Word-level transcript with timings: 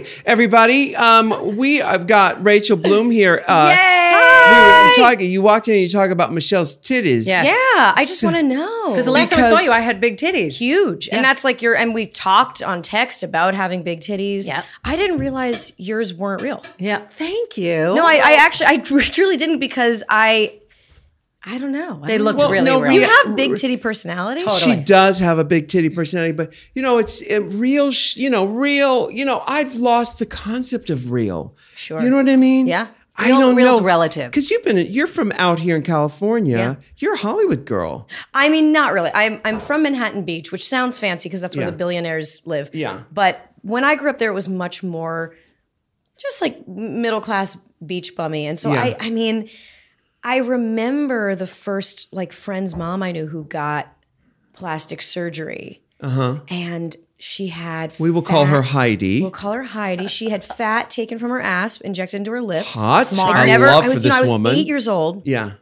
Hi, 0.00 0.06
everybody. 0.24 0.96
Um, 0.96 1.56
we 1.56 1.76
have 1.76 2.06
got 2.06 2.42
Rachel 2.42 2.78
Bloom 2.78 3.10
here. 3.10 3.42
Uh, 3.46 3.74
Yay! 3.76 4.08
We 4.48 4.88
were 5.04 5.06
talking. 5.10 5.30
You 5.30 5.42
walked 5.42 5.68
in 5.68 5.74
and 5.74 5.82
you 5.82 5.88
talk 5.90 6.10
about 6.10 6.32
Michelle's 6.32 6.78
titties. 6.78 7.26
Yeah. 7.26 7.44
Yeah, 7.44 7.92
I 7.94 8.04
just 8.06 8.22
want 8.24 8.36
to 8.36 8.42
know. 8.42 8.86
Because 8.88 9.04
the 9.04 9.10
last 9.10 9.30
time 9.30 9.40
I 9.40 9.42
saw 9.42 9.50
Because- 9.50 9.66
you, 9.66 9.72
I 9.72 9.80
had 9.80 10.00
big 10.00 10.16
titties. 10.16 10.56
huge. 10.56 11.08
Yeah. 11.08 11.16
And 11.16 11.24
that's 11.24 11.44
like 11.44 11.60
your 11.60 11.76
and 11.76 11.92
we 11.94 12.06
talked 12.06 12.62
on 12.62 12.80
text 12.80 13.22
about 13.22 13.54
having 13.54 13.82
big 13.82 14.00
titties. 14.00 14.46
Yep. 14.46 14.64
I 14.84 14.96
didn't 14.96 15.18
realize 15.18 15.72
yours 15.76 16.14
weren't 16.14 16.40
real. 16.42 16.64
Yeah. 16.78 17.02
Thank 17.10 17.58
you. 17.58 17.94
No, 17.94 18.06
I, 18.06 18.14
I 18.14 18.32
actually 18.40 18.66
I 18.68 18.76
truly 18.78 19.36
didn't 19.36 19.58
because 19.58 20.02
I 20.08 20.54
I 21.44 21.58
don't 21.58 21.72
know. 21.72 22.00
They 22.06 22.18
don't 22.18 22.24
looked. 22.24 22.38
Well, 22.38 22.50
really 22.50 22.64
no, 22.64 22.80
real. 22.80 22.92
You 22.92 23.02
have 23.02 23.34
big 23.36 23.56
titty 23.56 23.76
personality. 23.76 24.42
She 24.60 24.76
does 24.76 25.18
have 25.18 25.38
a 25.38 25.44
big 25.44 25.66
titty 25.68 25.90
personality, 25.90 26.32
but 26.32 26.54
you 26.74 26.82
know, 26.82 26.98
it's 26.98 27.20
it, 27.22 27.40
real. 27.40 27.90
sh- 27.90 28.16
You 28.16 28.30
know, 28.30 28.44
real. 28.46 29.10
You 29.10 29.24
know, 29.24 29.42
I've 29.46 29.74
lost 29.76 30.18
the 30.20 30.26
concept 30.26 30.88
of 30.88 31.10
real. 31.10 31.56
Sure. 31.74 32.00
You 32.00 32.10
know 32.10 32.16
what 32.18 32.28
I 32.28 32.36
mean? 32.36 32.66
Yeah. 32.68 32.88
I 33.16 33.26
Real- 33.26 33.40
don't 33.40 33.56
real's 33.56 33.80
know. 33.80 33.84
relative. 33.84 34.30
Because 34.30 34.50
you've 34.50 34.62
been. 34.64 34.78
You're 34.78 35.06
from 35.06 35.32
out 35.36 35.58
here 35.58 35.76
in 35.76 35.82
California. 35.82 36.56
Yeah. 36.56 36.74
You're 36.96 37.14
a 37.14 37.18
Hollywood 37.18 37.66
girl. 37.66 38.08
I 38.32 38.48
mean, 38.48 38.72
not 38.72 38.92
really. 38.94 39.10
I'm 39.12 39.40
I'm 39.44 39.58
from 39.60 39.82
Manhattan 39.82 40.24
Beach, 40.24 40.50
which 40.52 40.66
sounds 40.66 40.98
fancy 40.98 41.28
because 41.28 41.40
that's 41.42 41.54
where 41.56 41.66
Yeah. 41.66 41.70
the 41.72 41.76
billionaires 41.76 42.40
live. 42.46 42.70
Yeah. 42.72 43.02
But 43.12 43.50
when 43.62 43.84
I 43.84 43.96
grew 43.96 44.08
up 44.10 44.18
there, 44.18 44.30
it 44.30 44.34
was 44.34 44.48
much 44.48 44.82
more 44.82 45.34
just 46.18 46.40
like 46.40 46.66
middle 46.68 47.20
class 47.20 47.58
beach 47.84 48.14
bummy. 48.16 48.46
And 48.46 48.58
so 48.58 48.72
Yeah. 48.72 48.80
I 48.80 48.96
I 49.00 49.10
mean, 49.10 49.48
I 50.24 50.36
remember 50.38 51.34
the 51.34 51.46
first 51.46 52.12
like 52.12 52.32
friend's 52.32 52.76
mom 52.76 53.02
I 53.02 53.12
knew 53.12 53.26
who 53.26 53.44
got 53.44 53.88
plastic 54.52 55.02
surgery. 55.02 55.82
Uh-huh. 56.00 56.40
And 56.48 56.96
she 57.18 57.48
had 57.48 57.92
We 57.98 58.10
will 58.10 58.22
call 58.22 58.46
her 58.46 58.62
Heidi. 58.62 59.20
We'll 59.22 59.30
call 59.30 59.52
her 59.52 59.62
Heidi. 59.62 60.06
She 60.08 60.30
had 60.30 60.42
fat 60.42 60.90
taken 60.90 61.18
from 61.18 61.30
her 61.30 61.40
ass, 61.40 61.80
injected 61.80 62.18
into 62.18 62.32
her 62.32 62.40
lips. 62.42 62.74
Hot. 62.74 63.06
Smart. 63.06 63.36
I 63.36 63.46
never, 63.46 63.66
love 63.66 63.84
I 63.84 63.88
was, 63.88 63.98
for 64.00 64.04
you 64.04 64.10
know, 64.10 64.14
this 64.14 64.18
I 64.18 64.20
was 64.22 64.30
woman. 64.30 64.54
eight 64.56 64.66
years 64.66 64.88
old. 64.88 65.26
yeah. 65.26 65.52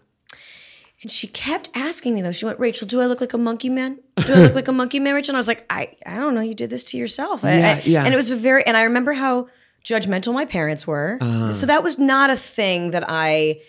And 1.03 1.11
she 1.11 1.29
kept 1.29 1.71
asking 1.75 2.15
me 2.15 2.21
though. 2.21 2.33
She 2.33 2.45
went, 2.45 2.59
Rachel, 2.61 2.87
do 2.87 3.01
I 3.01 3.07
look 3.07 3.23
like 3.23 3.33
a 3.33 3.39
monkey 3.39 3.71
man? 3.71 3.99
Do 4.17 4.35
I 4.35 4.37
look 4.43 4.55
like 4.55 4.69
a 4.69 4.73
monkey 4.73 5.01
man, 5.01 5.15
Rachel? 5.15 5.33
And 5.33 5.37
I 5.37 5.39
was 5.39 5.49
like, 5.49 5.65
I, 5.71 5.97
I 6.05 6.19
don't 6.19 6.35
know. 6.35 6.43
You 6.43 6.55
did 6.55 6.69
this 6.69 6.85
to 6.85 6.99
yourself. 6.99 7.43
I- 7.43 7.55
Yeah, 7.59 7.75
I- 7.79 7.83
yeah. 7.87 8.05
And 8.05 8.13
it 8.13 8.17
was 8.17 8.31
a 8.31 8.37
very, 8.37 8.67
and 8.67 8.77
I 8.77 8.83
remember 8.83 9.15
how 9.15 9.49
judgmental 9.83 10.35
my 10.35 10.45
parents 10.45 10.87
were. 10.87 11.17
Uh-huh. 11.21 11.53
So 11.55 11.65
that 11.67 11.83
was 11.83 11.99
not 11.99 12.29
a 12.29 12.37
thing 12.37 12.91
that 12.91 13.05
I 13.09 13.63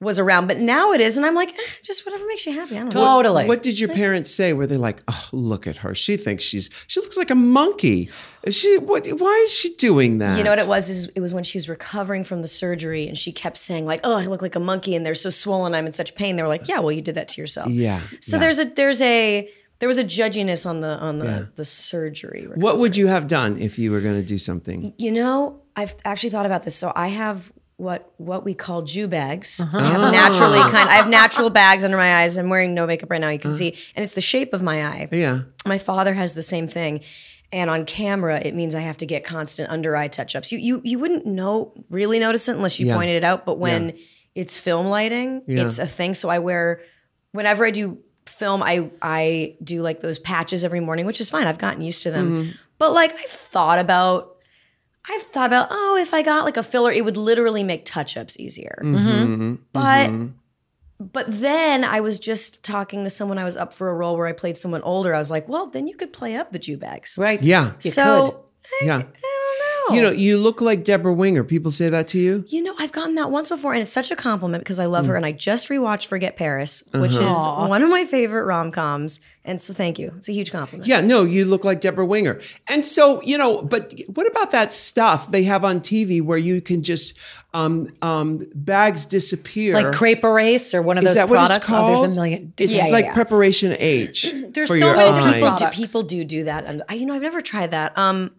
was 0.00 0.18
around. 0.18 0.46
But 0.46 0.58
now 0.58 0.92
it 0.92 1.00
is. 1.00 1.16
And 1.16 1.24
I'm 1.24 1.34
like, 1.34 1.50
eh, 1.50 1.62
just 1.82 2.04
whatever 2.04 2.26
makes 2.26 2.44
you 2.46 2.52
happy. 2.52 2.76
I 2.76 2.80
don't 2.80 2.94
know. 2.94 3.04
Totally. 3.04 3.46
What 3.46 3.62
did 3.62 3.78
your 3.78 3.88
parents 3.88 4.30
say? 4.30 4.52
Were 4.52 4.66
they 4.66 4.76
like, 4.76 5.02
"Oh, 5.08 5.28
look 5.32 5.66
at 5.66 5.78
her. 5.78 5.94
She 5.94 6.16
thinks 6.16 6.44
she's 6.44 6.68
she 6.86 7.00
looks 7.00 7.16
like 7.16 7.30
a 7.30 7.34
monkey. 7.34 8.10
Is 8.42 8.56
she 8.56 8.78
what? 8.78 9.06
Why 9.06 9.42
is 9.44 9.52
she 9.52 9.74
doing 9.76 10.18
that?" 10.18 10.36
You 10.36 10.44
know 10.44 10.50
what 10.50 10.58
it 10.58 10.68
was? 10.68 10.90
Is 10.90 11.06
it 11.14 11.20
was 11.20 11.32
when 11.32 11.44
she 11.44 11.56
was 11.56 11.68
recovering 11.68 12.24
from 12.24 12.42
the 12.42 12.48
surgery, 12.48 13.08
and 13.08 13.16
she 13.16 13.32
kept 13.32 13.58
saying 13.58 13.86
like, 13.86 14.00
"Oh, 14.04 14.16
I 14.16 14.26
look 14.26 14.42
like 14.42 14.56
a 14.56 14.60
monkey," 14.60 14.94
and 14.94 15.06
they're 15.06 15.14
so 15.14 15.30
swollen. 15.30 15.74
I'm 15.74 15.86
in 15.86 15.92
such 15.92 16.14
pain. 16.14 16.36
They 16.36 16.42
were 16.42 16.48
like, 16.48 16.68
"Yeah, 16.68 16.80
well, 16.80 16.92
you 16.92 17.02
did 17.02 17.14
that 17.14 17.28
to 17.28 17.40
yourself." 17.40 17.68
Yeah. 17.70 18.00
So 18.20 18.36
yeah. 18.36 18.40
there's 18.40 18.58
a 18.58 18.64
there's 18.64 19.00
a 19.00 19.48
there 19.78 19.88
was 19.88 19.98
a 19.98 20.04
judginess 20.04 20.66
on 20.66 20.80
the 20.80 20.98
on 20.98 21.18
the 21.18 21.50
the 21.56 21.64
surgery. 21.64 22.46
What 22.54 22.78
would 22.78 22.96
you 22.96 23.06
have 23.06 23.28
done 23.28 23.58
if 23.58 23.78
you 23.78 23.92
were 23.92 24.00
going 24.00 24.20
to 24.20 24.26
do 24.26 24.38
something? 24.38 24.94
You 24.98 25.12
know, 25.12 25.62
I've 25.74 25.94
actually 26.04 26.30
thought 26.30 26.46
about 26.46 26.64
this. 26.64 26.74
So 26.76 26.92
I 26.94 27.08
have 27.08 27.52
what 27.78 28.10
what 28.16 28.44
we 28.44 28.54
call 28.54 28.82
Jew 28.82 29.06
bags. 29.08 29.60
I 29.60 29.68
Ah. 29.72 29.90
have 30.02 30.12
naturally 30.12 30.58
kind. 30.70 30.88
I 30.88 30.94
have 30.94 31.08
natural 31.08 31.50
bags 31.50 31.84
under 31.84 31.96
my 31.96 32.22
eyes. 32.22 32.36
I'm 32.36 32.48
wearing 32.48 32.74
no 32.74 32.86
makeup 32.86 33.10
right 33.10 33.20
now. 33.20 33.28
You 33.28 33.38
can 33.38 33.52
see, 33.52 33.76
and 33.94 34.02
it's 34.02 34.14
the 34.14 34.20
shape 34.20 34.54
of 34.54 34.62
my 34.62 34.84
eye. 34.86 35.08
Yeah. 35.12 35.40
My 35.66 35.78
father 35.78 36.14
has 36.14 36.34
the 36.34 36.42
same 36.42 36.68
thing. 36.68 37.00
And 37.52 37.70
on 37.70 37.84
camera, 37.84 38.40
it 38.40 38.54
means 38.54 38.74
I 38.74 38.80
have 38.80 38.96
to 38.98 39.06
get 39.06 39.22
constant 39.24 39.70
under 39.70 39.94
eye 39.96 40.08
touch 40.08 40.34
ups. 40.34 40.50
You, 40.52 40.58
you 40.58 40.80
you 40.84 40.98
wouldn't 40.98 41.26
know 41.26 41.72
really 41.90 42.18
notice 42.18 42.48
it 42.48 42.56
unless 42.56 42.80
you 42.80 42.86
Yeah. 42.86 42.96
pointed 42.96 43.16
it 43.16 43.24
out. 43.24 43.46
But 43.46 43.58
when 43.58 43.96
it's 44.34 44.58
film 44.58 44.86
lighting, 44.86 45.42
Yeah. 45.46 45.64
it's 45.66 45.78
a 45.78 45.86
thing. 45.86 46.14
So 46.14 46.28
I 46.28 46.40
wear 46.40 46.80
whenever 47.32 47.64
I 47.64 47.70
do 47.70 47.98
film, 48.26 48.62
I 48.64 48.90
I 49.00 49.54
do 49.62 49.80
like 49.82 50.00
those 50.00 50.18
patches 50.18 50.64
every 50.64 50.80
morning, 50.80 51.06
which 51.06 51.20
is 51.20 51.30
fine. 51.30 51.46
I've 51.46 51.58
gotten 51.58 51.82
used 51.82 52.02
to 52.02 52.10
them. 52.10 52.30
Mm-hmm. 52.30 52.50
But 52.78 52.92
like 52.92 53.12
I've 53.12 53.20
thought 53.26 53.78
about 53.78 54.35
I've 55.08 55.22
thought 55.22 55.46
about, 55.46 55.68
oh, 55.70 55.96
if 56.00 56.12
I 56.12 56.22
got 56.22 56.44
like 56.44 56.56
a 56.56 56.62
filler, 56.62 56.90
it 56.90 57.04
would 57.04 57.16
literally 57.16 57.62
make 57.62 57.84
touch 57.84 58.16
ups 58.16 58.38
easier. 58.38 58.78
Mm-hmm. 58.82 58.96
mm-hmm. 58.96 59.32
mm-hmm. 59.32 59.54
But 59.72 60.10
mm-hmm. 60.10 60.26
but 60.98 61.26
then 61.28 61.84
I 61.84 62.00
was 62.00 62.18
just 62.18 62.64
talking 62.64 63.04
to 63.04 63.10
someone 63.10 63.38
I 63.38 63.44
was 63.44 63.56
up 63.56 63.72
for 63.72 63.88
a 63.88 63.94
role 63.94 64.16
where 64.16 64.26
I 64.26 64.32
played 64.32 64.58
someone 64.58 64.82
older. 64.82 65.14
I 65.14 65.18
was 65.18 65.30
like, 65.30 65.48
well, 65.48 65.66
then 65.68 65.86
you 65.86 65.96
could 65.96 66.12
play 66.12 66.36
up 66.36 66.52
the 66.52 66.58
Jew 66.58 66.76
bags. 66.76 67.16
Right. 67.18 67.42
Yeah. 67.42 67.72
You 67.82 67.90
so 67.90 68.46
Yeah. 68.82 68.96
I 68.96 68.98
don't 68.98 69.12
know. 69.12 69.25
You 69.90 70.02
know, 70.02 70.10
you 70.10 70.36
look 70.38 70.60
like 70.60 70.82
Debra 70.84 71.12
Winger. 71.12 71.44
People 71.44 71.70
say 71.70 71.88
that 71.88 72.08
to 72.08 72.18
you. 72.18 72.44
You 72.48 72.62
know, 72.62 72.74
I've 72.78 72.92
gotten 72.92 73.14
that 73.16 73.30
once 73.30 73.48
before, 73.48 73.72
and 73.72 73.82
it's 73.82 73.90
such 73.92 74.10
a 74.10 74.16
compliment 74.16 74.64
because 74.64 74.80
I 74.80 74.86
love 74.86 75.04
Mm. 75.04 75.08
her. 75.08 75.16
And 75.16 75.26
I 75.26 75.32
just 75.32 75.68
rewatched 75.68 76.06
Forget 76.06 76.36
Paris, 76.36 76.82
which 76.92 77.14
Uh-huh. 77.16 77.32
is 77.32 77.68
one 77.70 77.82
of 77.82 77.88
my 77.90 78.04
favorite 78.04 78.44
rom 78.44 78.70
coms. 78.72 79.20
And 79.44 79.62
so, 79.62 79.72
thank 79.72 79.98
you. 79.98 80.12
It's 80.16 80.28
a 80.28 80.32
huge 80.32 80.50
compliment. 80.50 80.88
Yeah, 80.88 81.00
no, 81.02 81.22
you 81.22 81.44
look 81.44 81.64
like 81.64 81.80
Debra 81.80 82.04
Winger. 82.04 82.40
And 82.68 82.84
so, 82.84 83.22
you 83.22 83.38
know, 83.38 83.62
but 83.62 83.94
what 84.12 84.26
about 84.26 84.50
that 84.50 84.72
stuff 84.72 85.30
they 85.30 85.44
have 85.44 85.64
on 85.64 85.80
TV 85.80 86.20
where 86.20 86.38
you 86.38 86.60
can 86.60 86.82
just 86.82 87.14
um 87.54 87.88
um 88.02 88.44
bags 88.54 89.06
disappear? 89.06 89.74
Like 89.74 89.92
crepe 89.94 90.24
erase 90.24 90.74
or 90.74 90.82
one 90.82 90.98
of 90.98 91.04
Is 91.04 91.10
those 91.10 91.16
that 91.16 91.28
what 91.28 91.36
products. 91.36 91.58
it's 91.58 91.66
called? 91.68 91.84
Oh, 91.84 91.88
there's 92.02 92.02
a 92.02 92.14
million. 92.18 92.52
It's 92.58 92.72
Yeah, 92.72 92.86
like 92.88 93.04
yeah. 93.04 93.14
preparation 93.14 93.74
H. 93.78 94.32
There's 94.50 94.68
so 94.68 94.74
many 94.94 94.98
eyes. 95.10 95.14
different 95.16 95.34
People 95.36 95.50
do, 95.50 95.58
products. 95.58 95.76
people 95.76 96.02
do 96.02 96.24
do 96.24 96.44
that, 96.44 96.64
and 96.64 96.82
I, 96.88 96.94
you 96.94 97.06
know, 97.06 97.14
I've 97.14 97.22
never 97.22 97.40
tried 97.40 97.70
that. 97.70 97.96
Um, 97.96 98.32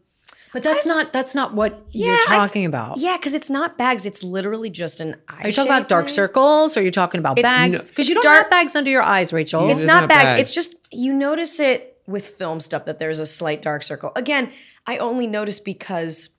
But 0.53 0.63
that's 0.63 0.85
not 0.85 1.11
that's 1.13 1.35
not 1.35 1.53
what 1.53 1.83
you're 1.91 2.13
I've- 2.15 2.23
talking 2.25 2.65
about. 2.65 2.97
yeah, 2.97 3.17
because 3.17 3.33
it's 3.33 3.49
not 3.49 3.77
bags; 3.77 4.05
it's 4.05 4.23
literally 4.23 4.69
just 4.69 5.01
an 5.01 5.15
eye. 5.27 5.43
Are 5.43 5.47
you 5.47 5.53
talking 5.53 5.71
about 5.71 5.89
dark 5.89 6.09
circles? 6.09 6.75
Or 6.77 6.79
are 6.79 6.83
you 6.83 6.91
talking 6.91 7.19
about 7.19 7.35
bags? 7.41 7.83
no- 7.83 7.87
Because 7.89 8.07
you 8.07 8.15
don't 8.15 8.23
dark- 8.23 8.43
have 8.43 8.51
bags 8.51 8.75
under 8.75 8.89
your 8.89 9.03
eyes, 9.03 9.33
Rachel. 9.33 9.69
It's 9.69 9.81
It's 9.81 9.87
not 9.87 10.01
not 10.01 10.09
bags. 10.09 10.29
bags. 10.31 10.41
It's 10.41 10.55
just 10.55 10.75
you 10.91 11.13
notice 11.13 11.59
it 11.59 12.01
with 12.07 12.27
film 12.29 12.59
stuff 12.61 12.85
that 12.85 12.97
there's 12.99 13.19
a 13.19 13.25
slight 13.25 13.61
dark 13.61 13.83
circle. 13.83 14.11
Again, 14.15 14.49
I 14.87 14.97
only 14.97 15.27
notice 15.27 15.59
because 15.59 16.29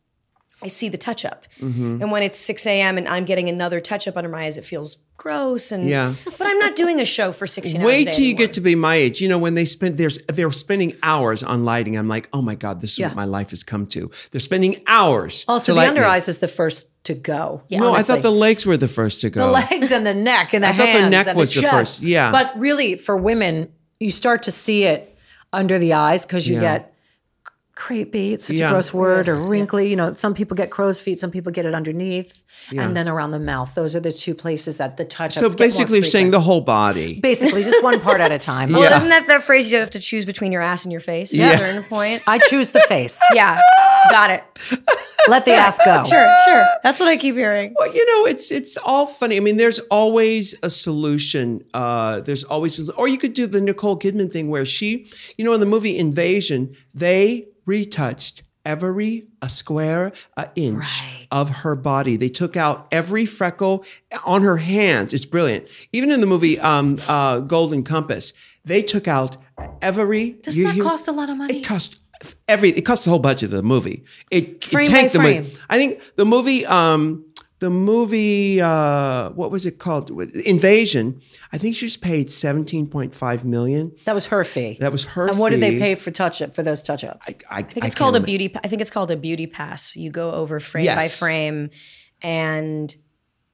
I 0.63 0.69
see 0.69 0.89
the 0.89 0.99
touch 0.99 1.25
up, 1.25 1.45
Mm-hmm. 1.61 2.03
and 2.03 2.11
when 2.11 2.23
it's 2.23 2.39
six 2.39 2.67
a.m. 2.67 2.97
and 2.99 3.07
I'm 3.07 3.25
getting 3.25 3.49
another 3.49 3.81
touch 3.81 4.09
up 4.09 4.17
under 4.17 4.31
my 4.31 4.45
eyes, 4.45 4.57
it 4.57 4.65
feels 4.65 4.97
gross. 5.19 5.71
And 5.73 5.85
Yeah. 5.87 6.15
but 6.25 6.47
I'm 6.47 6.59
not 6.59 6.75
doing 6.77 7.01
a 7.01 7.05
show 7.05 7.33
for 7.33 7.47
sixteen 7.47 7.83
hours. 7.83 7.85
a 7.85 7.87
Wait 7.87 8.05
day 8.07 8.11
till 8.13 8.21
you 8.25 8.31
anymore. 8.31 8.47
get 8.47 8.53
to 8.55 8.61
be 8.63 8.75
my 8.75 8.95
age. 8.95 9.21
You 9.21 9.29
know, 9.29 9.39
when 9.39 9.55
they 9.55 9.67
spend 9.67 9.99
there's 9.99 10.19
they're 10.29 10.51
spending 10.51 10.95
hours 11.03 11.43
on 11.43 11.65
lighting. 11.65 11.99
I'm 11.99 12.09
like, 12.09 12.29
oh 12.33 12.41
my 12.41 12.55
God, 12.55 12.81
this 12.81 12.93
is 12.93 12.99
Yeah. 13.01 13.09
what 13.09 13.17
my 13.17 13.25
life 13.27 13.51
has 13.51 13.63
come 13.63 13.85
to. 13.89 14.11
They're 14.31 14.41
spending 14.41 14.81
hours. 14.87 15.45
Also, 15.47 15.75
the 15.75 15.81
under 15.81 16.01
me. 16.01 16.07
eyes 16.07 16.29
is 16.29 16.39
the 16.39 16.49
first 16.49 16.89
to 17.05 17.15
go. 17.15 17.63
Yeah, 17.69 17.81
No, 17.81 17.93
I 17.93 18.03
thought 18.03 18.23
the 18.23 18.31
legs 18.31 18.65
were 18.65 18.77
the 18.77 18.89
first 18.89 19.21
to 19.23 19.31
go. 19.31 19.47
the 19.47 19.53
legs 19.53 19.91
and 19.93 20.07
the 20.07 20.15
neck 20.15 20.55
and 20.55 20.63
the 20.65 20.69
I 20.69 20.73
thought 20.73 20.87
the 20.87 20.93
hands 20.93 21.11
neck 21.27 21.37
was 21.37 21.55
the 21.55 21.61
chest. 21.63 21.75
first, 21.75 22.03
yeah. 22.03 22.31
But 22.31 22.59
really, 22.59 22.97
for 22.97 23.17
women, 23.17 23.69
you 24.01 24.11
start 24.11 24.43
to 24.45 24.51
see 24.53 24.85
it 24.85 25.17
under 25.53 25.79
the 25.79 25.95
eyes 25.95 26.25
because 26.27 26.47
you 26.47 26.55
Yeah. 26.57 26.61
get 26.61 26.95
crepey. 27.79 28.33
It's 28.33 28.47
such 28.47 28.57
Yeah. 28.57 28.69
a 28.71 28.73
gross 28.73 28.93
word, 28.93 29.29
or 29.29 29.37
wrinkly. 29.37 29.89
You 29.89 29.95
know, 29.97 30.13
some 30.15 30.35
people 30.35 30.57
get 30.57 30.71
crow's 30.71 31.01
feet, 31.01 31.21
some 31.21 31.31
people 31.31 31.53
get 31.53 31.65
it 31.65 31.75
underneath, 31.75 32.43
and 32.77 32.97
then 32.97 33.09
around 33.09 33.31
the 33.31 33.39
mouth. 33.39 33.75
Those 33.77 33.95
are 33.95 34.01
the 34.01 34.11
two 34.11 34.35
places 34.35 34.79
that 34.79 34.97
the 34.97 35.05
touch. 35.05 35.35
so 35.35 35.49
basically, 35.55 35.99
you're 35.99 36.05
saying 36.05 36.33
the 36.33 36.41
whole 36.41 36.61
body. 36.61 37.21
basically 37.21 37.63
just 37.63 37.83
one 37.85 38.01
part 38.01 38.21
at 38.21 38.33
a 38.33 38.39
time. 38.53 38.73
Well, 38.73 38.83
Yeah. 38.83 38.97
isn't 38.97 39.09
that 39.11 39.27
that 39.29 39.43
phrase 39.45 39.71
you 39.71 39.79
have 39.79 39.93
to 39.93 40.01
choose 40.01 40.25
between 40.25 40.51
your 40.51 40.61
ass 40.63 40.85
and 40.85 40.91
your 40.93 41.01
face 41.01 41.33
at 41.39 41.55
a 41.55 41.57
certain 41.57 41.83
point? 41.85 42.23
I 42.27 42.39
choose 42.39 42.71
the 42.71 42.81
face. 42.81 43.21
Yeah, 43.35 43.61
got 44.11 44.31
it. 44.31 44.43
Let 45.29 45.45
the 45.45 45.53
ass 45.53 45.79
go. 45.85 46.03
Sure, 46.05 46.29
sure. 46.47 46.65
That's 46.83 46.99
what 47.01 47.09
I 47.09 47.17
keep 47.19 47.35
hearing. 47.35 47.75
Well, 47.79 47.95
you 47.95 48.05
know, 48.07 48.27
it's 48.27 48.51
it's 48.51 48.77
all 48.79 49.07
funny. 49.07 49.37
I 49.37 49.41
mean, 49.41 49.57
there's 49.59 49.79
always 49.91 50.55
a 50.63 50.71
solution. 50.71 51.63
Uh, 51.75 52.21
there's 52.21 52.45
always, 52.45 52.89
or 52.91 53.07
you 53.09 53.19
could 53.19 53.35
do 53.35 53.47
the 53.47 53.61
Nicole 53.61 53.99
Kidman 53.99 54.33
thing 54.33 54.49
where 54.49 54.65
she, 54.65 55.07
you 55.37 55.45
know, 55.45 55.53
in 55.53 55.61
the 55.61 55.67
movie 55.67 55.99
Invasion, 55.99 56.75
they 56.95 57.47
retouched 57.69 58.43
every 58.65 59.27
a 59.41 59.49
square 59.49 60.13
a 60.37 60.49
inch 60.57 61.03
of 61.31 61.49
her 61.51 61.77
body. 61.77 62.17
They 62.17 62.29
took 62.29 62.57
out 62.57 62.89
every 62.91 63.27
freckle 63.27 63.85
on 64.25 64.43
her 64.43 64.57
hands. 64.57 65.13
It's 65.15 65.27
brilliant. 65.27 65.69
Even 65.93 66.11
in 66.11 66.21
the 66.21 66.27
movie 66.27 66.59
um, 66.59 66.97
uh, 67.09 67.41
Golden 67.41 67.85
Compass, 67.85 68.33
they 68.65 68.83
took 68.83 69.07
out 69.07 69.37
every. 69.81 70.31
Doesn't 70.33 70.61
you 70.61 70.67
that 70.67 70.75
hear- 70.75 70.85
cost 70.85 71.07
a 71.07 71.13
lot 71.13 71.31
of 71.31 71.37
money? 71.37 71.59
It 71.59 71.65
cost 71.65 71.99
every. 72.49 72.71
It 72.71 72.83
cost 72.83 73.05
the 73.05 73.11
whole 73.11 73.19
budget 73.21 73.51
of 73.51 73.57
the 73.57 73.63
movie. 73.63 74.05
It, 74.31 74.65
Frame 74.65 74.87
it 74.87 74.91
tanked 74.91 75.15
by 75.15 75.23
the 75.33 75.41
movie. 75.43 75.57
I 75.69 75.79
think 75.79 76.03
the 76.17 76.25
movie, 76.25 76.67
um, 76.67 77.25
the 77.61 77.71
movie, 77.71 78.61
uh, 78.61 79.31
what 79.31 79.51
was 79.51 79.67
it 79.67 79.79
called? 79.79 80.11
Invasion. 80.45 81.21
I 81.53 81.59
think 81.59 81.75
she 81.77 81.87
was 81.87 81.97
paid 81.97 82.31
seventeen 82.31 82.87
point 82.87 83.15
five 83.15 83.45
million. 83.45 83.93
That 84.05 84.15
was 84.15 84.27
her 84.27 84.45
fee. 84.45 84.77
That 84.81 84.93
was 84.93 85.05
her. 85.07 85.27
Fee. 85.27 85.31
And 85.33 85.39
what 85.41 85.51
did 85.51 85.61
they 85.61 85.79
pay 85.79 85.95
for 85.97 86.11
touch 86.11 86.41
up 86.41 86.55
for 86.55 86.63
those 86.63 86.83
touch 86.83 87.03
ups? 87.05 87.27
I, 87.29 87.37
I, 87.51 87.59
I 87.59 87.63
think 87.63 87.85
it's 87.85 87.95
called 87.95 88.17
a 88.17 88.21
beauty. 88.21 88.55
I 88.63 88.69
think 88.69 88.81
it's 88.81 88.91
called 88.91 89.11
a 89.11 89.17
beauty 89.17 89.47
pass. 89.47 89.97
You 89.97 90.11
go 90.11 90.31
over 90.33 90.61
frame 90.61 90.87
by 90.87 91.09
frame, 91.09 91.71
and 92.23 92.95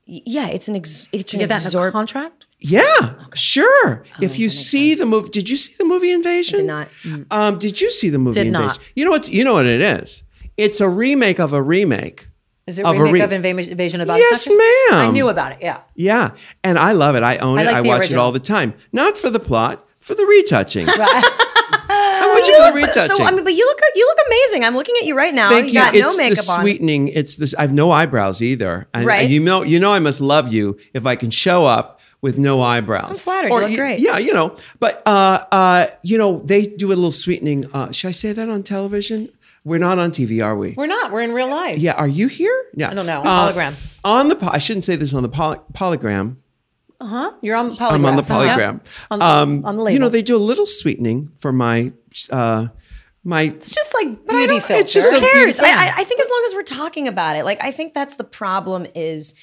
yeah, 0.06 0.48
it's 0.48 0.68
an 0.68 0.76
ex, 0.76 1.08
it's 1.12 1.24
Did 1.24 1.32
you 1.32 1.36
an 1.44 1.48
get 1.48 1.60
that 1.62 1.74
in 1.74 1.80
a 1.80 1.82
Oh, 1.84 1.90
contract? 1.90 2.44
Yeah, 2.60 3.14
sure. 3.34 4.04
if 4.20 4.38
you 4.38 4.48
see 4.50 4.94
the 4.94 5.06
movie, 5.06 5.28
did 5.30 5.48
you 5.50 5.56
see 5.56 5.74
the 5.78 5.84
movie 5.84 6.12
Invasion? 6.12 6.58
Did 6.58 6.66
not. 6.66 6.88
Um, 7.30 7.58
did 7.58 7.80
you 7.80 7.90
see 7.90 8.08
the 8.10 8.18
movie 8.18 8.42
Did 8.42 8.52
not. 8.52 8.62
Invasion? 8.62 8.82
You 8.96 9.04
know 9.06 9.10
what? 9.10 9.28
You 9.30 9.44
know 9.44 9.54
what 9.54 9.66
it 9.66 9.80
is. 9.82 10.24
It's 10.56 10.80
a 10.80 10.88
remake 10.88 11.38
of 11.40 11.52
a 11.52 11.62
remake. 11.62 12.28
Is 12.66 12.78
it 12.78 12.86
a 12.86 12.90
remake 12.92 13.12
re- 13.14 13.20
of 13.20 13.32
Invasion, 13.32 13.70
Invasion 13.72 14.00
of 14.00 14.08
Body 14.08 14.20
Yes, 14.20 14.42
Snatchers? 14.44 15.06
I 15.06 15.10
knew 15.10 15.28
about 15.28 15.52
it. 15.52 15.58
Yeah. 15.60 15.80
Yeah, 15.94 16.30
and 16.62 16.78
I 16.78 16.92
love 16.92 17.14
it. 17.14 17.22
I 17.22 17.36
own 17.38 17.58
I 17.58 17.62
it. 17.62 17.66
like 17.66 17.74
I 17.76 17.82
the 17.82 17.88
watch 17.88 18.00
original. 18.00 18.22
it 18.22 18.24
all 18.24 18.32
the 18.32 18.40
time. 18.40 18.72
Not 18.92 19.18
for 19.18 19.28
the 19.28 19.40
plot, 19.40 19.86
for 20.00 20.14
the 20.14 20.24
retouching. 20.24 20.86
I 21.86 22.26
watch 22.34 22.48
it 22.48 22.66
for 22.66 22.72
the 22.72 22.86
retouching. 22.86 23.16
So 23.16 23.22
I 23.24 23.30
mean, 23.32 23.44
but 23.44 23.52
you 23.54 23.66
look 23.66 23.78
you 23.94 24.06
look 24.06 24.26
amazing. 24.26 24.64
I'm 24.64 24.74
looking 24.74 24.94
at 25.00 25.06
you 25.06 25.14
right 25.16 25.34
now. 25.34 25.50
Thank 25.50 25.66
you 25.66 25.72
you. 25.74 25.78
got 25.80 25.94
It's 25.94 26.02
no 26.02 26.10
the 26.12 26.30
makeup 26.30 26.48
on. 26.48 26.60
sweetening. 26.62 27.08
It's 27.08 27.36
this. 27.36 27.54
I 27.54 27.62
have 27.62 27.72
no 27.72 27.90
eyebrows 27.90 28.42
either. 28.42 28.86
And 28.94 29.04
Right. 29.06 29.28
You 29.28 29.40
know. 29.40 29.62
You 29.62 29.78
know. 29.78 29.92
I 29.92 29.98
must 29.98 30.20
love 30.20 30.52
you 30.52 30.78
if 30.94 31.06
I 31.06 31.16
can 31.16 31.30
show 31.30 31.64
up 31.64 32.00
with 32.22 32.38
no 32.38 32.62
eyebrows. 32.62 33.10
I'm 33.10 33.14
flattered. 33.16 33.52
You 33.52 33.60
look 33.60 33.74
great. 33.76 34.00
Yeah. 34.00 34.18
You 34.18 34.32
know. 34.32 34.56
But 34.80 35.02
uh, 35.06 35.44
uh, 35.52 35.86
you 36.02 36.16
know, 36.18 36.38
they 36.44 36.66
do 36.66 36.88
a 36.88 36.96
little 36.96 37.10
sweetening. 37.10 37.66
Uh, 37.74 37.92
should 37.92 38.08
I 38.08 38.12
say 38.12 38.32
that 38.32 38.48
on 38.48 38.62
television? 38.62 39.28
We're 39.64 39.78
not 39.78 39.98
on 39.98 40.10
TV, 40.10 40.44
are 40.44 40.56
we? 40.56 40.74
We're 40.76 40.86
not. 40.86 41.10
We're 41.10 41.22
in 41.22 41.32
real 41.32 41.48
life. 41.48 41.78
yeah. 41.78 41.92
Are 41.92 42.06
you 42.08 42.28
here? 42.28 42.66
Yeah. 42.74 42.90
I 42.90 42.94
don't 42.94 43.06
know. 43.06 43.22
Uh, 43.22 43.52
Hologram. 43.52 43.98
On 44.04 44.28
the. 44.28 44.36
po- 44.36 44.50
I 44.52 44.58
shouldn't 44.58 44.84
say 44.84 44.96
this 44.96 45.14
on 45.14 45.22
the 45.22 45.28
poly, 45.28 45.58
polygram. 45.72 46.36
Uh 47.00 47.06
huh. 47.06 47.32
You're 47.40 47.56
on 47.56 47.70
polygraph. 47.74 47.90
I'm 47.92 48.04
on 48.06 48.16
the 48.16 48.22
polygram. 48.22 48.80
On, 49.10 49.22
Um, 49.22 49.64
on 49.64 49.76
the 49.76 49.82
label. 49.82 49.94
You 49.94 49.98
know, 50.00 50.08
they 50.10 50.22
do 50.22 50.36
a 50.36 50.38
little 50.38 50.66
sweetening 50.66 51.30
for 51.38 51.50
my. 51.52 51.92
Uh, 52.30 52.68
my 53.26 53.42
it's 53.42 53.70
just 53.70 53.94
like 53.94 54.26
beauty 54.26 54.60
filter. 54.60 54.82
it's 54.82 54.92
just 54.92 55.10
Who 55.12 55.18
cares? 55.18 55.32
beauty 55.58 55.70
I, 55.72 55.74
thing. 55.74 55.74
I, 55.74 55.92
I 55.96 56.04
think 56.04 56.20
as 56.20 56.28
long 56.30 56.42
as 56.46 56.54
we're 56.54 56.62
talking 56.62 57.08
about 57.08 57.36
it, 57.36 57.46
like 57.46 57.58
I 57.64 57.70
think 57.72 57.94
that's 57.94 58.16
the 58.16 58.24
problem. 58.24 58.86
Is 58.94 59.34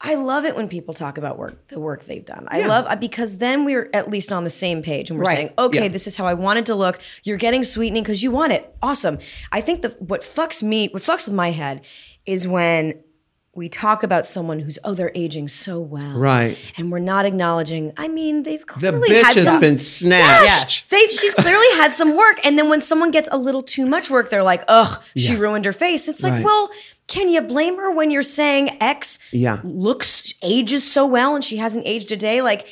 I 0.00 0.14
love 0.14 0.44
it 0.44 0.54
when 0.54 0.68
people 0.68 0.92
talk 0.92 1.16
about 1.16 1.38
work, 1.38 1.68
the 1.68 1.80
work 1.80 2.04
they've 2.04 2.24
done. 2.24 2.46
I 2.50 2.60
Yeah. 2.60 2.66
love 2.68 3.00
because 3.00 3.38
then 3.38 3.64
we're 3.64 3.88
at 3.94 4.10
least 4.10 4.30
on 4.32 4.44
the 4.44 4.50
same 4.50 4.82
page 4.82 5.08
and 5.10 5.18
we're 5.18 5.24
Right. 5.24 5.36
saying, 5.36 5.50
okay, 5.58 5.82
Yeah. 5.84 5.88
this 5.88 6.06
is 6.06 6.16
how 6.16 6.26
I 6.26 6.34
want 6.34 6.58
it 6.58 6.66
to 6.66 6.74
look. 6.74 6.98
You're 7.24 7.38
getting 7.38 7.64
sweetening 7.64 8.02
because 8.02 8.22
you 8.22 8.30
want 8.30 8.52
it. 8.52 8.74
Awesome. 8.82 9.18
I 9.52 9.60
think 9.62 9.80
the 9.82 9.90
what 9.98 10.20
fucks 10.22 10.62
me, 10.62 10.88
what 10.88 11.02
fucks 11.02 11.26
with 11.26 11.34
my 11.34 11.50
head, 11.50 11.80
is 12.26 12.46
when 12.46 13.00
we 13.54 13.70
talk 13.70 14.02
about 14.02 14.26
someone 14.26 14.58
who's 14.58 14.78
oh 14.84 14.92
they're 14.92 15.12
aging 15.14 15.48
so 15.48 15.80
well, 15.80 16.18
Right. 16.18 16.58
And 16.76 16.92
we're 16.92 16.98
not 16.98 17.24
acknowledging. 17.24 17.90
I 17.96 18.06
mean, 18.06 18.42
they've 18.42 18.66
clearly 18.66 19.08
the 19.08 19.14
bitch 19.14 19.22
had 19.22 19.36
has 19.36 19.44
some 19.46 19.60
been 19.60 19.78
snatched. 19.78 20.44
Yes. 20.44 20.90
they, 20.90 21.06
she's 21.06 21.32
clearly 21.32 21.66
had 21.76 21.94
some 21.94 22.14
work. 22.18 22.38
And 22.44 22.58
then 22.58 22.68
when 22.68 22.82
someone 22.82 23.10
gets 23.12 23.30
a 23.32 23.38
little 23.38 23.62
too 23.62 23.86
much 23.86 24.10
work, 24.10 24.28
they're 24.28 24.42
like, 24.42 24.62
ugh, 24.68 25.00
she 25.16 25.32
Yeah. 25.32 25.38
ruined 25.38 25.64
her 25.64 25.72
face. 25.72 26.06
It's 26.06 26.22
like, 26.22 26.34
Right. 26.34 26.44
well, 26.44 26.68
can 27.08 27.28
you 27.28 27.40
blame 27.40 27.76
her 27.76 27.90
when 27.90 28.10
you're 28.10 28.22
saying 28.22 28.76
X 28.80 29.18
Yeah. 29.32 29.60
looks, 29.64 30.34
ages 30.42 30.90
so 30.90 31.06
well 31.06 31.34
and 31.34 31.44
she 31.44 31.56
hasn't 31.58 31.86
aged 31.86 32.10
a 32.12 32.16
day? 32.16 32.42
Like, 32.42 32.66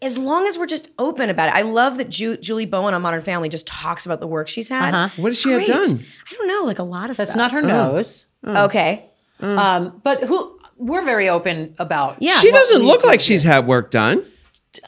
as 0.00 0.16
long 0.18 0.46
as 0.46 0.56
we're 0.56 0.66
just 0.66 0.90
open 0.98 1.28
about 1.28 1.48
it. 1.48 1.54
I 1.56 1.62
love 1.62 1.96
that 1.98 2.08
Ju- 2.08 2.36
Julie 2.36 2.66
Bowen 2.66 2.94
on 2.94 3.02
Modern 3.02 3.20
Family 3.20 3.48
just 3.48 3.66
talks 3.66 4.06
about 4.06 4.20
the 4.20 4.26
work 4.28 4.46
she's 4.48 4.68
had. 4.68 4.94
Uh-huh. 4.94 5.20
What 5.20 5.30
does 5.30 5.40
she 5.40 5.50
have 5.50 5.66
done? 5.66 6.04
I 6.30 6.34
don't 6.34 6.46
know, 6.48 6.62
like 6.64 6.78
a 6.78 6.84
lot 6.84 7.10
of 7.10 7.16
That's 7.16 7.32
stuff. 7.32 7.50
That's 7.50 7.52
not 7.52 7.60
her 7.60 7.62
nose. 7.66 8.26
Okay. 8.46 9.06
Um, 9.40 10.00
but 10.04 10.22
who 10.22 10.56
we're 10.76 11.04
very 11.04 11.28
open 11.28 11.74
about. 11.78 12.18
Yeah. 12.20 12.38
She 12.38 12.52
doesn't 12.52 12.82
look 12.82 13.04
like 13.04 13.20
she's 13.20 13.42
had 13.42 13.66
work 13.66 13.90
done. 13.90 14.24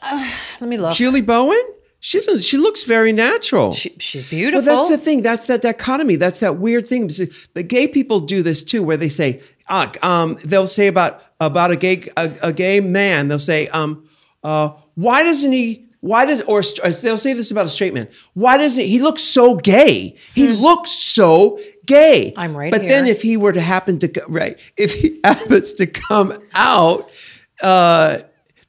Let 0.01 0.69
me 0.69 0.77
look. 0.77 0.95
Julie 0.95 1.21
Bowen? 1.21 1.59
She 2.01 2.21
doesn't. 2.21 2.43
She 2.43 2.57
looks 2.57 2.83
very 2.83 3.11
natural. 3.11 3.73
She, 3.73 3.93
she's 3.99 4.23
well, 4.23 4.39
beautiful. 4.39 4.61
that's 4.63 4.89
the 4.89 4.97
thing. 4.97 5.21
That's 5.21 5.47
that 5.47 5.61
dichotomy. 5.61 6.15
That's 6.15 6.39
that 6.39 6.57
weird 6.57 6.87
thing. 6.87 7.07
The 7.07 7.63
gay 7.63 7.87
people 7.87 8.21
do 8.21 8.41
this 8.41 8.63
too, 8.63 8.83
where 8.83 8.97
they 8.97 9.09
say, 9.09 9.41
uh, 9.67 9.87
um, 10.01 10.37
they'll 10.45 10.67
say 10.67 10.87
about 10.87 11.21
about 11.39 11.71
a 11.71 11.75
gay 11.75 12.07
a, 12.15 12.31
a 12.41 12.53
gay 12.53 12.79
man. 12.79 13.27
They'll 13.27 13.37
say, 13.37 13.67
um, 13.67 14.07
uh, 14.43 14.71
why 14.95 15.23
doesn't 15.23 15.51
he? 15.51 15.87
Why 16.01 16.25
does 16.25 16.41
or 16.43 16.61
they'll 16.61 17.17
say 17.17 17.33
this 17.33 17.51
about 17.51 17.65
a 17.65 17.69
straight 17.69 17.93
man? 17.93 18.07
Why 18.33 18.57
doesn't 18.57 18.85
he 18.85 18.99
look 18.99 19.19
so 19.19 19.55
gay? 19.55 20.15
He 20.33 20.47
looks 20.47 20.91
so 20.91 21.59
gay. 21.85 22.31
Hmm. 22.31 22.39
I'm 22.39 22.57
right 22.57 22.71
But 22.71 22.83
then 22.83 23.07
if 23.07 23.21
he 23.21 23.35
were 23.35 23.51
to 23.51 23.61
happen 23.61 23.99
to 23.99 24.23
right, 24.29 24.57
if 24.77 24.93
he 24.93 25.19
happens 25.25 25.73
to 25.73 25.87
come 25.87 26.41
out, 26.55 27.11
uh, 27.61 28.19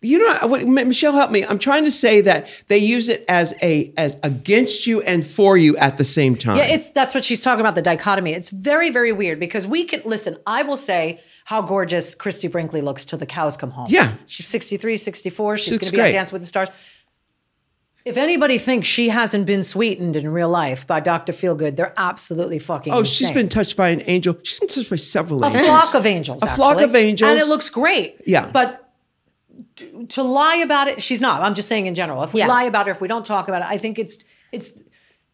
you 0.02 0.18
know, 0.18 0.46
what, 0.46 0.66
Michelle, 0.66 1.12
help 1.12 1.30
me. 1.30 1.44
I'm 1.44 1.58
trying 1.58 1.84
to 1.84 1.90
say 1.90 2.22
that 2.22 2.48
they 2.68 2.78
use 2.78 3.08
it 3.08 3.24
as 3.28 3.54
a 3.62 3.92
as 3.98 4.16
against 4.22 4.86
you 4.86 5.02
and 5.02 5.26
for 5.26 5.58
you 5.58 5.76
at 5.76 5.98
the 5.98 6.04
same 6.04 6.36
time. 6.36 6.56
Yeah, 6.56 6.64
it's 6.64 6.90
that's 6.90 7.14
what 7.14 7.24
she's 7.24 7.42
talking 7.42 7.60
about 7.60 7.74
the 7.74 7.82
dichotomy. 7.82 8.32
It's 8.32 8.50
very 8.50 8.90
very 8.90 9.12
weird 9.12 9.38
because 9.38 9.66
we 9.66 9.84
can 9.84 10.00
listen. 10.04 10.36
I 10.46 10.62
will 10.62 10.78
say 10.78 11.20
how 11.44 11.62
gorgeous 11.62 12.14
Christie 12.14 12.48
Brinkley 12.48 12.80
looks 12.80 13.04
till 13.04 13.18
the 13.18 13.26
cows 13.26 13.56
come 13.56 13.72
home. 13.72 13.88
Yeah. 13.90 14.12
she's 14.26 14.46
63, 14.46 14.96
64. 14.96 15.56
She's 15.58 15.78
going 15.78 15.90
to 15.90 15.92
be 15.92 16.00
on. 16.00 16.12
Dance 16.12 16.32
with 16.32 16.42
the 16.42 16.46
Stars. 16.46 16.70
If 18.04 18.16
anybody 18.16 18.56
thinks 18.56 18.88
she 18.88 19.10
hasn't 19.10 19.46
been 19.46 19.62
sweetened 19.62 20.16
in 20.16 20.30
real 20.30 20.48
life 20.48 20.86
by 20.86 21.00
Dr. 21.00 21.32
Feelgood, 21.32 21.76
they're 21.76 21.92
absolutely 21.96 22.58
fucking. 22.58 22.92
oh, 22.92 23.04
she's 23.04 23.30
been 23.30 23.48
touched 23.48 23.76
by 23.76 23.90
an 23.90 24.02
angel. 24.06 24.38
She's 24.42 24.58
been 24.60 24.68
touched 24.68 24.88
by 24.88 24.96
several 24.96 25.44
a 25.44 25.48
angels. 25.48 25.66
A 25.66 25.66
flock 25.66 25.94
of 25.94 26.06
angels. 26.06 26.42
A 26.42 26.46
flock 26.46 26.80
of 26.80 26.94
angels. 26.94 27.30
and 27.30 27.38
it 27.38 27.46
looks 27.46 27.68
great. 27.68 28.16
Yeah. 28.26 28.48
but 28.50 28.89
to, 29.80 30.06
to 30.06 30.22
lie 30.22 30.56
about 30.56 30.88
it, 30.88 31.02
she's 31.02 31.20
not. 31.20 31.42
I'm 31.42 31.54
just 31.54 31.68
saying 31.68 31.86
in 31.86 31.94
general. 31.94 32.22
If 32.22 32.32
we 32.32 32.40
Yeah. 32.40 32.46
lie 32.48 32.64
about 32.64 32.88
it, 32.88 32.92
if 32.92 33.00
we 33.00 33.08
don't 33.08 33.24
talk 33.24 33.48
about 33.48 33.62
it, 33.62 33.68
I 33.68 33.78
think 33.78 33.98
it's 33.98 34.18
it's 34.52 34.72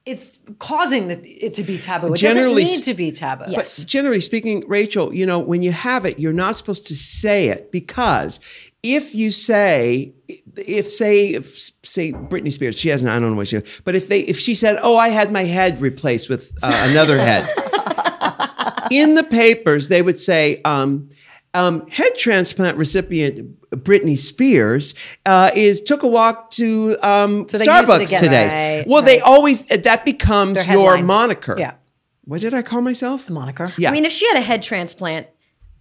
it's 0.07 0.39
causing 0.61 1.09
the, 1.09 1.19
it 1.29 1.55
to 1.55 1.65
be 1.65 1.79
taboo. 1.79 2.15
It 2.15 2.19
Generally 2.19 2.63
doesn't 2.63 2.77
need 2.77 2.85
to 2.85 2.95
be 2.95 3.11
taboo. 3.11 3.47
Yes. 3.49 3.83
Generally 3.83 4.21
speaking, 4.21 4.63
Rachel, 4.69 5.13
you 5.13 5.27
know, 5.27 5.41
when 5.41 5.63
you 5.63 5.73
have 5.73 6.05
it, 6.05 6.21
you're 6.21 6.33
not 6.33 6.57
supposed 6.57 6.87
to 6.87 6.95
say 6.97 7.49
it 7.49 7.73
because 7.73 8.39
if 8.85 9.17
you 9.17 9.33
say, 9.33 10.15
if 10.57 10.93
say, 10.93 11.31
if 11.31 11.59
say 11.83 12.13
Britney 12.13 12.53
Spears, 12.53 12.79
she 12.79 12.89
hasn't, 12.89 13.11
I 13.11 13.19
don't 13.19 13.33
know 13.33 13.37
what 13.37 13.49
she, 13.49 13.61
but 13.83 13.97
if 13.97 14.07
they, 14.07 14.21
if 14.21 14.39
she 14.39 14.55
said, 14.55 14.79
oh, 14.81 14.97
I 14.97 15.09
had 15.09 15.33
my 15.33 15.43
head 15.43 15.81
replaced 15.81 16.29
with 16.29 16.53
uh, 16.63 16.87
another 16.91 17.19
head, 17.19 17.49
in 18.93 19.15
the 19.17 19.25
papers 19.25 19.89
they 19.89 20.03
would 20.03 20.21
say, 20.21 20.63
um, 20.63 21.11
um, 21.53 21.85
head 21.89 22.13
transplant 22.17 22.77
recipient 22.77 23.56
Britney 23.71 24.19
Spears 24.19 24.95
uh, 25.25 25.51
is 25.55 25.83
took 25.83 26.03
a 26.03 26.09
walk 26.09 26.51
to 26.53 26.97
um, 27.03 27.49
So 27.49 27.59
they 27.59 27.65
use 27.65 27.69
it 27.69 27.87
Starbucks 27.87 28.21
today. 28.21 28.79
Right, 28.79 28.89
well, 28.89 29.03
they 29.03 29.21
always 29.21 29.67
that 29.67 30.05
becomes 30.05 30.67
your 30.67 30.99
moniker. 30.99 31.57
Yeah. 31.59 31.75
What 32.25 32.41
did 32.41 32.55
I 32.55 32.63
call 32.63 32.81
myself? 32.81 33.31
Moniker. 33.31 33.73
Yeah. 33.79 33.91
I 33.91 33.93
mean, 33.93 34.05
if 34.05 34.13
she 34.13 34.27
had 34.27 34.37
a 34.37 34.41
head 34.41 34.63
transplant, 34.63 35.29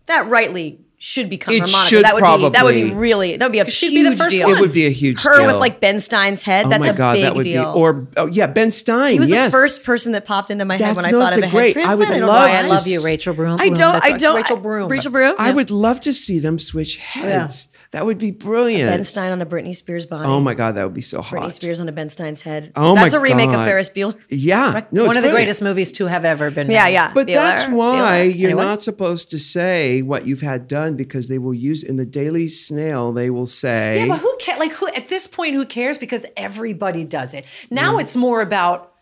that 0.06 0.28
rightly 0.28 0.85
should 1.06 1.30
become 1.30 1.54
It 1.54 1.60
her 1.60 1.68
moniker. 1.68 1.88
should 1.88 2.04
that 2.04 2.16
would 2.16 2.24
be 2.24 2.50
that 2.50 2.64
would 2.66 2.74
be 2.74 2.92
really 2.92 3.38
that 3.38 3.46
would 3.46 3.52
be 3.52 3.60
a 3.60 3.70
she'd 3.70 3.92
huge 3.92 4.06
be 4.06 4.10
the 4.10 4.16
first 4.18 4.32
deal. 4.36 4.48
one. 4.48 4.58
It 4.58 4.60
would 4.60 4.74
be 4.74 4.88
a 4.88 4.90
huge 4.90 5.22
her 5.22 5.38
deal. 5.38 5.46
with 5.46 5.58
like 5.58 5.80
Ben 5.80 6.00
Stein's 6.00 6.42
head. 6.42 6.66
oh 6.66 6.70
that's 6.70 6.86
my 6.88 6.94
a 6.94 6.96
god, 6.98 7.14
big 7.14 7.24
that 7.26 7.36
would 7.36 7.44
deal. 7.44 7.74
be 7.74 7.80
or 7.80 8.08
oh 8.18 8.26
yeah, 8.26 8.48
Ben 8.48 8.72
Stein. 8.72 9.14
he 9.14 9.20
was 9.20 9.30
yes. 9.30 9.46
the 9.52 9.52
first 9.52 9.84
person 9.84 10.14
that 10.14 10.26
popped 10.26 10.50
into 10.50 10.66
my 10.66 10.74
head 10.78 10.82
That's- 10.82 10.96
when 10.96 11.06
I 11.06 11.12
thought 11.12 11.38
of 11.38 11.44
a 11.44 11.48
a 11.48 11.50
great- 11.52 11.76
head 11.76 11.86
I 11.86 11.94
would 11.94 12.08
transplant. 12.08 12.28
love. 12.34 12.50
I 12.50 12.66
love 12.76 12.88
you, 12.88 13.04
Rachel 13.06 13.36
Broom. 13.36 13.58
I 13.62 13.70
don't. 13.70 13.94
That's 13.94 14.06
I 14.08 14.18
don't. 14.18 14.36
Rachel 14.36 14.58
I- 14.58 14.62
Broom. 14.62 14.90
Rachel 14.90 15.12
Broom. 15.12 15.36
I 15.38 15.52
would 15.52 15.70
love 15.70 16.00
to 16.02 16.14
see 16.14 16.40
them 16.40 16.58
switch 16.58 16.98
heads. 16.98 17.68
That 17.92 18.06
would 18.06 18.18
be 18.18 18.32
brilliant. 18.32 18.90
Ben 18.90 19.04
Stein 19.04 19.32
on 19.32 19.42
a 19.42 19.46
Britney 19.46 19.74
Spears 19.76 20.06
body. 20.06 20.26
oh 20.28 20.40
my 20.42 20.54
god, 20.56 20.76
that 20.76 20.84
would 20.86 20.94
be 20.96 21.02
so 21.04 21.22
hot. 21.22 21.40
Britney 21.40 21.52
Spears 21.52 21.80
on 21.80 21.88
a 21.88 21.92
Ben 21.94 22.10
Stein's 22.10 22.42
head. 22.42 22.72
Oh 22.76 22.90
my 22.94 22.96
god, 22.96 23.04
That's 23.04 23.14
a 23.14 23.20
remake 23.20 23.52
God. 23.52 23.60
of 23.60 23.66
Ferris 23.66 23.90
Bueller. 23.90 24.20
Yeah, 24.30 24.82
no, 24.92 25.06
One 25.06 25.16
of 25.18 25.24
the 25.24 25.30
greatest 25.30 25.62
movies 25.62 25.92
to 25.94 26.08
have 26.08 26.26
ever 26.26 26.50
been. 26.52 26.70
Yeah, 26.72 26.88
yeah. 26.88 27.12
But 27.14 27.28
that's 27.28 27.70
why 27.70 28.24
you're 28.24 28.56
not 28.56 28.82
supposed 28.82 29.30
to 29.32 29.40
say 29.40 30.02
what 30.02 30.26
you've 30.26 30.42
had 30.42 30.68
done 30.68 30.95
because 30.96 31.28
they 31.28 31.38
will 31.38 31.54
use 31.54 31.84
in 31.84 31.98
the 31.98 32.06
Daily 32.06 32.50
Snail. 32.50 33.14
They 33.14 33.30
will 33.30 33.46
say, 33.46 34.00
Yeah, 34.00 34.08
but 34.08 34.20
who 34.20 34.36
cares? 34.40 34.60
Like, 34.60 34.74
who 34.74 34.88
at 34.88 35.08
this 35.08 35.28
point, 35.28 35.54
who 35.54 35.66
cares? 35.66 35.98
Because 35.98 36.26
everybody 36.36 37.04
does 37.04 37.34
it. 37.34 37.46
Now 37.70 37.96
mm. 37.98 38.02
it's 38.02 38.16
more 38.16 38.42
about 38.42 38.95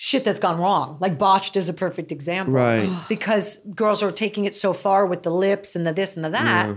shit 0.00 0.24
that's 0.24 0.38
gone 0.38 0.60
wrong. 0.60 0.96
Like 1.00 1.18
botched 1.18 1.56
is 1.56 1.68
a 1.68 1.72
perfect 1.74 2.12
example, 2.12 2.54
Right. 2.54 2.88
Because 3.08 3.58
girls 3.74 4.00
are 4.00 4.12
taking 4.12 4.44
it 4.44 4.54
so 4.54 4.72
far 4.72 5.04
with 5.04 5.24
the 5.24 5.30
lips 5.30 5.74
and 5.74 5.84
the 5.84 5.92
this 5.92 6.14
and 6.14 6.24
the 6.24 6.30
that 6.30 6.76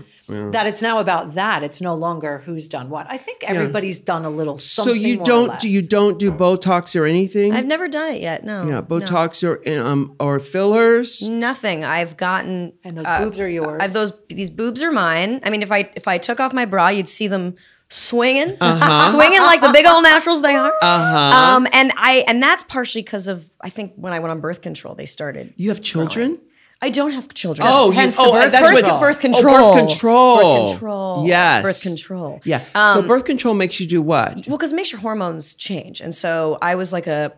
that 0.52 0.66
it's 0.66 0.82
now 0.82 0.98
about 0.98 1.36
that. 1.36 1.62
It's 1.62 1.82
no 1.82 1.94
longer 1.94 2.40
who's 2.40 2.68
done 2.68 2.90
what. 2.90 3.06
I 3.10 3.18
think 3.20 3.44
everybody's 3.44 4.00
done 4.00 4.26
a 4.26 4.30
little 4.30 4.58
something. 4.58 4.96
so 4.96 5.00
you 5.00 5.18
more 5.18 5.26
don't 5.26 5.60
do 5.60 5.70
you 5.70 5.84
don't 5.84 6.18
do 6.18 6.32
Botox 6.32 7.00
or 7.00 7.06
anything? 7.06 7.54
I've 7.54 7.68
never 7.68 7.88
done 7.88 8.12
it 8.12 8.22
yet. 8.22 8.44
No. 8.44 8.64
yeah, 8.66 8.72
no. 8.72 8.82
Botox 8.82 9.48
or 9.48 9.62
um 9.80 10.16
or 10.20 10.40
fillers. 10.40 11.30
Nothing. 11.30 11.86
I've 11.86 12.18
gotten 12.18 12.74
and 12.84 12.98
those 12.98 13.06
uh, 13.06 13.24
boobs 13.24 13.40
are 13.40 13.50
yours. 13.50 13.80
I've 13.84 13.94
those 13.94 14.14
these 14.30 14.50
boobs 14.50 14.82
are 14.82 14.92
mine. 14.92 15.42
I 15.44 15.52
mean, 15.52 15.62
if 15.62 15.72
I 15.72 15.92
if 15.96 16.08
I 16.08 16.18
took 16.18 16.40
off 16.40 16.54
my 16.54 16.66
bra, 16.66 16.88
you'd 16.88 17.08
see 17.10 17.28
them 17.28 17.56
swinging, 17.92 18.56
Uh-huh. 18.60 19.10
swinging 19.12 19.42
like 19.42 19.62
the 19.62 19.72
big 19.72 19.86
old 19.86 20.04
naturals 20.04 20.42
they 20.42 20.56
are. 20.56 20.74
Uh-huh. 20.82 21.56
Um, 21.58 21.68
and 21.74 21.92
I 21.98 22.24
and 22.28 22.42
that's 22.42 22.64
partially 22.64 23.02
because 23.02 23.28
of 23.28 23.50
I 23.62 23.70
think 23.70 23.94
when 23.96 24.14
I 24.14 24.20
went 24.20 24.32
on 24.32 24.40
birth 24.40 24.62
control, 24.62 24.96
they 24.96 25.06
started. 25.06 25.54
You 25.58 25.70
have 25.70 25.82
children? 25.82 26.40
I 26.84 26.90
don't 26.90 27.12
have 27.12 27.32
children. 27.36 27.68
Oh, 27.70 27.92
hence 27.92 28.18
you, 28.18 28.24
the 28.24 28.30
oh, 28.30 28.34
birth 28.34 28.52
that's 28.52 28.72
control. 28.72 28.92
what 28.94 29.02
birth 29.02 29.18
Oh, 29.18 29.22
control. 29.22 29.54
birth 29.76 29.88
control. 29.88 30.38
Birth 30.66 30.72
control. 30.72 31.28
Yes. 31.28 31.64
Birth 31.64 31.82
control. 31.84 32.42
Yeah. 32.44 32.66
Um, 32.74 33.02
so 33.02 33.08
birth 33.08 33.26
control 33.26 33.54
makes 33.54 33.80
you 33.80 33.86
do 33.86 34.02
what? 34.02 34.48
Well, 34.48 34.58
because 34.58 34.74
it 34.74 34.76
makes 34.76 34.92
your 34.92 35.02
hormones 35.02 35.54
change. 35.54 36.02
And 36.02 36.16
so 36.16 36.58
I 36.60 36.74
was 36.74 36.92
like 36.92 37.06
a, 37.06 37.34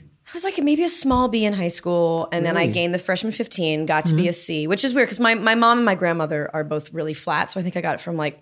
I 0.00 0.30
was 0.32 0.44
like 0.44 0.56
maybe 0.62 0.82
a 0.82 0.88
small 0.88 1.28
B 1.28 1.44
in 1.44 1.52
high 1.52 1.68
school. 1.68 2.26
And 2.32 2.46
then 2.46 2.56
I 2.56 2.66
gained 2.66 2.94
the 2.94 2.98
freshman 2.98 3.32
15, 3.32 3.84
got 3.84 4.06
to 4.06 4.14
be 4.14 4.28
a 4.28 4.32
C, 4.32 4.66
which 4.66 4.82
is 4.82 4.94
weird 4.94 5.08
because 5.08 5.20
my, 5.20 5.34
my 5.34 5.54
mom 5.54 5.78
and 5.78 5.84
my 5.84 5.94
grandmother 5.94 6.50
are 6.54 6.64
both 6.64 6.90
really 6.94 7.12
flat. 7.14 7.50
So 7.50 7.60
I 7.60 7.62
think 7.62 7.76
I 7.76 7.82
got 7.82 7.96
it 7.96 8.00
from 8.00 8.16
like 8.16 8.40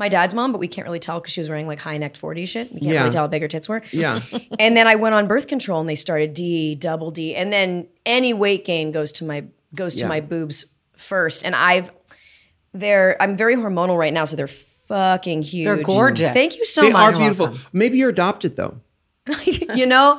my 0.00 0.08
dad's 0.08 0.34
mom, 0.34 0.50
but 0.50 0.58
we 0.58 0.66
can't 0.66 0.84
really 0.86 0.98
tell 0.98 1.20
because 1.20 1.32
she 1.32 1.38
was 1.40 1.48
wearing 1.48 1.68
like 1.68 1.78
high 1.78 1.96
necked 1.98 2.16
40 2.16 2.44
shit. 2.46 2.72
We 2.72 2.80
can't 2.80 2.92
Yeah. 2.92 3.00
really 3.02 3.12
tell 3.12 3.22
how 3.22 3.28
big 3.28 3.42
her 3.42 3.48
tits 3.48 3.68
were. 3.68 3.82
Yeah. 3.92 4.20
and 4.58 4.76
then 4.76 4.88
I 4.88 4.96
went 4.96 5.14
on 5.14 5.28
birth 5.28 5.46
control 5.46 5.78
and 5.80 5.88
they 5.88 5.94
started 5.94 6.34
D, 6.34 6.74
double 6.74 7.12
D. 7.12 7.36
And 7.36 7.52
then 7.52 7.86
any 8.04 8.34
weight 8.34 8.64
gain 8.64 8.90
goes 8.90 9.12
to 9.12 9.24
my 9.24 9.44
goes 9.76 9.94
to 9.96 10.00
Yeah. 10.00 10.08
my 10.08 10.20
boobs 10.20 10.64
first. 10.96 11.44
And 11.44 11.54
I've 11.54 11.92
they're 12.72 13.16
I'm 13.22 13.36
very 13.36 13.54
hormonal 13.56 13.96
right 13.98 14.12
now, 14.12 14.24
so 14.24 14.34
they're 14.36 14.46
fucking 14.48 15.42
huge. 15.42 15.64
They're 15.66 15.82
gorgeous. 15.82 16.32
Thank 16.32 16.58
you 16.58 16.64
so 16.64 16.82
much. 16.82 16.90
they 16.92 16.96
are 16.98 17.10
much. 17.12 17.18
beautiful. 17.20 17.54
Maybe 17.72 17.98
you're 17.98 18.10
adopted 18.10 18.56
though. 18.56 18.80
you 19.74 19.86
know? 19.86 20.18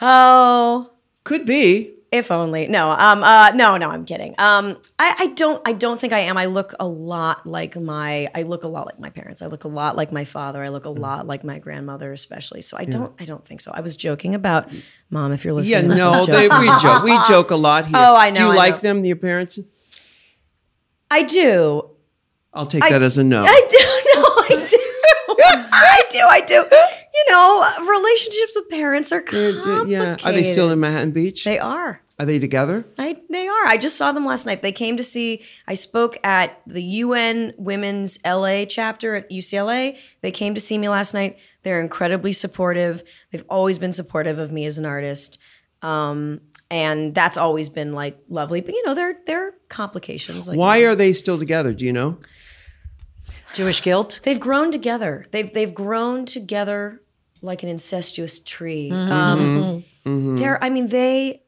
Oh, 0.00 0.90
Could 1.24 1.46
be. 1.46 1.94
If 2.12 2.30
only. 2.30 2.66
No, 2.66 2.90
um, 2.90 3.22
uh, 3.22 3.50
no, 3.54 3.76
no, 3.76 3.88
I'm 3.88 4.04
kidding. 4.04 4.34
Um, 4.38 4.76
I, 4.98 5.14
I 5.18 5.26
don't, 5.28 5.62
I 5.64 5.72
don't 5.72 6.00
think 6.00 6.12
I 6.12 6.20
am. 6.20 6.36
I 6.36 6.46
look 6.46 6.74
a 6.80 6.86
lot 6.86 7.46
like 7.46 7.76
my, 7.76 8.28
I 8.34 8.42
look 8.42 8.64
a 8.64 8.68
lot 8.68 8.86
like 8.86 8.98
my 8.98 9.10
parents. 9.10 9.42
I 9.42 9.46
look 9.46 9.62
a 9.64 9.68
lot 9.68 9.96
like 9.96 10.10
my 10.10 10.24
father. 10.24 10.62
I 10.62 10.68
look 10.70 10.84
a 10.86 10.90
lot 10.90 11.26
like 11.26 11.44
my 11.44 11.58
grandmother, 11.58 12.12
especially. 12.12 12.62
So 12.62 12.76
I 12.76 12.84
don't, 12.84 13.12
I 13.20 13.24
don't 13.24 13.44
think 13.44 13.60
so. 13.60 13.70
I 13.72 13.80
was 13.80 13.94
joking 13.94 14.34
about 14.34 14.68
mom. 15.08 15.32
If 15.32 15.44
you're 15.44 15.54
listening, 15.54 15.90
Yeah. 15.90 15.96
no, 15.96 16.24
they, 16.24 16.48
we 16.48 16.66
joke. 16.80 17.02
We 17.04 17.16
joke 17.28 17.50
a 17.50 17.56
lot 17.56 17.86
here. 17.86 17.96
Oh, 17.96 18.16
I 18.16 18.30
know. 18.30 18.36
Do 18.36 18.42
you 18.46 18.52
I 18.52 18.56
like 18.56 18.74
know. 18.74 18.78
them, 18.94 19.04
your 19.04 19.16
parents? 19.16 19.58
I 21.10 21.22
do. 21.22 21.90
I'll 22.52 22.66
take 22.66 22.82
that 22.88 23.02
as 23.02 23.18
a 23.18 23.24
no. 23.24 23.44
I 23.46 23.66
do. 23.70 23.76
No, 24.12 24.22
I 24.22 24.66
do. 24.68 24.76
I 25.72 26.02
do. 26.10 26.18
I 26.20 26.40
do. 26.40 26.64
You 27.30 27.36
know, 27.36 27.64
relationships 27.88 28.56
with 28.56 28.70
parents 28.70 29.12
are 29.12 29.20
complicated. 29.20 29.88
yeah. 29.88 30.16
Are 30.24 30.32
they 30.32 30.42
still 30.42 30.70
in 30.70 30.80
Manhattan 30.80 31.12
Beach? 31.12 31.44
They 31.44 31.60
are. 31.60 32.02
are 32.18 32.26
they 32.26 32.40
together? 32.40 32.84
I, 32.98 33.16
they 33.30 33.46
are. 33.46 33.66
I 33.66 33.76
just 33.76 33.96
saw 33.96 34.10
them 34.10 34.26
last 34.26 34.46
night. 34.46 34.62
They 34.62 34.72
came 34.72 34.96
to 34.96 35.04
see. 35.04 35.44
I 35.68 35.74
spoke 35.74 36.18
at 36.24 36.60
the 36.66 36.82
UN 36.82 37.54
Women's 37.56 38.18
LA 38.24 38.64
chapter 38.64 39.14
at 39.14 39.30
UCLA. 39.30 39.96
They 40.22 40.32
came 40.32 40.54
to 40.54 40.60
see 40.60 40.76
me 40.76 40.88
last 40.88 41.14
night. 41.14 41.38
They're 41.62 41.80
incredibly 41.80 42.32
supportive. 42.32 43.04
They've 43.30 43.44
always 43.48 43.78
been 43.78 43.92
supportive 43.92 44.40
of 44.40 44.50
me 44.50 44.64
as 44.64 44.76
an 44.78 44.84
artist, 44.84 45.38
um, 45.82 46.40
and 46.68 47.14
that's 47.14 47.38
always 47.38 47.68
been 47.68 47.92
like 47.92 48.18
lovely. 48.28 48.60
But 48.60 48.74
you 48.74 48.84
know, 48.84 48.94
there 48.94 49.18
there 49.26 49.48
are 49.48 49.54
complications. 49.68 50.48
Like 50.48 50.58
Why 50.58 50.78
are 50.80 50.96
they 50.96 51.12
still 51.12 51.38
together? 51.38 51.72
Do 51.74 51.84
you 51.84 51.92
know? 51.92 52.18
Jewish 53.54 53.82
guilt. 53.82 54.20
they've 54.24 54.40
grown 54.40 54.70
together. 54.72 55.26
They've 55.30 55.52
they've 55.52 55.74
grown 55.74 56.24
together 56.24 57.02
like 57.42 57.62
an 57.62 57.68
incestuous 57.68 58.40
tree. 58.40 58.90
Mm-hmm. 58.90 59.12
Um, 59.12 59.38
mm-hmm. 59.38 60.10
Mm-hmm. 60.10 60.36
They're. 60.36 60.62
I 60.62 60.70
mean, 60.70 60.88
they. 60.88 61.42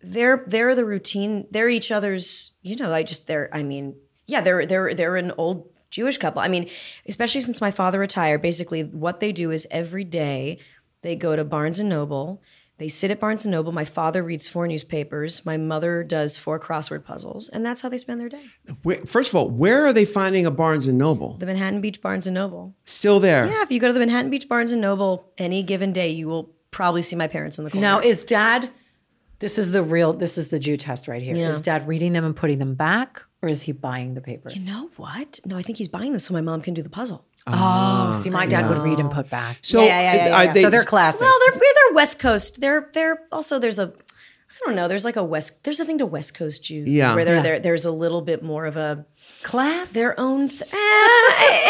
They're 0.00 0.44
they're 0.46 0.74
the 0.74 0.84
routine. 0.84 1.46
They're 1.50 1.68
each 1.68 1.90
other's. 1.90 2.52
You 2.62 2.76
know, 2.76 2.92
I 2.92 3.02
just 3.02 3.26
they're. 3.26 3.48
I 3.52 3.62
mean, 3.62 3.96
yeah, 4.26 4.40
they're 4.40 4.64
they're 4.64 4.94
they're 4.94 5.16
an 5.16 5.32
old 5.36 5.68
Jewish 5.90 6.18
couple. 6.18 6.40
I 6.40 6.48
mean, 6.48 6.68
especially 7.06 7.40
since 7.40 7.60
my 7.60 7.70
father 7.70 7.98
retired. 7.98 8.42
Basically, 8.42 8.84
what 8.84 9.20
they 9.20 9.32
do 9.32 9.50
is 9.50 9.66
every 9.70 10.04
day 10.04 10.58
they 11.02 11.16
go 11.16 11.34
to 11.34 11.44
Barnes 11.44 11.78
and 11.78 11.88
Noble. 11.88 12.42
They 12.78 12.88
sit 12.88 13.10
at 13.10 13.18
Barnes 13.18 13.44
and 13.44 13.50
Noble. 13.50 13.72
My 13.72 13.84
father 13.84 14.22
reads 14.22 14.46
four 14.46 14.68
newspapers. 14.68 15.44
My 15.44 15.56
mother 15.56 16.04
does 16.04 16.38
four 16.38 16.60
crossword 16.60 17.04
puzzles, 17.04 17.48
and 17.48 17.66
that's 17.66 17.80
how 17.80 17.88
they 17.88 17.98
spend 17.98 18.20
their 18.20 18.28
day. 18.28 18.44
Where, 18.84 19.04
first 19.04 19.30
of 19.30 19.34
all, 19.34 19.50
where 19.50 19.84
are 19.84 19.92
they 19.92 20.04
finding 20.04 20.46
a 20.46 20.50
Barnes 20.52 20.86
and 20.86 20.96
Noble? 20.96 21.34
The 21.34 21.46
Manhattan 21.46 21.80
Beach 21.80 22.00
Barnes 22.00 22.28
and 22.28 22.34
Noble. 22.34 22.76
Still 22.84 23.18
there? 23.18 23.46
Yeah, 23.48 23.62
if 23.62 23.72
you 23.72 23.80
go 23.80 23.88
to 23.88 23.92
the 23.92 23.98
Manhattan 23.98 24.30
Beach 24.30 24.48
Barnes 24.48 24.70
and 24.70 24.80
Noble 24.80 25.32
any 25.38 25.64
given 25.64 25.92
day, 25.92 26.10
you 26.10 26.28
will 26.28 26.54
probably 26.70 27.02
see 27.02 27.16
my 27.16 27.26
parents 27.26 27.58
in 27.58 27.64
the 27.64 27.70
corner. 27.72 27.84
Now, 27.84 27.98
is 27.98 28.24
dad, 28.24 28.70
this 29.40 29.58
is 29.58 29.72
the 29.72 29.82
real, 29.82 30.12
this 30.12 30.38
is 30.38 30.48
the 30.48 30.60
Jew 30.60 30.76
test 30.76 31.08
right 31.08 31.20
here. 31.22 31.34
Is 31.34 31.58
Yeah. 31.66 31.78
dad 31.78 31.88
reading 31.88 32.12
them 32.12 32.24
and 32.24 32.36
putting 32.36 32.58
them 32.58 32.74
back, 32.76 33.22
or 33.42 33.48
is 33.48 33.62
he 33.62 33.72
buying 33.72 34.14
the 34.14 34.20
papers? 34.20 34.54
you 34.56 34.64
know 34.64 34.88
what? 34.96 35.40
No, 35.44 35.56
I 35.56 35.62
think 35.62 35.78
he's 35.78 35.88
buying 35.88 36.12
them 36.12 36.20
so 36.20 36.32
my 36.32 36.40
mom 36.42 36.60
can 36.60 36.74
do 36.74 36.82
the 36.82 36.90
puzzle. 36.90 37.24
Oh, 37.52 38.12
see, 38.14 38.30
my 38.30 38.46
dad 38.46 38.68
would 38.68 38.78
read 38.78 39.00
and 39.00 39.10
put 39.10 39.28
back. 39.30 39.58
So, 39.62 39.80
Yeah, 39.82 39.86
yeah, 39.86 40.00
yeah, 40.00 40.26
yeah, 40.28 40.42
yeah. 40.44 40.52
they- 40.52 40.62
so 40.62 40.70
they're 40.70 40.84
classic. 40.84 41.20
Well, 41.22 41.38
they're 41.46 41.58
they're 41.58 41.94
West 41.94 42.18
Coast. 42.18 42.60
They're 42.60 42.88
they're 42.92 43.20
also 43.32 43.58
there's 43.58 43.78
a 43.78 43.92
I 43.92 44.66
don't 44.66 44.74
know. 44.74 44.88
There's 44.88 45.04
like 45.04 45.14
a 45.16 45.22
West. 45.22 45.62
There's 45.62 45.78
a 45.78 45.84
thing 45.84 45.98
to 45.98 46.06
West 46.06 46.34
Coast 46.34 46.64
Jews. 46.64 46.88
Yeah. 46.88 47.14
where 47.14 47.24
they're, 47.24 47.36
Yeah. 47.36 47.42
there. 47.42 47.58
There's 47.60 47.84
a 47.84 47.92
little 47.92 48.22
bit 48.22 48.42
more 48.42 48.66
of 48.66 48.76
a 48.76 49.06
class. 49.44 49.92
their 49.92 50.18
own. 50.18 50.48
Th- 50.48 50.62
eh, 50.62 50.66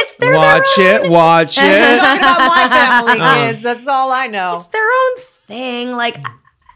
it's 0.01 0.15
their 0.17 0.33
watch 0.35 0.63
their 0.77 1.01
own, 1.01 1.07
it, 1.07 1.11
watch 1.11 1.59
it. 1.61 1.99
talking 1.99 2.19
about 2.23 2.49
my 2.49 2.69
family 2.69 3.19
kids. 3.53 3.63
That's 3.63 3.87
all 3.87 4.11
I 4.11 4.27
know. 4.29 4.57
It's 4.57 4.69
their 4.69 4.83
own 4.89 5.19
thing. 5.19 5.93
Like 5.93 6.17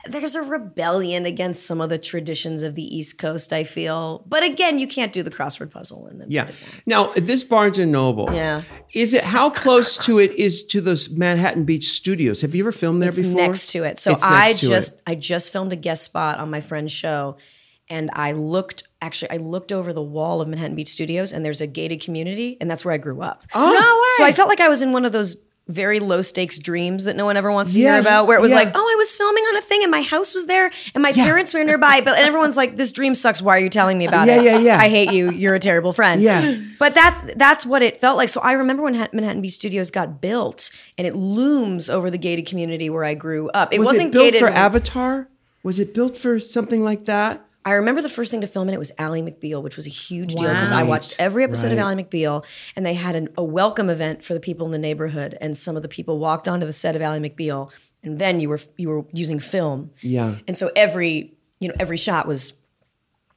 there's 0.08 0.34
a 0.34 0.42
rebellion 0.42 1.26
against 1.26 1.64
some 1.64 1.80
of 1.80 1.88
the 1.88 1.98
traditions 1.98 2.62
of 2.62 2.74
the 2.74 2.82
East 2.96 3.18
Coast. 3.18 3.52
I 3.52 3.64
feel, 3.64 4.24
but 4.26 4.42
again, 4.42 4.78
you 4.78 4.86
can't 4.88 5.12
do 5.12 5.22
the 5.22 5.30
crossword 5.30 5.70
puzzle 5.70 6.06
in 6.08 6.18
then 6.18 6.28
Yeah. 6.30 6.50
Now, 6.86 7.12
this 7.16 7.44
Barnes 7.44 7.78
and 7.78 7.92
Noble. 7.92 8.28
Yeah. 8.32 8.62
Is 8.94 9.14
it 9.14 9.24
how 9.24 9.50
close 9.50 9.96
to 10.06 10.18
it 10.18 10.32
is 10.32 10.64
to 10.66 10.80
those 10.80 11.10
Manhattan 11.10 11.64
Beach 11.64 11.88
studios? 11.90 12.40
Have 12.40 12.54
you 12.54 12.62
ever 12.64 12.72
filmed 12.72 13.00
there 13.02 13.10
It's 13.10 13.22
before? 13.22 13.40
next 13.40 13.68
to 13.72 13.84
it. 13.84 13.98
So 13.98 14.12
It's 14.12 14.24
I 14.24 14.54
just. 14.54 15.00
I 15.06 15.14
just 15.14 15.52
filmed 15.52 15.72
a 15.72 15.76
guest 15.76 16.04
spot 16.04 16.38
on 16.38 16.50
my 16.50 16.60
friend's 16.60 16.92
show, 16.92 17.36
and 17.88 18.10
I 18.14 18.32
looked 18.32 18.84
actually 19.00 19.30
I 19.30 19.36
looked 19.38 19.72
over 19.72 19.92
the 19.92 20.02
wall 20.02 20.40
of 20.40 20.48
Manhattan 20.48 20.74
Beach 20.76 20.88
Studios, 20.88 21.32
and 21.32 21.44
there's 21.44 21.60
a 21.60 21.66
gated 21.66 22.00
community, 22.00 22.56
and 22.60 22.70
that's 22.70 22.84
where 22.84 22.94
I 22.94 22.98
grew 22.98 23.20
up. 23.22 23.44
Oh, 23.54 24.14
So 24.18 24.24
I 24.24 24.32
felt 24.32 24.48
like 24.48 24.60
I 24.60 24.68
was 24.68 24.82
in 24.82 24.92
one 24.92 25.04
of 25.04 25.12
those 25.12 25.36
very 25.68 26.00
low 26.00 26.22
stakes 26.22 26.58
dreams 26.58 27.04
that 27.04 27.16
no 27.16 27.24
one 27.24 27.36
ever 27.36 27.50
wants 27.50 27.72
to 27.72 27.78
hear 27.78 27.98
about, 27.98 28.26
where 28.26 28.36
it 28.36 28.40
was 28.40 28.50
yeah. 28.50 28.58
like, 28.58 28.72
oh, 28.74 28.92
I 28.92 28.96
was 28.96 29.14
filming 29.16 29.44
on 29.44 29.56
a 29.56 29.60
thing, 29.60 29.82
and 29.82 29.90
my 29.90 30.02
house 30.02 30.34
was 30.34 30.46
there, 30.46 30.70
and 30.94 31.02
my 31.02 31.12
parents 31.12 31.54
were 31.54 31.62
nearby, 31.64 32.00
but 32.00 32.18
and 32.18 32.26
everyone's 32.26 32.56
like, 32.56 32.76
this 32.76 32.92
dream 32.92 33.14
sucks. 33.14 33.40
Why 33.40 33.56
are 33.56 33.60
you 33.60 33.68
telling 33.68 33.96
me 33.96 34.06
about 34.06 34.26
Yeah, 34.26 34.40
it? 34.40 34.44
yeah, 34.44 34.58
yeah. 34.58 34.78
I 34.78 34.88
hate 34.88 35.12
you. 35.12 35.30
You're 35.30 35.54
a 35.54 35.60
terrible 35.60 35.92
friend. 35.92 36.20
Yeah. 36.20 36.56
But 36.78 36.94
that's 36.94 37.22
that's 37.36 37.64
what 37.64 37.82
it 37.82 37.98
felt 37.98 38.16
like. 38.16 38.28
So 38.28 38.40
I 38.40 38.52
remember 38.52 38.82
when 38.82 38.92
Manhattan 38.92 39.16
Manhattan 39.16 39.42
Beach 39.42 39.52
Studios 39.52 39.90
got 39.90 40.20
built, 40.20 40.70
and 40.98 41.06
it 41.06 41.14
looms 41.14 41.88
over 41.88 42.10
the 42.10 42.18
gated 42.18 42.46
community 42.46 42.90
where 42.90 43.04
I 43.04 43.14
grew 43.14 43.48
up. 43.50 43.72
It 43.72 43.78
Was 43.78 43.86
wasn't 43.86 44.08
it 44.08 44.12
built 44.12 44.24
gated 44.32 44.40
for 44.40 44.48
Avatar? 44.48 45.28
Was 45.62 45.78
it 45.78 45.94
built 45.94 46.16
for 46.16 46.40
something 46.40 46.82
like 46.82 47.04
that? 47.04 47.44
I 47.64 47.72
remember 47.72 48.02
the 48.02 48.08
first 48.08 48.30
thing 48.30 48.40
to 48.40 48.46
film 48.46 48.68
in 48.68 48.74
it 48.74 48.78
was 48.78 48.90
Ally 48.98 49.20
McBeal, 49.20 49.62
which 49.62 49.76
was 49.76 49.86
a 49.86 49.90
huge 49.90 50.34
deal 50.34 50.48
because 50.48 50.72
I 50.72 50.82
watched 50.82 51.14
every 51.18 51.44
episode 51.44 51.70
of 51.70 51.78
right. 51.78 51.84
Ally 51.84 51.94
McBeal, 52.02 52.44
and 52.74 52.84
they 52.84 52.94
had 52.94 53.14
an, 53.14 53.28
a 53.36 53.44
welcome 53.44 53.88
event 53.88 54.24
for 54.24 54.34
the 54.34 54.40
people 54.40 54.66
in 54.66 54.72
the 54.72 54.78
neighborhood, 54.78 55.38
and 55.40 55.56
some 55.56 55.76
of 55.76 55.82
the 55.82 55.88
people 55.88 56.18
walked 56.18 56.48
onto 56.48 56.66
the 56.66 56.72
set 56.72 56.96
of 56.96 57.02
Ally 57.02 57.18
McBeal, 57.20 57.70
and 58.02 58.18
then 58.18 58.40
you 58.40 58.48
were 58.48 58.60
you 58.76 58.88
were 58.88 59.04
using 59.12 59.38
film, 59.38 59.90
Yeah. 60.00 60.36
and 60.48 60.56
so 60.56 60.70
every 60.74 61.34
you 61.60 61.68
know 61.68 61.74
every 61.78 61.96
shot 61.96 62.26
was, 62.26 62.54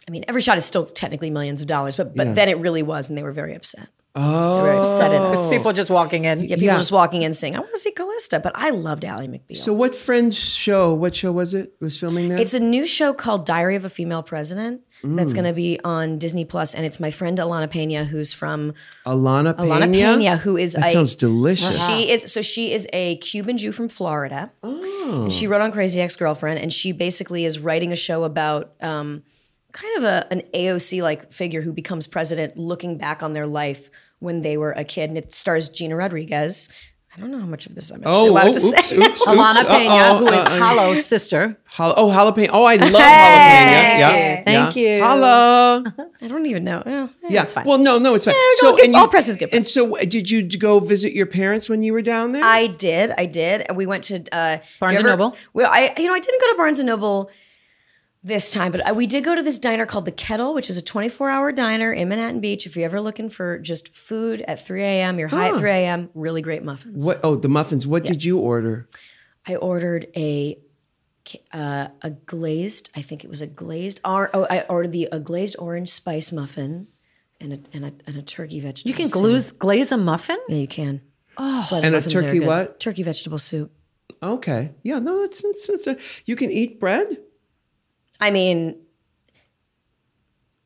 I 0.08 0.12
mean 0.12 0.26
every 0.28 0.42
shot 0.42 0.58
is 0.58 0.66
still 0.66 0.86
technically 0.88 1.30
millions 1.30 1.62
of 1.62 1.68
dollars, 1.68 1.96
but 1.96 2.16
but 2.16 2.26
Yeah. 2.28 2.34
then 2.34 2.50
it 2.50 2.58
really 2.58 2.82
was, 2.84 3.10
and 3.10 3.18
they 3.18 3.24
were 3.24 3.32
very 3.32 3.54
upset. 3.54 3.90
Oh, 4.18 4.56
they 4.56 4.62
were 4.62 4.68
very 4.68 4.78
upset 4.80 5.12
at 5.12 5.22
us. 5.22 5.54
People 5.56 5.74
just 5.74 5.90
walking 5.90 6.24
in. 6.26 6.40
Yeah, 6.40 6.56
people 6.56 6.64
Yeah. 6.64 6.78
just 6.78 6.92
walking 6.92 7.22
in 7.24 7.34
saying, 7.34 7.56
"I 7.56 7.60
want 7.60 7.74
to 7.74 7.80
see 7.80 7.92
Calista," 7.92 8.40
but 8.40 8.54
I 8.56 8.70
loved 8.70 9.04
Ally 9.04 9.28
McBeal. 9.28 9.58
So, 9.58 9.74
what 9.74 9.96
Fringe 9.96 10.34
show? 10.34 10.94
What 10.94 11.16
show 11.16 11.32
was 11.34 11.54
it? 11.54 11.74
Was 11.82 12.00
filming 12.00 12.30
there? 12.30 12.38
It's 12.38 12.54
a 12.54 12.60
new 12.60 12.86
show 12.86 13.14
called 13.14 13.46
Diary 13.46 13.76
of 13.76 13.84
a 13.84 13.90
Female 13.90 14.24
President 14.24 14.82
that's 15.04 15.34
Mm. 15.34 15.36
going 15.36 15.46
to 15.48 15.54
be 15.54 15.80
on 15.84 16.18
Disney 16.18 16.46
Plus, 16.46 16.74
and 16.74 16.86
it's 16.86 17.00
my 17.00 17.12
friend 17.12 17.38
Ilana 17.38 17.68
Peña, 17.70 18.06
who's 18.08 18.32
from 18.32 18.74
Ilana 19.06 19.54
Peña. 19.54 19.68
Ilana 19.68 19.90
Peña, 19.94 20.38
who 20.40 20.56
is 20.58 20.74
That 20.74 20.88
a 20.88 20.92
sounds 20.92 21.16
delicious. 21.16 21.78
she 21.88 22.10
is 22.10 22.32
so 22.32 22.42
she 22.42 22.72
is 22.74 22.88
a 22.94 23.18
Cuban 23.18 23.58
Jew 23.58 23.72
from 23.74 23.90
Florida. 23.90 24.52
Oh. 24.64 25.24
And 25.24 25.32
she 25.34 25.46
wrote 25.46 25.62
on 25.62 25.72
Crazy 25.74 26.00
Ex 26.02 26.16
Girlfriend, 26.16 26.60
and 26.60 26.72
she 26.72 26.92
basically 26.94 27.44
is 27.46 27.60
writing 27.60 27.92
a 27.92 27.96
show 27.98 28.24
about 28.24 28.72
um, 28.82 29.24
kind 29.74 29.98
of 29.98 30.04
a, 30.06 30.26
an 30.32 30.42
AOC 30.54 31.02
like 31.04 31.34
figure 31.34 31.62
who 31.62 31.74
becomes 31.74 32.08
president, 32.08 32.58
looking 32.58 32.98
back 32.98 33.22
on 33.22 33.34
their 33.34 33.46
life 33.46 33.90
when 34.26 34.42
they 34.42 34.58
were 34.58 34.74
a 34.74 34.84
kid, 34.84 35.10
and 35.10 35.18
it 35.18 35.32
stars 35.34 35.70
Gina 35.70 35.96
Rodriguez. 35.96 36.68
I 37.16 37.22
don't 37.22 37.32
know 37.32 37.40
how 37.40 37.46
much 37.46 37.66
of 37.66 37.76
this 37.76 37.92
I'm 37.92 38.02
actually 38.02 38.12
Oh, 38.14 38.30
allowed 38.30 38.48
oh, 38.48 38.54
to 38.54 38.60
oops, 38.60 38.86
say. 38.90 38.98
oops, 38.98 39.08
oops. 39.08 39.26
Ilana 39.26 39.64
Peña, 39.64 39.88
Uh-oh, 40.12 40.18
who 40.18 40.28
is 40.28 40.44
uh-uh. 40.46 40.60
Hollow's 40.60 41.06
sister. 41.06 41.58
Jal- 41.78 41.94
oh, 41.96 42.10
jalapeno. 42.12 42.50
Oh, 42.52 42.66
I 42.66 42.76
love 42.76 42.92
jalapeno. 42.92 43.00
Yeah. 44.04 44.44
Thank 44.44 44.76
yeah. 44.76 44.98
you. 44.98 45.02
Holla. 45.02 45.84
I 46.22 46.28
don't 46.28 46.46
even 46.46 46.66
know. 46.66 46.82
Eh, 46.86 47.08
Yeah. 47.30 47.44
it's 47.44 47.54
fine. 47.54 47.64
Well, 47.66 47.78
no, 47.78 48.00
no, 48.00 48.16
it's 48.16 48.26
fine. 48.26 48.36
no, 48.62 48.76
good- 48.76 48.94
all 48.96 49.08
press 49.08 49.30
is 49.30 49.38
good 49.38 49.54
And 49.54 49.66
so, 49.66 49.96
uh, 49.96 50.02
did 50.02 50.30
you 50.30 50.44
go 50.44 50.80
visit 50.80 51.14
your 51.14 51.26
parents 51.26 51.70
when 51.70 51.84
you 51.84 51.94
were 51.94 52.02
down 52.02 52.34
there? 52.34 52.44
I 52.44 52.68
did. 52.68 53.14
I 53.18 53.28
did. 53.28 53.62
And 53.62 53.78
we 53.78 53.86
went 53.86 54.04
to 54.06 54.16
uh, 54.34 54.58
Barnes 54.82 55.00
you 55.00 55.08
and 55.08 55.18
Noble? 55.18 55.38
Well, 55.54 55.70
I 55.72 55.94
you 55.98 56.08
know 56.08 56.14
I 56.14 56.20
didn't 56.20 56.42
go 56.42 56.52
to 56.52 56.58
Barnes 56.58 56.80
and 56.82 56.88
Noble 56.88 57.32
this 58.26 58.50
time, 58.50 58.72
but 58.72 58.90
uh, 58.90 58.94
we 58.94 59.06
did 59.06 59.24
go 59.24 59.36
to 59.36 59.44
this 59.44 59.60
diner 59.60 59.86
called 59.86 60.06
the 60.06 60.12
Kettle, 60.12 60.56
which 60.56 60.68
is 60.70 60.78
a 60.78 60.84
24 60.84 61.30
hour 61.30 61.52
diner 61.52 61.94
in 61.94 62.10
Manhattan 62.10 62.42
Beach. 62.42 62.66
If 62.66 62.76
you're 62.76 62.86
ever 62.86 63.00
looking 63.00 63.30
for 63.30 63.60
just 63.60 63.96
food 63.96 64.42
at 64.42 64.66
3 64.66 64.82
a.m., 64.82 65.20
you're 65.20 65.28
high 65.28 65.50
at 65.50 65.58
3 65.58 65.70
a.m. 65.70 66.10
Really 66.16 66.42
great 66.42 66.64
muffins. 66.64 67.06
what? 67.06 67.20
Oh, 67.24 67.36
the 67.36 67.48
muffins. 67.48 67.86
What 67.86 68.04
did 68.04 68.24
you 68.24 68.40
order? 68.40 68.90
I 69.48 69.56
ordered 69.56 70.08
a 70.16 70.58
uh, 71.54 71.88
a 72.02 72.10
glazed. 72.12 72.90
I 72.96 73.02
think 73.02 73.24
it 73.24 73.30
was 73.30 73.42
a 73.42 73.48
glazed. 73.48 74.02
Or, 74.04 74.30
oh, 74.34 74.48
I 74.50 74.62
ordered 74.62 74.92
the 74.92 75.08
a 75.12 75.20
glazed 75.20 75.56
orange 75.60 75.90
spice 75.90 76.32
muffin 76.32 76.88
and 77.40 77.54
a 77.54 77.60
and 77.74 77.86
a, 77.86 77.94
and 78.08 78.16
a 78.18 78.22
turkey 78.24 78.60
vegetable. 78.60 78.90
You 78.90 78.96
can 78.96 79.08
soup. 79.08 79.22
glaze, 79.22 79.52
glaze 79.52 79.92
a 79.92 79.98
muffin? 79.98 80.40
Yeah, 80.50 80.58
you 80.58 80.68
can. 80.68 81.02
Oh, 81.38 81.58
That's 81.58 81.72
why 81.72 81.80
the 81.82 81.86
And 81.86 81.96
a 81.96 81.98
muffins 82.00 82.14
there 82.14 82.24
are 82.24 82.34
turkey 82.34 82.46
what? 82.46 82.80
Turkey 82.80 83.04
vegetable 83.04 83.38
soup. 83.38 83.72
Okay. 84.24 84.72
Yeah. 84.84 85.00
No, 85.00 85.22
it's, 85.22 85.44
it's, 85.44 85.70
it's 85.70 85.88
a, 85.88 85.98
you 86.26 86.36
can 86.36 86.50
eat 86.52 86.80
bread. 86.80 87.18
I 88.20 88.32
mean, 88.32 88.78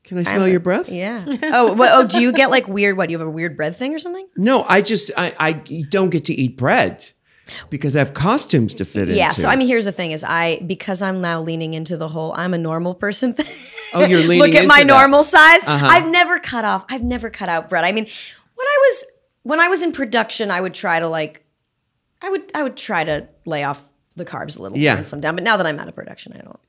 Can 0.03 0.17
I 0.17 0.23
smell 0.23 0.47
your 0.47 0.59
breath? 0.59 0.89
Yeah. 0.89 1.23
Oh, 1.43 1.75
oh, 1.79 2.05
do 2.07 2.21
you 2.21 2.31
get 2.31 2.49
like 2.49 2.67
weird? 2.67 2.97
What? 2.97 3.07
do 3.07 3.11
You 3.13 3.19
have 3.19 3.27
a 3.27 3.31
weird 3.31 3.55
bread 3.57 3.75
thing 3.75 3.93
or 3.93 3.99
something? 3.99 4.27
No, 4.35 4.63
I 4.67 4.81
just 4.81 5.11
I, 5.17 5.33
I 5.39 5.53
don't 5.89 6.09
get 6.09 6.25
to 6.25 6.33
eat 6.33 6.57
bread 6.57 7.05
because 7.69 7.95
I 7.95 7.99
have 7.99 8.13
costumes 8.13 8.73
to 8.75 8.85
fit 8.85 9.07
Yeah. 9.07 9.11
into. 9.11 9.15
Yeah. 9.15 9.29
So 9.31 9.49
I 9.49 9.55
mean, 9.55 9.67
here's 9.67 9.85
the 9.85 9.91
thing: 9.91 10.11
is 10.11 10.23
I 10.23 10.59
because 10.65 11.01
I'm 11.01 11.21
now 11.21 11.41
leaning 11.41 11.73
into 11.73 11.97
the 11.97 12.07
whole 12.07 12.33
I'm 12.33 12.53
a 12.53 12.57
normal 12.57 12.95
person 12.95 13.33
thing. 13.33 13.47
Oh, 13.93 14.05
you're 14.05 14.19
leaning 14.29 14.39
Look 14.39 14.55
at 14.55 14.67
my 14.67 14.83
that. 14.83 14.89
Uh-huh. 14.89 14.99
normal 15.01 15.23
size. 15.23 15.61
I've 15.65 16.09
never 16.09 16.39
cut 16.39 16.65
off. 16.65 16.85
I've 16.89 17.03
never 17.03 17.29
cut 17.29 17.49
out 17.49 17.69
bread. 17.69 17.83
I 17.85 17.91
mean, 17.91 18.05
when 18.05 18.67
I 18.67 18.77
was 18.81 19.05
when 19.43 19.59
I 19.59 19.67
was 19.67 19.81
in 19.83 19.91
production, 19.91 20.51
I 20.51 20.61
would 20.61 20.73
try 20.73 20.99
to 20.99 21.07
like, 21.07 21.43
I 22.21 22.29
would 22.29 22.51
I 22.53 22.61
would 22.63 22.77
try 22.77 23.03
to 23.03 23.27
lay 23.45 23.63
off 23.63 23.83
the 24.19 24.25
carbs 24.25 24.59
a 24.59 24.61
little, 24.61 24.77
Yeah. 24.77 24.97
and 24.97 25.05
some 25.07 25.19
down. 25.19 25.33
But 25.35 25.43
now 25.43 25.57
that 25.57 25.65
I'm 25.65 25.79
out 25.79 25.87
of 25.87 25.95
production, 25.95 26.33
I 26.33 26.41
don't. 26.43 26.59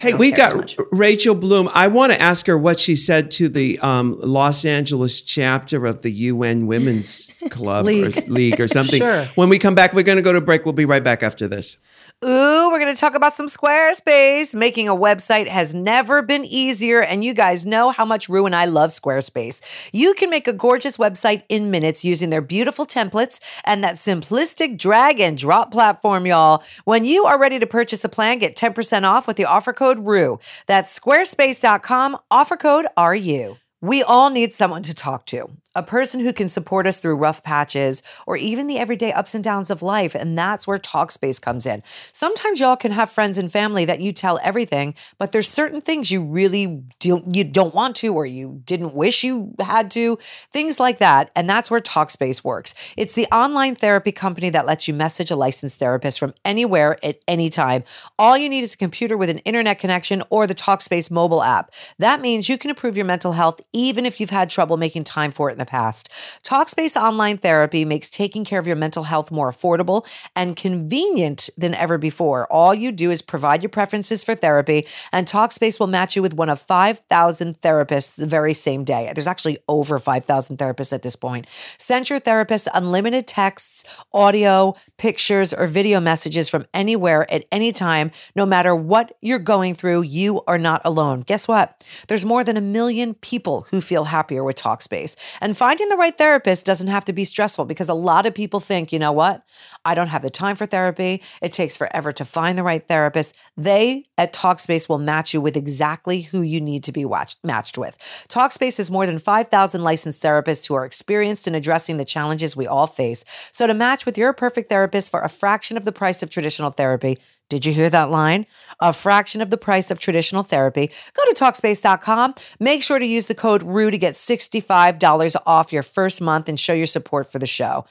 Hey, 0.00 0.10
don't 0.10 0.20
we 0.20 0.30
care 0.32 0.44
as 0.44 0.52
got 0.52 0.58
much. 0.58 0.76
Rachel 0.92 1.34
Bloom. 1.34 1.70
I 1.72 1.88
want 1.88 2.12
to 2.12 2.20
ask 2.20 2.46
her 2.46 2.58
what 2.58 2.78
she 2.78 2.94
said 2.96 3.30
to 3.32 3.48
the 3.48 3.78
um, 3.80 4.18
Los 4.20 4.64
Angeles 4.66 5.22
chapter 5.22 5.86
of 5.86 6.02
the 6.02 6.10
UN 6.10 6.66
Women's 6.66 7.38
Club 7.50 7.86
or 7.86 7.92
League. 7.92 8.28
League 8.28 8.60
or 8.60 8.68
something. 8.68 8.98
Sure. 8.98 9.24
When 9.36 9.48
we 9.48 9.58
come 9.58 9.74
back, 9.74 9.94
we're 9.94 10.02
going 10.02 10.16
to 10.18 10.22
go 10.22 10.32
to 10.34 10.40
break. 10.42 10.64
We'll 10.66 10.74
be 10.74 10.84
right 10.84 11.02
back 11.02 11.22
after 11.22 11.48
this. 11.48 11.78
Ooh, 12.24 12.70
we're 12.70 12.78
going 12.78 12.94
to 12.94 12.98
talk 12.98 13.14
about 13.14 13.34
some 13.34 13.46
Squarespace. 13.46 14.54
Making 14.54 14.88
a 14.88 14.96
website 14.96 15.48
has 15.48 15.74
never 15.74 16.22
been 16.22 16.46
easier, 16.46 17.02
and 17.02 17.22
you 17.22 17.34
guys 17.34 17.66
know 17.66 17.90
how 17.90 18.06
much 18.06 18.26
Ru 18.30 18.46
and 18.46 18.56
I 18.56 18.64
love 18.64 18.88
Squarespace. 18.88 19.60
You 19.92 20.14
can 20.14 20.30
make 20.30 20.48
a 20.48 20.54
gorgeous 20.54 20.96
website 20.96 21.42
in 21.50 21.70
minutes 21.70 22.06
using 22.06 22.30
their 22.30 22.40
beautiful 22.40 22.86
templates 22.86 23.38
and 23.64 23.84
that 23.84 23.96
simplistic 23.96 24.78
drag 24.78 25.20
and 25.20 25.36
drop 25.36 25.70
platform, 25.70 26.24
y'all. 26.24 26.64
When 26.84 27.04
you 27.04 27.26
are 27.26 27.38
ready 27.38 27.58
to 27.58 27.66
purchase 27.66 28.02
a 28.02 28.08
plan, 28.08 28.38
get 28.38 28.56
10% 28.56 29.04
off 29.04 29.26
with 29.26 29.36
the 29.36 29.44
offer 29.44 29.74
code 29.74 29.98
RUE. 29.98 30.40
That's 30.66 30.98
squarespace.com, 30.98 32.16
offer 32.30 32.56
code 32.56 32.86
RU. 32.98 33.58
We 33.82 34.02
all 34.02 34.30
need 34.30 34.54
someone 34.54 34.82
to 34.84 34.94
talk 34.94 35.26
to, 35.26 35.50
a 35.76 35.82
person 35.82 36.20
who 36.20 36.32
can 36.32 36.48
support 36.48 36.86
us 36.86 36.98
through 36.98 37.16
rough 37.16 37.42
patches 37.42 38.02
or 38.26 38.36
even 38.36 38.66
the 38.66 38.78
everyday 38.78 39.12
ups 39.12 39.34
and 39.34 39.44
downs 39.44 39.70
of 39.70 39.82
life. 39.82 40.14
And 40.14 40.36
that's 40.36 40.66
where 40.66 40.78
Talkspace 40.78 41.40
comes 41.40 41.66
in. 41.66 41.82
Sometimes 42.12 42.58
y'all 42.58 42.76
can 42.76 42.92
have 42.92 43.10
friends 43.10 43.36
and 43.38 43.52
family 43.52 43.84
that 43.84 44.00
you 44.00 44.12
tell 44.12 44.40
everything, 44.42 44.94
but 45.18 45.32
there's 45.32 45.48
certain 45.48 45.80
things 45.80 46.10
you 46.10 46.22
really 46.22 46.82
don't, 46.98 47.34
you 47.34 47.44
don't 47.44 47.74
want 47.74 47.94
to 47.96 48.14
or 48.14 48.24
you 48.24 48.62
didn't 48.64 48.94
wish 48.94 49.22
you 49.22 49.54
had 49.60 49.90
to, 49.92 50.16
things 50.50 50.80
like 50.80 50.98
that. 50.98 51.30
And 51.36 51.48
that's 51.48 51.70
where 51.70 51.80
Talkspace 51.80 52.42
works. 52.42 52.74
It's 52.96 53.12
the 53.12 53.26
online 53.26 53.74
therapy 53.74 54.12
company 54.12 54.48
that 54.50 54.66
lets 54.66 54.88
you 54.88 54.94
message 54.94 55.30
a 55.30 55.36
licensed 55.36 55.78
therapist 55.78 56.18
from 56.18 56.32
anywhere 56.44 56.96
at 57.04 57.18
any 57.28 57.50
time. 57.50 57.84
All 58.18 58.38
you 58.38 58.48
need 58.48 58.62
is 58.62 58.72
a 58.72 58.78
computer 58.78 59.16
with 59.18 59.28
an 59.28 59.38
internet 59.40 59.78
connection 59.78 60.22
or 60.30 60.46
the 60.46 60.54
Talkspace 60.54 61.10
mobile 61.10 61.42
app. 61.42 61.70
That 61.98 62.22
means 62.22 62.48
you 62.48 62.56
can 62.56 62.70
improve 62.70 62.96
your 62.96 63.04
mental 63.04 63.32
health 63.32 63.60
even 63.74 64.06
if 64.06 64.18
you've 64.18 64.30
had 64.30 64.48
trouble 64.48 64.78
making 64.78 65.04
time 65.04 65.30
for 65.30 65.50
it 65.50 65.52
in 65.52 65.58
the 65.58 65.65
past. 65.66 66.10
Talkspace 66.42 67.00
online 67.00 67.36
therapy 67.36 67.84
makes 67.84 68.08
taking 68.08 68.44
care 68.44 68.58
of 68.58 68.66
your 68.66 68.76
mental 68.76 69.02
health 69.02 69.30
more 69.30 69.50
affordable 69.50 70.06
and 70.34 70.56
convenient 70.56 71.50
than 71.56 71.74
ever 71.74 71.98
before. 71.98 72.46
All 72.52 72.74
you 72.74 72.92
do 72.92 73.10
is 73.10 73.22
provide 73.22 73.62
your 73.62 73.70
preferences 73.70 74.24
for 74.24 74.34
therapy, 74.34 74.86
and 75.12 75.26
Talkspace 75.26 75.78
will 75.78 75.86
match 75.86 76.16
you 76.16 76.22
with 76.22 76.34
one 76.34 76.48
of 76.48 76.60
5,000 76.60 77.60
therapists 77.60 78.14
the 78.16 78.26
very 78.26 78.54
same 78.54 78.84
day. 78.84 79.10
There's 79.14 79.26
actually 79.26 79.58
over 79.68 79.98
5,000 79.98 80.56
therapists 80.56 80.92
at 80.92 81.02
this 81.02 81.16
point. 81.16 81.46
Send 81.78 82.08
your 82.08 82.18
therapist 82.18 82.68
unlimited 82.74 83.26
texts, 83.26 83.84
audio, 84.12 84.74
pictures, 84.96 85.52
or 85.52 85.66
video 85.66 86.00
messages 86.00 86.48
from 86.48 86.66
anywhere 86.72 87.30
at 87.32 87.44
any 87.50 87.72
time, 87.72 88.10
no 88.34 88.46
matter 88.46 88.74
what 88.74 89.16
you're 89.20 89.38
going 89.38 89.74
through. 89.74 90.02
You 90.02 90.42
are 90.46 90.58
not 90.58 90.82
alone. 90.84 91.22
Guess 91.22 91.48
what? 91.48 91.84
There's 92.08 92.24
more 92.24 92.44
than 92.44 92.56
a 92.56 92.60
million 92.60 93.14
people 93.14 93.66
who 93.70 93.80
feel 93.80 94.04
happier 94.04 94.44
with 94.44 94.56
Talkspace. 94.56 95.16
And 95.40 95.55
finding 95.56 95.88
the 95.88 95.96
right 95.96 96.16
therapist 96.16 96.66
doesn't 96.66 96.88
have 96.88 97.04
to 97.06 97.12
be 97.12 97.24
stressful 97.24 97.64
because 97.64 97.88
a 97.88 97.94
lot 97.94 98.26
of 98.26 98.34
people 98.34 98.60
think, 98.60 98.92
you 98.92 98.98
know 98.98 99.12
what? 99.12 99.42
I 99.84 99.94
don't 99.94 100.08
have 100.08 100.22
the 100.22 100.30
time 100.30 100.54
for 100.54 100.66
therapy. 100.66 101.22
It 101.40 101.52
takes 101.52 101.76
forever 101.76 102.12
to 102.12 102.24
find 102.24 102.58
the 102.58 102.62
right 102.62 102.86
therapist. 102.86 103.34
They 103.56 104.04
at 104.18 104.32
Talkspace 104.32 104.88
will 104.88 104.98
match 104.98 105.32
you 105.32 105.40
with 105.40 105.56
exactly 105.56 106.22
who 106.22 106.42
you 106.42 106.60
need 106.60 106.84
to 106.84 106.92
be 106.92 107.04
watched, 107.04 107.38
matched 107.42 107.78
with. 107.78 107.96
Talkspace 108.28 108.76
has 108.76 108.90
more 108.90 109.06
than 109.06 109.18
5,000 109.18 109.82
licensed 109.82 110.22
therapists 110.22 110.68
who 110.68 110.74
are 110.74 110.84
experienced 110.84 111.48
in 111.48 111.54
addressing 111.54 111.96
the 111.96 112.04
challenges 112.04 112.54
we 112.54 112.66
all 112.66 112.86
face. 112.86 113.24
So 113.50 113.66
to 113.66 113.74
match 113.74 114.04
with 114.04 114.18
your 114.18 114.32
perfect 114.32 114.68
therapist 114.68 115.10
for 115.10 115.22
a 115.22 115.28
fraction 115.28 115.76
of 115.76 115.84
the 115.84 115.92
price 115.92 116.22
of 116.22 116.30
traditional 116.30 116.70
therapy, 116.70 117.16
did 117.48 117.64
you 117.64 117.72
hear 117.72 117.88
that 117.90 118.10
line? 118.10 118.46
A 118.80 118.92
fraction 118.92 119.40
of 119.40 119.50
the 119.50 119.56
price 119.56 119.90
of 119.90 119.98
traditional 119.98 120.42
therapy. 120.42 120.90
Go 121.14 121.22
to 121.24 121.34
Talkspace.com. 121.34 122.34
Make 122.58 122.82
sure 122.82 122.98
to 122.98 123.06
use 123.06 123.26
the 123.26 123.34
code 123.34 123.62
RUE 123.62 123.90
to 123.90 123.98
get 123.98 124.14
$65 124.14 125.36
off 125.46 125.72
your 125.72 125.82
first 125.82 126.20
month 126.20 126.48
and 126.48 126.58
show 126.58 126.72
your 126.72 126.86
support 126.86 127.30
for 127.30 127.38
the 127.38 127.46
show. 127.46 127.84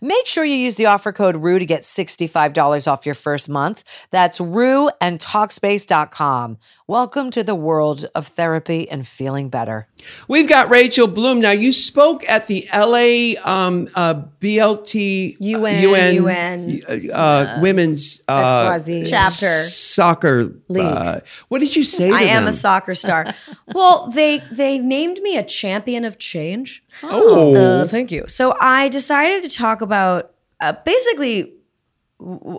Make 0.00 0.26
sure 0.26 0.44
you 0.44 0.56
use 0.56 0.76
the 0.76 0.86
offer 0.86 1.12
code 1.12 1.36
RUE 1.36 1.58
to 1.58 1.66
get 1.66 1.82
$65 1.82 2.90
off 2.90 3.06
your 3.06 3.14
first 3.14 3.48
month. 3.48 3.84
That's 4.10 4.40
RUE 4.40 4.90
and 5.00 5.18
Talkspace.com. 5.18 6.58
Welcome 6.92 7.30
to 7.30 7.42
the 7.42 7.54
world 7.54 8.04
of 8.14 8.26
therapy 8.26 8.86
and 8.86 9.08
feeling 9.08 9.48
better. 9.48 9.88
We've 10.28 10.46
got 10.46 10.68
Rachel 10.68 11.06
Bloom. 11.06 11.40
Now, 11.40 11.52
you 11.52 11.72
spoke 11.72 12.28
at 12.28 12.48
the 12.48 12.68
LA 12.70 13.40
um, 13.50 13.88
uh, 13.94 14.24
BLT 14.40 15.38
UN. 15.40 16.14
UN. 16.14 17.10
uh, 17.10 17.60
women's 17.62 18.22
uh, 18.28 18.72
XYZ. 18.72 19.08
Chapter. 19.08 19.46
soccer 19.46 20.54
Uh, 20.68 21.20
what 21.48 21.62
did 21.62 21.74
you 21.74 21.82
say 21.82 22.10
to 22.10 22.14
I 22.14 22.24
am 22.24 22.42
them? 22.42 22.48
a 22.48 22.52
soccer 22.52 22.94
star. 22.94 23.34
well, 23.68 24.08
they 24.08 24.42
they 24.52 24.76
named 24.76 25.18
me 25.22 25.38
a 25.38 25.42
champion 25.42 26.04
of 26.04 26.18
change. 26.18 26.84
Oh. 27.04 27.56
Uh, 27.56 27.88
thank 27.88 28.12
you. 28.12 28.26
So 28.28 28.54
I 28.60 28.90
decided 28.90 29.44
to 29.44 29.48
talk 29.48 29.80
about 29.80 30.34
uh, 30.60 30.74
basically 30.84 31.54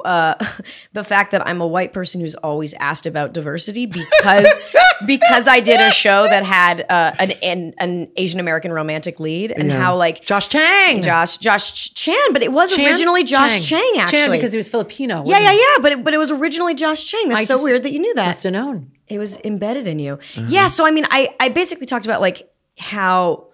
uh, 0.05 0.35
the 0.93 1.03
fact 1.03 1.31
that 1.31 1.45
I'm 1.47 1.61
a 1.61 1.67
white 1.67 1.93
person 1.93 2.21
who's 2.21 2.35
always 2.35 2.73
asked 2.75 3.05
about 3.05 3.33
diversity 3.33 3.85
because 3.85 4.47
because 5.05 5.47
I 5.47 5.59
did 5.59 5.79
a 5.79 5.91
show 5.91 6.23
that 6.23 6.43
had 6.43 6.85
uh, 6.89 7.13
an, 7.19 7.31
an 7.41 7.73
an 7.79 8.11
Asian 8.15 8.39
American 8.39 8.71
romantic 8.71 9.19
lead 9.19 9.51
and 9.51 9.71
how 9.71 9.95
like 9.95 10.25
Josh 10.25 10.49
Chang. 10.49 11.01
Josh 11.01 11.37
Josh 11.37 11.93
Chan, 11.93 12.33
but 12.33 12.41
it 12.43 12.51
was 12.51 12.75
Chan? 12.75 12.85
originally 12.85 13.23
Josh 13.23 13.67
Chang, 13.67 13.93
actually. 13.97 14.17
Chan 14.17 14.31
because 14.31 14.51
he 14.51 14.57
was 14.57 14.69
Filipino. 14.69 15.23
yeah, 15.25 15.39
yeah, 15.39 15.51
yeah. 15.51 15.81
But 15.81 15.91
it, 15.93 16.03
but 16.03 16.13
it 16.13 16.17
was 16.17 16.31
originally 16.31 16.73
Josh 16.75 17.05
Chang. 17.05 17.29
That's 17.29 17.41
I 17.41 17.43
so 17.45 17.53
just 17.55 17.63
weird 17.63 17.83
that 17.83 17.91
you 17.91 17.99
knew 17.99 18.13
that 18.15 18.25
Must 18.25 18.43
have 18.43 18.53
known. 18.53 18.91
it 19.07 19.19
was 19.19 19.39
embedded 19.41 19.87
in 19.87 19.99
you. 19.99 20.19
Yeah. 20.47 20.67
So 20.67 20.85
I 20.85 20.91
mean, 20.91 21.07
I 21.09 21.33
I 21.39 21.49
basically 21.49 21.85
talked 21.85 22.05
about 22.05 22.21
like 22.21 22.49
how 22.77 23.47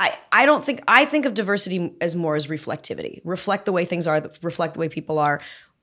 I 0.00 0.18
I 0.32 0.46
don't 0.46 0.64
think 0.64 0.82
I 0.88 1.04
think 1.04 1.26
of 1.26 1.34
diversity 1.34 1.94
as 2.00 2.16
more 2.16 2.34
as 2.34 2.48
reflectivity. 2.48 3.20
Reflect 3.24 3.66
the 3.66 3.72
way 3.72 3.84
things 3.84 4.08
are. 4.08 4.28
Reflect 4.42 4.74
the 4.74 4.80
way 4.80 4.88
people 4.88 5.20
are. 5.20 5.40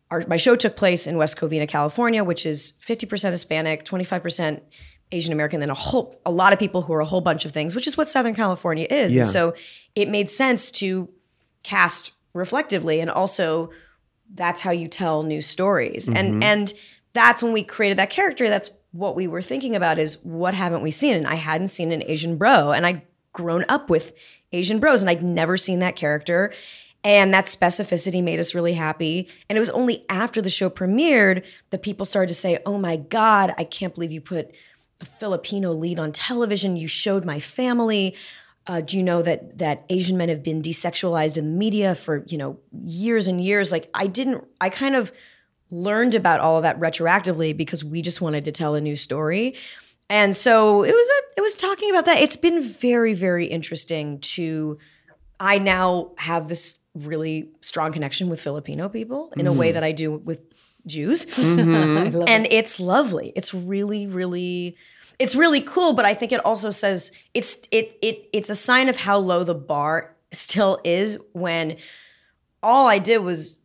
Our, 0.10 0.26
my 0.28 0.38
show 0.38 0.56
took 0.56 0.76
place 0.76 1.06
in 1.06 1.18
West 1.18 1.38
Covina, 1.38 1.68
California, 1.68 2.24
which 2.24 2.46
is 2.46 2.74
fifty 2.82 3.06
percent 3.06 3.32
Hispanic, 3.32 3.86
twenty 3.86 4.04
five 4.04 4.24
percent 4.24 4.64
Asian 5.12 5.32
American, 5.32 5.60
then 5.62 5.70
a 5.70 5.76
whole 5.76 6.20
a 6.26 6.32
lot 6.32 6.52
of 6.52 6.60
people 6.60 6.82
who 6.82 6.94
are 6.94 7.00
a 7.00 7.06
whole 7.06 7.22
bunch 7.22 7.46
of 7.46 7.52
things, 7.52 7.76
which 7.76 7.88
is 7.88 7.96
what 7.96 8.10
Southern 8.10 8.36
California 8.36 8.88
is. 8.90 9.16
Yeah. 9.16 9.22
And 9.22 9.30
so 9.30 9.54
it 9.96 10.10
made 10.10 10.30
sense 10.30 10.72
to 10.72 11.08
cast 11.64 12.14
reflectively 12.34 13.02
and 13.02 13.10
also 13.10 13.70
that's 14.34 14.62
how 14.62 14.72
you 14.72 14.88
tell 14.88 15.24
new 15.24 15.42
stories 15.42 16.08
and 16.08 16.18
mm-hmm. 16.18 16.44
and 16.44 16.74
that's 17.14 17.42
when 17.42 17.52
we 17.52 17.64
created 17.64 17.98
that 17.98 18.10
character 18.10 18.48
that's 18.48 18.70
what 18.92 19.16
we 19.16 19.28
were 19.28 19.42
thinking 19.42 19.76
about 19.76 19.98
is 19.98 20.24
what 20.24 20.54
haven't 20.54 20.82
we 20.82 20.92
seen 20.92 21.16
and 21.16 21.28
i 21.28 21.36
hadn't 21.36 21.68
seen 21.68 21.92
an 21.92 22.04
asian 22.04 22.38
bro 22.38 22.72
and 22.72 22.86
i'd 22.86 23.02
grown 23.38 23.64
up 23.70 23.90
with 23.90 24.14
asian 24.52 24.80
bros 24.80 25.02
and 25.02 25.10
i'd 25.10 25.24
never 25.24 25.58
seen 25.58 25.80
that 25.80 25.96
character. 25.96 26.52
And 27.04 27.34
that 27.34 27.46
specificity 27.46 28.22
made 28.22 28.40
us 28.40 28.56
really 28.56 28.74
happy. 28.74 29.30
And 29.48 29.56
it 29.56 29.60
was 29.60 29.70
only 29.70 30.04
after 30.10 30.42
the 30.42 30.50
show 30.50 30.70
premiered 30.70 31.46
that 31.70 31.84
people 31.84 32.06
started 32.06 32.30
to 32.30 32.34
say 32.34 32.58
oh 32.66 32.78
my 32.78 32.98
god 32.98 33.54
i 33.58 33.64
can't 33.64 33.94
believe 33.94 34.12
you 34.12 34.22
put 34.22 34.54
a 35.02 35.06
filipino 35.06 35.72
lead 35.74 36.00
on 36.00 36.12
television. 36.12 36.76
You 36.76 36.88
showed 36.88 37.26
my 37.26 37.40
family. 37.40 38.16
Uh, 38.66 38.82
do 38.82 38.98
you 38.98 39.04
know 39.04 39.22
that 39.22 39.58
that 39.60 39.86
Asian 39.90 40.18
men 40.18 40.30
have 40.30 40.44
been 40.44 40.62
desexualized 40.62 41.38
in 41.38 41.52
the 41.52 41.58
media 41.58 41.96
for 41.96 42.26
you 42.28 42.38
know 42.38 42.60
years 42.84 43.28
and 43.28 43.42
years? 43.42 43.72
Like 43.72 43.90
I 43.94 44.08
didn't, 44.08 44.44
I 44.60 44.70
kind 44.70 44.96
of 44.96 45.12
learned 45.70 46.16
about 46.16 46.40
all 46.40 46.58
of 46.58 46.64
that 46.64 46.80
retroactively 46.80 47.56
because 47.56 47.84
we 47.84 48.02
just 48.02 48.22
wanted 48.22 48.46
to 48.46 48.52
tell 48.52 48.76
a 48.76 48.82
new 48.82 48.96
story, 48.96 49.56
and 50.10 50.36
so 50.36 50.84
it 50.84 50.94
was 50.94 51.10
a, 51.10 51.38
it 51.38 51.42
was 51.42 51.56
talking 51.56 51.90
about 51.90 52.06
that. 52.06 52.20
It's 52.20 52.38
been 52.38 52.62
very 52.62 53.14
very 53.14 53.46
interesting 53.46 54.20
to. 54.20 54.78
I 55.40 55.60
now 55.60 56.14
have 56.18 56.48
this 56.48 56.80
really 56.96 57.52
strong 57.62 57.92
connection 57.92 58.28
with 58.28 58.42
Filipino 58.42 58.90
people 58.90 59.32
in 59.38 59.46
a 59.46 59.54
way 59.54 59.68
mm-hmm. 59.68 59.76
that 59.76 59.84
I 59.84 59.92
do 59.92 60.14
with 60.14 60.40
Jews, 60.88 61.26
mm-hmm. 61.26 62.24
and 62.28 62.48
it's 62.50 62.80
lovely. 62.80 63.34
It's 63.36 63.54
really 63.54 64.08
really 64.08 64.78
it's 65.20 65.36
really 65.36 65.62
cool 65.62 65.94
but 65.94 66.06
i 66.06 66.14
think 66.14 66.32
it 66.32 66.44
also 66.46 66.70
says 66.72 67.12
it's 67.34 67.58
it 67.72 67.98
it 68.02 68.30
it's 68.34 68.50
a 68.50 68.56
sign 68.56 68.90
of 68.90 68.98
how 68.98 69.18
low 69.18 69.44
the 69.44 69.56
bar 69.56 70.16
still 70.32 70.80
is 70.84 71.18
when 71.34 71.78
all 72.62 72.88
i 72.88 73.00
did 73.00 73.20
was 73.20 73.60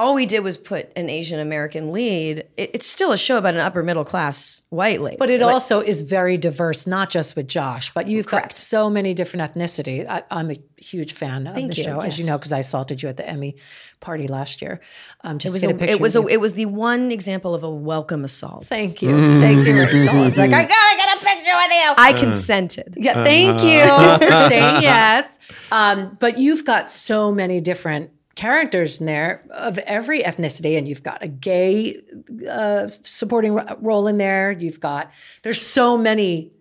all 0.00 0.14
we 0.14 0.24
did 0.24 0.40
was 0.40 0.56
put 0.56 0.90
an 0.96 1.10
Asian 1.10 1.38
American 1.38 1.92
lead. 1.92 2.46
It, 2.56 2.70
it's 2.72 2.86
still 2.86 3.12
a 3.12 3.18
show 3.18 3.36
about 3.36 3.52
an 3.54 3.60
upper 3.60 3.82
middle 3.82 4.04
class 4.04 4.62
white 4.70 5.02
lady. 5.02 5.18
But 5.18 5.28
it 5.28 5.42
also 5.42 5.80
is 5.80 6.00
very 6.00 6.38
diverse, 6.38 6.86
not 6.86 7.10
just 7.10 7.36
with 7.36 7.46
Josh, 7.46 7.92
but 7.92 8.06
you've 8.06 8.26
got 8.26 8.50
so 8.52 8.88
many 8.88 9.12
different 9.12 9.52
ethnicity. 9.52 10.08
I, 10.08 10.22
I'm 10.30 10.50
a 10.50 10.56
huge 10.78 11.12
fan 11.12 11.46
of 11.46 11.54
Thank 11.54 11.72
the 11.72 11.76
you, 11.76 11.84
show, 11.84 12.00
as 12.00 12.18
you 12.18 12.24
know, 12.24 12.38
because 12.38 12.50
I 12.50 12.60
assaulted 12.60 13.02
you 13.02 13.10
at 13.10 13.18
the 13.18 13.28
Emmy 13.28 13.56
party 14.00 14.26
last 14.26 14.62
year. 14.62 14.80
Um, 15.20 15.38
just 15.38 15.52
it 15.52 15.54
was 15.54 15.62
to 15.62 15.68
a, 15.68 15.74
a 15.74 15.78
picture. 15.78 15.92
it 15.92 16.00
was 16.00 16.16
a, 16.16 16.26
it 16.28 16.40
was 16.40 16.54
the 16.54 16.64
one 16.66 17.12
example 17.12 17.54
of 17.54 17.62
a 17.62 17.70
welcome 17.70 18.24
assault. 18.24 18.66
Thank 18.66 19.02
you, 19.02 19.14
thank 19.40 19.66
you, 19.66 19.78
Rachel. 19.78 20.08
I 20.08 20.24
was 20.24 20.38
like, 20.38 20.50
I 20.50 20.64
gotta 20.64 20.96
get 20.96 21.14
a 21.14 21.24
picture 21.24 21.56
with 21.56 21.72
you. 21.72 21.94
I 21.98 22.14
consented. 22.18 22.94
Yeah, 22.96 23.22
thank 23.22 23.62
you 23.62 24.26
for 24.26 24.34
saying 24.48 24.82
yes. 24.82 25.38
Um, 25.70 26.16
but 26.18 26.38
you've 26.38 26.64
got 26.64 26.90
so 26.90 27.30
many 27.30 27.60
different 27.60 28.12
characters 28.34 29.00
in 29.00 29.06
there 29.06 29.44
of 29.50 29.78
every 29.78 30.22
ethnicity, 30.22 30.78
and 30.78 30.88
you've 30.88 31.02
got 31.02 31.22
a 31.22 31.28
gay 31.28 32.00
uh, 32.48 32.88
supporting 32.88 33.54
role 33.80 34.06
in 34.06 34.18
there. 34.18 34.50
You've 34.52 34.80
got 34.80 35.10
there's 35.42 35.60
so 35.60 35.98
many 35.98 36.52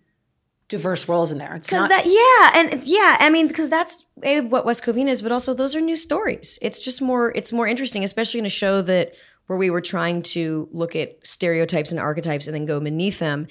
diverse 0.69 1.10
roles 1.10 1.32
in 1.32 1.39
there. 1.39 1.55
It's 1.55 1.67
Because 1.67 1.88
that, 1.89 2.05
yeah, 2.05 2.62
and 2.62 2.84
yeah, 2.84 3.17
I 3.19 3.29
mean, 3.29 3.47
because 3.47 3.69
that's 3.69 4.05
eh, 4.23 4.39
what 4.39 4.65
West 4.65 4.86
Covina 4.86 5.10
is, 5.10 5.21
but 5.21 5.32
also 5.32 5.53
those 5.53 5.75
are 5.75 5.82
new 5.82 5.95
stories. 5.95 6.58
It's 6.62 6.79
just 6.79 7.01
more, 7.01 7.32
it's 7.36 7.51
more 7.51 7.67
interesting, 7.67 8.03
especially 8.03 8.39
in 8.39 8.45
a 8.45 8.49
show 8.49 8.82
that 8.84 9.13
where 9.47 9.58
we 9.58 9.71
were 9.71 9.82
trying 9.82 10.21
to 10.21 10.69
look 10.71 10.95
at 10.95 11.25
stereotypes 11.25 11.91
and 11.91 11.99
archetypes 11.99 12.45
and 12.45 12.53
then 12.53 12.65
go 12.65 12.79
beneath 12.79 13.17
them. 13.17 13.47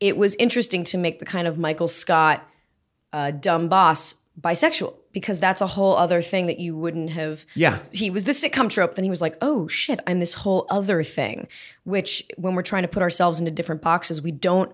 It 0.00 0.16
was 0.16 0.34
interesting 0.34 0.82
to 0.84 0.98
make 0.98 1.20
the 1.20 1.24
kind 1.24 1.46
of 1.46 1.56
Michael 1.56 1.88
Scott 1.88 2.46
uh, 3.12 3.30
dumb 3.30 3.68
boss 3.68 4.14
bisexual 4.38 4.94
because 5.16 5.40
that's 5.40 5.62
a 5.62 5.66
whole 5.66 5.96
other 5.96 6.20
thing 6.20 6.44
that 6.46 6.58
you 6.58 6.76
wouldn't 6.76 7.08
have. 7.08 7.46
Yeah. 7.54 7.78
He 7.90 8.10
was 8.10 8.24
the 8.24 8.32
sitcom 8.32 8.68
trope. 8.68 8.96
Then 8.96 9.02
he 9.02 9.08
was 9.08 9.22
like, 9.22 9.38
oh 9.40 9.66
shit, 9.66 9.98
I'm 10.06 10.20
this 10.20 10.34
whole 10.34 10.66
other 10.68 11.02
thing. 11.02 11.48
Which 11.84 12.22
when 12.36 12.54
we're 12.54 12.60
trying 12.60 12.82
to 12.82 12.88
put 12.88 13.02
ourselves 13.02 13.40
into 13.40 13.50
different 13.50 13.80
boxes, 13.80 14.20
we 14.20 14.30
don't 14.30 14.70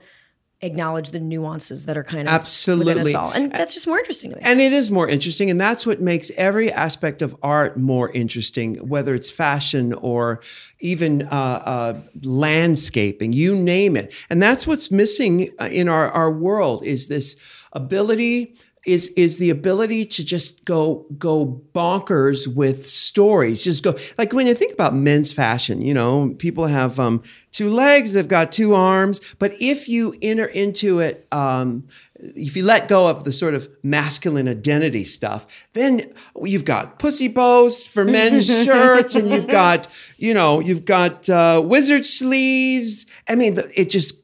acknowledge 0.61 1.11
the 1.11 1.21
nuances 1.21 1.87
that 1.87 1.97
are 1.97 2.03
kind 2.03 2.27
of 2.27 2.33
within 2.33 2.41
Absolutely. 2.41 3.01
us 3.03 3.15
all. 3.15 3.31
And 3.31 3.53
that's 3.53 3.73
just 3.73 3.87
more 3.87 4.01
interesting 4.01 4.31
to 4.31 4.37
me. 4.37 4.43
And 4.45 4.61
it 4.61 4.73
is 4.73 4.91
more 4.91 5.09
interesting. 5.09 5.49
And 5.49 5.61
that's 5.61 5.87
what 5.87 6.01
makes 6.01 6.33
every 6.37 6.73
aspect 6.73 7.23
of 7.23 7.37
art 7.41 7.77
more 7.77 8.11
interesting, 8.11 8.89
whether 8.89 9.15
it's 9.15 9.31
fashion 9.31 9.93
or 9.93 10.41
even 10.81 11.23
uh, 11.23 11.29
uh, 11.31 12.01
landscaping, 12.25 13.33
you 13.33 13.55
name 13.55 13.97
it. 13.97 14.13
And 14.29 14.43
that's 14.43 14.67
what's 14.67 14.91
missing 14.91 15.51
uh, 15.61 15.69
in 15.71 15.89
our, 15.89 16.11
our 16.11 16.33
world 16.33 16.85
is 16.85 17.07
this 17.07 17.37
ability 17.73 18.57
is 18.85 19.09
is 19.09 19.39
the 19.39 19.51
ability 19.51 20.05
to 20.05 20.25
just 20.25 20.65
go 20.65 21.07
go 21.19 21.63
bonkers 21.75 22.53
with 22.53 22.87
stories 22.87 23.63
just 23.63 23.85
go 23.85 23.97
like 24.19 24.33
when 24.33 24.47
you 24.47 24.55
think 24.55 24.73
about 24.73 24.95
men's 24.95 25.33
fashion 25.33 25.81
you 25.81 25.95
know 25.95 26.35
people 26.39 26.67
have 26.67 26.99
um, 26.99 27.23
two 27.53 27.69
legs 27.69 28.13
they've 28.13 28.29
got 28.29 28.51
two 28.51 28.75
arms 28.75 29.21
but 29.39 29.53
if 29.61 29.89
you 29.89 30.15
enter 30.21 30.47
into 30.47 30.99
it 30.99 31.27
um, 31.31 31.87
if 32.23 32.57
you 32.57 32.65
let 32.65 32.89
go 32.89 33.09
of 33.09 33.25
the 33.25 33.33
sort 33.33 33.55
of 33.55 33.69
masculine 33.83 34.49
identity 34.49 35.05
stuff, 35.05 35.69
then 35.73 36.13
you've 36.41 36.65
got 36.65 36.99
pussy 36.99 37.27
bows 37.27 37.87
for 37.87 38.05
men's 38.05 38.47
shirts, 38.65 39.15
and 39.17 39.29
you've 39.29 39.49
got, 39.49 39.89
you 40.19 40.33
know, 40.33 40.61
you've 40.61 40.85
got 40.85 41.29
uh, 41.29 41.61
wizard 41.65 42.05
sleeves. 42.05 43.07
I 43.29 43.35
mean, 43.35 43.55
the, 43.55 43.71
it 43.75 43.91
just 43.91 44.22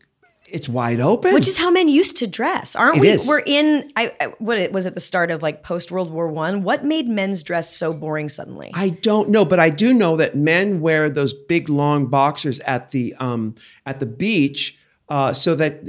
it's 0.51 0.69
wide 0.69 1.01
open. 1.01 1.35
Which 1.35 1.49
is 1.49 1.57
how 1.59 1.71
men 1.71 1.89
used 1.89 2.17
to 2.19 2.27
dress, 2.27 2.75
aren't 2.77 2.97
It 2.99 3.01
we? 3.01 3.09
is. 3.11 3.27
We're 3.29 3.43
in. 3.45 3.91
I, 3.97 4.13
I 4.21 4.25
what 4.39 4.59
it 4.59 4.73
was 4.73 4.87
at 4.87 4.95
the 4.95 5.01
start 5.01 5.31
of 5.31 5.43
like 5.43 5.63
post 5.63 5.91
World 5.91 6.11
War 6.11 6.29
One. 6.29 6.63
What 6.63 6.85
made 6.85 7.09
men's 7.09 7.43
dress 7.43 7.75
so 7.75 7.93
boring 7.93 8.29
suddenly? 8.29 8.71
I 8.75 8.91
don't 8.91 9.31
know, 9.31 9.45
but 9.45 9.61
I 9.61 9.71
do 9.71 9.93
know 9.95 10.17
that 10.17 10.35
men 10.35 10.81
wear 10.81 11.09
those 11.11 11.33
big 11.33 11.69
long 11.69 12.07
boxers 12.07 12.61
at 12.61 12.89
the 12.91 13.15
um, 13.19 13.55
at 13.87 14.01
the 14.01 14.07
beach. 14.07 14.77
Uh, 15.11 15.33
so 15.33 15.55
that 15.55 15.81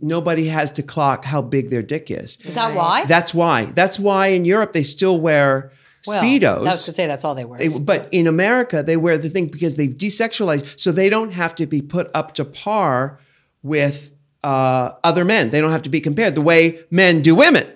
nobody 0.00 0.46
has 0.46 0.70
to 0.70 0.84
clock 0.84 1.24
how 1.24 1.42
big 1.42 1.68
their 1.68 1.82
dick 1.82 2.12
is. 2.12 2.38
Is 2.44 2.54
that 2.54 2.76
why? 2.76 3.04
That's 3.06 3.34
why. 3.34 3.64
That's 3.64 3.98
why 3.98 4.28
in 4.28 4.44
Europe 4.44 4.72
they 4.72 4.84
still 4.84 5.18
wear 5.20 5.72
Well, 6.06 6.22
speedos. 6.22 6.58
I 6.58 6.62
was 6.62 6.84
to 6.84 6.92
say 6.92 7.08
that's 7.08 7.24
all 7.24 7.34
they 7.34 7.44
wear. 7.44 7.58
They- 7.58 7.76
but 7.76 8.08
in 8.12 8.28
America, 8.28 8.84
they 8.84 8.96
wear 8.96 9.18
the 9.18 9.30
thing 9.30 9.46
because 9.48 9.74
they've 9.74 9.92
desexualized, 9.96 10.78
so 10.78 10.92
they 10.92 11.08
don't 11.08 11.32
have 11.32 11.56
to 11.56 11.66
be 11.66 11.82
put 11.82 12.08
up 12.14 12.34
to 12.36 12.44
par 12.44 13.18
with 13.62 14.12
uh, 14.44 14.92
other 15.02 15.24
men. 15.24 15.50
They 15.50 15.60
don't 15.60 15.70
have 15.70 15.82
to 15.82 15.90
be 15.90 16.00
compared 16.00 16.34
the 16.34 16.42
way 16.42 16.80
men 16.90 17.22
do 17.22 17.34
women. 17.34 17.66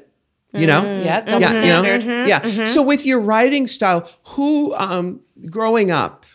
You 0.55 0.67
know, 0.67 0.83
yeah, 0.83 1.23
double 1.23 1.41
yeah, 1.41 1.53
you 1.55 1.61
know? 1.61 1.83
standard. 1.83 2.29
yeah. 2.29 2.67
So 2.67 2.83
with 2.83 3.07
your 3.07 3.21
writing 3.21 3.67
style, 3.67 4.11
who 4.25 4.75
um, 4.75 5.23
growing 5.49 5.91
up, 5.91 6.27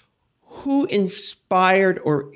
who 0.41 0.85
inspired 0.85 1.99
or 2.03 2.31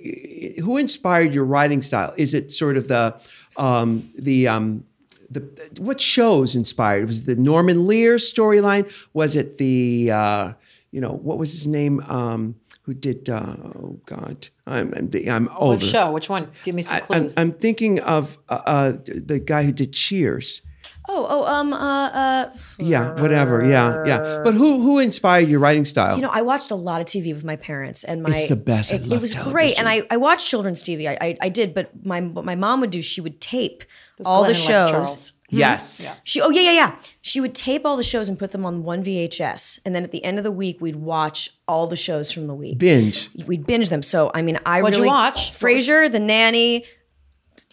who 0.59 0.77
inspired 0.77 1.33
your 1.33 1.45
writing 1.45 1.81
style? 1.81 2.13
Is 2.17 2.35
it 2.35 2.51
sort 2.51 2.77
of 2.77 2.87
the 2.87 3.19
um, 3.57 4.09
the 4.15 4.47
um, 4.47 4.85
the 5.29 5.41
what 5.79 5.99
shows 5.99 6.55
inspired? 6.55 7.07
Was 7.07 7.21
it 7.21 7.35
the 7.35 7.41
Norman 7.41 7.87
Lear 7.87 8.15
storyline? 8.15 8.91
Was 9.13 9.35
it 9.35 9.57
the 9.57 10.11
uh, 10.13 10.53
you 10.91 11.01
know 11.01 11.11
what 11.11 11.39
was 11.39 11.51
his 11.51 11.67
name? 11.67 11.99
Um, 12.01 12.55
who 12.83 12.93
did? 12.93 13.29
Uh, 13.29 13.55
oh 13.75 13.99
God, 14.05 14.49
I'm 14.65 14.93
I'm, 14.95 15.09
I'm 15.29 15.49
older. 15.49 15.77
What 15.77 15.83
show? 15.83 16.11
Which 16.11 16.29
one? 16.29 16.51
Give 16.63 16.75
me 16.75 16.81
some 16.81 16.95
I, 16.95 16.99
I'm, 16.99 17.05
clues. 17.05 17.37
I'm 17.37 17.51
thinking 17.53 17.99
of 17.99 18.37
uh, 18.49 18.61
uh, 18.65 18.91
the 19.05 19.39
guy 19.39 19.63
who 19.63 19.71
did 19.71 19.93
Cheers. 19.93 20.61
oh, 21.09 21.25
oh, 21.29 21.45
um, 21.45 21.73
uh, 21.73 21.77
uh, 22.09 22.49
Yeah, 22.77 23.19
whatever. 23.19 23.63
Yeah, 23.65 24.03
yeah. 24.05 24.41
But 24.43 24.53
who 24.53 24.81
who 24.81 24.99
inspired 24.99 25.47
your 25.49 25.59
writing 25.59 25.85
style? 25.85 26.15
you 26.15 26.21
know, 26.21 26.31
I 26.31 26.41
watched 26.41 26.71
a 26.71 26.75
lot 26.75 27.01
of 27.01 27.07
TV 27.07 27.33
with 27.33 27.43
my 27.43 27.55
parents, 27.55 28.03
and 28.03 28.23
my 28.23 28.35
It's 28.35 28.49
the 28.49 28.55
best. 28.55 28.91
I 28.91 28.95
It, 28.95 29.01
it 29.03 29.07
love 29.07 29.21
was 29.21 29.35
great, 29.35 29.77
and 29.79 29.87
I, 29.87 30.03
I 30.09 30.17
watched 30.17 30.47
children's 30.47 30.83
TV. 30.83 31.07
I, 31.07 31.17
I 31.21 31.37
I 31.41 31.49
did, 31.49 31.73
but 31.73 32.05
my 32.05 32.21
what 32.21 32.45
my 32.45 32.55
mom 32.55 32.81
would 32.81 32.91
do, 32.91 33.01
she 33.01 33.21
would 33.21 33.41
tape 33.41 33.83
all 34.25 34.43
Glen 34.43 34.53
the 34.53 34.73
and 34.73 34.89
shows. 34.89 35.33
Charles. 35.59 35.99
yes. 35.99 36.21
She 36.23 36.41
oh 36.41 36.49
yeah 36.49 36.61
yeah 36.61 36.71
yeah. 36.73 36.95
She 37.21 37.39
would 37.41 37.53
tape 37.53 37.85
all 37.85 37.97
the 37.97 38.03
shows 38.03 38.27
and 38.29 38.37
put 38.39 38.51
them 38.51 38.65
on 38.65 38.83
one 38.83 39.03
VHS, 39.03 39.79
and 39.85 39.93
then 39.93 40.03
at 40.03 40.11
the 40.11 40.23
end 40.23 40.37
of 40.37 40.43
the 40.43 40.51
week, 40.51 40.79
we'd 40.81 40.95
watch 40.95 41.49
all 41.67 41.87
the 41.87 41.95
shows 41.95 42.31
from 42.31 42.47
the 42.47 42.53
week. 42.55 42.77
Binge. 42.77 43.29
we'd 43.45 43.65
binge 43.65 43.89
them. 43.89 44.01
So 44.01 44.31
I 44.33 44.41
mean, 44.41 44.59
I 44.65 44.81
What'd 44.81 44.97
you 44.99 45.05
watch? 45.05 45.51
What 45.61 45.71
was- 45.73 45.85
Frasier, 45.87 46.11
The 46.11 46.19
Nanny. 46.19 46.85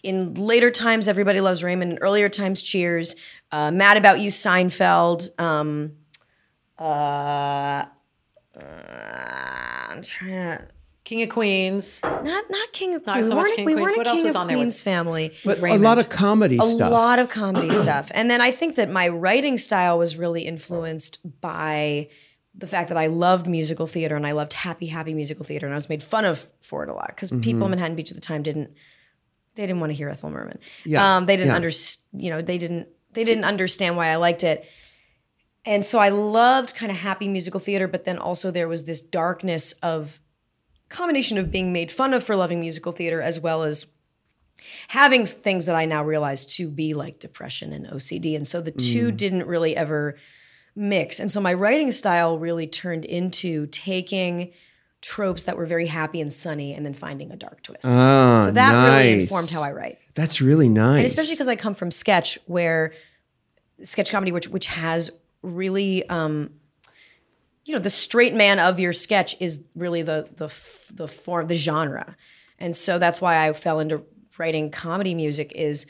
In 0.01 0.33
later 0.35 0.71
times, 0.71 1.09
Everybody 1.09 1.41
Loves 1.41 1.61
Raymond. 1.61 1.91
In 1.93 1.97
earlier 1.97 2.29
times, 2.29 2.61
Cheers. 2.61 3.15
Uh, 3.51 3.69
Mad 3.71 3.97
About 3.97 4.21
You, 4.21 4.29
Seinfeld. 4.29 5.37
Um, 5.37 5.93
uh, 6.77 6.83
uh, 6.83 7.85
I'm 8.61 10.01
trying 10.01 10.31
to 10.57 10.67
King 11.09 11.23
of 11.23 11.29
Queens. 11.29 11.99
not 12.03 12.23
not 12.23 12.71
King 12.71 12.93
of 12.93 13.03
Not 13.07 13.13
Queens. 13.13 13.27
so 13.29 13.33
we 13.33 13.41
much 13.41 13.45
weren't, 13.47 13.55
King 13.55 13.63
of 13.63 13.65
we 13.65 13.73
Queens. 13.73 13.85
weren't 13.87 13.97
What 13.97 14.05
a 14.05 14.09
else 14.09 14.17
King 14.17 14.25
was 14.25 14.35
of 14.35 14.41
on 14.41 14.47
there 14.47 14.57
Queens 14.57 14.81
family. 14.81 15.31
But 15.43 15.59
a 15.59 15.77
lot 15.77 15.97
of 15.97 16.09
comedy 16.09 16.57
a 16.61 16.63
stuff. 16.63 16.91
A 16.91 16.93
lot 16.93 17.17
of 17.17 17.29
comedy 17.29 17.69
stuff. 17.85 18.11
And 18.13 18.29
then 18.29 18.41
I 18.41 18.51
think 18.51 18.75
that 18.75 18.91
my 18.91 19.07
writing 19.07 19.57
style 19.57 19.97
was 19.97 20.15
really 20.17 20.43
influenced 20.43 21.17
by 21.41 22.09
the 22.53 22.67
fact 22.67 22.89
that 22.89 22.97
I 22.97 23.07
loved 23.07 23.47
musical 23.47 23.87
theater 23.87 24.15
and 24.15 24.27
I 24.27 24.33
loved 24.33 24.53
happy, 24.53 24.85
happy 24.85 25.13
musical 25.15 25.45
theater, 25.45 25.65
and 25.65 25.73
I 25.73 25.77
was 25.77 25.89
made 25.89 26.03
fun 26.03 26.25
of 26.25 26.45
for 26.61 26.83
it 26.83 26.89
a 26.89 26.93
lot 26.93 27.07
because 27.07 27.31
Mm-hmm. 27.31 27.41
people 27.41 27.63
in 27.65 27.71
Manhattan 27.71 27.95
Beach 27.95 28.11
at 28.11 28.15
the 28.15 28.21
time 28.21 28.43
didn't 28.43 28.69
they 29.55 29.63
didn't 29.65 29.79
want 29.79 29.89
to 29.89 29.95
hear 29.95 30.09
Ethel 30.09 30.29
Merman. 30.29 30.59
Yeah, 30.85 31.17
Um, 31.17 31.25
they 31.25 31.35
didn't 31.37 31.49
yeah. 31.49 31.55
understand. 31.55 32.23
You 32.23 32.29
know, 32.29 32.41
they 32.43 32.57
didn't 32.59 32.87
they 33.13 33.23
didn't 33.23 33.45
understand 33.45 33.97
why 33.97 34.07
I 34.09 34.17
liked 34.17 34.43
it. 34.43 34.69
And 35.65 35.83
so 35.83 35.97
I 35.99 36.09
loved 36.09 36.75
kind 36.75 36.91
of 36.91 36.97
happy 36.99 37.27
musical 37.27 37.59
theater, 37.59 37.87
but 37.87 38.05
then 38.05 38.17
also 38.19 38.51
there 38.51 38.67
was 38.67 38.85
this 38.85 39.01
darkness 39.01 39.71
of 39.81 40.21
combination 40.89 41.37
of 41.37 41.51
being 41.51 41.71
made 41.71 41.91
fun 41.91 42.13
of 42.13 42.23
for 42.23 42.35
loving 42.35 42.59
musical 42.59 42.91
theater 42.91 43.21
as 43.21 43.39
well 43.39 43.63
as 43.63 43.87
having 44.89 45.25
things 45.25 45.65
that 45.67 45.75
I 45.75 45.85
now 45.85 46.03
realize 46.03 46.45
to 46.57 46.67
be 46.67 46.93
like 46.93 47.19
depression 47.19 47.71
and 47.71 47.87
OCD. 47.87 48.35
And 48.35 48.45
so 48.45 48.61
the 48.61 48.71
two 48.71 49.11
didn't 49.11 49.47
really 49.47 49.75
ever 49.75 50.17
mix. 50.75 51.19
And 51.19 51.31
so 51.31 51.39
my 51.39 51.53
writing 51.53 51.91
style 51.91 52.37
really 52.37 52.67
turned 52.67 53.05
into 53.05 53.67
taking 53.67 54.51
tropes 55.01 55.45
that 55.45 55.55
were 55.55 55.65
very 55.65 55.87
happy 55.87 56.19
and 56.19 56.31
sunny 56.31 56.73
and 56.73 56.85
then 56.85 56.93
finding 56.93 57.31
a 57.31 57.35
dark 57.35 57.63
twist. 57.63 57.85
Ah, 57.85 58.43
so 58.45 58.51
that 58.51 58.97
really 58.97 59.21
informed 59.21 59.49
how 59.49 59.61
I 59.61 59.71
write. 59.71 59.97
That's 60.13 60.41
really 60.41 60.67
nice. 60.67 60.97
And 60.97 61.05
especially 61.05 61.35
because 61.35 61.47
I 61.47 61.55
come 61.55 61.73
from 61.73 61.91
sketch, 61.91 62.37
where 62.45 62.91
sketch 63.81 64.11
comedy, 64.11 64.31
which 64.31 64.49
which 64.49 64.67
has 64.67 65.09
really, 65.41 66.07
um, 66.09 66.51
you 67.65 67.73
know, 67.73 67.79
the 67.79 67.89
straight 67.89 68.33
man 68.33 68.59
of 68.59 68.79
your 68.79 68.93
sketch 68.93 69.35
is 69.39 69.65
really 69.75 70.01
the 70.01 70.27
the 70.35 70.47
the 70.93 71.07
form, 71.07 71.47
the 71.47 71.55
genre, 71.55 72.15
and 72.57 72.75
so 72.75 72.99
that's 72.99 73.21
why 73.21 73.47
I 73.47 73.53
fell 73.53 73.79
into 73.79 74.03
writing 74.37 74.71
comedy 74.71 75.13
music. 75.13 75.51
Is 75.55 75.85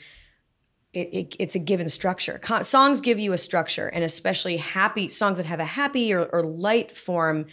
it, 0.92 1.08
it, 1.12 1.36
it's 1.38 1.54
a 1.54 1.60
given 1.60 1.88
structure. 1.88 2.40
Songs 2.62 3.00
give 3.00 3.20
you 3.20 3.32
a 3.32 3.38
structure, 3.38 3.88
and 3.88 4.02
especially 4.02 4.56
happy 4.56 5.08
songs 5.08 5.38
that 5.38 5.46
have 5.46 5.60
a 5.60 5.64
happy 5.64 6.12
or, 6.12 6.24
or 6.26 6.42
light 6.42 6.96
form. 6.96 7.46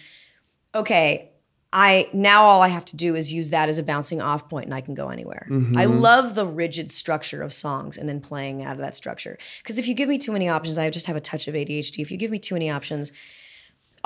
Okay, 0.74 1.32
I 1.72 2.10
now 2.14 2.44
all 2.44 2.62
I 2.62 2.70
have 2.70 2.86
to 2.86 2.96
do 2.96 3.16
is 3.16 3.32
use 3.32 3.50
that 3.52 3.70
as 3.70 3.78
a 3.78 3.84
bouncing 3.84 4.22
off 4.22 4.50
point 4.50 4.66
and 4.66 4.74
I 4.74 4.82
can 4.82 4.96
go 4.96 5.10
anywhere. 5.10 5.48
I 5.50 5.54
mm-hmm. 5.54 6.00
love 6.00 6.34
the 6.34 6.48
rigid 6.48 6.90
structure 6.90 7.44
of 7.44 7.52
songs 7.52 7.98
and 7.98 8.08
then 8.08 8.22
playing 8.22 8.64
out 8.64 8.74
of 8.74 8.80
that 8.80 8.96
structure. 8.96 9.38
Because 9.62 9.78
if 9.78 9.88
you 9.88 9.94
give 9.94 10.10
me 10.10 10.18
too 10.18 10.32
many 10.32 10.48
options, 10.48 10.78
I 10.78 10.90
just 10.90 11.08
have 11.08 11.16
a 11.16 11.22
touch 11.22 11.48
of 11.48 11.56
ADHD. 11.56 12.00
If 12.00 12.10
you 12.10 12.18
give 12.18 12.32
me 12.32 12.40
too 12.40 12.56
many 12.56 12.70
options, 12.70 13.12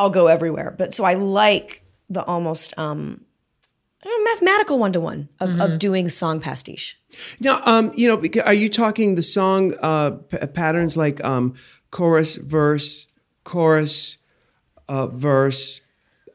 I'll 0.02 0.10
go 0.10 0.28
everywhere. 0.28 0.74
But 0.78 0.94
so 0.94 1.04
I 1.06 1.14
like 1.14 1.84
the 2.10 2.24
almost 2.24 2.78
um, 2.78 3.22
I 4.04 4.08
don't 4.10 4.26
know, 4.26 4.32
mathematical 4.34 4.80
one 4.80 4.92
to 4.94 5.00
one 5.00 5.30
of 5.40 5.78
doing 5.80 6.10
song 6.10 6.42
pastiche. 6.42 7.00
Now, 7.40 7.62
um, 7.66 7.92
you 7.96 8.08
know, 8.08 8.42
are 8.46 8.54
you 8.54 8.68
talking 8.70 9.16
the 9.16 9.22
song 9.22 9.74
uh, 9.82 10.12
p- 10.12 10.38
patterns 10.48 10.98
like 10.98 11.24
um, 11.24 11.54
chorus, 11.92 12.38
verse, 12.38 13.06
chorus, 13.44 14.18
uh, 14.90 15.08
verse, 15.08 15.82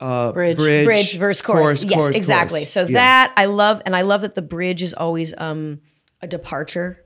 uh, 0.01 0.31
Bridge. 0.33 0.59
bridge, 0.59 0.85
bridge 0.85 1.19
verse 1.19 1.41
chorus, 1.43 1.83
yes 1.85 1.95
chorus, 2.01 2.17
exactly 2.17 2.61
chorus. 2.61 2.73
so 2.73 2.83
Yeah. 2.83 2.93
that 3.01 3.33
i 3.39 3.47
love 3.47 3.81
and 3.87 3.97
i 3.97 4.03
love 4.03 4.21
that 4.21 4.35
the 4.35 4.43
bridge 4.43 4.83
is 4.83 4.93
always 4.93 5.33
um 5.39 5.81
a 6.21 6.27
departure 6.27 7.03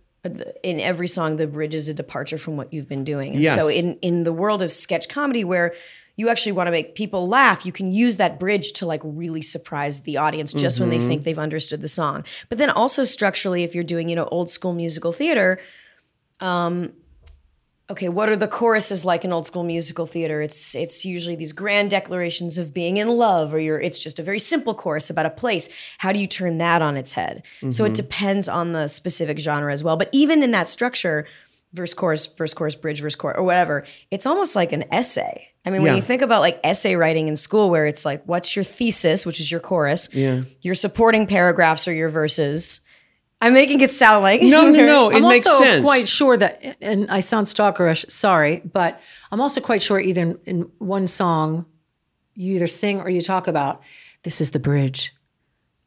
in 0.64 0.80
every 0.80 1.06
song 1.06 1.36
the 1.36 1.46
bridge 1.46 1.72
is 1.72 1.88
a 1.88 1.94
departure 1.94 2.36
from 2.36 2.56
what 2.56 2.72
you've 2.72 2.88
been 2.88 3.04
doing 3.04 3.34
and 3.34 3.42
Yes. 3.44 3.54
so 3.54 3.68
in 3.68 3.94
in 4.02 4.24
the 4.24 4.32
world 4.32 4.60
of 4.60 4.72
sketch 4.72 5.08
comedy 5.08 5.44
where 5.44 5.72
you 6.20 6.28
actually 6.28 6.52
want 6.52 6.66
to 6.66 6.70
make 6.78 6.94
people 6.94 7.22
laugh 7.28 7.64
you 7.68 7.72
can 7.72 7.88
use 8.04 8.14
that 8.18 8.38
bridge 8.38 8.68
to 8.78 8.86
like 8.92 9.00
really 9.04 9.42
surprise 9.42 9.96
the 10.02 10.16
audience 10.24 10.52
just 10.52 10.78
when 10.78 10.90
Mm-hmm. 10.90 11.00
they 11.00 11.08
think 11.08 11.24
they've 11.24 11.38
understood 11.48 11.80
the 11.80 11.88
song 12.00 12.24
but 12.48 12.58
then 12.58 12.70
also 12.70 13.02
structurally 13.04 13.62
if 13.64 13.74
you're 13.74 13.90
doing 13.94 14.08
you 14.10 14.16
know 14.16 14.28
old 14.36 14.48
school 14.56 14.74
musical 14.84 15.12
theater 15.12 15.58
um, 16.40 16.92
okay, 17.90 18.08
what 18.08 18.28
are 18.28 18.36
the 18.36 18.48
choruses 18.48 19.04
like 19.04 19.24
in 19.24 19.32
old 19.32 19.46
school 19.46 19.64
musical 19.64 20.06
theater? 20.06 20.40
It's 20.40 20.74
it's 20.74 21.04
usually 21.04 21.36
these 21.36 21.52
grand 21.52 21.90
declarations 21.90 22.56
of 22.56 22.72
being 22.72 22.96
in 22.96 23.08
love, 23.08 23.52
or 23.52 23.58
you're 23.60 23.80
it's 23.80 23.98
just 23.98 24.18
a 24.18 24.22
very 24.22 24.38
simple 24.38 24.74
chorus 24.74 25.10
about 25.10 25.26
a 25.26 25.30
place. 25.30 25.68
How 25.98 26.12
do 26.12 26.18
you 26.20 26.26
turn 26.26 26.58
that 26.58 26.82
on 26.82 26.96
its 26.96 27.12
head? 27.12 27.42
So 27.68 27.84
it 27.84 27.94
depends 27.94 28.48
on 28.48 28.72
the 28.72 28.86
specific 28.88 29.38
genre 29.38 29.72
as 29.72 29.82
well. 29.84 29.96
But 29.96 30.08
even 30.12 30.42
in 30.42 30.52
that 30.52 30.68
structure, 30.68 31.26
verse 31.72 31.92
chorus, 31.92 32.26
verse 32.26 32.54
chorus, 32.54 32.74
bridge, 32.76 33.00
verse 33.00 33.16
chorus, 33.16 33.36
or 33.38 33.44
whatever, 33.44 33.84
it's 34.10 34.24
almost 34.24 34.56
like 34.56 34.72
an 34.72 34.84
essay. 34.92 35.49
I 35.66 35.70
mean, 35.70 35.82
when 35.82 35.94
you 35.94 36.00
think 36.02 36.22
about 36.22 36.40
like 36.40 36.58
essay 36.64 36.96
writing 36.96 37.28
in 37.28 37.36
school, 37.36 37.68
where 37.68 37.84
it's 37.84 38.04
like, 38.06 38.22
what's 38.24 38.56
your 38.56 38.64
thesis, 38.64 39.26
which 39.26 39.40
is 39.40 39.50
your 39.50 39.60
chorus, 39.60 40.08
Yeah. 40.14 40.42
your 40.62 40.74
supporting 40.74 41.26
paragraphs 41.26 41.86
or 41.86 41.92
your 41.92 42.08
verses. 42.08 42.80
I'm 43.42 43.52
making 43.54 43.80
it 43.80 43.90
sound 43.90 44.22
like 44.22 44.42
No, 44.42 44.70
no, 44.70 44.84
no. 44.86 45.10
It 45.10 45.16
I'm 45.16 45.22
makes 45.28 45.46
also 45.46 45.64
sense. 45.64 45.84
quite 45.84 46.08
sure 46.08 46.36
that, 46.36 46.76
and 46.80 47.10
I 47.10 47.20
sound 47.20 47.46
stalkerish, 47.46 48.10
sorry, 48.10 48.60
but 48.72 49.00
I'm 49.30 49.40
also 49.40 49.60
quite 49.60 49.82
sure 49.82 50.00
either 50.00 50.22
in, 50.22 50.38
in 50.46 50.60
one 50.78 51.06
song, 51.06 51.66
you 52.34 52.54
either 52.54 52.66
sing 52.66 53.00
or 53.00 53.10
you 53.10 53.20
talk 53.20 53.46
about 53.48 53.82
this 54.22 54.40
is 54.40 54.50
the 54.52 54.58
bridge. 54.58 55.12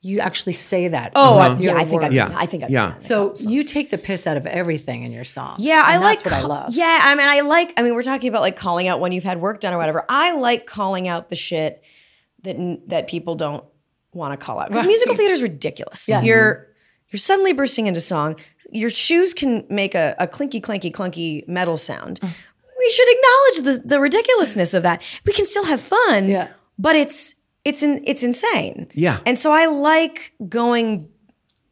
You 0.05 0.19
actually 0.19 0.51
say 0.53 0.89
that. 0.89 1.13
Oh, 1.15 1.37
I- 1.39 1.53
with 1.53 1.63
yeah, 1.63 1.75
I 1.77 1.85
think 1.85 2.01
I, 2.01 2.05
words. 2.07 2.15
Yeah. 2.15 2.27
I 2.37 2.45
think 2.45 2.65
I 2.65 2.67
Yeah. 2.69 2.97
So 2.97 3.33
you 3.39 3.63
take 3.63 3.89
the 3.89 3.97
piss 3.97 4.27
out 4.27 4.35
of 4.35 4.45
everything 4.45 5.03
in 5.03 5.13
your 5.13 5.23
song. 5.23 5.55
Yeah, 5.59 5.81
I 5.83 5.95
like. 5.97 6.21
That's 6.21 6.35
what 6.35 6.43
I 6.43 6.47
love. 6.47 6.73
Yeah, 6.75 6.99
I 7.03 7.15
mean, 7.15 7.27
I 7.27 7.39
like. 7.39 7.73
I 7.77 7.83
mean, 7.83 7.95
we're 7.95 8.03
talking 8.03 8.27
about 8.27 8.41
like 8.41 8.57
calling 8.57 8.87
out 8.89 8.99
when 8.99 9.13
you've 9.13 9.23
had 9.23 9.39
work 9.39 9.61
done 9.61 9.73
or 9.73 9.77
whatever. 9.77 10.03
I 10.09 10.33
like 10.33 10.65
calling 10.67 11.07
out 11.07 11.29
the 11.29 11.37
shit 11.37 11.83
that 12.43 12.57
that 12.89 13.07
people 13.07 13.35
don't 13.35 13.63
want 14.11 14.37
to 14.37 14.45
call 14.45 14.59
out 14.59 14.67
because 14.69 14.85
musical 14.85 15.15
theater 15.15 15.33
is 15.33 15.41
ridiculous. 15.41 16.07
Yeah. 16.09 16.21
You're 16.21 16.67
you're 17.09 17.17
suddenly 17.19 17.53
bursting 17.53 17.87
into 17.87 18.01
song. 18.01 18.35
Your 18.71 18.89
shoes 18.89 19.33
can 19.33 19.65
make 19.69 19.95
a, 19.95 20.15
a 20.19 20.27
clinky, 20.27 20.59
clanky, 20.59 20.91
clunky 20.91 21.47
metal 21.47 21.77
sound. 21.77 22.19
Mm. 22.19 22.29
We 22.77 22.89
should 22.89 23.07
acknowledge 23.09 23.81
the 23.81 23.87
the 23.87 23.99
ridiculousness 24.01 24.73
of 24.73 24.83
that. 24.83 25.01
We 25.25 25.31
can 25.31 25.45
still 25.45 25.63
have 25.65 25.79
fun. 25.79 26.27
Yeah. 26.27 26.49
but 26.77 26.97
it's 26.97 27.35
it's 27.65 27.83
in, 27.83 28.01
it's 28.05 28.23
insane. 28.23 28.87
Yeah. 28.93 29.19
and 29.25 29.37
so 29.37 29.51
I 29.51 29.67
like 29.67 30.33
going. 30.47 31.09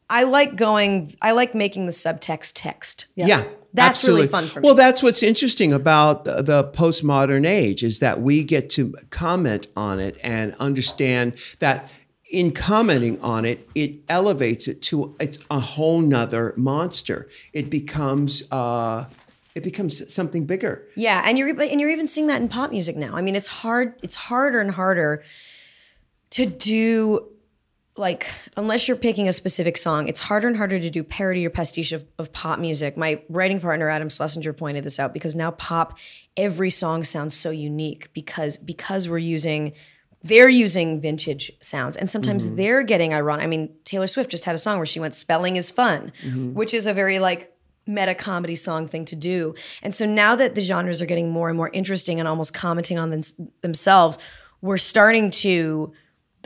I 0.08 0.24
like 0.24 0.56
going. 0.56 1.14
I 1.22 1.32
like 1.32 1.54
making 1.54 1.86
the 1.86 1.92
subtext 1.92 2.52
text. 2.54 3.06
Yeah. 3.14 3.26
yeah 3.26 3.44
That's 3.72 4.04
really 4.04 4.26
fun 4.26 4.44
for 4.46 4.60
me. 4.60 4.66
Well, 4.66 4.74
that's 4.74 5.02
what's 5.02 5.22
interesting 5.22 5.72
about 5.72 6.24
the, 6.24 6.42
the 6.42 6.64
postmodern 6.64 7.46
age 7.46 7.82
is 7.82 8.00
that 8.00 8.20
we 8.20 8.44
get 8.44 8.68
to 8.70 8.94
comment 9.10 9.68
on 9.76 10.00
it 10.00 10.18
and 10.22 10.54
understand 10.58 11.34
that 11.60 11.90
in 12.30 12.52
commenting 12.52 13.20
on 13.20 13.44
it, 13.44 13.68
it 13.74 13.96
elevates 14.08 14.66
it 14.66 14.80
to 14.82 15.14
it's 15.20 15.38
a 15.50 15.60
whole 15.60 16.00
nother 16.00 16.54
monster. 16.56 17.28
It 17.52 17.68
becomes 17.70 18.42
uh, 18.50 19.06
it 19.54 19.62
becomes 19.62 20.12
something 20.12 20.46
bigger. 20.46 20.86
Yeah, 20.94 21.22
and 21.24 21.38
you're 21.38 21.48
and 21.48 21.80
you're 21.80 21.90
even 21.90 22.06
seeing 22.06 22.26
that 22.28 22.40
in 22.40 22.48
pop 22.48 22.70
music 22.70 22.96
now. 22.96 23.14
I 23.14 23.20
mean, 23.20 23.34
it's 23.34 23.46
hard. 23.46 23.94
It's 24.02 24.14
harder 24.14 24.60
and 24.60 24.70
harder 24.70 25.22
to 26.32 26.46
do 26.46 27.28
like 27.96 28.26
unless 28.56 28.88
you're 28.88 28.96
picking 28.96 29.28
a 29.28 29.32
specific 29.32 29.76
song. 29.76 30.08
It's 30.08 30.20
harder 30.20 30.48
and 30.48 30.56
harder 30.56 30.80
to 30.80 30.90
do 30.90 31.02
parody 31.02 31.46
or 31.46 31.50
pastiche 31.50 31.92
of, 31.92 32.04
of 32.18 32.32
pop 32.32 32.58
music. 32.58 32.96
My 32.96 33.22
writing 33.28 33.60
partner 33.60 33.88
Adam 33.88 34.08
Schlesinger 34.08 34.52
pointed 34.52 34.84
this 34.84 34.98
out 34.98 35.12
because 35.12 35.36
now 35.36 35.50
pop, 35.52 35.98
every 36.36 36.70
song 36.70 37.04
sounds 37.04 37.34
so 37.34 37.50
unique 37.50 38.12
because 38.12 38.56
because 38.56 39.08
we're 39.08 39.18
using. 39.18 39.72
They're 40.24 40.48
using 40.48 41.00
vintage 41.00 41.50
sounds, 41.60 41.96
and 41.96 42.08
sometimes 42.08 42.46
mm-hmm. 42.46 42.54
they're 42.54 42.84
getting 42.84 43.12
ironic. 43.12 43.42
I 43.42 43.48
mean, 43.48 43.74
Taylor 43.84 44.06
Swift 44.06 44.30
just 44.30 44.44
had 44.44 44.54
a 44.54 44.58
song 44.58 44.76
where 44.76 44.86
she 44.86 45.00
went 45.00 45.16
"Spelling 45.16 45.56
is 45.56 45.72
fun," 45.72 46.12
mm-hmm. 46.22 46.54
which 46.54 46.74
is 46.74 46.86
a 46.86 46.92
very 46.92 47.18
like 47.18 47.52
meta 47.88 48.14
comedy 48.14 48.54
song 48.54 48.86
thing 48.86 49.04
to 49.06 49.16
do. 49.16 49.52
And 49.82 49.92
so 49.92 50.06
now 50.06 50.36
that 50.36 50.54
the 50.54 50.60
genres 50.60 51.02
are 51.02 51.06
getting 51.06 51.30
more 51.30 51.48
and 51.48 51.56
more 51.56 51.70
interesting 51.72 52.20
and 52.20 52.28
almost 52.28 52.54
commenting 52.54 53.00
on 53.00 53.10
them, 53.10 53.22
themselves, 53.62 54.16
we're 54.60 54.76
starting 54.76 55.32
to. 55.32 55.92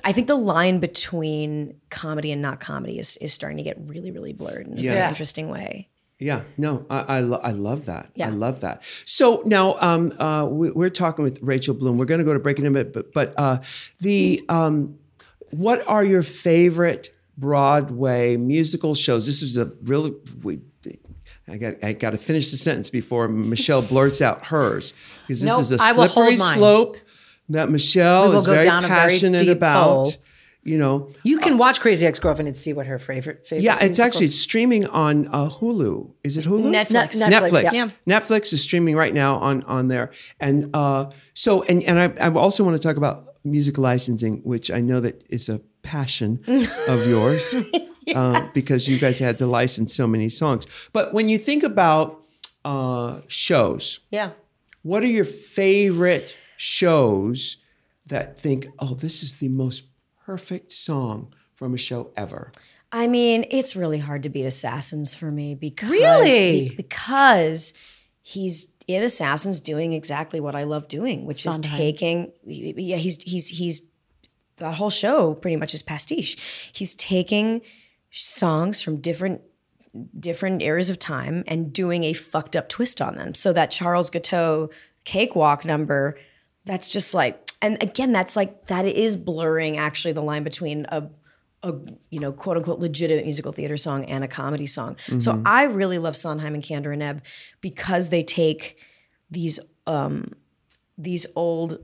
I 0.04 0.12
think 0.12 0.26
the 0.28 0.36
line 0.36 0.78
between 0.78 1.80
comedy 1.90 2.32
and 2.32 2.42
not 2.42 2.60
comedy 2.60 2.98
is 2.98 3.16
is 3.18 3.32
starting 3.32 3.56
to 3.58 3.62
get 3.62 3.76
really, 3.86 4.10
really 4.10 4.32
blurred 4.32 4.66
in 4.66 4.78
a 4.78 4.82
very 4.82 5.08
interesting 5.08 5.48
way. 5.48 5.88
Yeah, 6.18 6.42
no, 6.56 6.86
I 6.88 7.16
I, 7.16 7.20
lo- 7.20 7.40
I 7.42 7.52
love 7.52 7.86
that. 7.86 8.10
Yeah. 8.14 8.28
I 8.28 8.30
love 8.30 8.60
that. 8.60 8.82
So 9.04 9.42
now 9.44 9.76
um, 9.80 10.12
uh, 10.18 10.46
we, 10.50 10.70
we're 10.70 10.88
talking 10.90 11.22
with 11.22 11.38
Rachel 11.42 11.74
Bloom. 11.74 11.98
We're 11.98 12.06
going 12.06 12.20
to 12.20 12.24
go 12.24 12.32
to 12.32 12.38
break 12.38 12.58
in 12.58 12.66
a 12.66 12.70
minute, 12.70 12.92
but 12.92 13.12
but 13.12 13.34
uh, 13.36 13.58
the 14.00 14.44
um, 14.48 14.98
what 15.50 15.86
are 15.86 16.04
your 16.04 16.22
favorite 16.22 17.14
Broadway 17.36 18.36
musical 18.38 18.94
shows? 18.94 19.26
This 19.26 19.42
is 19.42 19.56
a 19.56 19.72
really 19.82 20.14
we. 20.42 20.60
I 21.48 21.58
got 21.58 21.84
I 21.84 21.92
got 21.92 22.10
to 22.10 22.18
finish 22.18 22.50
the 22.50 22.56
sentence 22.56 22.90
before 22.90 23.28
Michelle 23.28 23.82
blurts 23.82 24.20
out 24.20 24.46
hers 24.46 24.94
because 25.22 25.42
this 25.42 25.48
Nope, 25.48 25.60
is 25.60 25.70
a 25.72 25.78
slippery 25.78 26.38
slope 26.38 26.96
that 27.48 27.70
Michelle 27.70 28.32
is 28.36 28.46
very 28.46 28.64
down 28.64 28.84
a 28.84 28.88
very 28.88 29.00
passionate 29.00 29.48
about. 29.48 29.84
hole. 29.84 30.12
You 30.62 30.78
know, 30.78 31.12
You 31.22 31.38
can 31.38 31.58
watch 31.58 31.78
Crazy 31.78 32.04
Ex 32.08 32.18
Girlfriend 32.18 32.48
and 32.48 32.56
see 32.56 32.72
what 32.72 32.86
her 32.88 32.98
favorite 32.98 33.46
favorite. 33.46 33.62
yeah, 33.62 33.74
it's 33.74 33.82
musicals- 33.82 34.00
actually 34.00 34.26
streaming 34.32 34.86
on 34.88 35.28
uh, 35.28 35.48
Hulu. 35.48 36.10
Is 36.24 36.36
it 36.36 36.44
Hulu? 36.44 36.72
Netflix. 36.74 37.22
Netflix. 37.22 37.30
Netflix, 37.62 37.72
yeah. 37.72 37.90
Netflix 38.08 38.52
is 38.52 38.62
streaming 38.62 38.96
right 38.96 39.14
now 39.14 39.36
on 39.36 39.62
on 39.64 39.86
there, 39.86 40.10
and 40.40 40.68
uh, 40.74 41.10
so 41.34 41.62
and 41.64 41.84
and 41.84 42.00
I, 42.00 42.06
I 42.26 42.32
also 42.34 42.64
want 42.64 42.74
to 42.76 42.82
talk 42.82 42.96
about 42.96 43.28
music 43.44 43.78
licensing, 43.78 44.38
which 44.42 44.72
I 44.72 44.80
know 44.80 44.98
that 44.98 45.22
is 45.30 45.48
a 45.48 45.60
passion 45.82 46.40
of 46.88 47.06
yours, 47.06 47.54
uh, 48.16 48.48
because 48.52 48.88
you 48.88 48.98
guys 48.98 49.20
had 49.20 49.38
to 49.38 49.46
license 49.46 49.94
so 49.94 50.08
many 50.08 50.28
songs. 50.28 50.66
But 50.92 51.14
when 51.14 51.28
you 51.28 51.38
think 51.38 51.62
about 51.62 52.22
uh, 52.64 53.20
shows, 53.28 54.00
Yeah. 54.10 54.30
what 54.82 55.04
are 55.04 55.12
your 55.18 55.24
favorite 55.24 56.36
shows 56.56 57.56
that 58.06 58.38
think, 58.38 58.66
oh, 58.78 58.94
this 58.94 59.22
is 59.22 59.38
the 59.38 59.48
most 59.48 59.84
perfect 60.24 60.72
song 60.72 61.32
from 61.54 61.74
a 61.74 61.78
show 61.78 62.10
ever? 62.16 62.52
I 62.92 63.08
mean, 63.08 63.44
it's 63.50 63.74
really 63.74 63.98
hard 63.98 64.22
to 64.22 64.28
beat 64.28 64.44
Assassins 64.44 65.14
for 65.14 65.30
me 65.30 65.54
because 65.54 65.90
Really? 65.90 66.68
be- 66.70 66.74
because 66.76 67.74
he's 68.22 68.72
in 68.86 69.02
Assassins 69.02 69.58
doing 69.60 69.92
exactly 69.92 70.38
what 70.38 70.54
I 70.54 70.62
love 70.62 70.86
doing, 70.88 71.26
which 71.26 71.44
is 71.44 71.58
taking 71.58 72.32
yeah, 72.46 72.96
he's 72.96 73.20
he's 73.22 73.48
he's 73.48 73.88
that 74.58 74.74
whole 74.76 74.90
show 74.90 75.34
pretty 75.34 75.56
much 75.56 75.74
is 75.74 75.82
pastiche. 75.82 76.36
He's 76.72 76.94
taking 76.94 77.62
songs 78.12 78.80
from 78.80 79.00
different 79.00 79.42
different 80.18 80.62
eras 80.62 80.88
of 80.88 80.98
time 80.98 81.42
and 81.48 81.72
doing 81.72 82.04
a 82.04 82.12
fucked 82.12 82.54
up 82.54 82.68
twist 82.68 83.02
on 83.02 83.16
them. 83.16 83.34
So 83.34 83.52
that 83.52 83.70
Charles 83.70 84.10
Guiteau 84.10 84.70
cakewalk 85.04 85.64
number, 85.64 86.16
that's 86.66 86.88
just 86.90 87.14
like, 87.14 87.40
and 87.62 87.82
again, 87.82 88.12
that's 88.12 88.36
like 88.36 88.66
that 88.66 88.84
is 88.84 89.16
blurring 89.16 89.78
actually 89.78 90.12
the 90.12 90.22
line 90.22 90.42
between 90.44 90.84
a 90.90 91.08
a 91.62 91.72
you 92.10 92.20
know 92.20 92.32
quote 92.32 92.58
unquote 92.58 92.78
legitimate 92.80 93.24
musical 93.24 93.50
theater 93.50 93.76
song 93.78 94.04
and 94.04 94.22
a 94.22 94.28
comedy 94.28 94.66
song. 94.66 94.96
So 95.18 95.40
I 95.46 95.62
really 95.64 95.96
love 95.98 96.14
Sondheim 96.14 96.52
and 96.54 96.62
Kander 96.62 96.92
and 96.92 97.02
Ebb 97.02 97.22
because 97.62 98.10
they 98.10 98.22
take 98.22 98.78
these 99.30 99.58
um 99.86 100.32
these 100.98 101.26
old 101.34 101.78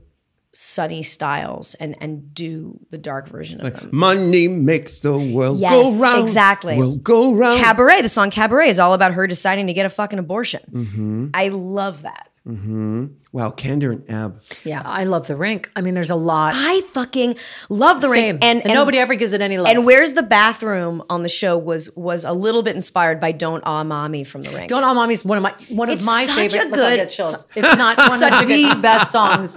sunny 0.53 1.01
styles 1.01 1.73
and 1.75 1.95
and 1.99 2.33
do 2.35 2.79
the 2.91 2.97
dark 2.99 3.27
version 3.27 3.59
of 3.65 3.73
them. 3.73 3.89
Money 3.91 4.47
makes 4.47 5.01
the 5.01 5.17
world 5.17 5.57
Yes, 5.57 5.73
go 5.99 6.03
round. 6.03 6.21
exactly. 6.21 6.77
Will 6.77 6.97
go 6.97 7.33
round. 7.33 7.59
Cabaret, 7.59 8.01
the 8.03 8.09
song 8.09 8.29
Cabaret 8.29 8.69
is 8.69 8.77
all 8.79 8.93
about 8.93 9.13
her 9.13 9.25
deciding 9.25 9.65
to 9.67 9.73
get 9.73 9.85
a 9.87 9.89
fucking 9.89 10.19
abortion. 10.19 11.31
I 11.33 11.47
love 11.49 12.03
that. 12.03 12.29
Wow, 12.45 13.51
Kander 13.51 13.91
and 13.91 14.03
Ebb. 14.11 14.41
Yeah. 14.65 14.81
I 14.83 15.05
love 15.05 15.27
the 15.27 15.35
rink. 15.35 15.71
I 15.75 15.81
mean, 15.81 15.93
there's 15.93 16.09
a 16.09 16.15
lot. 16.15 16.53
I 16.55 16.81
fucking 16.91 17.35
love 17.69 18.01
the 18.01 18.07
Same. 18.09 18.25
rink. 18.35 18.43
And, 18.43 18.61
and, 18.63 18.73
nobody 18.73 18.97
ever 18.99 19.15
gives 19.15 19.33
it 19.33 19.41
any 19.41 19.57
love. 19.57 19.67
and 19.73 19.85
where's 19.85 20.11
the 20.11 20.23
bathroom 20.23 21.01
on 21.09 21.23
the 21.23 21.29
show 21.29 21.57
was 21.57 21.89
was 21.95 22.25
a 22.25 22.33
little 22.33 22.61
bit 22.61 22.75
inspired 22.75 23.19
by 23.21 23.31
Don't 23.31 23.63
Ah 23.65 23.83
Mommy 23.83 24.23
from 24.25 24.41
the 24.41 24.49
rink. 24.51 24.67
Don't 24.69 24.83
All 24.83 24.93
Mommy's 24.93 25.23
one 25.23 25.37
of 25.37 25.41
my 25.41 25.53
one 25.69 25.89
of 25.89 25.95
It's 25.95 26.05
my 26.05 26.25
such 26.25 26.35
favorite. 26.35 26.61
a 26.61 26.65
Look, 26.65 26.73
good 26.75 26.95
get 26.97 27.09
chills. 27.09 27.41
so- 27.41 27.47
if 27.55 27.77
not 27.77 27.97
one 28.09 28.21
of 28.23 28.47
the 28.47 28.79
best 28.81 29.11
songs 29.11 29.55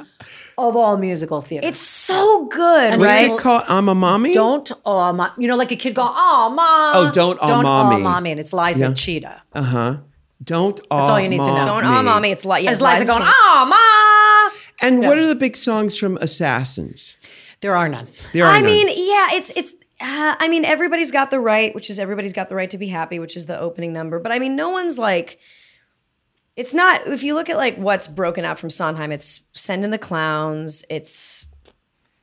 of 0.57 0.75
all 0.77 0.97
musical 0.97 1.43
theater. 1.43 1.67
It's 1.67 1.81
so 1.81 2.47
good, 2.47 2.93
And 2.95 3.01
What's 3.01 3.21
it 3.21 3.39
called? 3.39 3.65
I'm 3.69 3.89
a 3.91 3.95
mommy. 3.95 4.33
don't 4.33 4.71
aw 4.87 5.13
ma 5.13 5.31
you 5.37 5.49
know 5.49 5.57
like 5.57 5.73
a 5.73 5.77
kid 5.77 5.95
going 5.95 6.13
oh 6.15 6.51
mom 6.55 6.93
Oh, 7.09 7.13
don't 7.13 7.39
aw 7.43 7.61
mommy. 7.63 8.03
mommy 8.03 8.31
and 8.31 8.41
it's 8.41 8.53
Liza 8.53 8.87
Yeah. 8.87 8.95
Chita 8.95 9.43
Uh 9.53 9.63
huh. 9.63 9.97
Don't. 10.47 10.77
That's 10.77 11.09
all 11.11 11.21
you 11.21 11.29
need 11.29 11.43
to 11.45 11.51
know. 11.51 11.65
Don't 11.65 11.85
oh 11.85 12.03
mommy, 12.03 12.31
it's 12.31 12.45
like 12.47 12.65
yeah, 12.65 12.71
it's 12.71 12.81
Liza 12.81 13.05
going 13.05 13.19
Chita. 13.21 13.31
oh 13.35 14.51
mom 14.51 14.61
And 14.81 15.01
what 15.01 15.19
are 15.19 15.27
the 15.27 15.35
big 15.35 15.57
songs 15.57 15.99
from 15.99 16.17
Assassins? 16.19 17.17
there 17.61 17.75
are 17.77 17.89
none 17.89 18.07
There 18.33 18.45
are 18.47 18.53
I 18.53 18.61
none. 18.61 18.65
mean, 18.67 18.87
yeah, 18.89 19.29
it's 19.37 19.51
it's. 19.51 19.73
Uh, 19.99 20.37
I 20.39 20.49
mean, 20.49 20.65
everybody's 20.67 21.11
got 21.11 21.31
the 21.31 21.41
right, 21.41 21.75
which 21.75 21.89
is 21.89 21.99
everybody's 21.99 22.35
got 22.35 22.49
the 22.51 22.55
right 22.55 22.69
to 22.71 22.77
be 22.79 22.89
happy, 22.89 23.19
which 23.19 23.35
is 23.37 23.47
the 23.47 23.59
opening 23.59 23.93
number. 23.95 24.19
But 24.21 24.31
I 24.33 24.39
mean, 24.39 24.55
no 24.57 24.69
one's 24.71 24.99
like. 24.99 25.39
It's 26.55 26.73
not. 26.75 27.07
If 27.07 27.23
you 27.23 27.35
look 27.35 27.49
at 27.51 27.57
like 27.57 27.77
what's 27.77 28.07
broken 28.09 28.45
out 28.45 28.59
from 28.59 28.71
Sondheim, 28.71 29.11
it's 29.13 29.49
Send 29.53 29.85
in 29.85 29.91
the 29.91 29.99
Clowns, 29.99 30.85
it's 30.91 31.47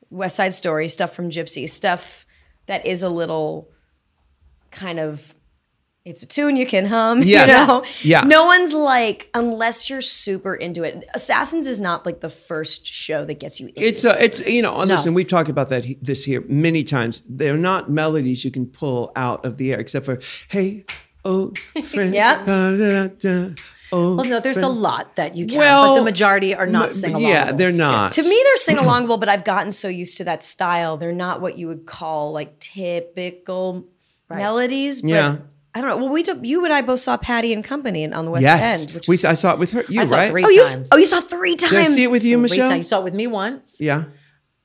West 0.10 0.36
Side 0.36 0.54
Story 0.54 0.88
stuff 0.88 1.14
from 1.14 1.30
Gypsy, 1.30 1.68
stuff 1.70 2.26
that 2.68 2.86
is 2.86 3.04
a 3.04 3.10
little 3.10 3.70
kind 4.72 5.00
of. 5.00 5.33
It's 6.06 6.22
a 6.22 6.28
tune 6.28 6.58
you 6.58 6.66
can 6.66 6.86
hum. 6.86 7.22
Yes. 7.24 7.48
You 7.48 7.54
know? 7.54 7.84
Yeah. 8.02 8.28
No 8.28 8.44
one's 8.46 8.74
like, 8.74 9.30
unless 9.34 9.90
you're 9.90 10.02
super 10.02 10.54
into 10.54 10.84
it. 10.84 11.06
Assassins 11.16 11.66
is 11.66 11.80
not 11.80 12.06
like 12.06 12.20
the 12.20 12.30
first 12.30 12.86
show 12.86 13.24
that 13.24 13.40
gets 13.40 13.62
you 13.62 13.68
into 13.68 13.82
It's 13.82 14.04
a, 14.04 14.22
it's 14.22 14.46
you 14.50 14.62
know, 14.62 14.78
No. 14.80 14.84
listen, 14.96 15.14
we've 15.14 15.28
talked 15.30 15.48
about 15.50 15.70
that 15.70 15.86
he- 15.86 15.98
this 16.02 16.26
here 16.26 16.44
many 16.50 16.84
times. 16.84 17.24
They're 17.30 17.58
not 17.58 17.90
melodies 17.90 18.44
you 18.44 18.52
can 18.52 18.66
pull 18.66 19.14
out 19.16 19.46
of 19.46 19.56
the 19.58 19.72
air, 19.72 19.80
except 19.80 20.06
for 20.06 20.20
"Hey, 20.50 20.84
oh, 21.24 21.54
friend." 21.86 22.14
Yeah. 22.14 22.44
da, 22.46 22.76
da, 22.76 23.08
da, 23.08 23.54
oh, 23.94 24.16
well 24.18 24.26
no 24.26 24.40
there's 24.42 24.58
a 24.58 24.68
lot 24.68 25.16
that 25.16 25.36
you 25.38 25.46
can 25.48 25.58
Well, 25.58 25.94
but 25.94 26.00
the 26.00 26.04
majority 26.06 26.54
are 26.54 26.66
m- 26.66 26.72
not 26.74 26.92
sing 26.94 27.12
along 27.14 27.30
Yeah, 27.32 27.54
they're 27.54 27.72
not. 27.72 28.12
To 28.14 28.24
me, 28.24 28.42
they're 28.44 28.58
sing 28.68 28.76
alongable, 28.76 29.22
but 29.22 29.30
I've 29.30 29.46
gotten 29.46 29.72
so 29.72 29.88
used 29.88 30.18
to 30.18 30.26
that 30.26 30.42
style. 30.44 30.98
They're 30.98 31.14
not 31.14 31.40
what 31.40 31.58
you 31.58 31.68
would 31.70 31.86
call 31.86 32.34
like 32.34 32.60
typical 32.60 33.86
melodies. 34.30 35.02
But 35.02 35.08
Yeah. 35.10 35.38
I 35.76 35.82
don't 35.82 35.90
know. 35.90 35.98
Well, 35.98 36.10
we 36.10 36.22
took, 36.22 36.38
you 36.44 36.64
and 36.66 36.74
I 36.74 36.82
both 36.84 37.00
saw 37.00 37.18
Patti 37.18 37.52
and 37.52 37.64
Company 37.64 38.12
on 38.12 38.26
the 38.26 38.32
West 38.32 38.44
yes, 38.44 38.84
End. 38.86 38.94
Which 38.96 39.08
we 39.08 39.14
was, 39.14 39.26
I 39.26 39.34
saw 39.34 39.54
it 39.54 39.60
with 39.60 39.72
her. 39.72 39.84
You 39.90 40.02
I 40.02 40.06
saw 40.06 40.16
it 40.16 40.18
right? 40.18 40.30
three 40.32 40.44
oh, 40.46 40.50
you 40.50 40.64
times. 40.64 40.90
oh 40.92 40.98
you 40.98 41.06
saw 41.06 41.20
three 41.20 41.56
times. 41.56 41.72
Did 41.72 41.80
I 41.80 41.86
see 41.86 42.04
it 42.04 42.12
with 42.12 42.24
you, 42.24 42.36
Three 42.38 42.42
Michelle? 42.44 42.70
times. 42.70 42.78
you 42.80 42.84
saw 42.90 43.00
it 43.00 43.04
with 43.06 43.16
me 43.16 43.26
once 43.28 43.78
Yeah, 43.82 44.04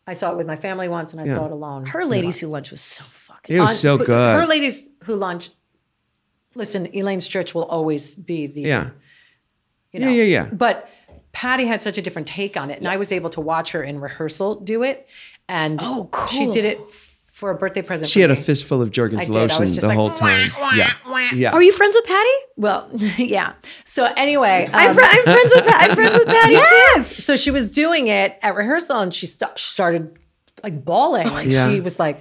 I 0.07 0.13
saw 0.15 0.33
it 0.33 0.37
with 0.37 0.47
my 0.47 0.57
family 0.57 0.89
once 0.89 1.13
and 1.13 1.21
I 1.21 1.25
saw 1.25 1.47
it 1.47 1.53
alone 1.53 1.87
Her 1.87 2.05
ladies 2.05 2.39
who 2.39 2.47
lunch 2.49 2.71
was 2.71 2.81
so 2.83 3.05
fucking. 3.05 3.57
it 3.57 3.61
was 3.61 3.71
On- 3.71 3.77
so 3.77 3.97
good. 3.99 4.39
her 4.41 4.47
ladies 4.47 4.91
who 5.05 5.15
lunch 5.17 5.51
listen 6.55 6.89
Elaine 6.95 7.21
Stritch 7.21 7.55
will 7.55 7.65
always 7.65 8.15
be 8.15 8.47
the 8.47 8.63
yeah, 8.63 8.91
you 9.93 10.01
know. 10.01 10.09
Yeah, 10.09 10.23
yeah, 10.25 10.45
yeah. 10.45 10.51
But 10.53 10.91
Patti 11.33 11.67
had 11.67 11.81
such 11.83 11.97
a 11.99 12.03
different 12.03 12.29
take 12.29 12.57
on 12.57 12.71
it, 12.71 12.79
and 12.79 12.89
I 12.89 12.97
was 12.97 13.13
able 13.13 13.31
to 13.31 13.41
watch 13.41 13.73
her 13.73 13.83
in 13.83 14.01
rehearsal 14.01 14.57
do 14.57 14.83
it. 14.83 15.07
And 15.49 15.79
Oh, 15.83 16.11
she 16.29 16.51
did 16.51 16.65
it 16.67 16.79
for 17.39 17.51
a 17.51 17.55
birthday 17.55 17.83
present. 17.83 18.11
she 18.11 18.19
for 18.19 18.23
had 18.29 18.31
a 18.33 18.35
me. 18.35 18.43
fistful 18.43 18.83
of 18.83 18.91
Jergens 18.91 19.27
did. 19.29 19.37
I 19.37 19.43
was 19.45 19.53
lotion 19.53 19.67
just 19.67 19.81
the 19.83 19.87
like, 19.87 19.97
whole 19.97 20.11
time. 20.11 20.51
yeah, 20.75 20.93
yeah. 21.33 21.53
Are 21.53 21.63
you 21.63 21.73
friends 21.73 21.95
with 21.95 22.05
Patti? 22.05 22.29
Well, 22.57 22.91
yeah. 23.17 23.53
So 23.85 24.13
anyway, 24.17 24.69
I'm, 24.75 24.91
um, 24.91 24.95
fri- 24.97 25.05
I'm 25.07 25.23
friends 25.23 25.53
with 25.55 25.65
I'm 25.69 25.95
friends 25.95 26.15
with 26.19 26.27
Patti 26.27 26.55
too. 26.55 26.61
yes. 26.61 27.25
So 27.25 27.37
she 27.37 27.53
was 27.53 27.71
doing 27.71 28.09
it 28.09 28.37
at 28.43 28.57
rehearsal, 28.57 28.99
and 28.99 29.15
she, 29.15 29.27
st- 29.27 29.57
she 29.57 29.71
started 29.71 30.19
like 30.65 30.85
bawling. 30.85 31.29
Like 31.29 31.47
Yeah. 31.47 31.71
she 31.71 31.79
was 31.81 32.01
like, 32.01 32.21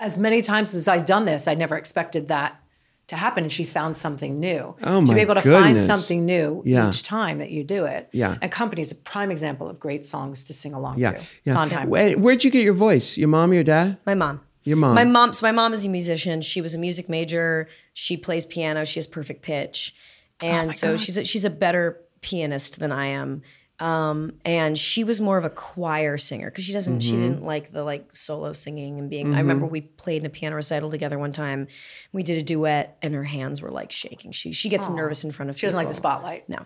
as 0.00 0.16
many 0.16 0.40
times 0.40 0.74
as 0.74 0.88
I've 0.88 1.04
done 1.04 1.26
this, 1.26 1.46
I 1.46 1.52
never 1.54 1.76
expected 1.76 2.28
that 2.28 2.58
to 3.08 3.16
happen. 3.16 3.44
And 3.44 3.52
she 3.52 3.64
found 3.64 3.96
something 3.96 4.40
new. 4.40 4.74
Oh, 4.82 5.00
my 5.00 5.06
to 5.06 5.14
be 5.14 5.20
able 5.20 5.34
to 5.36 5.42
find 5.42 5.80
something 5.80 6.24
new 6.24 6.62
Yeah. 6.64 6.88
each 6.88 7.02
time 7.02 7.38
that 7.38 7.50
you 7.50 7.62
do 7.64 7.84
it. 7.84 8.08
Yeah. 8.12 8.36
And 8.42 8.50
Company's 8.50 8.90
a 8.90 8.96
prime 8.96 9.30
example 9.30 9.68
of 9.68 9.78
great 9.78 10.04
songs 10.04 10.42
to 10.44 10.52
sing 10.52 10.74
along 10.74 10.98
yeah, 10.98 11.12
to. 11.12 11.22
yeah. 11.44 11.52
Sondheim. 11.52 11.88
Where, 11.88 12.18
where'd 12.18 12.42
you 12.44 12.50
get 12.50 12.64
your 12.64 12.74
voice? 12.74 13.16
Your 13.16 13.28
mom 13.28 13.50
or 13.52 13.54
your 13.54 13.64
dad? 13.64 13.98
My 14.06 14.14
mom. 14.14 14.40
Your 14.64 14.76
mom. 14.76 14.94
My 14.96 15.04
mom. 15.04 15.32
So 15.32 15.46
my 15.46 15.52
mom 15.52 15.72
is 15.72 15.84
a 15.84 15.88
musician. 15.88 16.42
She 16.42 16.60
was 16.60 16.74
a 16.74 16.78
music 16.78 17.08
major. 17.08 17.68
She 17.92 18.16
plays 18.16 18.44
piano. 18.44 18.84
She 18.84 18.98
has 18.98 19.06
perfect 19.06 19.42
pitch, 19.42 19.94
oh 20.42 20.46
and 20.46 20.74
so 20.74 20.96
she's 20.96 21.16
a, 21.16 21.24
she's 21.24 21.44
a 21.44 21.50
better 21.50 22.00
pianist 22.20 22.80
than 22.80 22.90
I 22.90 23.06
am. 23.06 23.42
Um, 23.78 24.34
and 24.44 24.78
she 24.78 25.04
was 25.04 25.20
more 25.20 25.36
of 25.36 25.44
a 25.44 25.50
choir 25.50 26.16
singer 26.16 26.50
because 26.50 26.64
she 26.64 26.72
doesn't 26.72 27.00
she 27.00 27.12
didn't 27.12 27.42
like 27.42 27.70
the 27.70 27.84
like 27.84 28.14
solo 28.16 28.52
singing 28.52 28.98
and 28.98 29.10
being. 29.10 29.34
I 29.34 29.38
remember 29.38 29.66
we 29.66 29.82
played 29.82 30.22
in 30.22 30.26
a 30.26 30.30
piano 30.30 30.56
recital 30.56 30.90
together 30.90 31.18
one 31.18 31.32
time. 31.32 31.68
We 32.12 32.22
did 32.22 32.38
a 32.38 32.42
duet, 32.42 32.96
and 33.02 33.14
her 33.14 33.24
hands 33.24 33.60
were 33.60 33.70
like 33.70 33.92
shaking. 33.92 34.32
She 34.32 34.52
she 34.52 34.68
gets 34.68 34.88
nervous 34.88 35.24
in 35.24 35.32
front 35.32 35.50
of. 35.50 35.58
She 35.58 35.66
doesn't 35.66 35.76
like 35.76 35.88
the 35.88 35.94
spotlight. 35.94 36.48
No. 36.48 36.64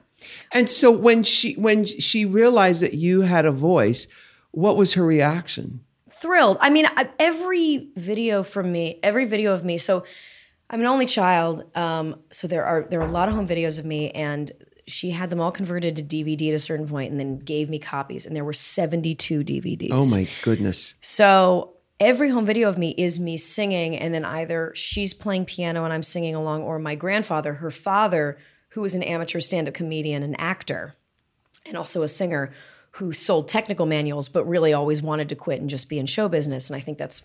And 0.52 0.70
so 0.70 0.90
when 0.90 1.24
she 1.24 1.54
when 1.54 1.84
she 1.84 2.24
realized 2.24 2.82
that 2.82 2.94
you 2.94 3.22
had 3.22 3.44
a 3.44 3.52
voice, 3.52 4.06
what 4.52 4.76
was 4.76 4.94
her 4.94 5.04
reaction? 5.04 5.80
thrilled. 6.20 6.58
I 6.60 6.70
mean, 6.70 6.86
I, 6.86 7.08
every 7.18 7.88
video 7.96 8.42
from 8.42 8.70
me, 8.70 8.98
every 9.02 9.24
video 9.24 9.54
of 9.54 9.64
me. 9.64 9.78
So 9.78 10.04
I'm 10.68 10.80
an 10.80 10.86
only 10.86 11.06
child. 11.06 11.64
Um, 11.76 12.20
so 12.30 12.46
there 12.46 12.64
are 12.64 12.86
there 12.88 13.00
are 13.00 13.08
a 13.08 13.10
lot 13.10 13.28
of 13.28 13.34
home 13.34 13.48
videos 13.48 13.78
of 13.78 13.84
me, 13.84 14.10
and 14.10 14.50
she 14.90 15.10
had 15.10 15.30
them 15.30 15.40
all 15.40 15.52
converted 15.52 15.96
to 15.96 16.02
DVD 16.02 16.48
at 16.48 16.54
a 16.54 16.58
certain 16.58 16.88
point, 16.88 17.10
and 17.10 17.20
then 17.20 17.38
gave 17.38 17.70
me 17.70 17.78
copies, 17.78 18.26
and 18.26 18.34
there 18.34 18.44
were 18.44 18.52
72 18.52 19.44
DVDs. 19.44 19.88
Oh 19.90 20.08
my 20.10 20.26
goodness. 20.42 20.94
So 21.00 21.74
every 21.98 22.30
home 22.30 22.46
video 22.46 22.68
of 22.68 22.78
me 22.78 22.94
is 22.96 23.20
me 23.20 23.36
singing, 23.36 23.96
and 23.96 24.12
then 24.14 24.24
either 24.24 24.72
she's 24.74 25.14
playing 25.14 25.44
piano 25.44 25.84
and 25.84 25.92
I'm 25.92 26.02
singing 26.02 26.34
along, 26.34 26.62
or 26.62 26.78
my 26.78 26.94
grandfather, 26.94 27.54
her 27.54 27.70
father, 27.70 28.38
who 28.70 28.80
was 28.80 28.94
an 28.94 29.02
amateur 29.02 29.40
stand-up 29.40 29.74
comedian 29.74 30.22
and 30.22 30.40
actor, 30.40 30.94
and 31.66 31.76
also 31.76 32.02
a 32.02 32.08
singer, 32.08 32.52
who 32.94 33.12
sold 33.12 33.46
technical 33.46 33.86
manuals, 33.86 34.28
but 34.28 34.44
really 34.46 34.72
always 34.72 35.00
wanted 35.00 35.28
to 35.28 35.36
quit 35.36 35.60
and 35.60 35.70
just 35.70 35.88
be 35.88 35.98
in 35.98 36.06
show 36.06 36.28
business. 36.28 36.68
And 36.68 36.76
I 36.76 36.80
think 36.80 36.98
that's 36.98 37.24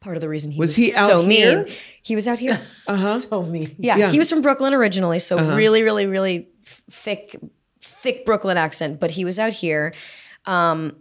part 0.00 0.16
of 0.16 0.20
the 0.20 0.28
reason 0.28 0.50
he 0.52 0.58
was, 0.60 0.70
Was 0.70 0.76
he 0.76 0.92
so 0.92 1.22
here? 1.22 1.64
mean. 1.64 1.74
He 2.02 2.14
was 2.14 2.26
out 2.28 2.38
here. 2.38 2.58
So 2.86 3.42
mean. 3.42 3.74
Yeah, 3.78 3.96
Yeah. 3.96 4.10
he 4.10 4.18
was 4.18 4.30
from 4.30 4.42
Brooklyn 4.42 4.74
originally, 4.74 5.18
so 5.18 5.36
really, 5.56 5.82
really, 5.82 6.06
really 6.06 6.48
thick, 6.64 7.36
thick 7.80 8.24
Brooklyn 8.24 8.56
accent. 8.56 9.00
But 9.00 9.12
he 9.12 9.24
was 9.24 9.38
out 9.38 9.52
here, 9.52 9.94
um, 10.46 10.96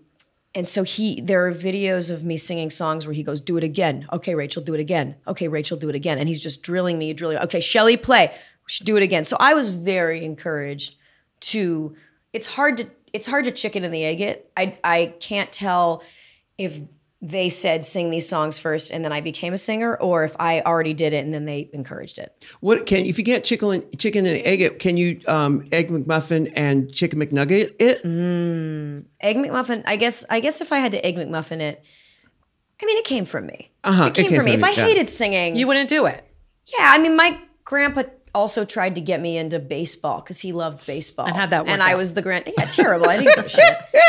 and 0.55 0.65
so 0.65 0.83
he. 0.83 1.21
There 1.21 1.45
are 1.47 1.53
videos 1.53 2.09
of 2.11 2.23
me 2.23 2.35
singing 2.37 2.69
songs 2.71 3.05
where 3.05 3.13
he 3.13 3.23
goes, 3.23 3.39
"Do 3.41 3.57
it 3.57 3.63
again." 3.63 4.07
Okay, 4.11 4.33
Rachel, 4.35 4.61
do 4.63 4.73
it 4.73 4.79
again. 4.79 5.15
Okay, 5.27 5.47
Rachel, 5.47 5.77
do 5.77 5.87
it 5.89 5.95
again. 5.95 6.17
And 6.17 6.27
he's 6.27 6.39
just 6.39 6.63
drilling 6.63 6.97
me, 6.97 7.13
drilling. 7.13 7.37
Okay, 7.37 7.59
Shelly, 7.61 7.95
play. 7.97 8.33
Do 8.83 8.97
it 8.97 9.03
again. 9.03 9.23
So 9.23 9.37
I 9.39 9.53
was 9.53 9.69
very 9.69 10.25
encouraged 10.25 10.95
to. 11.51 11.95
It's 12.33 12.47
hard 12.47 12.77
to. 12.79 12.89
It's 13.13 13.25
hard 13.27 13.45
to 13.45 13.51
chicken 13.51 13.83
and 13.85 13.93
the 13.93 14.03
egg 14.03 14.19
it. 14.19 14.51
I 14.57 14.77
I 14.83 15.13
can't 15.19 15.51
tell 15.51 16.03
if 16.57 16.79
they 17.21 17.49
said 17.49 17.83
sing 17.83 18.11
these 18.11 18.29
songs 18.29 18.59
first 18.59 18.91
and 18.91 19.03
then 19.03 19.11
I 19.11 19.21
became 19.21 19.51
a 19.53 19.57
singer, 19.57 19.95
or 19.95 20.23
if 20.23 20.35
I 20.39 20.61
already 20.61 20.93
did 20.93 21.13
it 21.13 21.25
and 21.25 21.33
then 21.33 21.45
they 21.45 21.69
encouraged 21.73 22.19
it. 22.19 22.31
What 22.59 22.85
can 22.85 23.05
if 23.05 23.17
you 23.17 23.23
can't 23.23 23.43
chicken 23.43 23.71
and 23.71 23.99
chicken 23.99 24.25
and 24.27 24.39
egg 24.45 24.61
it? 24.61 24.77
Can 24.79 24.97
you 24.97 25.19
um, 25.27 25.67
egg 25.71 25.89
McMuffin 25.89 26.51
and 26.55 26.93
chicken 26.93 27.19
McNugget 27.19 27.73
it? 27.79 27.97
Egg 29.21 29.37
McMuffin. 29.37 29.83
I 29.87 29.95
guess. 29.95 30.25
I 30.29 30.39
guess 30.39 30.61
if 30.61 30.71
I 30.71 30.77
had 30.77 30.91
to 30.91 31.03
egg 31.05 31.15
McMuffin 31.15 31.59
it, 31.59 31.83
I 32.81 32.85
mean, 32.85 32.97
it 32.97 33.05
came 33.05 33.25
from 33.25 33.47
me. 33.47 33.71
Uh-huh, 33.83 34.05
It 34.07 34.13
came, 34.13 34.31
from 34.35 34.45
me. 34.45 34.51
If 34.53 34.63
I 34.63 34.69
yeah. 34.69 34.85
hated 34.85 35.09
singing, 35.09 35.55
You 35.55 35.65
wouldn't 35.65 35.89
do 35.89 36.05
it. 36.05 36.23
yeah. 36.77 36.91
I 36.91 36.99
mean, 36.99 37.15
my 37.15 37.39
grandpa 37.65 38.03
also 38.35 38.63
tried 38.65 38.93
to 38.95 39.01
get 39.01 39.19
me 39.19 39.35
into 39.37 39.57
baseball 39.57 40.19
because 40.21 40.39
he 40.39 40.51
loved 40.51 40.85
baseball 40.85 41.25
And 41.25 41.35
how'd 41.35 41.49
that 41.49 41.63
work 41.65 41.73
And 41.73 41.81
I 41.81 41.95
was 41.95 42.13
the 42.13 42.21
grand. 42.21 42.47
Yeah, 42.55 42.65
terrible. 42.65 43.09
I 43.09 43.17
didn't 43.17 43.35
give 43.35 43.45
a 43.45 43.49
shit. 43.49 43.75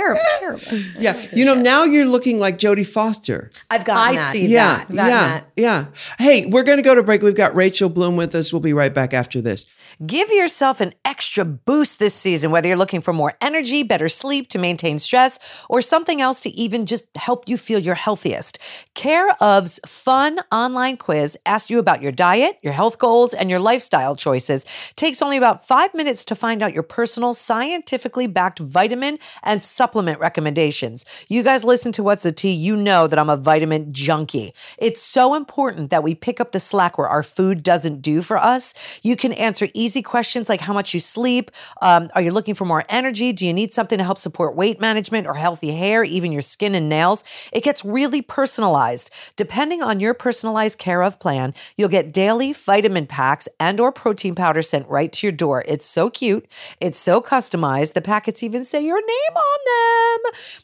terrible, 0.00 0.20
terrible. 0.40 0.78
Yeah, 0.98 1.20
you 1.32 1.44
know 1.44 1.54
now 1.54 1.84
you're 1.84 2.06
looking 2.06 2.38
like 2.38 2.58
Jodie 2.58 2.86
Foster. 2.86 3.50
I've 3.70 3.84
gotten 3.84 4.14
I 4.14 4.16
that. 4.16 4.32
see 4.32 4.46
Yeah, 4.46 4.66
that. 4.78 4.80
Gotten 4.88 4.96
yeah, 4.96 5.06
that. 5.28 5.46
yeah. 5.56 5.84
Hey, 6.18 6.46
we're 6.46 6.62
going 6.62 6.78
to 6.78 6.82
go 6.82 6.94
to 6.94 7.02
break. 7.02 7.22
We've 7.22 7.34
got 7.34 7.54
Rachel 7.54 7.88
Bloom 7.88 8.16
with 8.16 8.34
us. 8.34 8.52
We'll 8.52 8.60
be 8.60 8.72
right 8.72 8.92
back 8.92 9.12
after 9.14 9.40
this. 9.40 9.66
Give 10.06 10.30
yourself 10.30 10.80
an 10.80 10.94
extra 11.04 11.44
boost 11.44 11.98
this 11.98 12.14
season, 12.14 12.50
whether 12.50 12.68
you're 12.68 12.76
looking 12.76 13.02
for 13.02 13.12
more 13.12 13.34
energy, 13.42 13.82
better 13.82 14.08
sleep 14.08 14.48
to 14.50 14.58
maintain 14.58 14.98
stress, 14.98 15.38
or 15.68 15.82
something 15.82 16.22
else 16.22 16.40
to 16.40 16.50
even 16.50 16.86
just 16.86 17.04
help 17.16 17.48
you 17.48 17.58
feel 17.58 17.78
your 17.78 17.96
healthiest. 17.96 18.58
Care 18.94 19.30
of's 19.40 19.78
fun 19.86 20.38
online 20.50 20.96
quiz 20.96 21.36
asks 21.44 21.70
you 21.70 21.78
about 21.78 22.00
your 22.00 22.12
diet, 22.12 22.56
your 22.62 22.72
health 22.72 22.98
goals, 22.98 23.34
and 23.34 23.50
your 23.50 23.58
lifestyle 23.58 24.16
choices. 24.16 24.64
Takes 24.96 25.20
only 25.20 25.36
about 25.36 25.66
five 25.66 25.92
minutes 25.92 26.24
to 26.26 26.34
find 26.34 26.62
out 26.62 26.72
your 26.72 26.82
personal, 26.82 27.34
scientifically 27.34 28.26
backed 28.26 28.58
vitamin 28.60 29.18
and 29.42 29.62
supplement 29.62 29.89
supplement 29.90 30.20
recommendations. 30.20 31.04
You 31.28 31.42
guys 31.42 31.64
listen 31.64 31.90
to 31.92 32.04
What's 32.04 32.22
the 32.22 32.30
Tea, 32.30 32.52
you 32.52 32.76
know 32.76 33.08
that 33.08 33.18
I'm 33.18 33.28
a 33.28 33.36
vitamin 33.36 33.92
junkie. 33.92 34.54
It's 34.78 35.02
so 35.02 35.34
important 35.34 35.90
that 35.90 36.04
we 36.04 36.14
pick 36.14 36.40
up 36.40 36.52
the 36.52 36.60
slack 36.60 36.96
where 36.96 37.08
our 37.08 37.24
food 37.24 37.64
doesn't 37.64 38.02
do 38.02 38.22
for 38.22 38.38
us. 38.38 38.72
You 39.02 39.16
can 39.16 39.32
answer 39.32 39.66
easy 39.74 40.00
questions 40.00 40.48
like 40.48 40.60
how 40.60 40.72
much 40.72 40.94
you 40.94 41.00
sleep. 41.00 41.50
Um, 41.82 42.08
are 42.14 42.22
you 42.22 42.30
looking 42.30 42.54
for 42.54 42.66
more 42.66 42.84
energy? 42.88 43.32
Do 43.32 43.44
you 43.44 43.52
need 43.52 43.74
something 43.74 43.98
to 43.98 44.04
help 44.04 44.18
support 44.18 44.54
weight 44.54 44.80
management 44.80 45.26
or 45.26 45.34
healthy 45.34 45.72
hair, 45.72 46.04
even 46.04 46.30
your 46.30 46.40
skin 46.40 46.76
and 46.76 46.88
nails? 46.88 47.24
It 47.52 47.64
gets 47.64 47.84
really 47.84 48.22
personalized. 48.22 49.10
Depending 49.34 49.82
on 49.82 49.98
your 49.98 50.14
personalized 50.14 50.78
care 50.78 51.02
of 51.02 51.18
plan, 51.18 51.52
you'll 51.76 51.88
get 51.88 52.12
daily 52.12 52.52
vitamin 52.52 53.08
packs 53.08 53.48
and 53.58 53.80
or 53.80 53.90
protein 53.90 54.36
powder 54.36 54.62
sent 54.62 54.86
right 54.86 55.10
to 55.14 55.26
your 55.26 55.32
door. 55.32 55.64
It's 55.66 55.84
so 55.86 56.10
cute. 56.10 56.46
It's 56.80 56.98
so 56.98 57.20
customized. 57.20 57.94
The 57.94 58.02
packets 58.02 58.44
even 58.44 58.62
say 58.62 58.80
your 58.84 59.00
name 59.04 59.34
on 59.34 59.58
them. 59.66 59.79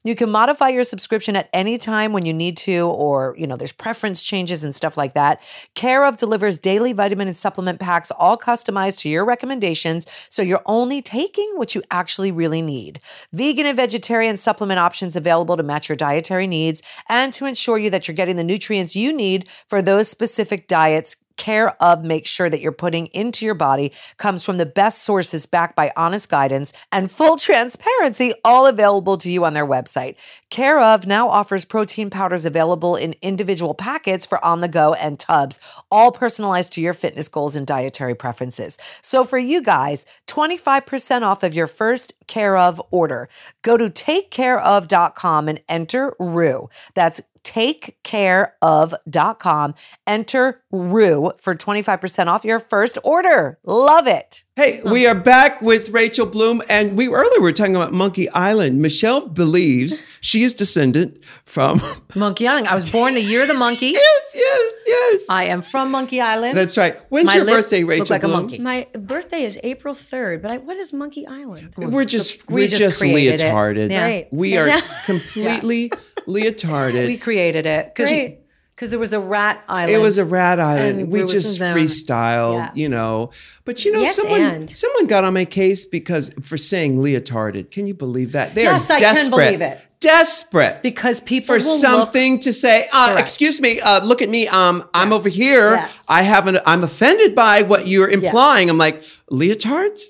You 0.04 0.14
can 0.14 0.30
modify 0.30 0.68
your 0.68 0.84
subscription 0.84 1.34
at 1.34 1.48
any 1.52 1.78
time 1.78 2.12
when 2.12 2.24
you 2.24 2.32
need 2.32 2.56
to, 2.58 2.86
or, 2.88 3.34
you 3.36 3.46
know, 3.46 3.56
there's 3.56 3.72
preference 3.72 4.22
changes 4.22 4.62
and 4.62 4.74
stuff 4.74 4.96
like 4.96 5.14
that. 5.14 5.42
Care 5.74 6.04
of 6.04 6.16
delivers 6.16 6.58
daily 6.58 6.92
vitamin 6.92 7.26
and 7.26 7.36
supplement 7.36 7.80
packs, 7.80 8.12
all 8.12 8.38
customized 8.38 8.98
to 8.98 9.08
your 9.08 9.24
recommendations. 9.24 10.06
So 10.28 10.42
you're 10.42 10.62
only 10.66 11.02
taking 11.02 11.50
what 11.56 11.74
you 11.74 11.82
actually 11.90 12.30
really 12.30 12.62
need. 12.62 13.00
Vegan 13.32 13.66
and 13.66 13.76
vegetarian 13.76 14.36
supplement 14.36 14.78
options 14.78 15.16
available 15.16 15.56
to 15.56 15.64
match 15.64 15.88
your 15.88 15.96
dietary 15.96 16.46
needs 16.46 16.82
and 17.08 17.32
to 17.32 17.46
ensure 17.46 17.78
you 17.78 17.90
that 17.90 18.06
you're 18.06 18.14
getting 18.14 18.36
the 18.36 18.44
nutrients 18.44 18.94
you 18.94 19.12
need 19.12 19.48
for 19.66 19.82
those 19.82 20.08
specific 20.08 20.68
diets 20.68 21.16
care 21.36 21.80
of 21.82 22.04
make 22.04 22.26
sure 22.26 22.50
that 22.50 22.60
you're 22.60 22.72
putting 22.72 23.06
into 23.06 23.44
your 23.44 23.54
body 23.54 23.92
comes 24.16 24.44
from 24.44 24.56
the 24.56 24.66
best 24.66 25.02
sources 25.02 25.46
backed 25.46 25.76
by 25.76 25.92
honest 25.96 26.28
guidance 26.28 26.72
and 26.92 27.10
full 27.10 27.36
transparency 27.46 28.32
all 28.44 28.66
available 28.66 29.16
to 29.16 29.30
you 29.30 29.44
on 29.44 29.54
their 29.54 29.66
website. 29.66 30.16
Care 30.50 30.80
of 30.80 31.06
now 31.06 31.28
offers 31.28 31.64
protein 31.64 32.10
powders 32.10 32.44
available 32.44 32.96
in 32.96 33.14
individual 33.22 33.74
packets 33.74 34.26
for 34.26 34.42
on 34.44 34.60
the 34.60 34.68
go 34.68 34.94
and 34.94 35.18
tubs 35.18 35.58
all 35.90 36.12
personalized 36.12 36.72
to 36.72 36.80
your 36.80 36.92
fitness 36.92 37.28
goals 37.28 37.56
and 37.56 37.66
dietary 37.66 38.14
preferences. 38.14 38.78
So 39.02 39.24
for 39.24 39.38
you 39.38 39.62
guys 39.62 40.06
25% 40.26 41.22
off 41.22 41.42
of 41.42 41.54
your 41.54 41.66
first 41.66 42.12
care 42.26 42.56
of 42.56 42.80
order. 42.90 43.28
Go 43.62 43.76
to 43.76 43.90
takecareof.com 43.90 45.48
and 45.48 45.60
enter 45.68 46.14
rue 46.18 46.68
that's 46.94 47.20
takecareof.com. 47.46 49.74
Enter 50.06 50.62
RUE 50.72 51.32
for 51.38 51.54
25% 51.54 52.26
off 52.26 52.44
your 52.44 52.58
first 52.58 52.98
order. 53.04 53.58
Love 53.64 54.08
it. 54.08 54.42
Hey, 54.56 54.80
we 54.84 55.06
are 55.06 55.14
back 55.14 55.62
with 55.62 55.90
Rachel 55.90 56.26
Bloom, 56.26 56.62
and 56.68 56.96
we 56.96 57.06
earlier 57.08 57.38
we 57.38 57.42
were 57.42 57.52
talking 57.52 57.76
about 57.76 57.92
Monkey 57.92 58.28
Island. 58.30 58.82
Michelle 58.82 59.28
believes 59.28 60.02
she 60.20 60.42
is 60.42 60.54
descendant 60.54 61.22
from. 61.44 61.80
Monkey 62.16 62.48
Island. 62.48 62.66
I 62.66 62.74
was 62.74 62.90
born 62.90 63.14
the 63.14 63.22
year 63.22 63.42
of 63.42 63.48
the 63.48 63.54
monkey. 63.54 63.86
yes, 63.88 64.22
yes, 64.34 64.72
yes. 64.86 65.26
I 65.28 65.44
am 65.44 65.62
from 65.62 65.90
Monkey 65.90 66.20
Island. 66.20 66.56
That's 66.56 66.76
right. 66.78 66.96
When's 67.08 67.26
My 67.26 67.34
your 67.36 67.44
lips 67.44 67.56
birthday, 67.70 67.84
Rachel 67.84 68.02
look 68.04 68.10
like 68.10 68.20
Bloom? 68.22 68.32
a 68.34 68.36
monkey. 68.36 68.58
My 68.58 68.86
birthday 68.94 69.42
is 69.42 69.58
April 69.62 69.94
3rd, 69.94 70.42
but 70.42 70.50
I, 70.52 70.56
what 70.58 70.76
is 70.76 70.92
Monkey 70.92 71.26
Island? 71.26 71.74
We're 71.76 72.04
just 72.04 72.46
we 72.48 72.62
we're 72.62 72.66
just 72.68 72.82
just, 72.82 73.02
leotarded. 73.02 73.90
Yeah. 73.90 74.04
Great. 74.04 74.28
We 74.30 74.56
are 74.56 74.68
completely 75.06 75.90
leotarded. 76.26 77.06
we 77.06 77.16
created 77.18 77.66
it 77.66 77.94
because 77.94 78.10
Great. 78.10 78.40
because 78.74 78.90
there 78.90 79.00
was 79.00 79.12
a 79.12 79.20
rat 79.20 79.62
island. 79.68 79.92
It 79.94 79.98
was 79.98 80.18
a 80.18 80.24
rat 80.24 80.60
island. 80.60 81.10
We 81.10 81.20
just 81.22 81.60
in 81.60 81.72
zone. 81.72 81.74
freestyled, 81.76 82.58
Yeah. 82.58 82.70
you 82.74 82.88
know. 82.88 83.30
But 83.64 83.84
you 83.84 83.92
know, 83.92 84.00
Yes, 84.00 84.16
someone 84.16 84.40
and. 84.42 84.70
someone 84.70 85.06
got 85.06 85.24
on 85.24 85.34
my 85.34 85.44
case 85.44 85.86
because 85.86 86.30
for 86.42 86.56
saying 86.56 86.98
leotarded. 86.98 87.70
Can 87.70 87.86
you 87.86 87.94
believe 87.94 88.32
that? 88.32 88.54
They 88.54 88.62
Yes, 88.64 88.90
are 88.90 88.94
I 88.94 89.00
can 89.00 89.30
believe 89.30 89.60
it. 89.60 89.80
Desperate. 90.00 90.82
because 90.82 91.20
people 91.20 91.46
for 91.58 91.64
will 91.64 91.72
look- 91.74 91.80
something 91.80 92.38
to 92.40 92.52
say, 92.52 92.86
uh, 92.92 93.16
excuse 93.18 93.60
me, 93.60 93.80
uh, 93.80 94.04
look 94.04 94.22
at 94.22 94.28
me. 94.28 94.46
Um, 94.48 94.88
I'm 94.94 95.12
over 95.12 95.28
here. 95.28 95.76
Yes. 95.76 96.04
I 96.08 96.22
haven't. 96.22 96.58
I'm 96.66 96.84
offended 96.84 97.34
by 97.34 97.62
what 97.62 97.86
you're 97.86 98.08
implying. 98.08 98.68
I'm 98.70 98.78
like 98.78 99.02
leotards. 99.30 100.02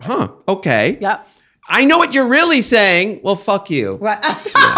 Huh? 0.00 0.28
Okay. 0.48 0.98
Yep. 1.00 1.28
I 1.68 1.84
know 1.84 1.96
what 1.98 2.12
you're 2.12 2.28
really 2.28 2.60
saying. 2.62 3.20
Well, 3.22 3.36
fuck 3.36 3.70
you. 3.70 3.96
Right. 3.96 4.18
Yeah. 4.22 4.76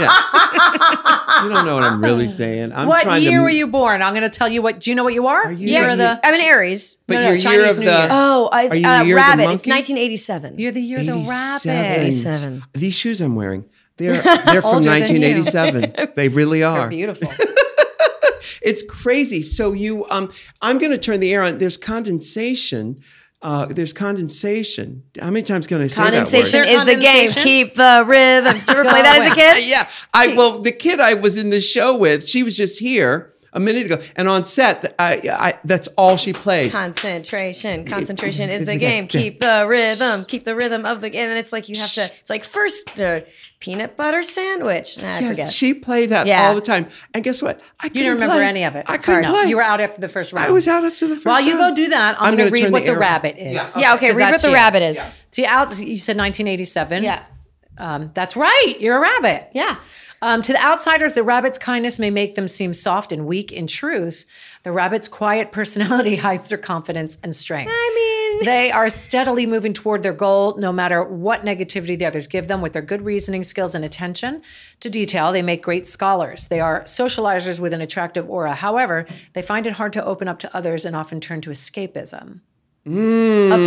You 0.00 1.48
don't 1.48 1.64
know 1.66 1.74
what 1.74 1.82
I'm 1.82 2.02
really 2.02 2.28
saying. 2.40 2.72
I'm 2.72 2.86
what 2.88 3.02
trying 3.02 3.22
year 3.22 3.38
to. 3.38 3.42
were 3.42 3.50
you 3.50 3.66
born? 3.66 4.02
I'm 4.02 4.12
going 4.14 4.22
to 4.28 4.30
tell 4.38 4.48
you 4.48 4.62
what. 4.62 4.80
Do 4.80 4.90
you 4.90 4.94
know 4.94 5.04
what 5.04 5.14
you 5.14 5.26
are? 5.26 5.50
you- 5.52 5.68
Year 5.68 5.84
are 5.84 5.90
of 5.90 5.98
you- 5.98 6.04
the. 6.04 6.20
I'm 6.26 6.34
an 6.34 6.40
Aries. 6.40 6.98
But 7.06 7.14
No, 7.14 7.20
no, 7.20 7.26
your 7.32 7.52
year 7.52 7.70
of 7.70 7.78
New 7.78 7.84
the. 7.86 7.90
Year. 7.92 8.08
Oh, 8.10 8.48
I, 8.52 8.66
Are 8.68 8.76
you 8.76 8.86
uh, 8.86 8.98
the 9.00 9.04
year 9.06 9.16
of 9.18 9.22
the 9.22 9.28
Rabbit. 9.28 9.42
monkey? 9.44 9.54
It's 9.54 9.66
1987. 9.66 10.58
You're 10.58 10.72
the 10.72 10.80
year 10.80 11.00
of 11.00 11.06
the 11.06 11.26
rabbit. 11.28 12.00
87. 12.00 12.62
These 12.74 12.94
shoes 12.96 13.20
I'm 13.20 13.34
wearing. 13.34 13.64
They're 13.98 14.22
they're 14.22 14.62
from 14.62 14.76
Older 14.76 14.90
than 14.90 15.14
you. 15.14 15.20
1987. 15.20 16.12
They 16.16 16.28
really 16.28 16.62
are. 16.62 16.80
They're 16.80 16.88
beautiful. 16.88 17.28
It's 18.64 18.82
crazy. 18.88 19.42
So 19.42 19.72
you, 19.72 20.06
um, 20.08 20.30
I'm 20.60 20.78
going 20.78 20.92
to 20.92 20.98
turn 20.98 21.18
the 21.20 21.32
air 21.34 21.42
on. 21.42 21.58
There's 21.58 21.76
condensation. 21.76 23.02
Uh, 23.42 23.66
there's 23.66 23.92
condensation. 23.92 25.02
How 25.20 25.30
many 25.30 25.42
times 25.42 25.66
can 25.66 25.80
I 25.80 25.88
say 25.88 26.00
Condensation 26.00 26.60
that 26.60 26.68
word? 26.68 26.74
Is 26.74 26.82
is 26.82 26.94
the 26.94 27.00
game. 27.00 27.30
Keep 27.30 27.74
the 27.74 28.04
rhythm. 28.06 28.52
Did 28.52 28.68
you 28.68 28.74
ever 28.74 28.88
play 28.88 29.02
that 29.02 29.22
as 29.22 29.32
a 29.32 29.34
kid? 29.34 29.68
yeah. 29.68 29.88
I 30.14 30.36
well, 30.36 30.60
the 30.60 30.70
kid 30.70 31.00
I 31.00 31.14
was 31.14 31.36
in 31.36 31.50
the 31.50 31.60
show 31.60 31.96
with, 31.96 32.28
she 32.28 32.44
was 32.44 32.56
just 32.56 32.78
here 32.78 33.31
a 33.54 33.60
minute 33.60 33.86
ago, 33.86 34.00
and 34.16 34.28
on 34.28 34.44
set, 34.46 34.94
I, 34.98 35.20
I 35.30 35.58
that's 35.64 35.88
all 35.98 36.16
she 36.16 36.32
played. 36.32 36.72
Concentration. 36.72 37.84
Concentration 37.84 38.48
is 38.50 38.60
the 38.66 38.72
the 38.72 38.78
game. 38.78 39.06
game. 39.06 39.08
Keep 39.08 39.40
the 39.40 39.66
rhythm. 39.68 40.24
Keep 40.24 40.44
the 40.44 40.54
rhythm 40.54 40.86
of 40.86 41.00
the 41.00 41.10
game. 41.10 41.28
and 41.28 41.38
it's 41.38 41.52
like 41.52 41.68
you 41.68 41.78
have 41.78 41.92
to. 41.92 42.02
It's 42.02 42.30
like 42.30 42.44
first 42.44 42.96
the 42.96 43.26
peanut 43.60 43.96
butter 43.96 44.22
sandwich. 44.22 44.96
Nah, 45.00 45.16
I 45.16 45.18
Yeah, 45.20 45.28
forget. 45.28 45.52
She 45.52 45.74
played 45.74 46.10
that 46.10 46.26
Yeah. 46.26 46.46
all 46.46 46.54
the 46.54 46.60
time, 46.60 46.88
and 47.14 47.22
guess 47.22 47.42
what? 47.42 47.60
I 47.80 47.86
You 47.86 47.90
couldn't 47.90 47.94
didn't 47.94 48.12
remember 48.14 48.34
play. 48.36 48.44
any 48.46 48.64
of 48.64 48.74
it. 48.74 48.86
I 48.88 48.96
couldn't 48.96 49.22
No, 49.22 49.30
play. 49.32 49.48
You 49.50 49.56
were 49.56 49.62
out 49.62 49.80
after 49.80 50.00
the 50.00 50.08
first 50.08 50.32
round. 50.32 50.48
I 50.48 50.52
was 50.52 50.66
out 50.66 50.84
after 50.84 51.06
the 51.06 51.14
first. 51.16 51.26
While 51.26 51.40
you 51.42 51.54
go 51.56 51.74
do 51.74 51.88
that, 51.88 52.16
I'm, 52.20 52.28
I'm 52.32 52.36
going 52.36 52.48
gonna 52.50 52.62
read 52.64 52.72
what 52.72 52.86
the 52.86 52.92
the 52.92 52.98
rabbit 52.98 53.36
is. 53.38 53.52
Yeah, 53.54 53.68
yeah. 53.78 53.94
Okay. 53.94 54.08
'Cause 54.08 54.16
Read 54.18 54.30
what 54.32 54.42
the 54.42 54.48
you. 54.48 54.54
rabbit 54.54 54.82
is. 54.82 55.04
See, 55.30 55.44
out. 55.44 55.70
You 55.78 55.96
said 55.96 56.16
1987. 56.16 57.02
Yeah. 57.02 57.22
Um, 57.78 58.10
that's 58.14 58.36
right. 58.36 58.74
You're 58.80 58.98
a 58.98 59.00
rabbit. 59.00 59.48
Yeah. 59.52 59.76
Um, 60.22 60.40
to 60.42 60.52
the 60.52 60.64
outsiders, 60.64 61.14
the 61.14 61.24
rabbit's 61.24 61.58
kindness 61.58 61.98
may 61.98 62.08
make 62.10 62.36
them 62.36 62.46
seem 62.46 62.72
soft 62.74 63.10
and 63.10 63.26
weak. 63.26 63.50
In 63.50 63.66
truth, 63.66 64.24
the 64.62 64.70
rabbit's 64.70 65.08
quiet 65.08 65.50
personality 65.50 66.14
hides 66.26 66.48
their 66.48 66.58
confidence 66.58 67.18
and 67.24 67.34
strength. 67.34 67.72
I 67.74 67.92
mean, 67.94 68.12
They 68.44 68.70
are 68.72 68.88
steadily 68.88 69.44
moving 69.46 69.72
toward 69.72 70.02
their 70.02 70.12
goal, 70.14 70.56
no 70.56 70.72
matter 70.72 71.02
what 71.04 71.42
negativity 71.42 71.98
the 71.98 72.06
others 72.06 72.26
give 72.26 72.48
them. 72.48 72.62
With 72.62 72.72
their 72.72 72.82
good 72.82 73.02
reasoning 73.02 73.42
skills 73.42 73.74
and 73.74 73.84
attention 73.84 74.42
to 74.80 74.88
detail, 74.88 75.32
they 75.32 75.42
make 75.42 75.62
great 75.62 75.86
scholars. 75.86 76.48
They 76.48 76.60
are 76.60 76.82
socializers 76.84 77.60
with 77.60 77.72
an 77.72 77.82
attractive 77.82 78.30
aura. 78.30 78.54
However, 78.54 79.06
they 79.34 79.42
find 79.42 79.66
it 79.66 79.74
hard 79.74 79.92
to 79.94 80.04
open 80.04 80.28
up 80.28 80.38
to 80.40 80.56
others 80.56 80.84
and 80.84 80.96
often 80.96 81.20
turn 81.20 81.40
to 81.42 81.50
escapism. 81.50 82.40
A 82.84 82.90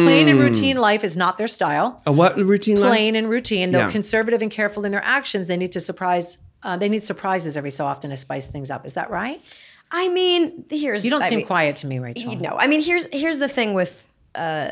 plain 0.03 0.27
and 0.27 0.39
routine 0.39 0.75
life 0.77 1.03
is 1.03 1.15
not 1.15 1.37
their 1.37 1.47
style 1.47 2.01
a 2.05 2.11
what 2.11 2.35
routine? 2.37 2.75
plain 2.77 3.15
and 3.15 3.29
routine. 3.29 3.71
Though 3.71 3.79
Yeah. 3.79 3.91
conservative 3.91 4.41
and 4.41 4.51
careful 4.51 4.83
in 4.83 4.91
their 4.91 5.03
actions, 5.05 5.47
they 5.47 5.55
need 5.55 5.71
to 5.73 5.79
surprise. 5.79 6.37
Uh, 6.65 6.75
they 6.75 6.89
need 6.89 7.03
surprises 7.03 7.55
every 7.55 7.71
so 7.71 7.85
often 7.85 8.09
to 8.09 8.17
spice 8.17 8.47
things 8.47 8.71
up. 8.71 8.85
Is 8.85 8.95
that 8.95 9.09
right? 9.09 9.41
I 9.91 10.09
mean, 10.09 10.65
here's 10.69 11.05
You 11.05 11.11
don't 11.11 11.21
I 11.23 11.29
seem 11.29 11.37
mean, 11.37 11.47
quiet 11.47 11.75
to 11.77 11.87
me, 11.87 11.99
Rachel. 11.99 12.35
No, 12.37 12.55
I 12.57 12.67
mean 12.67 12.81
here's 12.81 13.07
here's 13.13 13.39
the 13.39 13.47
thing 13.47 13.73
with 13.73 14.07
uh, 14.33 14.71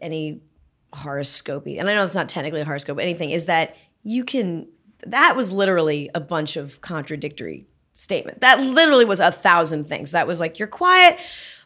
any 0.00 0.42
horoscopy, 0.92 1.78
and 1.78 1.88
I 1.88 1.94
know 1.94 2.04
it's 2.04 2.14
not 2.14 2.28
technically 2.28 2.60
a 2.60 2.64
horoscope, 2.64 2.98
anything 2.98 3.30
is 3.30 3.46
that 3.46 3.76
you 4.02 4.24
can. 4.24 4.68
That 5.06 5.34
was 5.34 5.50
literally 5.50 6.10
a 6.14 6.20
bunch 6.20 6.56
of 6.56 6.82
contradictory 6.82 7.66
statement. 7.94 8.42
That 8.42 8.60
literally 8.60 9.06
was 9.06 9.20
a 9.20 9.32
thousand 9.32 9.84
things. 9.84 10.10
That 10.10 10.26
was 10.26 10.40
like 10.40 10.58
you're 10.58 10.68
quiet, 10.68 11.18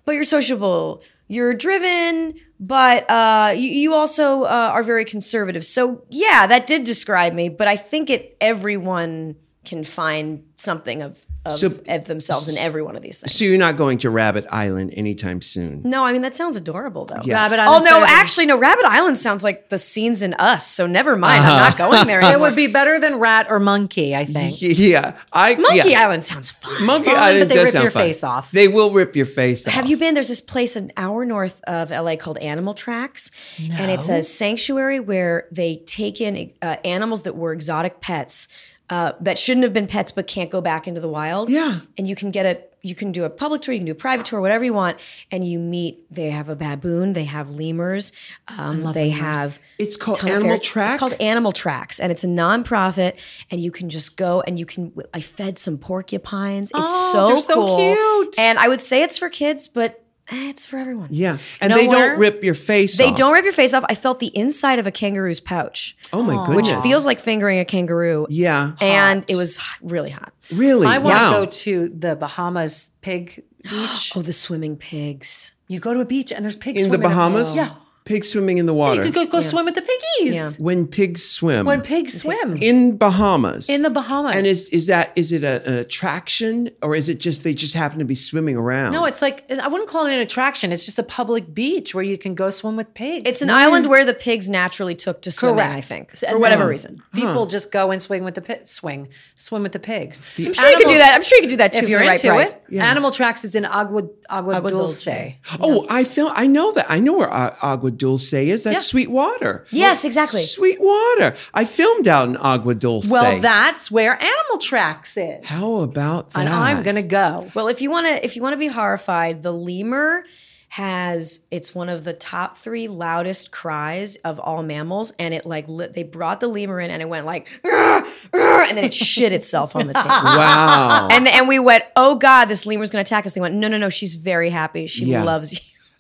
but 0.05 0.13
you're 0.13 0.25
sociable. 0.25 1.03
You're 1.27 1.55
driven, 1.55 2.35
but 2.61 3.11
uh, 3.11 3.55
you, 3.57 3.69
you 3.71 3.95
also 3.95 4.43
uh, 4.45 4.71
are 4.73 4.83
very 4.83 5.05
conservative. 5.05 5.65
So 5.65 6.05
yeah, 6.11 6.47
that 6.47 6.67
did 6.67 6.85
describe 6.85 7.33
me. 7.33 7.49
But 7.49 7.67
I 7.67 7.77
think 7.77 8.11
it 8.11 8.37
everyone 8.41 9.37
can 9.65 9.85
find 9.85 10.45
something 10.57 11.03
of 11.03 11.25
of, 11.47 11.59
So- 11.59 11.79
of 11.89 12.07
themselves 12.07 12.49
in 12.49 12.57
every 12.57 12.81
one 12.83 12.97
of 12.97 13.03
these 13.03 13.21
things. 13.21 13.35
So 13.35 13.45
you're 13.45 13.59
not 13.59 13.77
going 13.77 13.99
to 13.99 14.09
Rabbit 14.09 14.47
Island 14.51 14.95
anytime 14.97 15.43
soon. 15.43 15.83
No, 15.85 16.03
I 16.03 16.11
mean 16.15 16.23
that 16.23 16.35
sounds 16.35 16.57
adorable 16.57 17.05
though. 17.05 17.17
Rabbit 17.17 17.59
Island. 17.59 17.59
Oh 17.59 17.61
Island's 17.73 17.85
no, 17.85 17.91
better 18.01 18.07
than- 18.07 18.15
actually 18.15 18.47
no. 18.47 18.57
Rabbit 18.57 18.87
Island 18.87 19.19
sounds 19.19 19.45
like 19.45 19.69
the 19.69 19.77
scenes 19.77 20.23
in 20.23 20.33
Us. 20.39 20.67
So 20.67 20.87
never 20.87 21.17
mind. 21.17 21.45
I'm 21.45 21.51
Uh-huh. 21.51 21.69
not 21.69 21.77
going 21.77 22.07
there 22.07 22.23
It 22.33 22.41
would 22.41 22.57
be 22.57 22.67
better 22.69 22.99
than 22.99 23.17
rat 23.19 23.49
or 23.51 23.61
monkey, 23.61 24.17
I 24.17 24.25
think. 24.25 24.57
Yeah, 24.63 25.19
I 25.35 25.57
Monkey 25.57 25.91
yeah. 25.91 26.05
Island 26.05 26.25
sounds 26.25 26.51
fun. 26.51 26.83
Monkey 26.87 27.11
Fun, 27.11 27.19
Island 27.19 27.41
but 27.41 27.49
they 27.51 27.55
does 27.57 27.65
rip 27.65 27.73
sound 27.75 27.83
your 27.85 27.91
fun. 27.91 28.03
face 28.05 28.25
off. 28.25 28.51
They 28.51 28.69
will 28.69 28.91
rip 28.91 29.15
your 29.15 29.27
face 29.27 29.67
off. 29.67 29.75
Have 29.75 29.87
you 29.87 29.99
been? 29.99 30.15
There's 30.15 30.29
this 30.29 30.41
place 30.41 30.77
an 30.77 30.93
hour 30.97 31.27
north 31.27 31.61
of 31.67 31.91
LA 31.91 32.17
called 32.17 32.39
Animal 32.39 32.73
Tracks, 32.73 33.31
and 33.59 33.91
it's 33.91 34.09
a 34.09 34.23
sanctuary 34.23 34.99
where 34.99 35.47
they 35.53 35.83
take 35.85 36.23
in 36.23 36.53
uh, 36.63 36.77
animals 36.87 37.25
that 37.25 37.37
were 37.37 37.53
exotic 37.53 38.01
pets 38.01 38.49
uh, 38.91 39.13
that 39.21 39.39
shouldn't 39.39 39.65
have 39.65 39.73
been 39.73 39.87
pets 39.87 40.13
but 40.13 40.27
can't 40.27 40.51
go 40.51 40.61
back 40.61 40.87
into 40.87 41.01
the 41.01 41.09
wild. 41.09 41.49
Yeah. 41.51 41.81
and 41.99 42.07
you 42.09 42.15
can 42.15 42.31
get 42.31 42.45
a 42.47 42.61
you 42.87 42.95
can 42.95 43.13
do 43.13 43.25
a 43.25 43.31
public 43.31 43.63
tour, 43.63 43.73
you 43.73 43.79
can 43.81 43.87
do 43.87 43.93
a 43.93 43.95
private 43.95 44.27
tour, 44.27 44.43
whatever 44.43 44.63
you 44.63 44.75
want, 44.75 44.99
and 45.31 45.49
you 45.49 45.59
meet. 45.59 46.05
They 46.15 46.29
have 46.29 46.51
a 46.51 46.55
baboon, 46.55 47.15
they 47.15 47.25
have 47.25 47.49
lemurs, 47.49 48.13
um, 48.47 48.93
they 48.93 49.09
have. 49.09 49.59
It's 49.79 49.97
called 49.97 50.19
Animal 50.23 50.43
ferrets. 50.49 50.67
Track? 50.67 50.93
It's 50.93 51.01
called 51.01 51.15
Animal 51.15 51.53
Tracks, 51.53 51.99
and 51.99 52.13
it's 52.13 52.25
a 52.25 52.27
nonprofit, 52.27 53.15
and 53.51 53.59
you 53.59 53.71
can 53.71 53.89
just 53.89 54.19
go 54.19 54.43
and 54.47 54.59
you 54.59 54.67
can. 54.67 54.93
I 55.15 55.23
fed 55.23 55.59
some 55.59 55.79
porcupines. 55.79 56.71
It's 56.75 56.81
Oh, 56.85 57.13
so 57.13 57.27
they're 57.29 57.37
so 57.39 57.55
cool. 57.55 57.77
cute. 57.79 58.39
And 58.39 58.59
I 58.59 58.69
would 58.69 58.83
say 58.83 59.03
it's 59.03 59.17
for 59.17 59.31
kids, 59.31 59.67
but 59.67 60.04
Eh, 60.31 60.49
it's 60.49 60.65
for 60.65 60.79
everyone. 60.79 61.09
Yeah, 61.11 61.39
and 61.61 61.71
know 61.71 61.77
they 61.77 61.87
don't 61.87 62.19
rip 62.19 62.43
your 62.43 62.55
face. 62.55 62.97
They 62.97 63.05
off. 63.05 63.11
They 63.11 63.15
don't 63.17 63.33
rip 63.35 63.45
your 63.45 63.53
face 63.53 63.75
off. 63.75 63.85
I 63.89 63.95
felt 63.95 64.21
the 64.21 64.37
inside 64.37 64.79
of 64.79 64.87
a 64.87 64.91
kangaroo's 64.91 65.41
pouch, 65.41 65.97
Oh 66.13 66.23
my 66.23 66.35
which 66.35 66.47
goodness. 66.47 66.77
Which 66.77 66.83
feels 66.83 67.05
like 67.05 67.21
fingering 67.21 67.59
a 67.59 67.65
kangaroo. 67.65 68.27
yeah. 68.31 68.73
And 68.81 69.25
it 69.29 69.37
was 69.37 69.59
really 69.83 70.11
hot. 70.11 70.33
really. 70.51 70.87
I 70.87 70.99
want 70.99 71.15
wow. 71.15 71.31
to 71.33 71.39
go 71.39 71.51
to 71.51 71.89
the 71.91 72.17
Bahamas 72.17 72.91
pig 73.03 73.45
beach. 73.63 74.13
Oh, 74.17 74.23
the 74.23 74.33
swimming 74.33 74.77
pigs. 74.77 75.55
you 75.69 75.81
go 75.81 75.93
to 75.95 76.01
a 76.01 76.05
beach 76.05 76.33
and 76.33 76.45
there's 76.45 76.57
pigs 76.57 76.83
in 76.83 76.91
the 76.91 76.97
swimming 76.97 77.09
Bahamas. 77.09 77.57
Yeah. 77.57 77.75
Pigs 78.05 78.29
swimming 78.29 78.59
in 78.59 78.67
the 78.67 78.75
water. 78.75 79.03
You 79.03 79.11
could 79.11 79.31
go, 79.31 79.39
go 79.39 79.41
swim 79.41 79.65
with 79.65 79.75
the 79.77 79.81
piggies. 79.81 80.35
Yeah. 80.35 80.51
when 80.59 80.87
pigs 80.87 81.25
swim. 81.27 81.65
When 81.65 81.81
pigs 81.81 82.21
swim 82.21 82.55
in 82.61 82.99
Bahamas. 82.99 83.71
in 83.71 83.81
the 83.81 83.89
Bahamas. 83.89 84.37
and 84.37 84.47
is 84.47 84.69
is 84.71 84.89
that 84.89 85.11
is 85.17 85.33
it 85.33 85.43
a, 85.43 85.67
an 85.67 85.79
attraction 85.79 86.69
or 86.83 86.95
is 86.95 87.09
it 87.09 87.19
just 87.19 87.45
they 87.45 87.55
just 87.55 87.73
happen 87.73 87.99
to 88.01 88.05
be 88.05 88.15
swimming 88.15 88.59
around? 88.59 88.93
no, 88.93 89.07
it's 89.07 89.23
like 89.23 89.51
I 89.51 89.69
wouldn't 89.69 89.89
call 89.89 90.05
it 90.05 90.13
an 90.13 90.21
attraction. 90.21 90.71
It's 90.71 90.85
just 90.85 90.99
a 90.99 91.03
public 91.03 91.55
beach 91.55 91.95
where 91.95 92.05
you 92.05 92.19
can 92.19 92.35
go 92.35 92.51
swim 92.51 92.77
with 92.77 92.93
pigs. 92.93 93.27
It's 93.27 93.41
an 93.41 93.49
island 93.49 93.87
where 93.89 94.05
the 94.05 94.13
pigs 94.13 94.51
naturally 94.51 94.95
took 94.95 95.23
to 95.23 95.33
swimming, 95.33 95.57
Correct. 95.57 95.75
I 95.75 95.81
think, 95.81 96.17
for 96.17 96.39
whatever 96.39 96.65
then 96.65 96.69
reason. 96.69 97.03
People 97.15 97.47
just 97.47 97.73
go 97.73 97.91
and 97.91 98.03
swing 98.03 98.23
with 98.23 98.35
the 98.35 98.43
pi- 98.43 98.65
swing, 98.65 99.09
swim 99.35 99.63
with 99.63 99.73
the 99.73 99.79
pigs. 99.79 100.21
I'm 100.39 100.53
sure 100.53 100.69
you 100.69 100.77
could 100.77 100.89
do 100.89 100.99
that. 100.99 101.15
I'm 101.15 101.23
sure 101.23 101.37
you 101.39 101.45
could 101.45 101.51
do 101.51 101.57
that 101.57 101.73
too 101.73 101.85
If 101.85 101.89
you're 101.89 102.01
the 102.01 102.07
right 102.07 102.23
into 102.23 102.29
price. 102.35 102.53
it, 102.69 102.77
Animal 102.79 103.11
Tracks 103.13 103.47
is 103.47 103.55
in 103.55 103.65
Agua 103.65 104.03
Agua, 104.29 104.57
Agua 104.57 104.71
Dulce. 104.71 105.05
Dulce. 105.05 105.33
Oh, 105.61 105.87
I 105.89 106.05
feel 106.05 106.31
I 106.35 106.47
know 106.47 106.73
that. 106.73 106.87
I 106.91 106.99
know 107.01 107.15
where 107.15 107.29
A- 107.29 107.57
Agua 107.63 107.93
Dulce 107.97 108.33
is. 108.33 108.63
That's 108.63 108.75
Yeah. 108.75 108.81
sweet 108.81 109.11
water. 109.11 109.65
Yes, 109.71 110.05
exactly. 110.05 110.41
Sweet 110.41 110.81
water. 110.81 111.35
I 111.55 111.65
filmed 111.65 112.07
out 112.09 112.29
in 112.29 112.37
Agua 112.37 112.75
Dulce. 112.75 113.11
Well, 113.11 113.41
that's 113.41 113.91
where 113.91 114.15
Animal 114.21 114.59
Tracks 114.61 115.17
is, 115.17 115.45
How 115.47 115.77
about 115.77 116.31
that? 116.33 116.41
and 116.41 116.49
I'm 116.49 116.83
gonna 116.83 117.03
go. 117.03 117.51
Well, 117.55 117.69
if 117.69 117.81
you 117.83 117.91
want 117.91 118.07
to, 118.07 118.25
if 118.25 118.37
you 118.37 118.43
want 118.43 118.53
to 118.55 118.59
be 118.59 118.67
horrified, 118.69 119.43
the 119.43 119.53
lemur 119.53 120.25
has 120.71 121.39
it's 121.53 121.73
one 121.73 121.89
of 121.89 122.03
the 122.03 122.13
top 122.13 122.57
three 122.57 122.89
loudest 122.89 123.53
cries 123.53 124.17
of 124.17 124.41
all 124.41 124.61
mammals, 124.63 125.13
and 125.21 125.33
it 125.33 125.47
like 125.47 125.69
lit, 125.69 125.95
they 125.95 126.03
brought 126.03 126.41
the 126.41 126.49
lemur 126.49 126.81
in, 126.81 126.91
and 126.91 127.01
it 127.01 127.09
went 127.09 127.25
like, 127.27 127.49
and 127.65 128.77
then 128.77 128.85
it 128.85 128.93
shit 128.95 129.33
itself 129.33 129.77
on 129.77 129.87
the 129.87 129.93
table. 129.95 130.09
Wow. 130.25 131.09
And 131.13 131.29
and 131.29 131.47
we 131.47 131.59
went, 131.61 131.85
oh 131.95 132.17
god, 132.17 132.47
this 132.47 132.67
lemur's 132.67 132.91
gonna 132.91 133.03
attack 133.03 133.25
us. 133.27 133.35
They 133.35 133.41
went, 133.41 133.55
no, 133.55 133.69
no, 133.69 133.77
no, 133.79 133.89
she's 133.89 134.17
very 134.17 134.51
happy. 134.51 134.87
She 134.87 135.05
Yeah. 135.05 135.23
loves 135.23 135.53
you. 135.53 135.59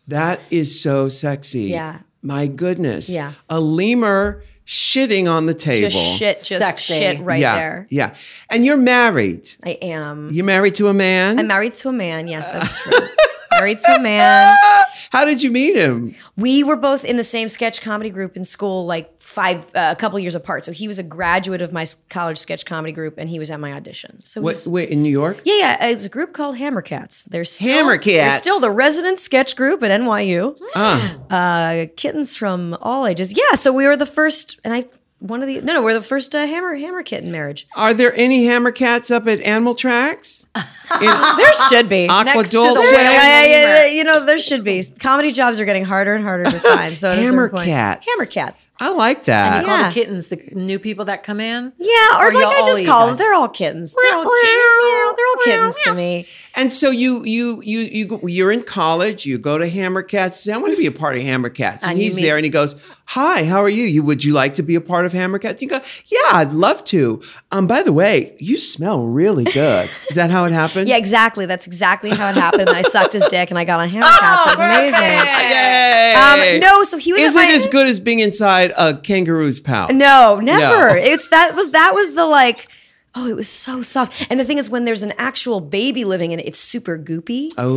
That 0.09 0.41
is 0.51 0.81
so 0.81 1.09
sexy. 1.09 1.65
Yeah. 1.65 2.01
My 2.23 2.47
goodness. 2.47 3.09
Yeah. 3.09 3.33
A 3.49 3.61
lemur 3.61 4.43
shitting 4.67 5.31
on 5.31 5.47
the 5.47 5.55
table. 5.55 5.89
Just 5.89 6.19
shit, 6.19 6.37
just 6.39 6.49
Sexy. 6.49 6.95
shit 6.95 7.21
right 7.21 7.41
yeah. 7.41 7.57
there. 7.57 7.87
Yeah. 7.91 8.15
And 8.51 8.65
you're 8.65 8.77
married. 8.77 9.51
I 9.63 9.71
am. 9.83 10.31
You're 10.31 10.45
married 10.45 10.75
to 10.77 10.89
a 10.89 10.95
man? 10.95 11.39
I'm 11.39 11.47
married 11.47 11.75
to 11.75 11.91
a 11.91 11.93
man. 11.93 12.29
Yes, 12.29 12.47
that's 12.47 12.83
true. 12.83 12.93
married 13.59 13.81
to 13.81 13.93
a 13.99 14.03
man. 14.03 14.57
How 15.11 15.25
did 15.25 15.43
you 15.43 15.51
meet 15.51 15.77
him? 15.77 16.15
We 16.37 16.65
were 16.65 16.77
both 16.77 17.05
in 17.05 17.17
the 17.17 17.23
same 17.25 17.49
sketch 17.49 17.81
comedy 17.81 18.11
group 18.11 18.37
in 18.37 18.43
school, 18.45 18.85
like 18.87 19.21
five, 19.23 19.65
uh, 19.75 19.91
a 19.93 19.97
couple 19.97 20.19
years 20.19 20.35
apart. 20.35 20.65
So 20.65 20.73
he 20.73 20.89
was 20.89 20.99
a 20.99 21.03
graduate 21.03 21.63
of 21.63 21.73
my 21.73 21.85
college 22.11 22.39
sketch 22.39 22.67
comedy 22.67 22.93
group, 22.93 23.15
and 23.19 23.29
he 23.29 23.39
was 23.39 23.51
at 23.51 23.61
my 23.61 23.73
audition. 23.73 24.25
So 24.25 24.41
What, 24.41 24.49
was, 24.51 24.69
wait, 24.69 24.89
in 24.89 25.03
New 25.03 25.11
York? 25.11 25.41
yeah, 25.45 25.55
yeah, 25.79 25.87
it's 25.87 26.05
a 26.05 26.09
group 26.09 26.33
called 26.33 26.57
Hammerkatz. 26.57 27.25
They're 27.25 27.45
still, 27.45 27.85
Hammerkatz. 27.87 28.05
They're 28.05 28.33
still 28.33 28.61
the 28.61 28.71
resident 28.71 29.19
sketch 29.21 29.55
group 29.57 29.83
at 29.83 29.91
NYU. 30.01 30.59
Ah. 30.75 31.17
Uh, 31.31 31.87
kittens 31.97 32.35
from 32.37 32.77
all 32.81 33.07
ages. 33.07 33.37
Yeah, 33.37 33.55
so 33.55 33.73
we 33.73 33.87
were 33.87 33.97
the 33.97 34.07
first, 34.07 34.59
and 34.65 34.75
I 34.75 34.85
one 35.27 35.41
of 35.43 35.49
the 35.49 35.61
no, 35.62 35.72
no, 35.72 35.83
we're 35.83 35.95
the 35.95 36.03
first 36.03 36.35
uh, 36.35 36.47
hammer 36.47 36.75
hammer 36.75 37.03
kitten 37.03 37.33
marriage. 37.33 37.66
Are 37.75 37.95
there 37.95 38.14
any 38.14 38.45
hammer 38.45 38.70
cats 38.70 39.11
up 39.11 39.27
at 39.27 39.41
Animal 39.41 39.75
Tracks? 39.75 40.47
In 41.01 41.01
There 41.01 41.53
should 41.70 41.89
be. 41.89 42.07
Aqua 42.09 42.35
Next 42.35 42.51
to 42.51 42.59
the 42.59 42.62
Dulce? 42.62 42.93
Yeah, 42.93 43.01
yeah, 43.01 43.45
yeah, 43.45 43.87
you 43.87 44.05
know, 44.05 44.25
there 44.25 44.39
should 44.39 44.62
be. 44.62 44.83
Comedy 45.01 45.33
jobs 45.33 45.59
are 45.59 45.64
getting 45.64 45.85
harder 45.85 46.14
and 46.14 46.22
harder 46.22 46.45
to 46.45 46.59
find. 46.59 46.97
So 46.97 47.09
at 47.11 47.14
a 47.18 47.22
certain 47.22 47.25
Hammer 47.25 47.49
point- 47.49 47.64
cats. 47.66 48.07
Hammer 48.09 48.27
cats. 48.27 48.68
I 48.79 48.91
like 48.93 49.25
that. 49.25 49.62
You 49.62 49.66
call 49.66 49.85
the 49.85 49.91
kittens 49.95 50.27
the 50.29 50.37
new 50.55 50.79
people 50.79 51.07
that 51.07 51.22
come 51.22 51.41
in. 51.41 51.72
Yeah, 51.79 52.20
or, 52.20 52.29
Or 52.29 52.33
like 52.33 52.47
I 52.47 52.61
just 52.61 52.85
call 52.85 53.01
them. 53.07 53.09
guys? 53.11 53.18
They're 53.18 53.33
all 53.35 53.49
kittens. 53.49 53.95
They're 53.95 54.14
all, 54.14 54.25
kittens. 54.25 55.16
they're 55.16 55.27
all 55.27 55.45
kittens 55.45 55.79
to 55.85 55.95
me. 55.95 56.27
And 56.55 56.72
so 56.72 56.91
you 56.91 57.25
you 57.25 57.62
you 57.64 57.81
you 57.81 58.05
go- 58.07 58.27
you're 58.27 58.53
in 58.53 58.62
college. 58.62 59.25
You 59.27 59.39
go 59.39 59.57
to 59.59 59.68
Hammerkatz. 59.70 60.35
Say, 60.35 60.53
I 60.53 60.59
want 60.59 60.72
to 60.75 60.79
be 60.79 60.87
a 60.87 60.93
part 60.93 61.16
of 61.16 61.22
Hammerkatz, 61.22 61.81
and, 61.83 61.93
And 61.93 61.99
he's 61.99 62.16
meet- 62.16 62.22
there, 62.22 62.37
and 62.37 62.45
he 62.45 62.51
goes, 62.51 62.75
"Hi, 63.07 63.45
how 63.45 63.61
are 63.61 63.69
you? 63.69 63.85
You 63.85 64.03
would 64.03 64.25
you 64.25 64.33
like 64.33 64.55
to 64.57 64.63
be 64.63 64.75
a 64.75 64.81
part 64.81 65.05
of 65.07 65.13
Hammercat? 65.13 65.61
You 65.61 65.69
go, 65.69 65.81
"Yeah, 66.07 66.19
I'd 66.33 66.53
love 66.53 66.85
to." 66.85 67.21
Um, 67.53 67.67
by 67.67 67.83
the 67.83 67.93
way, 67.93 68.35
you 68.39 68.57
smell 68.59 69.05
really 69.07 69.45
good. 69.45 69.89
Is 70.11 70.17
that 70.17 70.31
how 70.31 70.45
it 70.47 70.53
happened? 70.53 70.89
Yeah, 70.89 70.97
exactly. 70.97 71.47
That's 71.47 71.67
exactly 71.67 72.11
how 72.11 72.29
it 72.31 72.35
happened. 72.35 72.71
I 72.71 72.83
sucked 72.83 73.13
his 73.13 73.27
dick 73.27 73.51
and 73.51 73.59
I 73.59 73.65
got 73.65 73.81
on 73.81 73.89
Hammer 73.89 74.07
Cats. 74.21 74.47
It 74.47 74.51
was 74.51 74.61
amazing. 74.61 75.19
Yay! 75.51 76.55
Um, 76.55 76.61
no, 76.61 76.83
so 76.83 76.99
he 76.99 77.13
was 77.13 77.23
Is 77.23 77.37
it 77.37 77.39
my- 77.49 77.53
as 77.55 77.67
good 77.67 77.87
as 77.87 78.01
being 78.01 78.21
inside 78.21 78.73
a 78.77 78.95
kangaroo's 78.97 79.61
pouch? 79.61 79.93
No, 79.93 80.41
never. 80.43 80.95
No. 80.95 80.95
It's 80.95 81.29
that 81.29 81.55
was 81.55 81.71
that 81.71 81.93
was 81.95 82.13
the 82.15 82.25
like. 82.27 82.69
Oh, 83.17 83.29
it 83.29 83.37
was 83.37 83.49
so 83.49 83.81
soft. 83.81 84.27
And 84.29 84.41
the 84.41 84.45
thing 84.45 84.59
is, 84.59 84.69
when 84.69 84.87
there's 84.87 85.05
an 85.05 85.13
actual 85.19 85.61
baby 85.61 86.05
living 86.05 86.33
in 86.33 86.41
it, 86.41 86.47
it's 86.49 86.59
super 86.59 86.99
goopy. 86.99 87.53
Oh, 87.57 87.71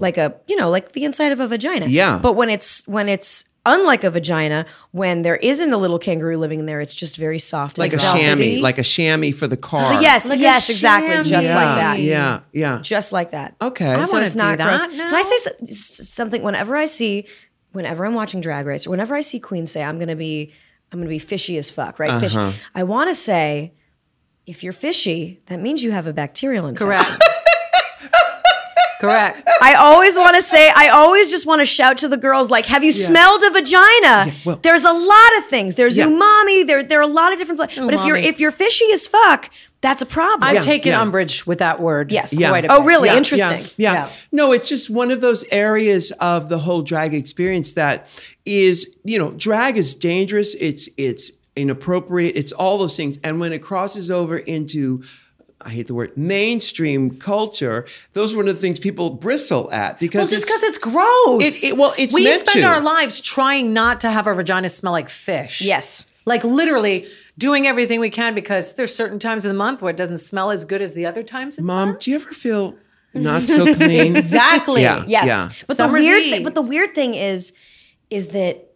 like 0.00 0.18
a 0.18 0.34
you 0.48 0.56
know 0.56 0.68
like 0.68 0.92
the 0.92 1.04
inside 1.04 1.30
of 1.30 1.38
a 1.38 1.46
vagina 1.46 1.86
Yeah. 1.86 2.18
but 2.20 2.32
when 2.32 2.50
it's 2.50 2.86
when 2.88 3.08
it's 3.08 3.44
unlike 3.66 4.04
a 4.04 4.10
vagina 4.10 4.64
when 4.92 5.22
there 5.22 5.36
isn't 5.36 5.72
a 5.72 5.76
little 5.76 5.98
kangaroo 5.98 6.36
living 6.38 6.60
in 6.60 6.66
there 6.66 6.80
it's 6.80 6.94
just 6.94 7.16
very 7.16 7.38
soft 7.38 7.76
like 7.76 7.92
a 7.92 7.96
and 7.96 8.02
chamois, 8.40 8.60
like 8.62 8.78
a 8.78 8.82
chamois 8.82 9.32
for 9.32 9.46
the 9.46 9.56
car. 9.56 10.00
yes 10.00 10.28
Like 10.30 10.40
yes 10.40 10.70
exactly 10.70 11.10
chamois. 11.10 11.24
just 11.24 11.48
yeah, 11.48 11.54
like 11.54 11.76
that 11.76 11.98
Yeah, 12.00 12.40
yeah. 12.52 12.78
just 12.82 13.12
like 13.12 13.32
that 13.32 13.54
Okay. 13.60 13.92
I 13.94 14.00
so 14.00 14.14
wanna 14.14 14.24
it's 14.26 14.34
do 14.34 14.42
not 14.42 14.58
that 14.58 14.66
gross 14.66 14.82
now. 14.84 14.88
can 15.08 15.14
i 15.14 15.22
say 15.22 15.34
s- 15.34 15.48
s- 16.00 16.08
something 16.08 16.42
whenever 16.42 16.74
i 16.76 16.86
see 16.86 17.26
whenever 17.72 18.06
i'm 18.06 18.14
watching 18.14 18.40
drag 18.40 18.64
race 18.66 18.86
or 18.86 18.90
whenever 18.90 19.14
i 19.14 19.20
see 19.20 19.38
queen 19.38 19.66
say 19.66 19.82
i'm 19.84 19.98
gonna 19.98 20.16
be 20.16 20.52
i'm 20.90 20.98
gonna 20.98 21.08
be 21.08 21.18
fishy 21.18 21.56
as 21.58 21.70
fuck 21.70 21.98
right 21.98 22.10
Uh-huh. 22.10 22.20
fishy 22.20 22.58
i 22.74 22.82
want 22.82 23.08
to 23.10 23.14
say 23.14 23.74
if 24.46 24.64
you're 24.64 24.72
fishy 24.72 25.40
that 25.46 25.60
means 25.60 25.84
you 25.84 25.92
have 25.92 26.06
a 26.06 26.12
bacterial 26.12 26.66
infection 26.66 26.86
Correct. 27.04 27.24
Correct. 29.00 29.42
I 29.62 29.74
always 29.74 30.16
want 30.16 30.36
to 30.36 30.42
say, 30.42 30.70
I 30.74 30.90
always 30.90 31.30
just 31.30 31.46
want 31.46 31.60
to 31.60 31.66
shout 31.66 31.98
to 31.98 32.08
the 32.08 32.16
girls, 32.16 32.50
like, 32.50 32.66
have 32.66 32.84
you 32.84 32.92
smelled 32.92 33.42
a 33.42 33.50
vagina? 33.50 34.32
well- 34.44 34.56
There's 34.62 34.84
a 34.84 34.92
lot 34.92 35.38
of 35.38 35.46
things. 35.46 35.74
There's 35.74 35.96
Yeah. 35.98 36.06
umami. 36.06 36.66
There, 36.66 36.82
there 36.84 36.98
are 37.00 37.02
a 37.02 37.06
lot 37.06 37.32
of 37.32 37.38
different. 37.38 37.58
Fla- 37.58 37.84
but 37.86 37.94
if 37.94 38.04
you're 38.04 38.16
if 38.16 38.38
you're 38.40 38.50
fishy 38.50 38.84
as 38.92 39.06
fuck, 39.06 39.50
that's 39.80 40.02
a 40.02 40.06
problem. 40.06 40.46
I've 40.46 40.56
Yeah, 40.56 40.60
taken 40.60 40.90
yeah. 40.92 41.00
umbrage 41.00 41.46
with 41.46 41.58
that 41.60 41.80
word. 41.80 42.12
Yes. 42.12 42.38
Yeah. 42.38 42.50
Quite 42.50 42.66
a 42.66 42.68
Oh, 42.72 42.84
really? 42.84 43.08
Yeah, 43.08 43.16
Interesting. 43.16 43.60
Yeah, 43.78 43.92
yeah. 43.92 43.92
Yeah. 43.94 44.08
No, 44.32 44.52
it's 44.52 44.68
just 44.68 44.90
one 44.90 45.10
of 45.10 45.22
those 45.22 45.44
areas 45.50 46.12
of 46.20 46.50
the 46.50 46.58
whole 46.58 46.82
drag 46.82 47.14
experience 47.14 47.72
that 47.74 48.06
is, 48.44 48.86
you 49.04 49.18
know, 49.18 49.30
drag 49.30 49.78
is 49.78 49.94
dangerous. 49.94 50.54
It's 50.56 50.88
it's 50.98 51.32
inappropriate. 51.56 52.36
It's 52.36 52.52
all 52.52 52.76
those 52.78 52.96
things. 52.96 53.18
And 53.24 53.40
when 53.40 53.52
it 53.54 53.60
crosses 53.62 54.10
over 54.10 54.36
into 54.38 55.02
I 55.62 55.70
hate 55.70 55.86
the 55.88 55.94
word 55.94 56.16
mainstream 56.16 57.16
culture. 57.18 57.86
Those 58.14 58.32
are 58.34 58.36
one 58.38 58.48
of 58.48 58.54
the 58.54 58.60
things 58.60 58.78
people 58.78 59.10
bristle 59.10 59.70
at 59.72 59.98
because 60.00 60.18
Well, 60.20 60.28
just 60.28 60.44
because 60.44 60.62
it's 60.62 60.78
gross. 60.78 61.42
It- 61.62 61.68
it- 61.72 61.76
well, 61.76 61.94
it's 61.98 62.14
we 62.14 62.24
meant 62.24 62.40
spend 62.48 62.60
to. 62.62 62.66
our 62.66 62.80
lives 62.80 63.20
trying 63.20 63.72
not 63.72 64.00
to 64.00 64.10
have 64.10 64.26
our 64.26 64.34
vaginas 64.34 64.70
smell 64.74 64.92
like 64.92 65.08
fish. 65.10 65.60
Yes. 65.60 66.04
Like 66.24 66.44
literally 66.44 67.06
doing 67.38 67.66
everything 67.66 68.00
we 68.00 68.10
can 68.10 68.34
because 68.34 68.74
there's 68.74 68.94
certain 68.94 69.18
times 69.18 69.44
of 69.44 69.50
the 69.50 69.58
month 69.58 69.82
where 69.82 69.90
it 69.90 69.96
doesn't 69.96 70.18
smell 70.18 70.50
as 70.50 70.64
good 70.64 70.80
as 70.82 70.94
the 70.94 71.06
other 71.06 71.22
times. 71.22 71.58
of 71.58 71.62
the 71.64 71.66
Mom, 71.66 71.88
month. 71.90 72.00
do 72.00 72.10
you 72.10 72.16
ever 72.16 72.30
feel 72.32 72.76
not 73.14 73.42
so 73.44 73.74
clean? 73.74 74.16
Exactly. 74.16 74.82
Yeah. 74.82 75.04
Yes. 75.06 75.26
Yeah. 75.26 75.48
But 75.66 75.76
Summer's 75.76 76.04
the 76.04 76.08
weird 76.10 76.22
Eve. 76.22 76.32
thing, 76.32 76.42
but 76.44 76.54
the 76.54 76.62
weird 76.62 76.94
thing 76.94 77.14
is, 77.14 77.54
is 78.10 78.28
that 78.28 78.68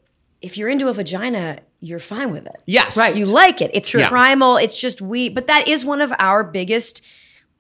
if 0.43 0.57
you're 0.59 0.69
into 0.69 0.89
a 0.89 0.93
vagina, 0.93 1.59
you're 1.85 1.99
fine 1.99 2.33
with 2.33 2.47
it. 2.47 2.57
Yes. 2.67 2.97
Right. 2.97 3.15
You 3.15 3.27
like 3.27 3.61
it. 3.61 3.71
It's 3.75 3.93
Yeah. 3.93 4.09
primal. 4.09 4.57
It's 4.57 4.81
just 4.81 5.01
we. 5.03 5.29
But 5.29 5.47
that 5.49 5.69
is 5.69 5.85
one 5.85 6.01
of 6.01 6.13
our 6.19 6.43
biggest 6.43 7.05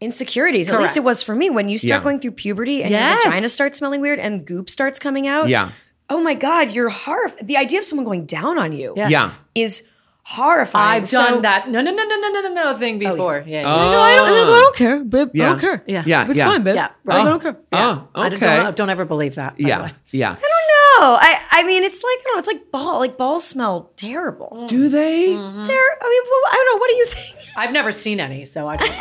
insecurities. 0.00 0.70
At 0.70 0.80
least 0.80 0.96
it 0.96 1.04
was 1.04 1.22
for 1.22 1.34
me 1.34 1.50
when 1.50 1.68
you 1.68 1.78
start 1.78 2.00
Yeah. 2.00 2.04
going 2.04 2.20
through 2.20 2.32
puberty 2.32 2.82
and 2.82 2.90
Yes. 2.90 3.22
your 3.22 3.32
vagina 3.32 3.48
starts 3.48 3.78
smelling 3.78 4.00
weird 4.00 4.18
and 4.18 4.44
goop 4.44 4.68
starts 4.70 4.98
coming 4.98 5.26
out. 5.26 5.48
Yeah. 5.48 5.70
Oh 6.10 6.22
my 6.22 6.34
God, 6.34 6.70
you're 6.70 6.90
horrified. 6.90 7.46
The 7.46 7.56
idea 7.56 7.78
of 7.78 7.84
someone 7.84 8.04
going 8.04 8.26
down 8.26 8.58
on 8.58 8.72
you 8.72 8.92
Yes. 8.96 9.10
Yeah. 9.10 9.30
is 9.54 9.88
horrifying. 10.22 11.02
I've 11.02 11.08
So- 11.08 11.18
done 11.18 11.42
that. 11.42 11.68
No, 11.68 11.80
no, 11.80 11.90
no, 11.90 12.02
no, 12.04 12.16
no, 12.20 12.30
no, 12.30 12.40
no, 12.48 12.64
no 12.64 12.74
thing 12.74 12.96
oh, 12.96 13.10
before. 13.10 13.44
yeah. 13.46 13.60
yeah. 13.62 13.66
Oh. 13.74 13.92
No, 13.92 14.00
I 14.00 14.14
don't, 14.16 14.28
I 14.28 14.60
don't 14.60 14.76
care, 14.76 15.04
babe. 15.04 15.30
I 15.34 15.38
don't 15.38 15.60
care. 15.60 15.84
Yeah. 15.86 16.02
Yeah. 16.06 16.26
It's 16.28 16.38
yeah. 16.38 16.48
fine, 16.48 16.62
babe. 16.62 16.74
Yeah, 16.76 16.88
I 17.08 17.24
don't 17.24 17.28
oh. 17.36 17.38
care. 17.38 17.56
Oh, 17.72 18.08
I 18.14 18.28
don't, 18.28 18.42
okay. 18.42 18.56
don't, 18.56 18.76
don't 18.76 18.90
ever 18.90 19.04
believe 19.04 19.34
that. 19.36 19.56
by 19.56 19.62
the 19.62 19.68
Yeah. 19.68 19.82
way. 19.84 19.92
Yeah. 20.12 20.30
No, 20.30 20.36
Oh, 20.96 21.18
I, 21.20 21.40
I 21.50 21.64
mean, 21.64 21.82
it's 21.82 22.02
like, 22.04 22.18
I 22.18 22.22
don't 22.24 22.36
know, 22.36 22.38
it's 22.38 22.48
like 22.48 22.70
ball, 22.70 22.98
like 22.98 23.16
balls 23.16 23.44
smell 23.44 23.90
terrible. 23.96 24.50
Mm. 24.54 24.68
Do 24.68 24.88
they? 24.88 25.28
Mm-hmm. 25.28 25.66
They're, 25.66 25.90
I 26.00 26.08
mean, 26.08 26.22
well, 26.30 26.52
I 26.52 26.54
don't 26.54 26.74
know. 26.74 26.78
What 26.78 26.90
do 26.90 26.96
you 26.96 27.06
think? 27.06 27.36
I've 27.56 27.72
never 27.72 27.90
seen 27.92 28.20
any, 28.20 28.44
so 28.44 28.68
I 28.68 28.76
don't. 28.76 28.92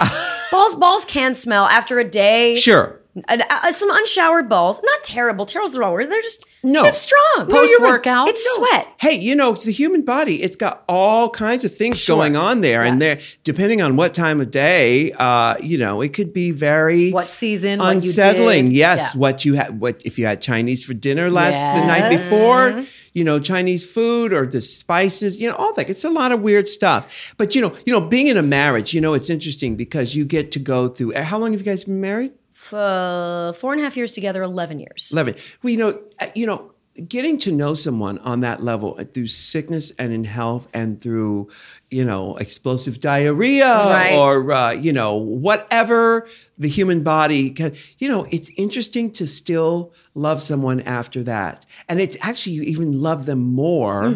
balls, 0.51 0.75
balls 0.75 1.05
can 1.05 1.33
smell 1.33 1.65
after 1.65 1.99
a 1.99 2.03
day. 2.03 2.55
Sure. 2.55 2.99
And, 3.27 3.43
uh, 3.49 3.71
some 3.71 3.89
unshowered 3.91 4.49
balls. 4.49 4.81
Not 4.83 5.03
terrible. 5.03 5.45
Terrible's 5.45 5.71
the 5.73 5.79
wrong 5.79 5.93
word. 5.93 6.09
They're 6.09 6.21
just 6.21 6.45
No. 6.63 6.85
It's 6.85 6.97
strong. 6.99 7.47
No, 7.49 7.61
you're 7.63 7.79
right. 7.79 8.27
It's 8.27 8.55
sweat. 8.55 8.87
Hey, 8.99 9.15
you 9.19 9.35
know, 9.35 9.53
the 9.53 9.71
human 9.71 10.01
body, 10.03 10.41
it's 10.41 10.55
got 10.55 10.83
all 10.87 11.29
kinds 11.29 11.65
of 11.65 11.75
things 11.75 12.05
going 12.07 12.35
on 12.35 12.61
there. 12.61 12.83
And 12.83 13.01
there, 13.01 13.19
depending 13.43 13.81
on 13.81 13.95
what 13.97 14.13
time 14.13 14.39
of 14.39 14.49
day, 14.49 15.11
uh, 15.13 15.55
you 15.61 15.77
know, 15.77 16.01
it 16.01 16.13
could 16.13 16.33
be 16.33 16.51
very 16.51 17.11
What 17.11 17.29
season, 17.31 17.79
what 17.79 17.97
unsettling. 17.97 18.65
did. 18.69 18.73
Yes. 18.73 19.11
Yeah. 19.13 19.19
What 19.19 19.45
you 19.45 19.55
had, 19.55 19.79
what 19.79 20.01
if 20.05 20.17
you 20.17 20.25
had 20.25 20.41
Chinese 20.41 20.83
for 20.85 20.93
dinner 20.93 21.29
last 21.29 21.79
the 21.79 21.85
night 21.85 22.09
before, 22.09 22.85
you 23.13 23.23
know, 23.23 23.39
Chinese 23.39 23.85
food 23.85 24.33
or 24.33 24.47
the 24.47 24.61
spices, 24.61 25.39
you 25.39 25.47
know, 25.49 25.55
all 25.55 25.73
that. 25.73 25.89
It's 25.89 26.03
a 26.03 26.09
lot 26.09 26.31
of 26.31 26.41
weird 26.41 26.67
stuff. 26.67 27.35
But, 27.37 27.53
you 27.55 27.61
know, 27.61 27.73
you 27.85 27.93
know, 27.93 28.01
being 28.01 28.27
in 28.27 28.37
a 28.37 28.41
marriage, 28.41 28.93
you 28.93 29.01
know, 29.01 29.13
it's 29.13 29.29
interesting 29.29 29.75
because 29.75 30.15
you 30.15 30.25
get 30.25 30.51
to 30.53 30.59
go 30.59 30.87
through, 30.87 31.11
how 31.13 31.37
long 31.37 31.51
have 31.51 31.59
you 31.61 31.65
guys 31.65 31.83
been 31.83 32.01
married? 32.01 32.31
Uh, 32.71 33.51
four 33.53 33.71
and 33.73 33.81
a 33.81 33.83
half 33.83 33.97
years 33.97 34.11
together, 34.11 34.43
11 34.43 34.79
years. 34.79 35.11
Love 35.13 35.27
it. 35.27 35.39
Well, 35.63 35.71
you 35.71 35.77
know, 35.77 36.01
uh, 36.19 36.27
you 36.35 36.45
know, 36.45 36.69
getting 37.07 37.39
to 37.39 37.51
know 37.51 37.73
someone 37.73 38.19
on 38.19 38.41
that 38.41 38.61
level 38.61 38.95
uh, 38.99 39.03
through 39.03 39.25
sickness 39.25 39.91
and 39.97 40.13
in 40.13 40.23
health 40.25 40.67
and 40.75 41.01
through, 41.01 41.49
you 41.89 42.05
know, 42.05 42.35
explosive 42.37 42.99
diarrhea 42.99 43.65
Right. 43.65 44.13
or 44.13 44.51
uh, 44.51 44.71
you 44.73 44.93
know 44.93 45.15
whatever 45.15 46.27
the 46.59 46.67
human 46.69 47.01
body 47.01 47.49
can. 47.49 47.73
You 47.97 48.09
know, 48.09 48.27
it's 48.29 48.51
interesting 48.57 49.09
to 49.13 49.27
still 49.27 49.91
love 50.13 50.41
someone 50.41 50.81
after 50.81 51.23
that, 51.23 51.65
and 51.89 51.99
it's 51.99 52.15
actually 52.21 52.53
you 52.57 52.61
even 52.63 52.91
love 52.93 53.25
them 53.25 53.39
more. 53.39 54.15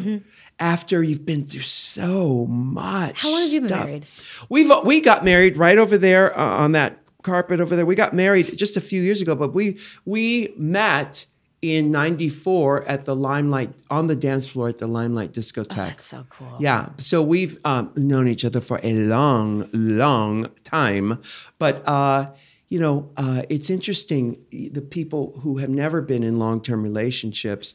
After 0.60 1.04
you've 1.04 1.24
been 1.24 1.46
through 1.46 1.62
so 1.62 2.48
much. 2.48 3.22
How 3.22 3.30
long 3.30 3.42
have 3.42 3.52
you 3.52 3.60
been 3.62 3.70
stuff. 3.70 3.86
married? 3.86 4.06
We've 4.50 4.72
we 4.84 5.02
got 5.02 5.24
married 5.24 5.56
right 5.56 5.78
over 5.78 6.00
there 6.00 6.36
uh, 6.36 6.44
on 6.44 6.72
that 6.72 6.98
carpet 7.32 7.60
over 7.60 7.76
there. 7.76 7.86
We 7.86 7.96
got 7.96 8.14
married 8.14 8.46
just 8.58 8.78
a 8.78 8.82
few 8.82 9.02
years 9.08 9.20
ago, 9.22 9.34
but 9.36 9.54
we 9.54 9.66
we 10.06 10.54
met 10.58 11.26
in 11.62 11.92
'94 11.92 12.86
at 12.86 13.06
the 13.06 13.16
Limelight 13.16 13.72
on 13.90 14.08
the 14.08 14.16
dance 14.16 14.46
floor 14.52 14.68
at 14.70 14.78
the 14.80 14.88
Limelight 14.88 15.32
discotheque. 15.34 15.76
That's 15.92 16.06
so 16.06 16.26
cool. 16.30 16.56
Yeah, 16.60 16.90
so 16.98 17.22
we've 17.34 17.58
um, 17.66 17.92
known 17.96 18.28
each 18.28 18.46
other 18.46 18.62
for 18.62 18.80
a 18.84 18.94
long, 18.94 19.70
long 19.74 20.50
time, 20.64 21.20
but 21.60 21.76
uh, 21.88 22.32
you 22.70 22.80
know, 22.80 23.10
uh, 23.18 23.42
it's 23.50 23.70
interesting 23.70 24.38
the 24.52 24.82
people 24.98 25.40
who 25.42 25.58
have 25.58 25.70
never 25.70 26.02
been 26.02 26.24
in 26.24 26.38
long-term 26.38 26.84
relationships. 26.84 27.74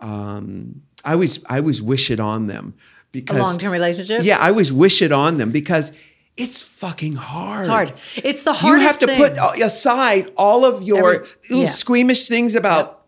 Um, 0.00 0.82
I 1.04 1.12
always, 1.12 1.40
I 1.46 1.58
always 1.58 1.82
wish 1.82 2.10
it 2.10 2.20
on 2.20 2.46
them 2.46 2.74
because 3.12 3.38
A 3.38 3.42
long 3.42 3.58
term 3.58 3.72
relationship? 3.72 4.24
yeah, 4.24 4.38
I 4.38 4.48
always 4.48 4.72
wish 4.72 5.02
it 5.02 5.12
on 5.12 5.36
them 5.38 5.50
because 5.50 5.92
it's 6.36 6.62
fucking 6.62 7.14
hard. 7.16 7.60
It's 7.60 7.68
hard. 7.68 7.92
It's 8.16 8.42
the 8.44 8.52
hardest. 8.52 8.80
You 8.82 8.86
have 8.86 8.98
to 9.00 9.06
thing. 9.06 9.18
put 9.18 9.62
aside 9.62 10.32
all 10.36 10.64
of 10.64 10.82
your 10.82 11.16
Every- 11.16 11.28
yeah. 11.50 11.66
squeamish 11.66 12.28
things 12.28 12.54
about, 12.54 13.04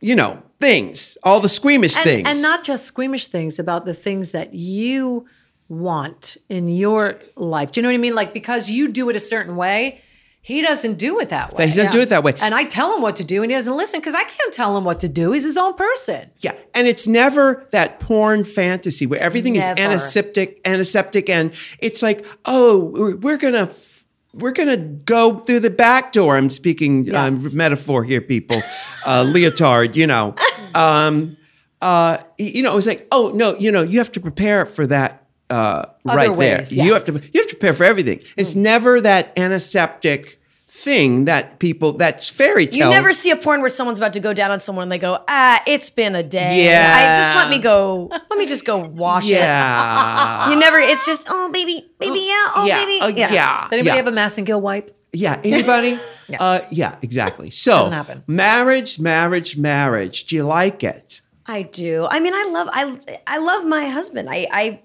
you 0.00 0.14
know, 0.16 0.42
things, 0.58 1.18
all 1.22 1.40
the 1.40 1.48
squeamish 1.48 1.96
and, 1.96 2.04
things. 2.04 2.28
and 2.28 2.40
not 2.40 2.64
just 2.64 2.84
squeamish 2.86 3.26
things 3.26 3.58
about 3.58 3.84
the 3.84 3.94
things 3.94 4.30
that 4.30 4.54
you 4.54 5.26
want 5.68 6.36
in 6.48 6.68
your 6.68 7.18
life. 7.36 7.72
Do 7.72 7.80
you 7.80 7.82
know 7.82 7.88
what 7.88 7.94
I 7.94 7.98
mean? 7.98 8.14
Like 8.14 8.32
because 8.32 8.70
you 8.70 8.88
do 8.88 9.10
it 9.10 9.16
a 9.16 9.20
certain 9.20 9.56
way, 9.56 10.00
he 10.44 10.60
doesn't 10.60 10.98
do 10.98 11.20
it 11.20 11.28
that 11.28 11.54
way. 11.54 11.66
He 11.68 11.70
doesn't 11.76 11.92
do 11.92 12.00
it 12.00 12.08
that 12.08 12.24
way. 12.24 12.34
And 12.40 12.52
I 12.54 12.64
tell 12.64 12.94
him 12.94 13.00
what 13.00 13.14
to 13.16 13.24
do 13.24 13.42
and 13.42 13.50
he 13.50 13.56
doesn't 13.56 13.76
listen 13.76 14.00
because 14.00 14.14
I 14.14 14.24
can't 14.24 14.52
tell 14.52 14.76
him 14.76 14.82
what 14.84 14.98
to 15.00 15.08
do. 15.08 15.30
He's 15.32 15.44
his 15.44 15.56
own 15.56 15.74
person. 15.74 16.30
Yeah, 16.40 16.54
and 16.74 16.86
it's 16.88 17.06
never 17.06 17.66
that 17.70 18.00
porn 18.00 18.42
fantasy 18.44 19.06
where 19.06 19.20
everything 19.20 19.54
Never. 19.54 19.78
is 19.80 19.86
antiseptic, 19.86 20.60
antiseptic, 20.64 21.30
and 21.30 21.54
it's 21.78 22.02
like, 22.02 22.26
oh, 22.44 23.16
we're, 23.20 23.36
gonna. 23.38 23.68
f- 23.70 24.04
We're 24.34 24.52
gonna 24.52 24.78
go 24.78 25.40
through 25.40 25.60
the 25.60 25.70
back 25.70 26.12
door. 26.12 26.36
I'm 26.38 26.48
speaking 26.50 27.04
Yes. 27.04 27.14
um, 27.52 27.56
metaphor 27.56 28.02
here, 28.02 28.20
people. 28.22 28.62
Uh, 29.06 29.24
leotard, 29.32 29.94
you 29.96 30.06
know. 30.06 30.34
Um, 30.74 31.36
uh, 31.82 32.16
you 32.38 32.62
know, 32.62 32.72
it 32.72 32.76
was 32.76 32.86
like, 32.86 33.06
oh 33.12 33.30
no, 33.34 33.54
you 33.58 33.70
know, 33.70 33.82
you 33.82 33.98
have 33.98 34.10
to 34.12 34.20
prepare 34.20 34.64
for 34.64 34.86
that 34.86 35.21
uh, 35.52 35.84
right 36.04 36.36
there. 36.36 36.58
ways, 36.58 36.74
You 36.74 36.94
have 36.94 37.04
to, 37.04 37.12
you 37.12 37.40
have 37.40 37.46
to 37.48 37.56
prepare 37.56 37.74
for 37.74 37.84
everything. 37.84 38.20
It's 38.36 38.54
never 38.54 39.00
that 39.00 39.32
antiseptic 39.38 40.40
thing 40.66 41.26
that 41.26 41.58
people. 41.58 41.92
That's 41.92 42.28
fairy 42.28 42.66
tale. 42.66 42.88
You 42.88 42.94
never 42.94 43.12
see 43.12 43.30
a 43.30 43.36
porn 43.36 43.60
where 43.60 43.68
someone's 43.68 43.98
about 43.98 44.14
to 44.14 44.20
go 44.20 44.32
down 44.32 44.50
on 44.50 44.60
someone 44.60 44.84
and 44.84 44.92
they 44.92 44.98
go, 44.98 45.22
ah, 45.28 45.62
it's 45.66 45.90
been 45.90 46.14
a 46.14 46.22
day. 46.22 46.64
Yeah. 46.64 46.94
I 46.96 47.22
just 47.22 47.34
let 47.36 47.50
me 47.50 47.58
go, 47.58 48.08
let 48.10 48.38
me 48.38 48.46
just 48.46 48.64
go 48.64 48.78
wash 48.78 49.28
Yeah. 49.28 50.48
it. 50.48 50.50
You 50.52 50.58
never, 50.58 50.78
it's 50.78 51.04
just, 51.04 51.26
oh, 51.28 51.50
baby, 51.52 51.88
baby, 52.00 52.20
yeah, 52.20 52.56
oh, 52.56 52.64
yeah. 52.66 52.84
baby. 52.84 53.00
uh, 53.00 53.28
yeah. 53.30 53.62
Does 53.64 53.72
anybody 53.72 53.86
yeah. 53.88 53.96
have 53.96 54.06
a 54.06 54.10
Massengill 54.12 54.60
wipe? 54.60 54.96
Yeah, 55.12 55.38
anybody? 55.44 55.98
yeah. 56.28 56.42
Uh, 56.42 56.60
yeah, 56.70 56.96
exactly. 57.02 57.50
So, 57.50 57.90
marriage, 58.26 58.98
marriage, 58.98 59.58
marriage. 59.58 60.24
Do 60.24 60.36
you 60.36 60.44
like 60.44 60.82
it? 60.82 61.20
I 61.44 61.62
do. 61.62 62.06
I 62.10 62.20
mean, 62.20 62.32
I 62.34 62.48
love 62.50 62.68
I 62.72 62.98
I 63.26 63.38
love 63.38 63.66
my 63.66 63.88
husband. 63.88 64.28
I 64.30 64.46
I 64.50 64.80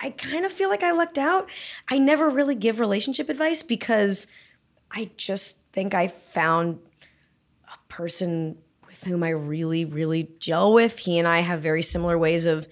I 0.00 0.10
kind 0.10 0.44
of 0.44 0.52
feel 0.52 0.68
like 0.68 0.82
I 0.82 0.92
lucked 0.92 1.18
out. 1.18 1.48
I 1.90 1.98
never 1.98 2.28
really 2.28 2.54
give 2.54 2.80
relationship 2.80 3.28
advice 3.28 3.62
because 3.62 4.26
I 4.90 5.10
just 5.16 5.60
think 5.72 5.94
I 5.94 6.08
found 6.08 6.78
a 7.72 7.78
person 7.88 8.58
with 8.86 9.02
whom 9.04 9.22
I 9.22 9.30
really 9.30 9.84
really 9.84 10.30
gel 10.38 10.72
with. 10.72 10.98
He 10.98 11.18
and 11.18 11.26
I 11.26 11.40
have 11.40 11.60
very 11.60 11.82
similar 11.82 12.16
ways 12.18 12.46
of 12.46 12.68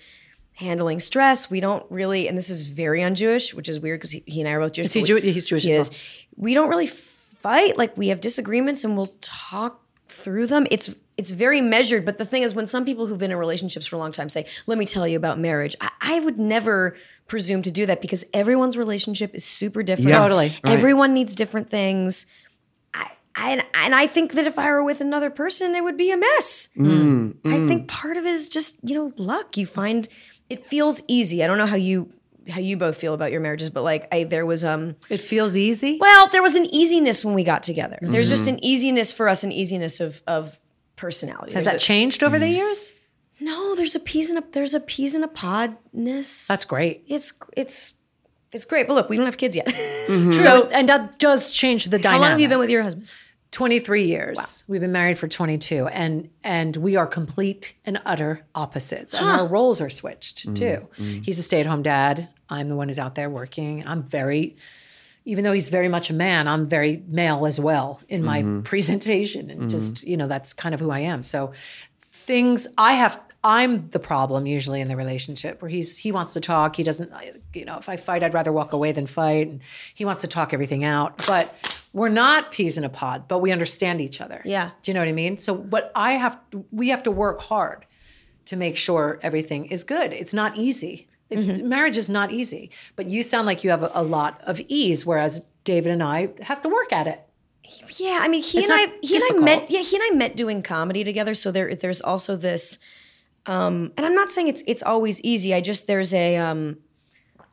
handling 0.54 1.00
stress. 1.00 1.50
We 1.50 1.60
don't 1.60 1.84
really, 1.90 2.28
and 2.28 2.38
this 2.38 2.48
is 2.48 2.68
very 2.68 3.02
un-Jewish, 3.02 3.54
which 3.54 3.68
is 3.68 3.80
weird 3.80 3.98
because 4.00 4.12
he, 4.12 4.22
he 4.26 4.40
and 4.40 4.48
I 4.48 4.52
are 4.52 4.60
both 4.60 4.72
Jewish. 4.72 4.86
Is 4.86 4.92
he 4.92 5.02
Jew- 5.02 5.16
he's 5.16 5.46
Jewish 5.46 5.64
He 5.64 5.72
as 5.72 5.90
is. 5.90 5.96
We 6.36 6.54
don't 6.54 6.68
really 6.68 6.86
fight. 6.86 7.76
Like 7.76 7.96
we 7.96 8.08
have 8.08 8.20
disagreements 8.20 8.84
and 8.84 8.96
we'll 8.96 9.14
talk 9.20 9.82
through 10.08 10.46
them. 10.46 10.66
It's 10.70 10.94
it's 11.16 11.30
very 11.30 11.60
measured. 11.60 12.04
But 12.04 12.18
the 12.18 12.24
thing 12.24 12.42
is, 12.42 12.54
when 12.54 12.66
some 12.66 12.84
people 12.84 13.06
who've 13.06 13.18
been 13.18 13.30
in 13.30 13.36
relationships 13.36 13.86
for 13.86 13.96
a 13.96 13.98
long 13.98 14.12
time 14.12 14.28
say, 14.28 14.46
"Let 14.66 14.78
me 14.78 14.86
tell 14.86 15.06
you 15.06 15.16
about 15.16 15.38
marriage," 15.38 15.76
I, 15.80 15.90
I 16.00 16.20
would 16.20 16.38
never 16.38 16.96
presume 17.26 17.62
to 17.62 17.70
do 17.70 17.86
that 17.86 18.00
because 18.00 18.24
everyone's 18.34 18.76
relationship 18.76 19.34
is 19.34 19.44
super 19.44 19.82
different. 19.82 20.10
Yeah, 20.10 20.18
Totally. 20.18 20.48
right. 20.64 20.74
Everyone 20.74 21.14
needs 21.14 21.34
different 21.34 21.70
things. 21.70 22.26
I, 22.92 23.10
I, 23.34 23.64
and 23.84 23.94
I 23.94 24.06
think 24.06 24.32
that 24.34 24.46
if 24.46 24.58
I 24.58 24.70
were 24.70 24.84
with 24.84 25.00
another 25.00 25.30
person, 25.30 25.74
it 25.74 25.82
would 25.82 25.96
be 25.96 26.10
a 26.12 26.16
mess. 26.16 26.68
Mm, 26.76 27.36
I 27.46 27.66
think 27.66 27.88
part 27.88 28.16
of 28.16 28.24
it 28.26 28.30
is 28.30 28.48
just 28.48 28.78
you 28.82 28.94
know 28.94 29.12
luck. 29.16 29.56
You 29.56 29.66
find 29.66 30.06
it 30.50 30.66
feels 30.66 31.02
easy. 31.08 31.42
I 31.42 31.46
don't 31.46 31.58
know 31.58 31.66
how 31.66 31.76
you 31.76 32.08
how 32.48 32.60
you 32.60 32.76
both 32.76 32.98
feel 32.98 33.14
about 33.14 33.32
your 33.32 33.40
marriages, 33.40 33.70
but 33.70 33.82
like 33.82 34.06
I 34.12 34.24
there 34.24 34.44
was 34.46 34.62
um 34.62 34.96
It 35.10 35.18
feels 35.18 35.56
easy. 35.56 35.98
well 36.00 36.28
there 36.28 36.42
was 36.42 36.54
an 36.54 36.66
easiness 36.66 37.24
when 37.24 37.34
we 37.34 37.42
got 37.42 37.62
together. 37.62 37.98
There's 38.02 38.28
just 38.28 38.44
Mm-hmm. 38.44 38.54
an 38.56 38.64
easiness 38.64 39.12
for 39.12 39.28
us, 39.28 39.42
an 39.44 39.50
easiness 39.50 39.98
of 40.00 40.22
of 40.26 40.60
personality. 40.96 41.54
Has 41.54 41.64
There's 41.64 41.72
that 41.74 41.82
a- 41.82 41.86
changed 41.86 42.22
over 42.22 42.36
Mm. 42.36 42.40
the 42.40 42.48
years? 42.50 42.92
No, 43.40 43.74
there's 43.74 43.94
a 43.94 44.00
peas 44.00 44.30
in 44.30 44.38
a 44.38 44.44
there's 44.52 44.74
a 44.74 44.80
peas 44.80 45.14
in 45.14 45.24
a 45.24 45.28
podness. 45.28 46.46
That's 46.46 46.64
great. 46.64 47.04
it's 47.06 47.32
it's 47.56 47.94
it's 48.52 48.64
great. 48.64 48.86
But 48.86 48.94
look, 48.94 49.08
we 49.08 49.16
don't 49.16 49.26
have 49.26 49.36
kids 49.36 49.56
yet. 49.56 49.66
Mm-hmm. 49.66 50.30
So 50.44 50.68
and 50.68 50.88
that 50.88 51.18
does 51.18 51.50
change 51.50 51.86
the 51.86 51.98
dynamic. 51.98 52.12
how 52.12 52.20
long 52.20 52.30
have 52.30 52.40
you 52.40 52.48
been 52.48 52.58
with 52.58 52.70
your 52.70 52.82
husband? 52.82 53.08
23 53.50 54.06
years. 54.06 54.64
We've 54.66 54.80
been 54.80 54.90
married 54.90 55.16
for 55.16 55.28
22 55.28 55.86
and 55.86 56.28
and 56.42 56.76
we 56.76 56.96
are 56.96 57.06
complete 57.06 57.74
and 57.86 58.02
utter 58.04 58.44
opposites. 58.54 59.14
And 59.14 59.26
our 59.26 59.46
roles 59.46 59.80
are 59.80 59.88
switched 59.88 60.40
mm-hmm. 60.40 60.54
too. 60.54 60.88
Mm-hmm. 60.98 61.22
He's 61.22 61.38
a 61.38 61.42
stay-at-home 61.42 61.82
dad. 61.82 62.28
I'm 62.48 62.68
the 62.68 62.74
one 62.74 62.88
who's 62.88 62.98
out 62.98 63.14
there 63.14 63.30
working. 63.30 63.86
I'm 63.86 64.02
very 64.02 64.56
even 65.24 65.44
though 65.44 65.52
he's 65.52 65.70
very 65.70 65.88
much 65.88 66.10
a 66.10 66.12
man, 66.12 66.46
I'm 66.46 66.68
very 66.68 67.02
male 67.06 67.46
as 67.46 67.58
well 67.58 68.00
in 68.08 68.22
my 68.22 68.42
mm-hmm. 68.42 68.60
presentation 68.60 69.50
and 69.50 69.70
just, 69.70 70.04
you 70.04 70.18
know, 70.18 70.26
that's 70.26 70.52
kind 70.52 70.74
of 70.74 70.80
who 70.80 70.90
I 70.90 70.98
am. 70.98 71.22
So 71.22 71.52
things 72.24 72.66
I 72.76 72.94
have 72.94 73.20
I'm 73.44 73.90
the 73.90 73.98
problem 73.98 74.46
usually 74.46 74.80
in 74.80 74.88
the 74.88 74.96
relationship 74.96 75.60
where 75.60 75.68
he's 75.68 75.98
he 75.98 76.10
wants 76.10 76.32
to 76.32 76.40
talk. 76.40 76.76
He 76.76 76.82
doesn't 76.82 77.12
you 77.52 77.66
know, 77.66 77.76
if 77.76 77.90
I 77.90 77.96
fight 77.96 78.22
I'd 78.22 78.32
rather 78.32 78.52
walk 78.52 78.72
away 78.72 78.92
than 78.92 79.06
fight 79.06 79.48
and 79.48 79.60
he 79.92 80.06
wants 80.06 80.22
to 80.22 80.26
talk 80.26 80.54
everything 80.54 80.82
out. 80.82 81.26
But 81.26 81.84
we're 81.92 82.08
not 82.08 82.50
peas 82.50 82.78
in 82.78 82.84
a 82.84 82.88
pod, 82.88 83.28
but 83.28 83.40
we 83.40 83.52
understand 83.52 84.00
each 84.00 84.20
other. 84.22 84.40
Yeah. 84.46 84.70
Do 84.82 84.90
you 84.90 84.94
know 84.94 85.00
what 85.00 85.08
I 85.08 85.12
mean? 85.12 85.36
So 85.36 85.54
but 85.54 85.92
I 85.94 86.12
have 86.12 86.38
we 86.72 86.88
have 86.88 87.02
to 87.02 87.10
work 87.10 87.42
hard 87.42 87.84
to 88.46 88.56
make 88.56 88.78
sure 88.78 89.20
everything 89.22 89.66
is 89.66 89.84
good. 89.84 90.14
It's 90.14 90.34
not 90.34 90.56
easy. 90.56 91.08
It's 91.28 91.46
mm-hmm. 91.46 91.68
marriage 91.68 91.98
is 91.98 92.08
not 92.08 92.32
easy. 92.32 92.70
But 92.96 93.10
you 93.10 93.22
sound 93.22 93.46
like 93.46 93.62
you 93.62 93.70
have 93.70 93.82
a, 93.82 93.90
a 93.94 94.02
lot 94.02 94.40
of 94.46 94.58
ease 94.68 95.04
whereas 95.04 95.44
David 95.64 95.92
and 95.92 96.02
I 96.02 96.30
have 96.40 96.62
to 96.62 96.70
work 96.70 96.94
at 96.94 97.06
it. 97.06 97.20
Yeah, 97.98 98.18
I 98.20 98.28
mean, 98.28 98.42
he 98.42 98.58
It's 98.58 98.68
and 98.68 98.78
I, 98.78 98.92
he 99.02 99.14
and 99.16 99.24
I 99.30 99.42
met. 99.42 99.70
Yeah, 99.70 99.80
he 99.80 99.96
and 99.96 100.02
I 100.12 100.14
met 100.16 100.36
doing 100.36 100.62
comedy 100.62 101.04
together. 101.04 101.34
So 101.34 101.50
there, 101.50 101.74
there's 101.74 102.00
also 102.00 102.36
this. 102.36 102.78
Um, 103.46 103.92
and 103.96 104.06
I'm 104.06 104.14
not 104.14 104.30
saying 104.30 104.48
it's 104.48 104.62
it's 104.66 104.82
always 104.82 105.20
easy. 105.22 105.54
I 105.54 105.60
just 105.60 105.86
there's 105.86 106.12
a 106.12 106.36
um, 106.36 106.78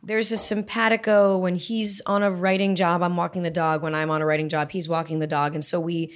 there's 0.03 0.31
a 0.31 0.37
simpatico 0.37 1.37
when 1.37 1.55
he's 1.55 2.01
on 2.05 2.23
a 2.23 2.31
writing 2.31 2.75
job. 2.75 3.01
I'm 3.03 3.15
walking 3.15 3.43
the 3.43 3.51
dog. 3.51 3.81
When 3.83 3.93
I'm 3.93 4.09
on 4.09 4.21
a 4.21 4.25
writing 4.25 4.49
job, 4.49 4.71
he's 4.71 4.89
walking 4.89 5.19
the 5.19 5.27
dog, 5.27 5.53
and 5.53 5.63
so 5.63 5.79
we 5.79 6.13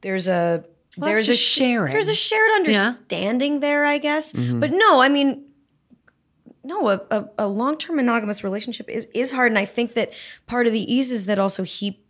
there's 0.00 0.28
a 0.28 0.64
Well, 0.96 1.10
there's 1.10 1.28
a 1.28 1.34
sharing. 1.34 1.92
There's 1.92 2.08
a 2.08 2.14
shared 2.14 2.50
understanding 2.52 3.60
there, 3.60 3.84
I 3.84 3.98
guess. 3.98 4.32
But 4.32 4.70
no, 4.72 5.00
I 5.00 5.08
mean, 5.08 5.44
no, 6.64 6.88
a, 6.88 7.00
a, 7.10 7.28
a 7.38 7.46
long 7.46 7.76
term 7.78 7.96
monogamous 7.96 8.44
relationship 8.44 8.88
is 8.88 9.08
is 9.14 9.30
hard, 9.32 9.50
and 9.52 9.58
I 9.58 9.64
think 9.64 9.94
that 9.94 10.12
part 10.46 10.66
of 10.66 10.72
the 10.72 10.92
ease 10.92 11.10
is 11.10 11.26
that 11.26 11.38
also 11.38 11.64
he 11.64 12.01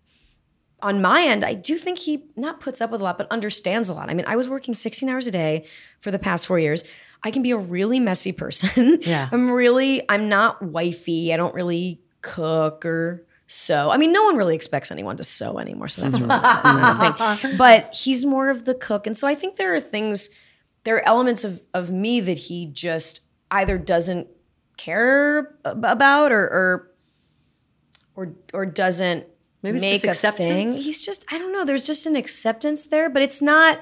on 0.82 1.00
my 1.00 1.22
end, 1.22 1.44
I 1.44 1.54
do 1.54 1.76
think 1.76 1.98
he 1.98 2.24
not 2.36 2.60
puts 2.60 2.80
up 2.80 2.90
with 2.90 3.00
a 3.00 3.04
lot, 3.04 3.16
but 3.16 3.30
understands 3.30 3.88
a 3.88 3.94
lot. 3.94 4.10
I 4.10 4.14
mean, 4.14 4.26
I 4.26 4.36
was 4.36 4.48
working 4.48 4.74
16 4.74 5.08
hours 5.08 5.26
a 5.26 5.30
day 5.30 5.64
for 6.00 6.10
the 6.10 6.18
past 6.18 6.46
four 6.46 6.58
years. 6.58 6.84
I 7.22 7.30
can 7.30 7.42
be 7.42 7.52
a 7.52 7.56
really 7.56 8.00
messy 8.00 8.32
person. 8.32 8.98
Yeah. 9.02 9.28
I'm 9.30 9.50
really, 9.50 10.02
I'm 10.08 10.28
not 10.28 10.62
wifey. 10.62 11.32
I 11.32 11.36
don't 11.36 11.54
really 11.54 12.00
cook 12.20 12.84
or 12.84 13.24
sew. 13.46 13.90
I 13.90 13.96
mean, 13.96 14.12
no 14.12 14.24
one 14.24 14.36
really 14.36 14.54
expects 14.54 14.90
anyone 14.90 15.16
to 15.18 15.24
sew 15.24 15.58
anymore, 15.58 15.88
so 15.88 16.02
that's 16.02 16.18
really 16.18 17.38
thing. 17.38 17.56
But 17.56 17.94
he's 17.94 18.24
more 18.24 18.48
of 18.50 18.64
the 18.64 18.74
cook. 18.74 19.06
And 19.06 19.16
so 19.16 19.28
I 19.28 19.34
think 19.34 19.56
there 19.56 19.74
are 19.74 19.80
things, 19.80 20.30
there 20.84 20.96
are 20.96 21.06
elements 21.06 21.44
of, 21.44 21.62
of 21.74 21.90
me 21.90 22.20
that 22.20 22.38
he 22.38 22.66
just 22.66 23.20
either 23.50 23.78
doesn't 23.78 24.28
care 24.76 25.56
about 25.64 26.32
or, 26.32 26.42
or, 26.42 26.90
or, 28.16 28.34
or 28.52 28.66
doesn't 28.66 29.26
Maybe 29.62 29.76
it's 29.76 29.82
make 29.82 30.02
just 30.02 30.24
a 30.24 30.32
thing. 30.32 30.68
acceptance? 30.68 30.84
He's 30.86 31.00
just, 31.02 31.24
I 31.32 31.38
don't 31.38 31.52
know. 31.52 31.64
There's 31.64 31.86
just 31.86 32.06
an 32.06 32.16
acceptance 32.16 32.86
there, 32.86 33.08
but 33.08 33.22
it's 33.22 33.40
not. 33.40 33.80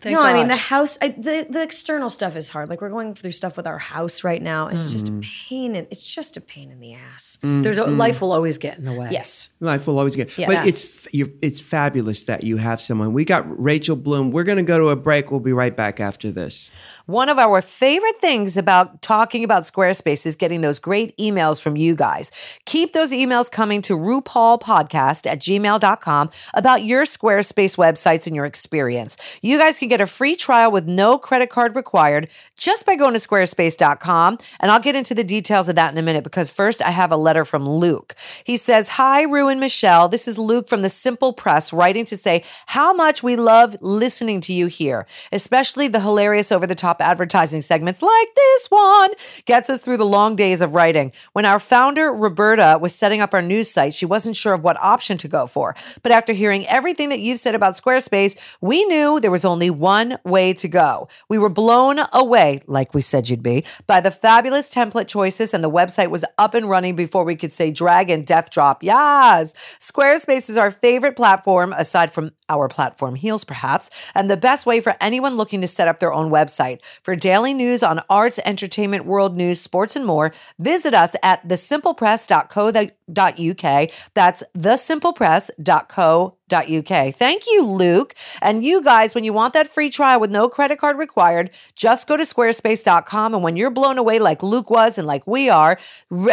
Thank 0.00 0.12
no, 0.16 0.22
I 0.22 0.34
mean 0.34 0.48
the 0.48 0.56
house. 0.56 0.98
I, 1.00 1.08
the 1.10 1.46
the 1.48 1.62
external 1.62 2.10
stuff 2.10 2.36
is 2.36 2.50
hard. 2.50 2.68
Like 2.68 2.82
we're 2.82 2.90
going 2.90 3.14
through 3.14 3.30
stuff 3.30 3.56
with 3.56 3.66
our 3.66 3.78
house 3.78 4.22
right 4.22 4.42
now. 4.42 4.66
And 4.66 4.76
it's 4.76 4.92
just 4.92 5.06
Mm. 5.06 5.18
a 5.20 5.26
pain. 5.48 5.76
In, 5.76 5.86
it's 5.90 6.02
just 6.02 6.36
a 6.36 6.42
pain 6.42 6.70
in 6.70 6.78
the 6.80 6.92
ass. 6.92 7.38
There's 7.40 7.78
a, 7.78 7.86
life 7.86 8.20
will 8.20 8.32
always 8.32 8.58
get 8.58 8.76
in 8.76 8.84
the 8.84 8.92
way. 8.92 9.08
Yes. 9.12 9.48
Life 9.60 9.86
will 9.86 9.98
always 9.98 10.14
get. 10.14 10.36
Yeah. 10.36 10.48
But 10.48 10.66
it's 10.66 11.08
you're, 11.14 11.28
it's 11.40 11.62
fabulous 11.62 12.24
that 12.24 12.42
you 12.44 12.58
have 12.58 12.82
someone. 12.82 13.14
We 13.14 13.24
got 13.24 13.44
Rachel 13.62 13.96
Bloom. 13.96 14.30
We're 14.30 14.44
going 14.44 14.58
to 14.58 14.62
go 14.64 14.78
to 14.78 14.88
a 14.90 14.96
break. 14.96 15.30
We'll 15.30 15.40
be 15.40 15.54
right 15.54 15.74
back 15.74 16.00
after 16.00 16.30
this. 16.30 16.70
One 17.06 17.28
of 17.28 17.38
our 17.38 17.60
favorite 17.60 18.16
things 18.16 18.56
about 18.56 19.02
talking 19.02 19.44
about 19.44 19.64
Squarespace 19.64 20.24
is 20.24 20.36
getting 20.36 20.62
those 20.62 20.78
great 20.78 21.14
emails 21.18 21.62
from 21.62 21.76
you 21.76 21.94
guys. 21.94 22.32
Keep 22.64 22.94
those 22.94 23.12
emails 23.12 23.50
coming 23.50 23.82
to 23.82 23.92
RuPaulPodcast 23.92 25.26
at 25.30 25.38
gmail.com 25.38 26.30
about 26.54 26.84
your 26.84 27.04
Squarespace 27.04 27.76
websites 27.76 28.26
and 28.26 28.34
your 28.34 28.46
experience. 28.46 29.18
You 29.42 29.58
guys 29.58 29.78
can 29.78 29.88
get 29.88 30.00
a 30.00 30.06
free 30.06 30.34
trial 30.34 30.70
with 30.72 30.86
no 30.86 31.18
credit 31.18 31.50
card 31.50 31.76
required 31.76 32.28
just 32.56 32.86
by 32.86 32.96
going 32.96 33.12
to 33.12 33.20
squarespace.com. 33.20 34.38
And 34.60 34.70
I'll 34.70 34.80
get 34.80 34.96
into 34.96 35.14
the 35.14 35.24
details 35.24 35.68
of 35.68 35.74
that 35.74 35.92
in 35.92 35.98
a 35.98 36.02
minute 36.02 36.24
because 36.24 36.50
first 36.50 36.80
I 36.80 36.90
have 36.90 37.12
a 37.12 37.18
letter 37.18 37.44
from 37.44 37.68
Luke. 37.68 38.14
He 38.44 38.56
says, 38.56 38.88
Hi, 38.88 39.24
Ru 39.24 39.48
and 39.48 39.60
Michelle. 39.60 40.08
This 40.08 40.26
is 40.26 40.38
Luke 40.38 40.68
from 40.68 40.80
the 40.80 40.88
Simple 40.88 41.34
Press 41.34 41.70
writing 41.70 42.06
to 42.06 42.16
say 42.16 42.44
how 42.64 42.94
much 42.94 43.22
we 43.22 43.36
love 43.36 43.76
listening 43.82 44.40
to 44.40 44.54
you 44.54 44.68
here, 44.68 45.06
especially 45.32 45.86
the 45.86 46.00
hilarious 46.00 46.50
over 46.50 46.66
the 46.66 46.74
top 46.74 46.93
advertising 47.00 47.60
segments 47.60 48.02
like 48.02 48.34
this 48.34 48.66
one 48.68 49.10
gets 49.44 49.70
us 49.70 49.80
through 49.80 49.96
the 49.96 50.06
long 50.06 50.36
days 50.36 50.60
of 50.60 50.74
writing. 50.74 51.12
When 51.32 51.44
our 51.44 51.58
founder, 51.58 52.12
Roberta, 52.12 52.78
was 52.80 52.94
setting 52.94 53.20
up 53.20 53.34
our 53.34 53.42
news 53.42 53.70
site, 53.70 53.94
she 53.94 54.06
wasn't 54.06 54.36
sure 54.36 54.54
of 54.54 54.62
what 54.62 54.76
option 54.80 55.16
to 55.18 55.28
go 55.28 55.46
for. 55.46 55.74
But 56.02 56.12
after 56.12 56.32
hearing 56.32 56.66
everything 56.66 57.08
that 57.10 57.20
you've 57.20 57.38
said 57.38 57.54
about 57.54 57.74
Squarespace, 57.74 58.36
we 58.60 58.84
knew 58.84 59.20
there 59.20 59.30
was 59.30 59.44
only 59.44 59.70
one 59.70 60.18
way 60.24 60.52
to 60.54 60.68
go. 60.68 61.08
We 61.28 61.38
were 61.38 61.48
blown 61.48 62.00
away, 62.12 62.60
like 62.66 62.94
we 62.94 63.00
said 63.00 63.28
you'd 63.28 63.42
be, 63.42 63.64
by 63.86 64.00
the 64.00 64.10
fabulous 64.10 64.72
template 64.72 65.08
choices, 65.08 65.54
and 65.54 65.62
the 65.62 65.70
website 65.70 66.10
was 66.10 66.24
up 66.38 66.54
and 66.54 66.68
running 66.68 66.96
before 66.96 67.24
we 67.24 67.36
could 67.36 67.52
say 67.52 67.70
drag 67.70 68.10
and 68.10 68.26
death 68.26 68.50
drop. 68.50 68.82
Yes! 68.82 69.54
Squarespace 69.80 70.48
is 70.50 70.58
our 70.58 70.70
favorite 70.70 71.16
platform, 71.16 71.72
aside 71.72 72.10
from 72.10 72.30
our 72.48 72.68
platform 72.68 73.14
heals, 73.14 73.44
perhaps, 73.44 73.90
and 74.14 74.30
the 74.30 74.36
best 74.36 74.66
way 74.66 74.80
for 74.80 74.94
anyone 75.00 75.36
looking 75.36 75.60
to 75.60 75.66
set 75.66 75.88
up 75.88 75.98
their 75.98 76.12
own 76.12 76.30
website. 76.30 76.84
For 77.02 77.14
daily 77.14 77.54
news 77.54 77.82
on 77.82 78.02
arts, 78.10 78.38
entertainment, 78.44 79.06
world 79.06 79.36
news, 79.36 79.60
sports, 79.60 79.96
and 79.96 80.04
more, 80.04 80.32
visit 80.58 80.94
us 80.94 81.14
at 81.22 81.46
thesimplepress.co.uk. 83.10 83.90
That's 84.14 84.44
thesimplepress.co.uk. 84.56 87.14
Thank 87.14 87.42
you, 87.46 87.64
Luke. 87.64 88.14
And 88.42 88.64
you 88.64 88.82
guys, 88.82 89.14
when 89.14 89.22
you 89.24 89.32
want 89.32 89.54
that 89.54 89.68
free 89.68 89.88
trial 89.90 90.20
with 90.20 90.30
no 90.30 90.48
credit 90.48 90.78
card 90.78 90.98
required, 90.98 91.50
just 91.74 92.06
go 92.08 92.16
to 92.16 92.22
squarespace.com. 92.22 93.34
And 93.34 93.42
when 93.42 93.56
you're 93.56 93.70
blown 93.70 93.98
away 93.98 94.18
like 94.18 94.42
Luke 94.42 94.70
was 94.70 94.98
and 94.98 95.06
like 95.06 95.26
we 95.26 95.48
are, 95.48 95.78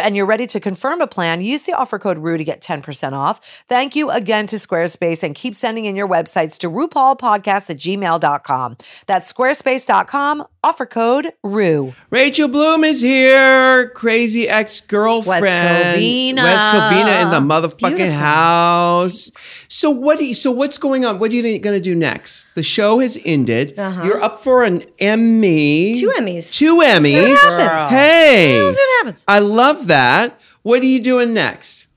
and 0.00 0.14
you're 0.16 0.26
ready 0.26 0.46
to 0.48 0.60
confirm 0.60 1.00
a 1.00 1.06
plan, 1.06 1.40
use 1.40 1.62
the 1.64 1.72
offer 1.72 1.98
code 1.98 2.18
RUE 2.18 2.36
to 2.38 2.44
get 2.44 2.60
10% 2.60 3.12
off. 3.12 3.64
Thank 3.68 3.96
you 3.96 4.10
again 4.10 4.46
to 4.48 4.56
Squarespace 4.56 5.22
and 5.22 5.34
keep 5.34 5.54
sending 5.54 5.86
in 5.86 5.96
your 5.96 6.08
websites 6.08 6.58
to 6.58 6.68
RuPaulPodcast 6.68 7.70
at 7.70 7.78
gmail.com. 7.78 8.76
That's 9.06 9.32
squarespace.com, 9.32 10.44
offer 10.64 10.86
code 10.86 11.32
RUE. 11.42 11.92
Rachel 12.10 12.48
Bloom 12.48 12.84
is 12.84 13.00
here. 13.00 13.88
Crazy 13.90 14.48
ex 14.48 14.80
girlfriend. 14.80 15.42
West 15.42 15.96
Covina. 15.98 16.36
West 16.36 16.68
Covina 16.68 17.22
in 17.22 17.30
the 17.30 17.40
motherfucking 17.54 17.96
Beautiful. 17.96 18.12
house. 18.18 19.30
So 19.68 19.90
what? 19.90 20.18
Do 20.18 20.24
you, 20.26 20.34
so 20.34 20.50
what's 20.50 20.78
going 20.78 21.04
on? 21.04 21.18
What 21.18 21.30
are 21.30 21.34
you 21.34 21.42
going 21.58 21.76
to 21.76 21.80
do 21.80 21.94
next? 21.94 22.46
The 22.54 22.62
show 22.62 22.98
has 23.00 23.18
ended. 23.24 23.74
You're 23.76 24.22
up 24.22 24.40
for 24.40 24.62
an 24.64 24.84
Emmy. 24.98 25.92
Uh-huh. 25.92 26.00
Two 26.00 26.12
Emmys. 26.20 26.54
Two 26.54 26.76
Emmys. 26.76 27.12
See 27.12 27.20
what 27.32 27.60
happens. 27.60 27.90
Hey, 27.90 28.58
see 28.70 28.80
what 28.82 28.98
happens. 29.04 29.24
I 29.26 29.38
love 29.40 29.88
that. 29.88 30.40
What 30.62 30.82
are 30.82 30.86
you 30.86 31.00
doing 31.00 31.34
next? 31.34 31.88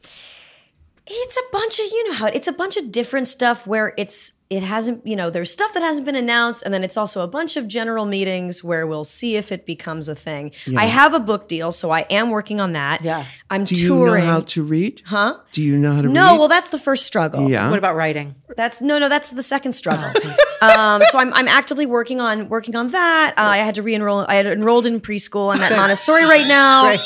It's 1.07 1.37
a 1.37 1.43
bunch 1.51 1.79
of 1.79 1.85
you 1.85 2.07
know 2.09 2.13
how 2.15 2.25
it- 2.27 2.35
it's 2.35 2.47
a 2.47 2.51
bunch 2.51 2.77
of 2.77 2.91
different 2.91 3.27
stuff 3.27 3.67
where 3.67 3.93
it's 3.95 4.33
it 4.49 4.61
hasn't 4.61 5.05
you 5.07 5.15
know 5.15 5.29
there's 5.31 5.49
stuff 5.51 5.73
that 5.73 5.81
hasn't 5.81 6.05
been 6.05 6.15
announced 6.15 6.61
and 6.63 6.71
then 6.73 6.83
it's 6.83 6.97
also 6.97 7.21
a 7.23 7.27
bunch 7.27 7.57
of 7.57 7.67
general 7.67 8.05
meetings 8.05 8.63
where 8.63 8.85
we'll 8.85 9.03
see 9.03 9.37
if 9.37 9.51
it 9.51 9.65
becomes 9.65 10.07
a 10.07 10.13
thing. 10.15 10.51
I 10.77 10.85
have 10.85 11.13
a 11.15 11.19
book 11.19 11.47
deal, 11.47 11.71
so 11.71 11.89
I 11.89 12.01
am 12.11 12.29
working 12.29 12.59
on 12.59 12.73
that. 12.73 13.01
Yeah. 13.01 13.25
I'm 13.49 13.63
Do 13.63 13.73
you 13.75 13.87
touring. 13.87 14.23
know 14.25 14.31
how 14.31 14.41
to 14.41 14.63
read? 14.63 15.01
Huh? 15.05 15.39
Do 15.51 15.63
you 15.63 15.77
know 15.77 15.93
how 15.95 16.01
to 16.03 16.07
read? 16.07 16.13
no, 16.13 16.37
well 16.37 16.47
that's 16.47 16.69
the 16.69 16.77
first 16.79 17.05
struggle. 17.05 17.49
yeah. 17.49 17.69
What 17.69 17.79
about 17.79 17.95
writing? 17.95 18.35
That's 18.55 18.81
no, 18.81 18.99
no. 18.99 19.09
That's 19.09 19.31
the 19.31 19.43
second 19.43 19.71
struggle. 19.73 20.05
um, 20.61 21.01
so 21.03 21.17
I'm, 21.19 21.33
I'm 21.33 21.47
actively 21.47 21.85
working 21.87 22.21
on 22.21 22.47
working 22.47 22.75
on 22.75 22.91
that. 22.91 23.33
Uh, 23.37 23.41
I 23.41 23.57
had 23.57 23.75
to 23.75 23.81
re-enroll. 23.83 24.25
I 24.29 24.35
had 24.35 24.45
enrolled 24.45 24.85
in 24.85 25.01
preschool. 25.01 25.53
I'm 25.53 25.61
at 25.61 25.71
Montessori 25.75 26.25
right 26.25 26.47
now. 26.47 26.83
Great. 26.85 26.99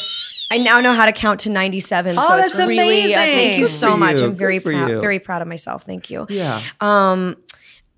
I 0.52 0.58
now 0.58 0.82
know 0.82 0.94
how 0.94 1.06
to 1.06 1.12
count 1.12 1.42
to 1.42 1.50
97. 1.52 2.16
so 2.16 2.22
Oh, 2.22 2.38
it's 2.38 2.52
that's 2.58 2.68
really. 2.68 3.14
uh, 3.14 3.18
thank 3.18 3.54
you 3.58 3.60
amazing. 3.60 3.66
so 3.68 3.96
much. 3.98 4.20
you. 4.20 4.28
I'm 4.28 4.34
very 4.36 4.60
proud. 4.60 4.90
you. 4.90 5.00
Very 5.02 5.20
proud 5.20 5.42
of 5.42 5.48
myself. 5.48 5.84
Thank 5.84 6.10
you. 6.10 6.26
yeah. 6.30 6.62
Um, 6.82 7.38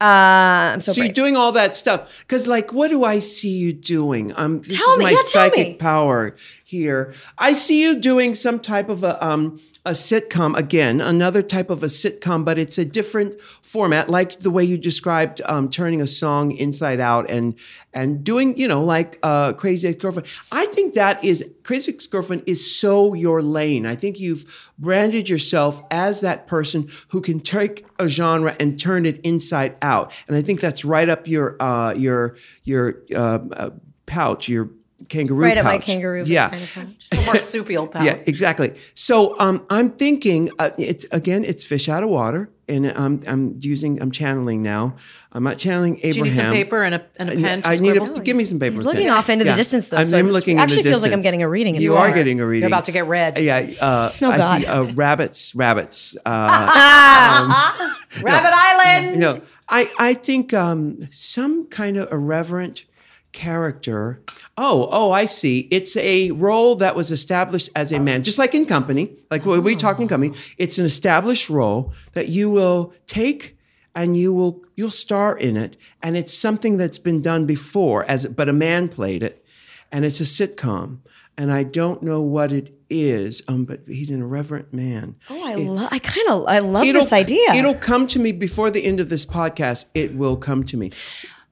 uh, 0.01 0.73
I'm 0.73 0.79
so, 0.79 0.93
So 0.93 1.03
you're 1.03 1.13
doing 1.13 1.37
all 1.37 1.51
that 1.51 1.75
stuff 1.75 2.19
because, 2.27 2.47
like, 2.47 2.73
what 2.73 2.89
do 2.89 3.03
I 3.03 3.19
see 3.19 3.49
you 3.55 3.71
doing? 3.71 4.33
Um, 4.35 4.61
this 4.61 4.75
Tell 4.75 4.91
is 4.93 4.97
me. 4.97 5.03
my 5.05 5.09
Yeah, 5.11 5.15
tell 5.17 5.23
psychic 5.25 5.67
me. 5.67 5.73
power 5.75 6.35
here. 6.71 7.13
I 7.37 7.51
see 7.51 7.83
you 7.83 7.99
doing 7.99 8.33
some 8.33 8.59
type 8.59 8.87
of 8.87 9.03
a 9.03 9.23
um 9.23 9.59
a 9.83 9.91
sitcom 9.91 10.55
again, 10.55 11.01
another 11.01 11.41
type 11.41 11.71
of 11.71 11.81
a 11.81 11.87
sitcom, 11.87 12.45
but 12.45 12.59
it's 12.59 12.77
a 12.77 12.85
different 12.85 13.39
format, 13.63 14.09
like 14.09 14.37
the 14.37 14.51
way 14.51 14.63
you 14.63 14.77
described 14.77 15.41
um, 15.45 15.69
turning 15.69 16.01
a 16.01 16.07
song 16.07 16.51
inside 16.51 16.99
out 16.99 17.29
and 17.29 17.55
and 17.93 18.23
doing, 18.23 18.55
you 18.57 18.67
know, 18.67 18.83
like 18.83 19.17
uh, 19.23 19.53
Crazy 19.53 19.87
Ex 19.87 19.97
Girlfriend. 19.97 20.27
I 20.51 20.67
think 20.67 20.93
that 20.93 21.23
is 21.23 21.43
Crazy 21.63 21.93
Ex 21.93 22.05
Girlfriend 22.05 22.43
is 22.45 22.75
so 22.79 23.15
your 23.15 23.41
lane. 23.41 23.87
I 23.87 23.95
think 23.95 24.19
you've 24.19 24.71
branded 24.77 25.27
yourself 25.27 25.83
as 25.89 26.21
that 26.21 26.45
person 26.45 26.87
who 27.09 27.19
can 27.19 27.39
take 27.39 27.83
a 27.97 28.07
genre 28.07 28.55
and 28.59 28.79
turn 28.79 29.07
it 29.07 29.19
inside 29.21 29.75
out, 29.81 30.13
and 30.27 30.37
I 30.37 30.43
think 30.43 30.61
that's 30.61 30.85
right 30.85 31.09
up 31.09 31.27
your 31.27 31.57
uh, 31.59 31.93
your 31.95 32.37
your 32.63 33.01
uh, 33.15 33.39
uh, 33.51 33.69
pouch, 34.05 34.47
your 34.47 34.69
kangaroo 35.09 35.43
right 35.43 35.57
at 35.57 35.63
my 35.65 35.77
pouch. 35.77 35.85
kangaroo. 35.85 36.23
Yeah. 36.25 36.49
kind 36.49 36.63
of 36.63 36.73
pouch. 36.73 37.07
A 37.11 37.15
marsupial 37.25 37.87
pouch. 37.87 38.03
Yeah, 38.05 38.19
exactly. 38.25 38.73
So 38.93 39.37
um, 39.39 39.65
I'm 39.69 39.91
thinking 39.91 40.49
uh, 40.59 40.71
it's 40.77 41.05
again, 41.11 41.43
it's 41.43 41.65
fish 41.65 41.89
out 41.89 42.03
of 42.03 42.09
water, 42.09 42.49
and 42.69 42.87
I'm 42.91 43.21
I'm 43.27 43.55
using 43.59 44.01
I'm 44.01 44.11
channeling 44.11 44.61
now. 44.63 44.95
I'm 45.33 45.43
not 45.43 45.57
channeling 45.57 45.97
Abraham. 46.03 46.11
Do 46.13 46.17
you 46.19 46.23
need 46.25 46.35
some 46.35 46.53
paper 46.53 46.81
and 46.83 46.95
a, 46.95 47.05
and 47.15 47.29
a 47.29 47.33
pen 47.35 47.61
to 47.61 47.67
I 47.69 47.75
need 47.77 47.95
scribble? 47.95 48.17
a, 48.17 48.21
give 48.21 48.35
me 48.35 48.43
some 48.43 48.59
paper. 48.59 48.71
He's 48.71 48.79
and 48.81 48.85
looking 48.87 49.07
pen. 49.07 49.15
off 49.17 49.29
into 49.29 49.45
the 49.45 49.55
distance, 49.55 49.89
though, 49.89 49.97
I'm, 49.97 50.03
so 50.03 50.17
I'm 50.17 50.25
it's- 50.25 50.35
looking. 50.35 50.57
actually 50.59 50.79
in 50.79 50.83
the 50.85 50.89
feels 50.91 51.03
like 51.03 51.13
I'm 51.13 51.21
getting 51.21 51.41
a 51.41 51.47
reading. 51.49 51.75
It's 51.75 51.85
You 51.85 51.95
are 51.95 52.11
getting 52.11 52.39
a 52.41 52.45
reading. 52.45 52.63
You're 52.63 52.67
about 52.75 52.85
to 52.85 52.91
get 52.91 53.07
read. 53.07 53.37
Yeah. 53.39 53.65
Uh, 53.79 54.11
Oh, 54.21 54.29
I 54.29 54.59
see 54.59 54.65
God. 54.65 54.89
uh, 54.89 54.93
rabbits. 54.93 55.55
Rabbits. 55.55 56.17
Uh, 56.25 57.97
Rabbit 58.21 58.51
Island. 58.53 59.19
no, 59.19 59.41
I 59.69 59.89
I 59.99 60.13
think 60.15 60.53
um, 60.53 61.07
some 61.11 61.67
kind 61.67 61.95
of 61.97 62.11
irreverent 62.11 62.85
character. 63.31 64.21
Oh, 64.57 64.87
oh, 64.91 65.11
I 65.11 65.25
see. 65.25 65.67
It's 65.71 65.95
a 65.97 66.31
role 66.31 66.75
that 66.75 66.95
was 66.95 67.11
established 67.11 67.69
as 67.75 67.91
a 67.91 67.99
man, 67.99 68.23
just 68.23 68.37
like 68.37 68.53
in 68.53 68.65
Company, 68.65 69.11
like 69.29 69.45
when 69.45 69.63
we 69.63 69.75
talk 69.75 69.99
in 69.99 70.07
Company. 70.07 70.35
It's 70.57 70.77
an 70.77 70.85
established 70.85 71.49
role 71.49 71.93
that 72.13 72.29
you 72.29 72.49
will 72.49 72.93
take 73.07 73.57
and 73.95 74.15
you 74.15 74.33
will 74.33 74.63
you'll 74.75 74.89
star 74.89 75.37
in 75.37 75.57
it, 75.57 75.77
and 76.01 76.15
it's 76.15 76.33
something 76.33 76.77
that's 76.77 76.97
been 76.97 77.21
done 77.21 77.45
before, 77.45 78.05
as 78.05 78.27
but 78.27 78.47
a 78.47 78.53
man 78.53 78.87
played 78.89 79.23
it, 79.23 79.43
and 79.91 80.05
it's 80.05 80.21
a 80.21 80.23
sitcom. 80.23 80.99
And 81.37 81.51
I 81.51 81.63
don't 81.63 82.03
know 82.03 82.21
what 82.21 82.51
it 82.51 82.75
is, 82.89 83.41
um, 83.47 83.63
but 83.65 83.81
he's 83.87 84.09
an 84.09 84.21
irreverent 84.21 84.73
man. 84.73 85.15
Oh, 85.29 85.45
I 85.45 85.55
love. 85.55 85.89
I 85.91 85.99
kind 85.99 86.27
of. 86.29 86.45
I 86.47 86.59
love 86.59 86.85
this 86.85 87.13
idea. 87.13 87.53
It'll 87.53 87.73
come 87.73 88.05
to 88.07 88.19
me 88.19 88.31
before 88.31 88.69
the 88.69 88.83
end 88.83 88.99
of 88.99 89.09
this 89.09 89.25
podcast. 89.25 89.85
It 89.93 90.15
will 90.15 90.35
come 90.37 90.63
to 90.65 90.77
me. 90.77 90.91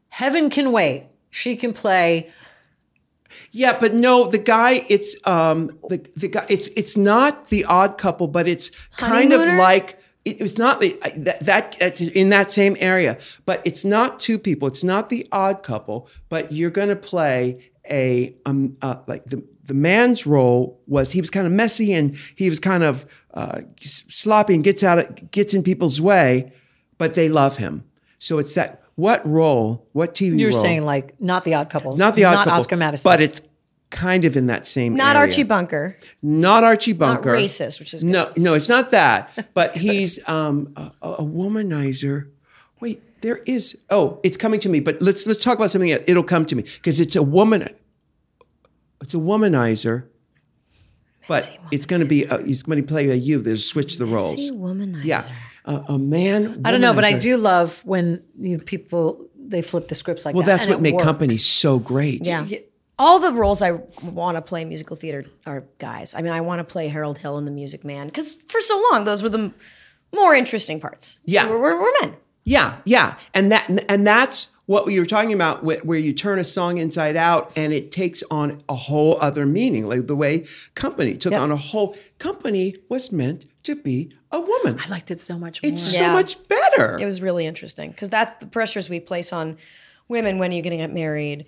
Heaven 0.09 0.49
can 0.49 0.71
wait. 0.71 1.07
She 1.29 1.55
can 1.55 1.73
play. 1.73 2.31
Yeah, 3.51 3.77
but 3.79 3.93
no, 3.93 4.27
the 4.27 4.37
guy. 4.37 4.85
It's 4.89 5.15
um 5.25 5.67
the 5.89 6.05
the 6.15 6.27
guy. 6.27 6.45
It's 6.49 6.67
it's 6.69 6.97
not 6.97 7.47
the 7.47 7.65
Odd 7.65 7.97
Couple, 7.97 8.27
but 8.27 8.47
it's 8.47 8.71
kind 8.97 9.33
of 9.33 9.41
like 9.41 9.99
it 10.25 10.39
was 10.39 10.57
not 10.57 10.79
the 10.81 10.99
that, 11.15 11.39
that 11.41 11.77
that's 11.79 12.01
in 12.01 12.29
that 12.29 12.51
same 12.51 12.75
area, 12.79 13.17
but 13.45 13.61
it's 13.65 13.85
not 13.85 14.19
two 14.19 14.37
people. 14.37 14.67
It's 14.67 14.83
not 14.83 15.09
the 15.09 15.27
odd 15.31 15.63
couple, 15.63 16.09
but 16.27 16.51
you're 16.51 16.69
going 16.69 16.89
to 16.89 16.95
play 16.95 17.71
a 17.89 18.35
um 18.45 18.77
uh, 18.81 18.97
like 19.07 19.25
the 19.25 19.43
the 19.63 19.73
man's 19.73 20.25
role 20.25 20.81
was 20.87 21.11
he 21.11 21.21
was 21.21 21.29
kind 21.29 21.45
of 21.45 21.53
messy 21.53 21.93
and 21.93 22.17
he 22.35 22.49
was 22.49 22.59
kind 22.59 22.83
of 22.83 23.05
uh, 23.33 23.61
sloppy 23.79 24.55
and 24.55 24.63
gets 24.63 24.83
out 24.83 24.97
of, 24.99 25.31
gets 25.31 25.53
in 25.53 25.63
people's 25.63 26.01
way, 26.01 26.51
but 26.97 27.13
they 27.13 27.29
love 27.29 27.57
him. 27.57 27.83
So 28.17 28.39
it's 28.39 28.55
that 28.55 28.78
what 28.99 29.25
role, 29.25 29.87
what 29.93 30.13
TV 30.13 30.37
You're 30.39 30.51
role? 30.51 30.61
saying 30.61 30.83
like 30.83 31.19
not 31.21 31.45
the 31.45 31.53
odd 31.53 31.69
couple, 31.69 31.95
not 31.95 32.15
the 32.15 32.25
odd 32.25 32.33
not 32.33 32.43
couple, 32.45 32.59
Oscar 32.59 32.75
Madison, 32.75 33.09
but 33.09 33.21
it's 33.21 33.41
kind 33.89 34.25
of 34.25 34.35
in 34.35 34.47
that 34.47 34.67
same 34.67 34.93
Not 34.93 35.15
area. 35.15 35.27
Archie 35.27 35.43
Bunker. 35.43 35.97
not 36.21 36.63
Archie 36.63 36.93
Not 36.93 36.99
Bunker, 36.99 37.31
racist, 37.33 37.79
which 37.79 37.93
is 37.93 38.03
good. 38.03 38.11
no, 38.11 38.31
no, 38.35 38.53
it's 38.53 38.69
not 38.69 38.91
that. 38.91 39.31
But 39.53 39.71
he's 39.71 40.19
um, 40.27 40.73
a, 40.75 40.91
a 41.01 41.23
womanizer. 41.23 42.29
Wait, 42.79 43.01
there 43.21 43.37
is. 43.45 43.77
Oh, 43.89 44.19
it's 44.23 44.37
coming 44.37 44.59
to 44.61 44.69
me. 44.69 44.79
But 44.79 45.01
let's 45.01 45.25
let's 45.25 45.43
talk 45.43 45.57
about 45.57 45.71
something 45.71 45.91
else. 45.91 46.03
It'll 46.07 46.23
come 46.23 46.45
to 46.45 46.55
me 46.55 46.63
because 46.63 46.99
it's 46.99 47.15
a 47.15 47.23
woman. 47.23 47.67
It's 49.01 49.13
a 49.13 49.17
womanizer. 49.17 50.05
But 51.27 51.57
it's 51.71 51.85
going 51.85 52.01
to 52.01 52.07
be. 52.07 52.25
A, 52.25 52.41
he's 52.43 52.63
going 52.63 52.81
to 52.81 52.87
play 52.87 53.09
a 53.09 53.15
you. 53.15 53.41
There's 53.41 53.65
switch 53.65 53.97
the 53.97 54.05
roles. 54.05 54.51
Womanizer. 54.51 55.03
Yeah, 55.05 55.23
a, 55.69 55.93
a 55.93 55.97
man. 55.99 56.61
I 56.65 56.71
don't 56.71 56.81
know, 56.81 56.93
but 56.93 57.05
I 57.05 57.17
do 57.17 57.37
love 57.37 57.81
when 57.85 58.23
you 58.39 58.59
people 58.59 59.25
they 59.37 59.61
flip 59.61 59.87
the 59.87 59.95
scripts 59.95 60.25
like 60.25 60.35
Well, 60.35 60.43
that. 60.43 60.47
Well, 60.49 60.57
that's 60.57 60.67
and 60.67 60.75
what 60.75 60.79
it 60.79 60.83
made 60.83 60.93
works. 60.95 61.03
company 61.05 61.33
so 61.33 61.79
great. 61.79 62.25
Yeah. 62.25 62.45
All 62.99 63.19
the 63.19 63.31
roles 63.31 63.61
I 63.61 63.71
want 64.03 64.35
to 64.35 64.41
play 64.41 64.61
in 64.61 64.67
musical 64.67 64.97
theater 64.97 65.25
are 65.45 65.63
guys. 65.77 66.13
I 66.13 66.21
mean, 66.21 66.33
I 66.33 66.41
want 66.41 66.59
to 66.59 66.65
play 66.65 66.89
Harold 66.89 67.17
Hill 67.17 67.37
in 67.37 67.45
The 67.45 67.51
Music 67.51 67.85
Man 67.85 68.07
because 68.07 68.35
for 68.35 68.59
so 68.59 68.75
long 68.91 69.05
those 69.05 69.23
were 69.23 69.29
the 69.29 69.39
m- 69.39 69.53
more 70.13 70.35
interesting 70.35 70.79
parts. 70.81 71.19
Yeah. 71.23 71.47
We're, 71.49 71.59
we're, 71.59 71.81
we're 71.81 71.93
men. 72.01 72.15
Yeah, 72.49 72.77
yeah, 72.85 73.15
and 73.33 73.51
that 73.51 73.69
and 73.89 74.05
that's 74.07 74.51
what 74.65 74.91
you 74.91 74.99
were 74.99 75.05
talking 75.05 75.33
about, 75.33 75.63
where 75.63 75.97
you 75.97 76.13
turn 76.13 76.37
a 76.39 76.43
song 76.43 76.77
inside 76.77 77.15
out 77.15 77.51
and 77.55 77.73
it 77.73 77.91
takes 77.91 78.21
on 78.29 78.61
a 78.69 78.75
whole 78.75 79.17
other 79.19 79.45
meaning, 79.45 79.87
like 79.87 80.05
the 80.07 80.15
way 80.15 80.45
Company 80.75 81.15
took 81.17 81.31
Yep. 81.31 81.41
on 81.41 81.51
a 81.51 81.57
whole. 81.57 81.95
Company 82.19 82.75
was 82.87 83.11
meant 83.11 83.45
to 83.63 83.75
be 83.75 84.11
a 84.31 84.39
woman. 84.39 84.79
I 84.83 84.87
liked 84.89 85.09
it 85.09 85.19
so 85.19 85.39
much 85.39 85.61
more. 85.63 85.71
It's 85.71 85.81
so 85.81 85.99
Yeah. 86.01 86.13
much 86.13 86.37
better. 86.47 86.97
It 87.01 87.05
was 87.05 87.19
really 87.21 87.45
interesting 87.47 87.89
because 87.91 88.09
that's 88.11 88.39
the 88.39 88.45
pressures 88.47 88.89
we 88.89 88.99
place 88.99 89.33
on 89.33 89.57
women 90.07 90.37
when 90.37 90.51
you're 90.51 90.61
going 90.63 90.77
to 90.77 90.83
get 90.83 90.93
married. 90.93 91.45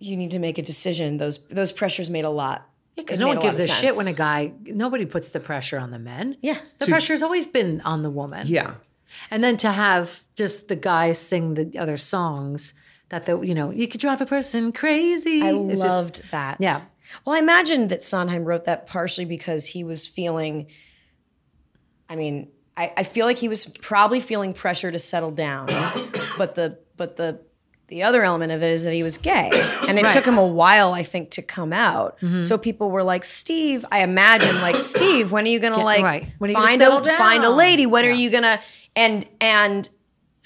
You 0.00 0.16
need 0.16 0.32
to 0.32 0.38
make 0.40 0.58
a 0.58 0.62
decision. 0.62 1.18
Those 1.18 1.38
those 1.50 1.70
pressures 1.72 2.10
made 2.10 2.24
a 2.24 2.30
lot. 2.30 2.66
Because 2.96 3.20
no 3.20 3.28
one 3.28 3.36
lot 3.36 3.42
gives 3.44 3.60
of 3.60 3.66
a 3.66 3.68
shit 3.68 3.94
when 3.96 4.08
a 4.08 4.12
guy. 4.12 4.52
Nobody 4.64 5.06
puts 5.06 5.28
the 5.30 5.40
pressure 5.40 5.78
on 5.78 5.90
the 5.92 5.98
men. 6.00 6.36
Yeah. 6.42 6.58
the 6.80 6.86
pressure's 6.86 7.22
always 7.22 7.46
been 7.46 7.80
on 7.82 8.02
the 8.02 8.10
woman. 8.10 8.46
yeah, 8.48 8.74
and 9.30 9.42
then 9.42 9.56
to 9.58 9.72
have 9.72 10.22
just 10.36 10.68
the 10.68 10.76
guy 10.76 11.12
sing 11.12 11.54
the 11.54 11.78
other 11.78 11.96
songs 11.96 12.74
that 13.08 13.26
the 13.26 13.40
you 13.40 13.54
know 13.54 13.70
you 13.70 13.88
could 13.88 14.00
drive 14.00 14.20
a 14.20 14.26
person 14.26 14.70
crazy. 14.72 15.42
I 15.42 15.52
It's 15.52 15.80
just- 15.82 15.96
loved 15.96 16.30
that. 16.30 16.58
yeah, 16.60 16.82
Well, 17.24 17.34
I 17.34 17.38
imagine 17.40 17.88
that 17.88 18.02
Sondheim 18.02 18.44
wrote 18.44 18.64
that 18.66 18.86
partially 18.86 19.24
because 19.24 19.66
he 19.66 19.82
was 19.84 20.06
feeling. 20.06 20.66
I 22.08 22.16
mean, 22.16 22.48
I, 22.76 22.92
I 22.96 23.02
feel 23.04 23.26
like 23.26 23.38
he 23.38 23.48
was 23.48 23.66
probably 23.66 24.20
feeling 24.20 24.52
pressure 24.52 24.90
to 24.90 24.98
settle 24.98 25.30
down, 25.30 25.66
but 26.38 26.54
the 26.54 26.78
but 26.96 27.16
the 27.16 27.40
the 27.90 28.02
other 28.04 28.22
element 28.24 28.50
of 28.52 28.62
it 28.62 28.70
is 28.70 28.84
that 28.84 28.94
he 28.94 29.02
was 29.02 29.18
gay, 29.18 29.50
and 29.86 29.98
it 29.98 30.08
took 30.10 30.24
him 30.24 30.38
a 30.38 30.46
while, 30.46 30.94
I 30.94 31.02
think, 31.02 31.30
to 31.32 31.42
come 31.42 31.72
out. 31.72 32.16
So 32.42 32.56
people 32.56 32.90
were 32.90 33.02
like, 33.02 33.24
"Steve," 33.26 33.84
I 33.92 34.02
imagine, 34.02 34.54
like, 34.62 34.80
"Steve, 34.94 35.30
when 35.30 35.44
are 35.44 35.48
you 35.48 35.58
gonna 35.60 35.84
like 35.84 36.02
right. 36.02 36.32
When 36.38 36.48
are 36.48 36.52
you 36.52 36.56
gonna 36.56 36.66
find 36.68 36.80
settle 36.80 36.98
a 37.06 37.16
find 37.18 37.44
a 37.44 37.50
lady? 37.50 37.84
When 37.86 38.04
are 38.06 38.10
you 38.10 38.30
gonna?" 38.30 38.58
And 38.96 39.26
and 39.40 39.88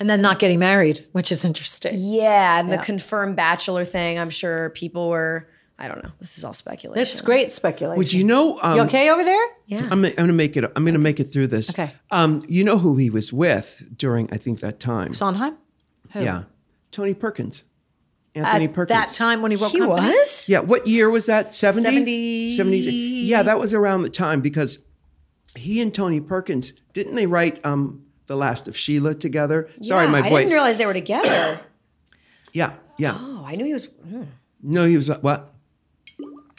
and 0.01 0.11
then 0.11 0.21
not 0.21 0.41
getting 0.41 0.59
married, 0.59 1.07
which 1.13 1.31
is 1.31 1.45
interesting. 1.45 1.93
yeah, 1.95 2.59
and 2.59 2.73
the 2.73 2.79
confirmed 2.79 3.37
bachelor 3.37 3.85
thing. 3.85 4.19
I'm 4.19 4.31
sure 4.31 4.71
people 4.71 5.09
were. 5.09 5.49
I 5.77 5.89
don't 5.89 6.05
know. 6.05 6.11
This 6.21 6.39
is 6.39 6.45
all 6.45 6.53
speculation. 6.55 7.03
It's 7.03 7.21
great 7.21 7.53
speculation. 7.53 7.99
would 7.99 8.13
you 8.13 8.23
know? 8.23 8.61
Um, 8.63 8.77
You 8.77 8.83
okay 8.85 9.11
over 9.11 9.25
there? 9.25 9.45
Yeah. 9.67 9.81
I'm, 9.91 10.05
I'm 10.05 10.13
going 10.15 10.29
to 10.29 10.33
make 10.33 10.57
it. 10.57 10.65
I'm 10.77 10.85
going 10.85 10.95
to 10.95 11.01
make 11.01 11.19
it 11.19 11.25
through 11.25 11.49
this. 11.49 11.71
Okay. 11.71 11.91
Um, 12.13 12.45
you 12.47 12.63
know 12.63 12.79
who 12.79 12.97
he 12.97 13.11
was 13.11 13.33
with 13.33 13.91
during? 13.97 14.29
I 14.33 14.37
think 14.37 14.61
that 14.61 14.79
time. 14.79 15.15
Sondheim. 15.15 15.57
Yeah, 16.15 16.45
Tony 16.95 17.13
Perkins. 17.15 17.65
Anthony 18.37 18.65
At 18.65 18.73
Perkins. 18.73 18.99
that 18.99 19.15
time 19.15 19.43
when 19.43 19.51
he 19.53 19.57
wrote 19.57 19.71
he 19.73 19.79
Company? 19.79 20.09
was. 20.09 20.49
Yeah, 20.49 20.61
what 20.61 20.87
year 20.89 21.09
was 21.09 21.27
that? 21.27 21.55
70? 21.55 21.83
70. 21.85 22.49
70. 22.51 22.81
Yeah, 22.81 23.43
that 23.45 23.59
was 23.61 23.73
around 23.75 24.03
the 24.03 24.11
time 24.11 24.41
because 24.41 24.81
he 25.57 25.81
and 25.81 25.95
Tony 25.95 26.21
Perkins, 26.21 26.73
didn't 26.93 27.15
they 27.15 27.27
write 27.27 27.65
um, 27.65 28.05
The 28.27 28.35
Last 28.37 28.67
of 28.67 28.77
Sheila 28.77 29.15
together? 29.15 29.69
Sorry, 29.83 30.07
Yeah, 30.07 30.11
my 30.11 30.19
I 30.19 30.23
voice. 30.23 30.33
I 30.33 30.41
didn't 30.43 30.53
realize 30.55 30.79
they 30.79 30.87
were 30.87 30.93
together. 30.95 31.61
yeah, 32.53 32.75
yeah. 32.99 33.17
Oh, 33.21 33.45
I 33.47 33.55
knew 33.55 33.65
he 33.65 33.73
was. 33.73 33.87
mm. 33.87 34.27
No, 34.63 34.87
he 34.87 34.97
was 34.97 35.09
what? 35.21 35.53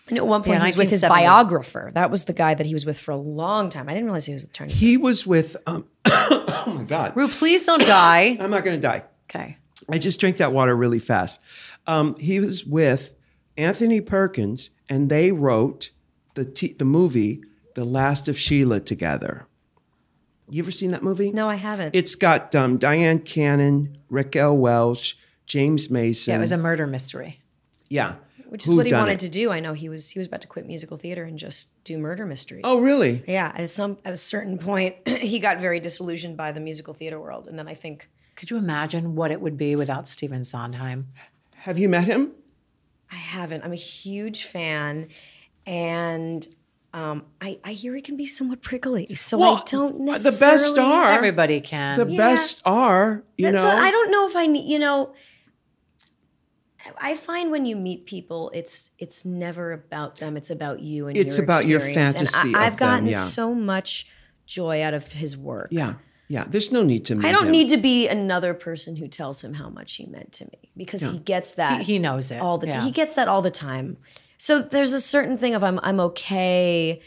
I 0.07 0.13
knew 0.13 0.21
at 0.21 0.27
one 0.27 0.43
point 0.43 0.53
Yeah, 0.53 0.59
he 0.59 0.65
was 0.67 0.77
with 0.77 0.89
his 0.91 1.01
biographer. 1.01 1.91
That 1.93 2.09
was 2.11 2.25
the 2.25 2.33
guy 2.33 2.53
that 2.53 2.65
he 2.65 2.73
was 2.73 2.85
with 2.85 2.97
for 2.99 3.11
a 3.11 3.17
long 3.17 3.69
time. 3.69 3.89
I 3.89 3.93
didn't 3.93 4.05
realize 4.05 4.25
he 4.27 4.33
was 4.33 4.43
attorney. 4.43 4.71
He 4.71 4.95
was 4.97 5.25
with, 5.27 5.57
um, 5.65 5.87
oh 6.05 6.73
my 6.77 6.83
God. 6.83 7.13
Ru, 7.17 7.27
please 7.27 7.65
don't 7.65 7.81
die. 7.81 8.37
I'm 8.39 8.51
not 8.51 8.63
going 8.63 8.77
to 8.77 8.81
die. 8.81 9.03
Okay. 9.29 9.57
I 9.89 9.97
just 9.97 10.19
drank 10.19 10.37
that 10.37 10.51
water 10.53 10.75
really 10.75 10.99
fast. 10.99 11.39
Um, 11.87 12.15
he 12.19 12.39
was 12.39 12.65
with 12.65 13.13
Anthony 13.57 14.01
Perkins, 14.01 14.69
and 14.89 15.09
they 15.09 15.31
wrote 15.31 15.91
the 16.33 16.45
t- 16.45 16.73
the 16.73 16.85
movie 16.85 17.41
The 17.75 17.85
Last 17.85 18.27
of 18.27 18.37
Sheila 18.37 18.79
together. 18.79 19.47
You 20.49 20.61
ever 20.61 20.71
seen 20.71 20.91
that 20.91 21.01
movie? 21.03 21.31
No, 21.31 21.49
I 21.49 21.55
haven't. 21.55 21.95
It's 21.95 22.15
got 22.15 22.53
um, 22.53 22.77
Dyan 22.77 23.19
Cannon, 23.25 23.97
Raquel 24.09 24.55
Welch, 24.57 25.17
James 25.45 25.89
Mason. 25.89 26.31
Yeah, 26.31 26.37
it 26.37 26.41
was 26.41 26.51
a 26.51 26.57
murder 26.57 26.85
mystery. 26.85 27.41
yeah. 27.89 28.15
which 28.49 28.67
is 28.67 28.73
what 28.73 28.85
he 28.85 28.93
wanted 28.93 29.19
to 29.19 29.29
do. 29.29 29.51
I 29.51 29.59
know 29.59 29.73
he 29.73 29.89
was 29.89 30.09
he 30.09 30.19
was 30.19 30.27
about 30.27 30.41
to 30.41 30.47
quit 30.47 30.65
musical 30.67 30.97
theater 30.97 31.23
and 31.23 31.37
just 31.37 31.69
do 31.83 31.97
murder 31.97 32.25
mysteries. 32.25 32.61
Oh, 32.63 32.79
really? 32.79 33.23
yeah. 33.27 33.51
At 33.55 33.69
some 33.69 33.97
at 34.05 34.13
a 34.13 34.17
certain 34.17 34.57
point, 34.57 34.95
he 35.07 35.39
got 35.39 35.59
very 35.59 35.79
disillusioned 35.79 36.37
by 36.37 36.51
the 36.51 36.59
musical 36.59 36.93
theater 36.93 37.19
world, 37.19 37.47
and 37.47 37.57
then 37.57 37.67
I 37.67 37.73
think 37.73 38.09
Could 38.35 38.49
you 38.49 38.57
imagine 38.57 39.15
what 39.15 39.31
it 39.31 39.39
would 39.41 39.57
be 39.57 39.75
without 39.75 40.07
Stephen 40.07 40.43
Sondheim? 40.43 41.07
Have 41.55 41.77
you 41.79 41.87
met 41.89 42.03
him? 42.05 42.31
I 43.11 43.15
haven't. 43.15 43.63
I'm 43.63 43.71
a 43.73 43.75
huge 43.77 44.43
fan, 44.45 45.07
and. 45.65 46.47
Um, 46.93 47.25
I, 47.41 47.59
I 47.61 47.73
hear 47.73 47.93
he 47.93 48.01
can 48.01 48.15
be 48.15 48.25
somewhat 48.25 48.61
prickly, 48.61 49.13
so 49.15 49.41
I 49.41 49.61
don't 49.65 49.99
necessarily. 49.99 50.57
the 50.57 50.59
best 50.63 50.77
are 50.77 51.11
Everybody 51.11 51.59
can. 51.59 51.97
the 51.97 52.05
best 52.05 52.61
are 52.63 53.21
you 53.37 53.51
That's 53.51 53.61
know. 53.61 53.67
what- 53.67 53.83
I 53.83 53.91
don't 53.91 54.11
know 54.11 54.25
if 54.29 54.35
I 54.37 54.45
need. 54.45 54.71
You 54.71 54.79
know, 54.79 55.13
I 57.01 57.17
find 57.17 57.51
when 57.51 57.65
you 57.65 57.75
meet 57.75 58.05
people, 58.05 58.49
it's 58.53 58.91
it's 58.97 59.25
never 59.25 59.73
about 59.73 60.19
them. 60.19 60.37
It's 60.37 60.49
about 60.49 60.79
you 60.79 61.07
and 61.07 61.17
your 61.17 61.23
family. 61.23 61.27
It's 61.27 61.37
your 61.37 61.43
about 61.43 61.65
your 61.65 61.79
experience. 61.79 62.13
fantasy 62.13 62.47
And 62.49 62.55
I, 62.55 62.65
I've 62.67 62.77
gotten 62.77 63.03
them, 63.05 63.11
yeah. 63.11 63.19
so 63.19 63.53
much 63.53 64.07
joy 64.45 64.81
out 64.81 64.93
of 64.93 65.11
his 65.11 65.35
work. 65.35 65.69
yeah, 65.71 65.95
yeah. 66.27 66.45
There's 66.47 66.71
no 66.71 66.83
need 66.83 67.05
to 67.05 67.15
meet 67.15 67.25
I 67.25 67.31
don't 67.31 67.45
him. 67.45 67.51
need 67.51 67.69
to 67.69 67.77
be 67.77 68.07
another 68.07 68.53
person 68.53 68.95
who 68.95 69.07
tells 69.07 69.43
him 69.43 69.55
how 69.55 69.69
much 69.69 69.95
he 69.95 70.05
meant 70.05 70.31
to 70.33 70.45
me 70.45 70.71
because 70.75 71.01
he 71.01 71.19
gets 71.19 71.53
that 71.55 71.81
he 71.81 71.99
knows 71.99 72.31
it 72.31 72.39
all 72.39 72.57
the 72.57 72.67
yeah. 72.67 72.75
time. 72.75 72.83
He 72.83 72.91
gets 72.91 73.15
that 73.15 73.27
all 73.27 73.41
the 73.41 73.51
time. 73.51 73.97
So 74.37 74.61
there's 74.61 74.93
a 74.93 75.01
certain 75.01 75.37
thing 75.37 75.55
of 75.55 75.63
I'm 75.63 75.79
I'm 75.83 75.99
okay. 75.99 77.01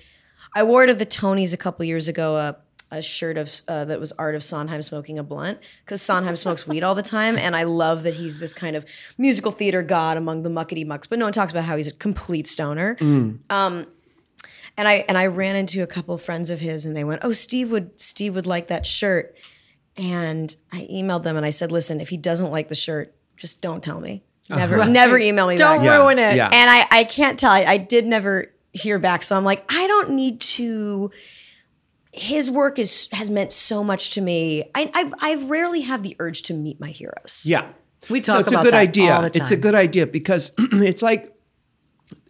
I 0.54 0.62
wore 0.62 0.86
to 0.86 0.94
the 0.94 1.06
Tonys 1.06 1.52
a 1.52 1.56
couple 1.56 1.84
years 1.84 2.08
ago 2.08 2.36
a 2.36 2.56
a 2.90 3.02
shirt 3.02 3.36
of 3.36 3.60
uh, 3.68 3.84
that 3.84 4.00
was 4.00 4.12
art 4.12 4.34
of 4.34 4.42
Sondheim 4.42 4.80
smoking 4.82 5.18
a 5.18 5.22
blunt 5.22 5.58
because 5.84 6.00
Sondheim 6.00 6.36
smokes 6.36 6.66
weed 6.66 6.82
all 6.82 6.94
the 6.94 7.02
time, 7.02 7.36
and 7.36 7.54
I 7.54 7.64
love 7.64 8.02
that 8.04 8.14
he's 8.14 8.38
this 8.38 8.54
kind 8.54 8.76
of 8.76 8.86
musical 9.18 9.52
theater 9.52 9.82
god 9.82 10.16
among 10.16 10.42
the 10.42 10.48
muckety 10.48 10.86
mucks. 10.86 11.06
But 11.06 11.18
no 11.18 11.26
one 11.26 11.32
talks 11.32 11.52
about 11.52 11.64
how 11.64 11.76
he's 11.76 11.88
a 11.88 11.92
complete 11.92 12.46
stoner. 12.46 12.96
Um, 13.50 13.86
and 14.78 14.88
I 14.88 15.04
and 15.08 15.18
I 15.18 15.26
ran 15.26 15.56
into 15.56 15.82
a 15.82 15.86
couple 15.86 16.14
of 16.14 16.22
friends 16.22 16.48
of 16.48 16.60
his, 16.60 16.86
and 16.86 16.96
they 16.96 17.04
went, 17.04 17.20
"Oh, 17.22 17.32
Steve 17.32 17.70
would 17.70 18.00
Steve 18.00 18.34
would 18.36 18.46
like 18.46 18.68
that 18.68 18.86
shirt." 18.86 19.36
And 19.96 20.56
I 20.72 20.86
emailed 20.90 21.24
them 21.24 21.36
and 21.36 21.44
I 21.44 21.50
said, 21.50 21.70
"Listen, 21.72 22.00
if 22.00 22.08
he 22.08 22.16
doesn't 22.16 22.50
like 22.50 22.68
the 22.68 22.74
shirt, 22.74 23.14
just 23.36 23.60
don't 23.60 23.82
tell 23.82 24.00
me. 24.00 24.22
Uh-huh. 24.48 24.58
Never, 24.60 24.84
never 24.86 25.18
email 25.18 25.46
me 25.48 25.56
Don't 25.56 25.78
back." 25.78 25.84
Yeah, 25.84 25.96
ruin 25.98 26.18
it. 26.18 26.36
yeah. 26.36 26.48
And 26.50 26.70
I, 26.70 26.86
I 26.90 27.04
can't 27.04 27.38
tell. 27.38 27.50
I, 27.50 27.64
I 27.64 27.76
did 27.76 28.06
never 28.06 28.52
hear 28.72 28.98
back, 28.98 29.22
so 29.24 29.36
I'm 29.36 29.44
like, 29.44 29.64
I 29.70 29.86
don't 29.88 30.10
need 30.10 30.40
to. 30.40 31.10
His 32.12 32.50
work 32.50 32.78
is 32.78 33.08
has 33.12 33.30
meant 33.30 33.52
so 33.52 33.82
much 33.84 34.10
to 34.14 34.20
me. 34.20 34.70
I 34.74 34.90
I've, 34.94 35.14
I've 35.20 35.50
rarely 35.50 35.82
have 35.82 36.02
the 36.02 36.16
urge 36.18 36.42
to 36.44 36.54
meet 36.54 36.80
my 36.80 36.90
heroes. 36.90 37.44
Yeah. 37.44 37.66
We 38.08 38.20
talk 38.20 38.34
No, 38.34 38.40
it's 38.40 38.50
about 38.52 38.60
a 38.60 38.64
good 38.64 38.74
that 38.74 38.78
idea. 38.80 39.12
all 39.12 39.22
the 39.22 39.30
It's 39.34 39.50
a 39.50 39.56
good 39.56 39.74
idea 39.74 40.06
because 40.06 40.52
it's 40.58 41.02
like 41.02 41.34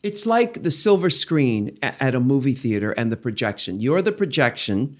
it's 0.08 0.24
like 0.26 0.52
the 0.62 0.70
silver 0.70 1.10
screen 1.10 1.60
at 1.82 2.14
a 2.14 2.20
movie 2.32 2.54
theater 2.64 2.90
and 2.98 3.06
the 3.12 3.16
projection. 3.26 3.72
You're 3.84 4.02
the 4.02 4.16
projection, 4.22 4.96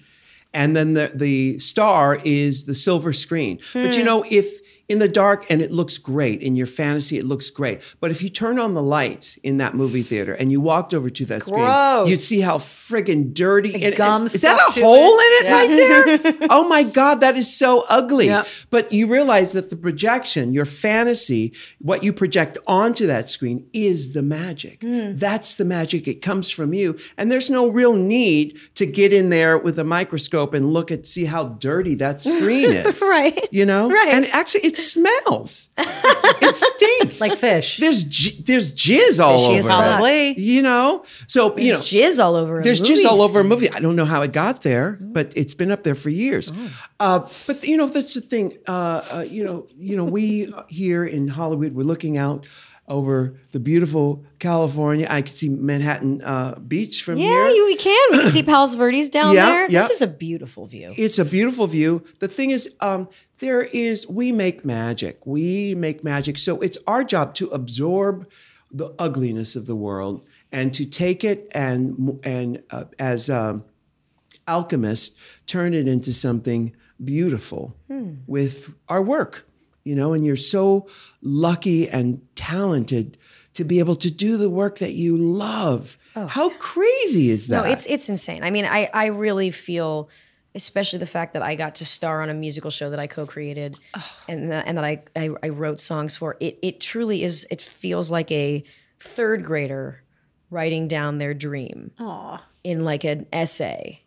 and 0.53 0.69
then 0.77 0.89
the 0.93 1.11
the 1.25 1.59
star 1.59 2.19
is 2.23 2.65
the 2.65 2.75
silver 2.75 3.13
screen. 3.13 3.55
But 3.73 3.93
Hmm. 3.93 3.99
you 3.99 4.05
know, 4.09 4.23
if 4.29 4.47
in 4.89 4.99
the 4.99 5.07
dark 5.07 5.45
and 5.49 5.61
it 5.61 5.71
looks 5.71 5.97
great. 5.97 6.41
In 6.41 6.55
your 6.55 6.65
fantasy, 6.67 7.17
it 7.17 7.25
looks 7.25 7.49
great. 7.49 7.81
But 8.01 8.09
if 8.11 8.21
you 8.23 8.29
turn 8.29 8.57
on 8.59 8.73
the 8.73 8.81
lights 8.81 9.37
in 9.37 9.57
that 9.57 9.75
movie 9.75 10.01
theater 10.01 10.33
and 10.33 10.51
you 10.51 10.59
walked 10.59 10.93
over 10.93 11.09
to 11.11 11.25
that 11.27 11.41
screen, 11.43 11.59
Gross. 11.59 12.09
you'd 12.09 12.19
see 12.21 12.41
how 12.41 12.57
friggin' 12.57 13.33
dirty 13.33 13.85
and, 13.85 13.95
gum 13.95 14.23
and- 14.23 14.33
is 14.33 14.41
that 14.41 14.57
a 14.57 14.81
hole 14.81 15.19
in 15.19 15.45
it 15.45 15.51
right 15.51 16.31
there? 16.39 16.47
oh 16.49 16.67
my 16.67 16.83
God, 16.83 17.15
that 17.21 17.37
is 17.37 17.55
so 17.55 17.85
ugly. 17.87 18.25
Yep. 18.25 18.47
But 18.71 18.91
you 18.91 19.05
realize 19.07 19.51
that 19.53 19.69
the 19.69 19.75
projection, 19.75 20.53
your 20.53 20.65
fantasy, 20.65 21.53
what 21.79 22.03
you 22.03 22.11
project 22.11 22.57
onto 22.67 23.05
that 23.07 23.29
screen 23.29 23.67
is 23.73 24.13
the 24.15 24.23
magic. 24.23 24.81
Hmm. 24.81 25.15
That's 25.15 25.55
the 25.55 25.65
magic. 25.65 26.07
It 26.07 26.21
comes 26.23 26.49
from 26.49 26.73
you. 26.73 26.97
And 27.17 27.31
there's 27.31 27.51
no 27.51 27.67
real 27.67 27.93
need 27.93 28.57
to 28.75 28.87
get 28.87 29.13
in 29.13 29.29
there 29.29 29.55
with 29.57 29.77
a 29.77 29.83
microscope 29.83 30.53
and 30.55 30.73
look 30.73 30.91
at, 30.91 31.05
see 31.05 31.25
how 31.25 31.43
dirty 31.45 31.93
that 31.95 32.21
screen 32.21 32.71
is. 32.71 33.01
Right. 33.01 33.47
You 33.51 33.65
know? 33.65 33.89
Right. 33.89 34.07
And 34.09 34.25
actually, 34.27 34.61
it 34.61 34.77
smells. 34.79 35.69
it 35.77 36.55
stinks. 36.55 37.21
Like 37.21 37.33
fish. 37.33 37.77
There's 37.77 38.03
j- 38.03 38.41
there's 38.43 38.73
jizz 38.73 39.19
all 39.23 39.37
Fishy 39.39 39.49
over. 39.51 39.59
as 39.59 39.69
it. 39.69 39.69
Probably. 39.69 40.39
You 40.39 40.61
know? 40.61 41.03
So, 41.27 41.55
you 41.57 41.73
know, 41.73 41.77
There's 41.79 41.91
jizz 42.17 42.23
all 42.23 42.35
over. 42.35 42.61
there's 42.61 42.81
movie 42.81 42.93
jizz 42.93 43.05
all 43.05 43.21
over 43.21 43.39
a 43.39 43.43
movie. 43.43 43.71
I 43.73 43.79
don't 43.79 43.95
know 43.95 44.05
how 44.05 44.21
it 44.21 44.31
got 44.33 44.61
there, 44.63 44.97
Mm. 45.01 45.13
but 45.13 45.33
it's 45.35 45.53
been 45.53 45.71
up 45.71 45.83
there 45.83 45.95
for 45.95 46.09
years. 46.09 46.51
Oh. 46.55 46.89
Uh, 46.99 47.29
but 47.47 47.65
you 47.65 47.77
know, 47.77 47.87
that's 47.87 48.13
the 48.13 48.21
thing. 48.21 48.57
Uh, 48.67 49.01
uh, 49.13 49.25
you 49.27 49.43
know, 49.43 49.67
you 49.77 49.95
know, 49.95 50.05
we 50.05 50.53
here 50.69 51.05
in 51.05 51.27
Hollywood, 51.27 51.73
we're 51.73 51.83
looking 51.83 52.17
out 52.17 52.45
over 52.89 53.35
the 53.51 53.59
beautiful 53.59 54.23
California. 54.39 55.07
I 55.09 55.21
can 55.21 55.33
see 55.35 55.49
Manhattan 55.49 56.21
uh, 56.23 56.55
Beach 56.59 57.03
from 57.03 57.17
Yeah, 57.17 57.27
here. 57.27 57.47
Yeah, 57.49 57.63
we 57.65 57.75
can. 57.75 58.07
We 58.11 58.19
can 58.19 58.31
see 58.31 58.43
Palos 58.51 58.73
Verdes 58.73 59.09
down 59.09 59.33
Yeah, 59.35 59.45
there. 59.45 59.63
yeah. 59.71 59.79
This 59.81 59.91
is 59.91 60.01
a 60.01 60.07
beautiful 60.07 60.65
view. 60.65 60.89
it's 60.97 61.19
a 61.19 61.25
beautiful 61.25 61.67
view. 61.67 62.03
The 62.19 62.27
thing 62.27 62.49
is, 62.49 62.69
um, 62.81 63.07
there 63.37 63.61
is 63.63 64.07
we 64.07 64.31
make 64.31 64.65
magic. 64.65 65.25
We 65.25 65.75
make 65.75 66.03
magic. 66.03 66.37
So 66.37 66.59
it's 66.59 66.77
our 66.87 67.03
job 67.03 67.35
to 67.35 67.47
absorb 67.49 68.27
the 68.71 68.93
ugliness 68.99 69.55
of 69.55 69.65
the 69.65 69.75
world 69.75 70.25
and 70.51 70.73
to 70.73 70.85
take 70.85 71.23
it 71.23 71.47
and 71.53 72.19
and 72.23 72.61
uh, 72.71 72.85
as 72.99 73.29
um, 73.29 73.63
alchemists 74.47 75.15
turn 75.45 75.73
it 75.73 75.87
into 75.87 76.13
something 76.13 76.75
beautiful 77.03 77.75
with 78.27 78.73
our 78.87 79.01
work. 79.01 79.45
You 79.89 79.95
know, 79.95 80.13
and 80.13 80.23
you're 80.23 80.35
so 80.35 80.87
lucky 81.23 81.89
and 81.89 82.21
talented 82.35 83.17
to 83.55 83.63
be 83.63 83.79
able 83.79 83.95
to 83.95 84.11
do 84.11 84.37
the 84.37 84.47
work 84.47 84.77
that 84.77 84.93
you 84.93 85.17
love. 85.17 85.97
Oh. 86.15 86.27
How 86.27 86.51
crazy 86.59 87.31
is 87.31 87.47
that? 87.47 87.63
No, 87.63 87.71
it's 87.71 87.87
it's 87.87 88.07
insane. 88.07 88.43
I 88.43 88.51
mean, 88.51 88.65
I 88.65 88.87
I 88.93 89.07
really 89.07 89.49
feel, 89.49 90.09
especially 90.53 90.99
the 90.99 91.07
fact 91.07 91.33
that 91.33 91.41
I 91.41 91.55
got 91.55 91.73
to 91.75 91.85
star 91.85 92.21
on 92.21 92.29
a 92.29 92.35
musical 92.35 92.69
show 92.69 92.91
that 92.91 92.99
I 92.99 93.07
co-created, 93.07 93.79
oh. 93.95 94.17
and 94.27 94.51
that, 94.51 94.67
and 94.67 94.77
that 94.77 94.85
I, 94.85 95.01
I 95.15 95.31
I 95.41 95.49
wrote 95.49 95.79
songs 95.79 96.15
for. 96.15 96.37
It 96.39 96.59
it 96.61 96.79
truly 96.79 97.23
is. 97.23 97.47
It 97.49 97.59
feels 97.59 98.11
like 98.11 98.31
a 98.31 98.63
third 98.99 99.43
grader 99.43 100.03
writing 100.51 100.87
down 100.87 101.17
their 101.17 101.33
dream 101.33 101.89
in 102.63 102.85
like 102.85 103.05
an 103.05 103.25
essay. 103.33 104.03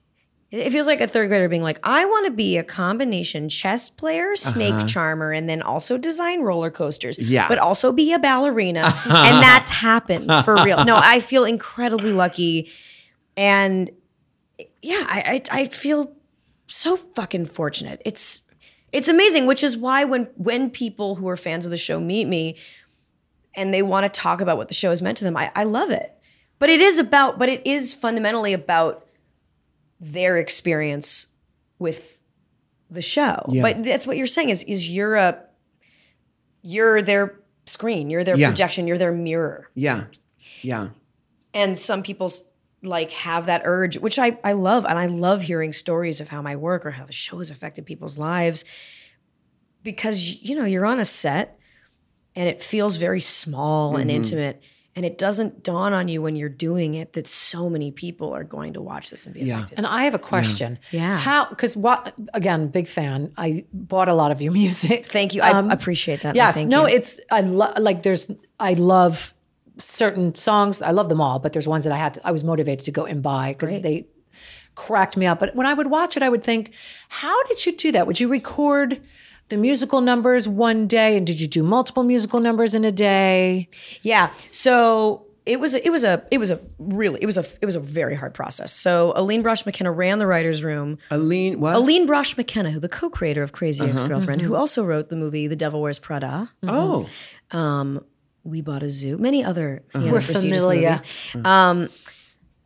It 0.52 0.70
feels 0.70 0.86
like 0.86 1.00
a 1.00 1.06
third 1.06 1.28
grader 1.28 1.48
being 1.48 1.62
like, 1.62 1.80
I 1.82 2.04
want 2.04 2.26
to 2.26 2.30
be 2.30 2.58
a 2.58 2.62
combination 2.62 3.48
chess 3.48 3.88
player, 3.88 4.36
snake 4.36 4.74
uh-huh. 4.74 4.86
charmer, 4.86 5.32
and 5.32 5.48
then 5.48 5.62
also 5.62 5.96
design 5.96 6.42
roller 6.42 6.70
coasters. 6.70 7.18
Yeah. 7.18 7.48
But 7.48 7.58
also 7.58 7.90
be 7.90 8.12
a 8.12 8.18
ballerina. 8.18 8.80
Uh-huh. 8.80 9.24
and 9.26 9.42
that's 9.42 9.70
happened 9.70 10.30
for 10.44 10.62
real. 10.62 10.84
No, 10.84 11.00
I 11.02 11.20
feel 11.20 11.44
incredibly 11.44 12.12
lucky. 12.12 12.70
And 13.34 13.90
yeah, 14.82 15.06
I, 15.08 15.42
I 15.50 15.60
I 15.62 15.66
feel 15.68 16.14
so 16.66 16.98
fucking 16.98 17.46
fortunate. 17.46 18.02
It's 18.04 18.44
it's 18.92 19.08
amazing, 19.08 19.46
which 19.46 19.64
is 19.64 19.76
why 19.78 20.04
when 20.04 20.28
when 20.36 20.68
people 20.68 21.14
who 21.14 21.28
are 21.30 21.36
fans 21.38 21.64
of 21.64 21.70
the 21.70 21.78
show 21.78 21.98
meet 21.98 22.26
me 22.26 22.58
and 23.54 23.72
they 23.72 23.82
want 23.82 24.04
to 24.04 24.20
talk 24.20 24.42
about 24.42 24.58
what 24.58 24.68
the 24.68 24.74
show 24.74 24.90
has 24.90 25.00
meant 25.00 25.16
to 25.18 25.24
them, 25.24 25.36
I, 25.36 25.50
I 25.54 25.64
love 25.64 25.90
it. 25.90 26.12
But 26.58 26.68
it 26.68 26.80
is 26.80 26.98
about, 26.98 27.38
but 27.38 27.48
it 27.48 27.66
is 27.66 27.92
fundamentally 27.92 28.52
about 28.52 29.06
their 30.02 30.36
experience 30.36 31.28
with 31.78 32.20
the 32.90 33.00
show. 33.00 33.46
Yeah. 33.48 33.62
But 33.62 33.84
that's 33.84 34.06
what 34.06 34.16
you're 34.18 34.26
saying 34.26 34.50
is 34.50 34.62
is 34.64 34.88
you're 34.88 35.14
a 35.14 35.38
you're 36.62 37.00
their 37.00 37.40
screen, 37.66 38.10
you're 38.10 38.24
their 38.24 38.36
Yeah. 38.36 38.48
projection, 38.48 38.86
you're 38.86 38.98
their 38.98 39.12
mirror 39.12 39.70
yeah, 39.74 40.04
yeah. 40.62 40.88
and 41.54 41.78
some 41.78 42.02
people 42.02 42.30
like 42.82 43.12
have 43.12 43.46
that 43.46 43.62
urge 43.64 43.98
which 43.98 44.18
I, 44.18 44.36
I 44.42 44.52
love 44.52 44.84
and 44.84 44.98
i 44.98 45.06
love 45.06 45.42
hearing 45.42 45.72
stories 45.72 46.20
of 46.20 46.28
how 46.28 46.42
my 46.42 46.56
work 46.56 46.84
or 46.84 46.90
how 46.90 47.04
the 47.04 47.12
show 47.12 47.38
has 47.38 47.48
affected 47.48 47.86
people's 47.86 48.18
lives 48.18 48.64
because 49.84 50.42
you 50.42 50.56
know 50.56 50.64
you're 50.64 50.84
on 50.84 50.98
a 50.98 51.04
set 51.04 51.60
and 52.34 52.48
it 52.48 52.60
feels 52.60 52.96
very 52.96 53.20
small 53.20 53.96
and 53.96 54.10
mm-hmm. 54.10 54.16
intimate 54.16 54.62
and 54.94 55.06
it 55.06 55.16
doesn't 55.18 55.62
dawn 55.62 55.92
on 55.92 56.08
you 56.08 56.20
when 56.20 56.36
you're 56.36 56.48
doing 56.50 56.94
it 56.94 57.14
that 57.14 57.26
so 57.26 57.70
many 57.70 57.90
people 57.90 58.32
are 58.34 58.44
going 58.44 58.74
to 58.74 58.80
watch 58.82 59.10
this 59.10 59.24
and 59.26 59.34
be 59.34 59.40
Yeah. 59.40 59.56
affected 59.56 59.78
And 59.78 59.86
I 59.86 60.04
have 60.04 60.14
a 60.14 60.18
question. 60.18 60.78
Yeah. 60.90 61.16
How? 61.18 61.46
Because 61.48 61.76
what? 61.76 62.12
Again, 62.34 62.68
big 62.68 62.86
fan. 62.88 63.32
I 63.38 63.64
bought 63.72 64.08
a 64.08 64.14
lot 64.14 64.30
of 64.32 64.42
your 64.42 64.52
music. 64.62 65.06
thank 65.06 65.34
you 65.34 65.42
i 65.42 65.50
um, 65.50 65.70
appreciate 65.70 66.20
that 66.22 66.34
Yes. 66.36 66.56
Thank 66.56 66.68
no. 66.68 66.86
you. 66.86 66.94
It's 66.96 67.20
I 67.30 67.40
love 67.40 67.78
like 67.78 68.02
there's 68.02 68.30
I 68.60 68.74
love 68.74 69.34
certain 69.78 70.34
songs. 70.34 70.82
I 70.82 70.90
love 70.90 71.08
them 71.08 71.20
all, 71.20 71.38
but 71.38 71.52
there's 71.54 71.66
ones 71.66 71.84
that 71.84 71.92
I 71.92 71.96
had. 71.96 72.14
To, 72.14 72.26
I 72.26 72.30
was 72.30 72.44
motivated 72.44 72.84
to 72.84 72.90
go 72.92 73.04
and 73.06 73.22
buy 73.22 73.54
because 73.54 73.70
they 73.80 74.06
cracked 74.74 75.16
me 75.16 75.26
up. 75.26 75.40
But 75.40 75.54
when 75.56 75.66
I 75.66 75.74
would 75.74 75.88
watch 75.88 76.16
it, 76.16 76.22
I 76.22 76.28
would 76.28 76.44
think, 76.44 76.72
how 77.08 77.42
did 77.44 77.64
you 77.66 77.72
do 77.76 77.92
that? 77.92 78.06
Would 78.06 78.20
you 78.20 78.28
record? 78.28 79.00
The 79.52 79.58
musical 79.58 80.00
numbers 80.00 80.48
one 80.48 80.86
day, 80.86 81.14
and 81.14 81.26
did 81.26 81.38
you 81.38 81.46
do 81.46 81.62
multiple 81.62 82.02
musical 82.04 82.40
numbers 82.40 82.74
in 82.74 82.86
a 82.86 82.90
day? 82.90 83.68
Yeah. 84.00 84.32
So 84.50 85.26
it 85.44 85.60
was 85.60 85.74
a, 85.74 85.86
it 85.86 85.90
was 85.90 86.04
a 86.04 86.24
it 86.30 86.38
was 86.38 86.50
a 86.50 86.58
really 86.78 87.20
it 87.22 87.26
was 87.26 87.36
a 87.36 87.44
it 87.60 87.66
was 87.66 87.76
a 87.76 87.80
very 87.80 88.14
hard 88.14 88.32
process. 88.32 88.72
So 88.72 89.12
Aline 89.14 89.42
Brosh 89.42 89.66
McKenna 89.66 89.92
ran 89.92 90.18
the 90.18 90.26
writers' 90.26 90.64
room. 90.64 90.96
Aline, 91.10 91.60
what? 91.60 91.76
Aline 91.76 92.08
Brosh 92.08 92.34
McKenna, 92.38 92.70
who 92.70 92.80
the 92.80 92.88
co-creator 92.88 93.42
of 93.42 93.52
Crazy 93.52 93.84
Ex-Girlfriend, 93.84 94.40
who 94.40 94.54
also 94.54 94.86
wrote 94.86 95.10
the 95.10 95.16
movie 95.16 95.48
The 95.48 95.56
Devil 95.56 95.82
Wears 95.82 95.98
Prada, 95.98 96.50
Oh, 96.62 97.10
um, 97.50 98.02
We 98.44 98.62
Bought 98.62 98.82
a 98.82 98.90
Zoo, 98.90 99.18
many 99.18 99.44
other 99.44 99.82
many 99.92 100.06
We're 100.06 100.16
other 100.16 100.26
prestigious 100.26 100.62
familiar. 100.62 100.96
movies. 101.34 101.46
Um, 101.46 101.88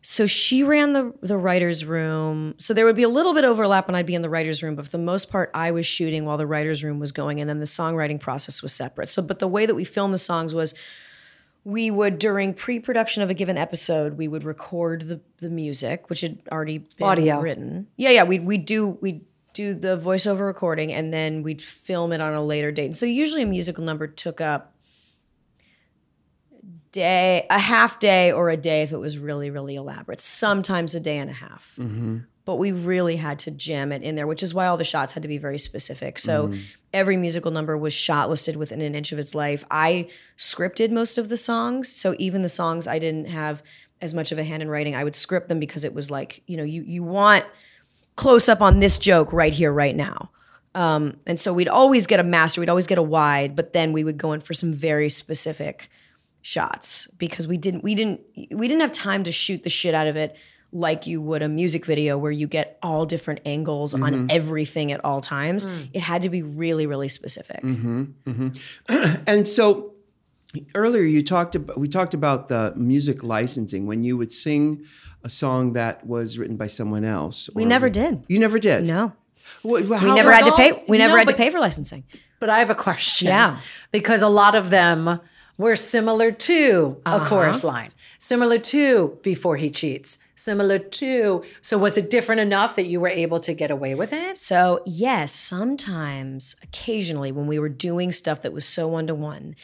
so 0.09 0.25
she 0.25 0.63
ran 0.63 0.93
the 0.93 1.13
the 1.21 1.37
writers' 1.37 1.85
room. 1.85 2.55
So 2.59 2.73
there 2.73 2.85
would 2.85 2.95
be 2.95 3.03
a 3.03 3.09
little 3.09 3.35
bit 3.35 3.43
overlap 3.43 3.89
when 3.89 3.97
I'd 3.97 4.07
be 4.07 4.15
in 4.15 4.23
the 4.23 4.31
writers' 4.31 4.63
room, 4.63 4.77
but 4.77 4.85
for 4.85 4.93
the 4.93 5.03
most 5.03 5.31
part, 5.31 5.51
I 5.53 5.73
was 5.73 5.85
shooting 5.85 6.25
while 6.25 6.39
the 6.39 6.47
writers' 6.47 6.85
room 6.85 7.01
was 7.01 7.11
going, 7.11 7.41
and 7.41 7.51
then 7.51 7.59
the 7.59 7.67
songwriting 7.67 8.21
process 8.21 8.63
was 8.63 8.73
separate. 8.73 9.09
So, 9.09 9.21
but 9.21 9.41
the 9.41 9.49
way 9.49 9.67
that 9.67 9.75
we 9.75 9.83
filmed 9.83 10.15
the 10.15 10.19
songs 10.19 10.55
was 10.55 10.75
we 11.65 11.91
would 11.91 12.21
during 12.21 12.55
pre-production 12.55 13.25
of 13.25 13.31
a 13.31 13.35
given 13.35 13.59
episode 13.59 14.17
we 14.17 14.29
would 14.29 14.45
record 14.45 15.09
the 15.09 15.21
the 15.39 15.51
music 15.51 16.09
which 16.09 16.21
had 16.21 16.39
already 16.53 16.79
been 16.79 17.09
Audio. 17.09 17.41
written 17.41 17.89
yeah 17.97 18.11
yeah 18.11 18.23
we'd, 18.23 18.47
we'd 18.47 18.65
do 18.65 18.91
we'd 19.01 19.25
do 19.55 19.75
the 19.75 19.99
voiceover 19.99 20.47
recording 20.47 20.93
and 20.93 21.13
then 21.13 21.43
we'd 21.43 21.61
film 21.61 22.13
it 22.13 22.21
on 22.21 22.33
a 22.33 22.43
later 22.45 22.71
date 22.71 22.85
and 22.85 22.97
so 22.97 23.07
usually 23.07 23.43
a 23.43 23.47
musical 23.47 23.83
number 23.83 24.07
took 24.07 24.41
up 24.41 24.76
day 26.97 27.47
a 27.51 27.59
half 27.59 27.99
day 27.99 28.33
or 28.33 28.49
a 28.49 28.57
day 28.57 28.81
if 28.83 28.91
it 28.93 28.97
was 28.97 29.19
really 29.19 29.51
really 29.51 29.77
elaborate. 29.77 30.21
Sometimes 30.21 30.95
a 30.95 31.01
day 31.01 31.19
and 31.19 31.31
a 31.31 31.35
half. 31.35 31.79
But 32.47 32.57
we 32.57 32.71
really 32.73 33.17
had 33.17 33.41
to 33.41 33.51
jam 33.51 33.93
it 33.93 34.03
in 34.03 34.15
there 34.17 34.27
which 34.27 34.43
is 34.43 34.55
why 34.55 34.67
all 34.67 34.77
the 34.77 34.85
shots 34.85 35.13
had 35.13 35.23
to 35.23 35.29
be 35.29 35.39
very 35.39 35.59
specific. 35.59 36.19
So 36.19 36.55
every 36.93 37.17
musical 37.17 37.51
number 37.51 37.77
was 37.77 37.93
shot 37.93 38.31
listed 38.31 38.57
within 38.57 38.81
an 38.81 38.95
inch 38.95 39.13
of 39.13 39.19
its 39.19 39.35
life. 39.35 39.65
I 39.71 40.09
scripted 40.39 40.91
most 40.91 41.19
of 41.19 41.29
the 41.29 41.37
songs. 41.37 41.89
So 41.89 42.15
even 42.19 42.43
the 42.43 42.49
songs 42.49 42.87
i 42.87 42.99
didn't 42.99 43.29
have 43.29 43.63
as 44.01 44.15
much 44.15 44.33
of 44.33 44.39
a 44.39 44.45
hand 44.45 44.63
in 44.63 44.69
writing 44.69 44.95
i 44.95 45.03
would 45.05 45.15
script 45.15 45.49
them 45.49 45.59
because 45.59 45.83
it 45.85 45.95
was 45.95 46.11
like 46.11 46.43
you 46.47 46.57
know 46.59 46.65
you 46.65 46.83
you 46.83 47.03
want 47.03 47.45
close 48.17 48.49
up 48.49 48.61
on 48.63 48.81
this 48.81 48.99
joke 48.99 49.33
right 49.33 49.53
here 49.53 49.73
right 49.73 49.97
now. 49.97 50.31
Um, 50.75 51.17
and 51.27 51.41
so 51.41 51.55
we'd 51.55 51.69
always 51.69 52.07
get 52.07 52.21
a 52.21 52.23
master 52.23 52.61
we'd 52.61 52.69
always 52.69 52.87
get 52.87 52.99
a 52.99 53.03
wide 53.03 53.57
but 53.57 53.73
then 53.73 53.93
we 53.95 54.05
would 54.05 54.19
go 54.19 54.33
in 54.33 54.41
for 54.43 54.53
some 54.53 54.75
very 54.75 55.09
specific 55.09 55.89
shots 56.47 57.09
because 57.19 57.49
we 57.49 57.57
didn't 57.57 57.83
we 57.83 57.97
didn't 57.97 58.21
we 58.53 58.69
didn't 58.69 58.81
have 58.81 58.93
time 58.93 59.25
to 59.25 59.33
shoot 59.33 59.65
the 59.65 59.69
shit 59.69 59.97
out 59.97 60.07
of 60.07 60.15
it 60.15 60.37
like 60.71 61.05
you 61.05 61.21
would 61.21 61.43
a 61.43 61.49
music 61.49 61.85
video 61.85 62.17
where 62.17 62.31
you 62.31 62.47
get 62.47 62.79
all 62.85 63.05
different 63.05 63.41
angles 63.45 63.95
on 63.95 64.01
mm-hmm. 64.01 64.27
everything 64.31 64.93
at 64.93 65.05
all 65.05 65.21
times 65.21 65.67
it 65.93 65.99
had 65.99 66.23
to 66.23 66.29
be 66.29 66.43
really 66.43 66.87
really 66.87 67.09
specific 67.09 67.61
mm-hmm. 67.65 68.05
Mm-hmm. 68.25 69.23
and 69.27 69.49
so 69.49 69.95
earlier 70.77 71.03
you 71.03 71.21
talked 71.25 71.57
about 71.57 71.79
we 71.79 71.89
talked 71.89 72.15
about 72.15 72.47
the 72.47 72.73
music 72.77 73.25
licensing 73.25 73.85
when 73.85 74.05
you 74.05 74.17
would 74.17 74.33
sing 74.33 74.85
a 75.25 75.29
song 75.29 75.73
that 75.73 76.07
was 76.07 76.39
written 76.39 76.57
by 76.57 76.69
someone 76.69 77.05
else. 77.05 77.51
we 77.55 77.65
never 77.65 77.91
did 77.91 78.23
You 78.29 78.39
never 78.39 78.61
did. 78.61 78.85
no 78.85 79.15
Wh- 79.63 79.83
wh- 79.83 80.01
we 80.01 80.15
never 80.15 80.31
had 80.31 80.45
to 80.45 80.55
pay 80.55 80.85
we 80.87 80.97
never 80.97 81.15
no, 81.15 81.19
had 81.19 81.29
to 81.29 81.35
pay 81.35 81.51
for 81.51 81.59
licensing 81.59 82.05
But 82.39 82.51
I 82.51 82.61
have 82.61 82.71
a 82.71 82.75
question. 82.75 83.29
Yeah. 83.29 83.59
Because 83.91 84.21
a 84.23 84.29
lot 84.29 84.55
of 84.55 84.69
them 84.69 85.21
were 85.59 85.77
similar 85.77 86.31
to 86.31 87.01
a 87.07 87.09
Uh-huh. 87.09 87.29
chorus 87.29 87.65
line, 87.65 87.91
similar 88.19 88.59
to 88.59 89.19
Before 89.23 89.57
He 89.57 89.71
Cheats, 89.71 90.19
similar 90.35 90.79
to. 90.79 91.43
So 91.63 91.79
was 91.79 91.97
it 91.97 92.11
different 92.11 92.41
enough 92.43 92.77
that 92.77 92.87
you 92.87 93.01
were 93.01 93.09
able 93.09 93.41
to 93.41 93.55
get 93.55 93.71
away 93.71 93.95
with 93.95 94.13
it? 94.13 94.37
So, 94.37 94.83
yes, 94.85 95.33
sometimes, 95.35 96.57
occasionally, 96.63 97.33
when 97.33 97.47
we 97.47 97.59
were 97.59 97.69
doing 97.71 98.13
stuff 98.13 98.43
that 98.43 98.53
was 98.53 98.65
so 98.67 98.87
one 98.89 99.07
to 99.07 99.15
one, 99.15 99.57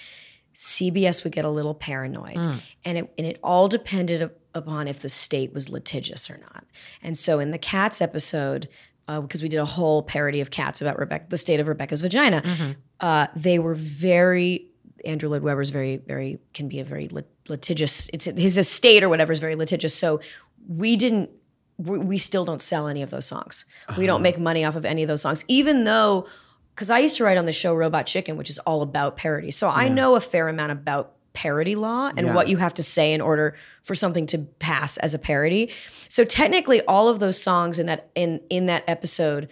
CBS 0.55 1.25
would 1.25 1.33
get 1.33 1.45
a 1.45 1.51
little 1.51 1.75
paranoid. 1.75 2.37
And, 2.85 2.99
it, 2.99 3.13
and 3.19 3.27
it 3.27 3.39
all 3.43 3.69
depended 3.69 4.31
upon 4.55 4.87
if 4.89 5.01
the 5.01 5.09
state 5.09 5.53
was 5.55 5.69
litigious 5.71 6.31
or 6.31 6.39
not. 6.39 6.65
And 7.03 7.17
so, 7.17 7.39
in 7.39 7.51
the 7.51 7.59
Cats 7.59 8.01
episode, 8.03 8.69
because 9.07 9.43
we 9.43 9.49
did 9.49 9.59
a 9.61 9.65
whole 9.67 10.03
parody 10.03 10.41
of 10.41 10.51
Cats 10.51 10.81
about 10.81 10.99
Rebecca, 10.99 11.27
the 11.29 11.37
state 11.39 11.61
of 11.61 11.69
Rebecca's 11.69 12.01
vagina, 12.03 12.77
uh, 13.01 13.27
they 13.37 13.59
were 13.59 13.75
very. 13.75 14.69
Andrew 15.05 15.29
Lloyd 15.29 15.43
Webber's 15.43 15.71
very, 15.71 15.97
very 15.97 16.39
can 16.55 16.69
be 16.69 16.81
a 16.81 16.85
very 16.85 17.09
lit- 17.09 17.31
litigious. 17.49 18.09
It's 18.13 18.25
his 18.25 18.59
estate 18.59 19.03
or 19.03 19.09
whatever 19.09 19.33
is 19.33 19.41
very 19.41 19.55
litigious. 19.57 19.95
So 19.95 20.21
we 20.69 20.97
didn't 20.97 21.31
we, 21.79 21.99
we 21.99 22.19
still 22.19 22.45
don't 22.45 22.63
sell 22.63 22.87
any 22.87 23.03
of 23.03 23.11
those 23.11 23.27
songs. 23.27 23.65
We 23.97 24.07
don't 24.07 24.23
make 24.23 24.39
money 24.39 24.65
off 24.65 24.77
of 24.77 24.85
any 24.85 25.03
of 25.03 25.09
those 25.09 25.23
songs, 25.23 25.45
even 25.49 25.85
though, 25.85 26.27
because 26.75 26.91
I 26.91 26.99
used 27.01 27.17
to 27.17 27.25
write 27.25 27.39
on 27.39 27.47
the 27.47 27.53
show 27.53 27.75
Robot 27.75 28.07
Chicken, 28.07 28.37
which 28.37 28.51
is 28.51 28.59
all 28.61 28.83
about 28.83 29.17
parody. 29.17 29.51
So 29.51 29.69
I 29.69 29.89
know 29.89 30.15
a 30.15 30.21
fair 30.21 30.49
amount 30.49 30.73
about 30.73 31.15
parody 31.33 31.75
law 31.75 32.11
and 32.17 32.27
Yeah. 32.27 32.35
what 32.35 32.47
you 32.49 32.59
have 32.59 32.75
to 32.75 32.83
say 32.83 33.13
in 33.15 33.21
order 33.23 33.57
for 33.83 33.95
something 33.95 34.27
to 34.27 34.39
pass 34.59 34.99
as 34.99 35.15
a 35.15 35.19
parody. 35.19 35.71
So 36.09 36.25
technically, 36.25 36.83
all 36.83 37.09
of 37.09 37.21
those 37.21 37.43
songs 37.43 37.79
in 37.79 37.87
that 37.87 38.11
in 38.15 38.41
in 38.51 38.67
that 38.67 38.85
episode 38.87 39.49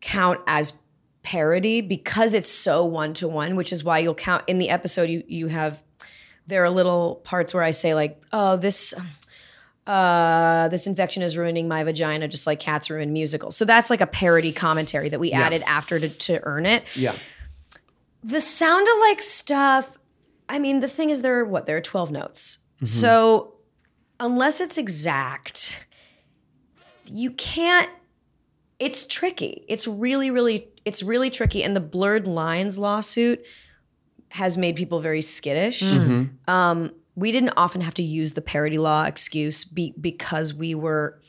count 0.00 0.40
as 0.46 0.72
parody 1.24 1.80
because 1.80 2.34
it's 2.34 2.48
so 2.48 2.84
one 2.84 3.12
to 3.14 3.26
one, 3.26 3.56
which 3.56 3.72
is 3.72 3.82
why 3.82 3.98
you'll 3.98 4.14
count 4.14 4.44
in 4.46 4.58
the 4.58 4.70
episode. 4.70 5.10
You 5.10 5.24
you 5.26 5.48
have 5.48 5.82
there 6.46 6.62
are 6.62 6.70
little 6.70 7.16
parts 7.24 7.52
where 7.52 7.62
I 7.62 7.72
say 7.72 7.94
like, 7.94 8.22
oh 8.32 8.56
this 8.56 8.94
uh, 9.86 10.68
this 10.68 10.86
infection 10.86 11.22
is 11.22 11.36
ruining 11.36 11.68
my 11.68 11.84
vagina, 11.84 12.28
just 12.28 12.46
like 12.46 12.58
cats 12.58 12.88
ruin 12.88 13.12
musicals. 13.12 13.56
So 13.56 13.64
that's 13.64 13.90
like 13.90 14.00
a 14.00 14.06
parody 14.06 14.52
commentary 14.52 15.08
that 15.10 15.20
we 15.20 15.32
added 15.32 15.62
after 15.66 16.00
to, 16.00 16.08
to 16.08 16.40
earn 16.44 16.64
it. 16.64 16.84
Yeah. 16.96 17.14
The 18.22 18.40
sound 18.40 18.86
alike 18.88 19.20
stuff, 19.20 19.98
I 20.48 20.58
mean, 20.58 20.80
the 20.80 20.88
thing 20.88 21.10
is, 21.10 21.20
there 21.20 21.38
are 21.40 21.44
what? 21.44 21.66
There 21.66 21.76
are 21.76 21.82
12 21.82 22.10
notes. 22.10 22.58
So 22.84 23.54
unless 24.20 24.60
it's 24.60 24.78
exact, 24.78 25.86
you 27.10 27.30
can't, 27.30 27.90
it's 28.78 29.04
tricky. 29.04 29.64
It's 29.68 29.86
really, 29.86 30.30
really, 30.30 30.68
it's 30.84 31.02
really 31.02 31.30
tricky. 31.30 31.62
And 31.62 31.74
the 31.74 31.80
blurred 31.80 32.26
lines 32.26 32.78
lawsuit 32.78 33.44
has 34.30 34.56
made 34.56 34.76
people 34.76 35.00
very 35.00 35.22
skittish. 35.22 35.82
Um, 36.48 36.92
we 37.16 37.30
didn't 37.30 37.52
often 37.56 37.80
have 37.80 37.94
to 37.94 38.02
use 38.02 38.32
the 38.32 38.40
parody 38.42 38.78
law 38.78 39.04
excuse 39.04 39.64
be, 39.64 39.94
because 40.00 40.52
we 40.52 40.74
were 40.74 41.20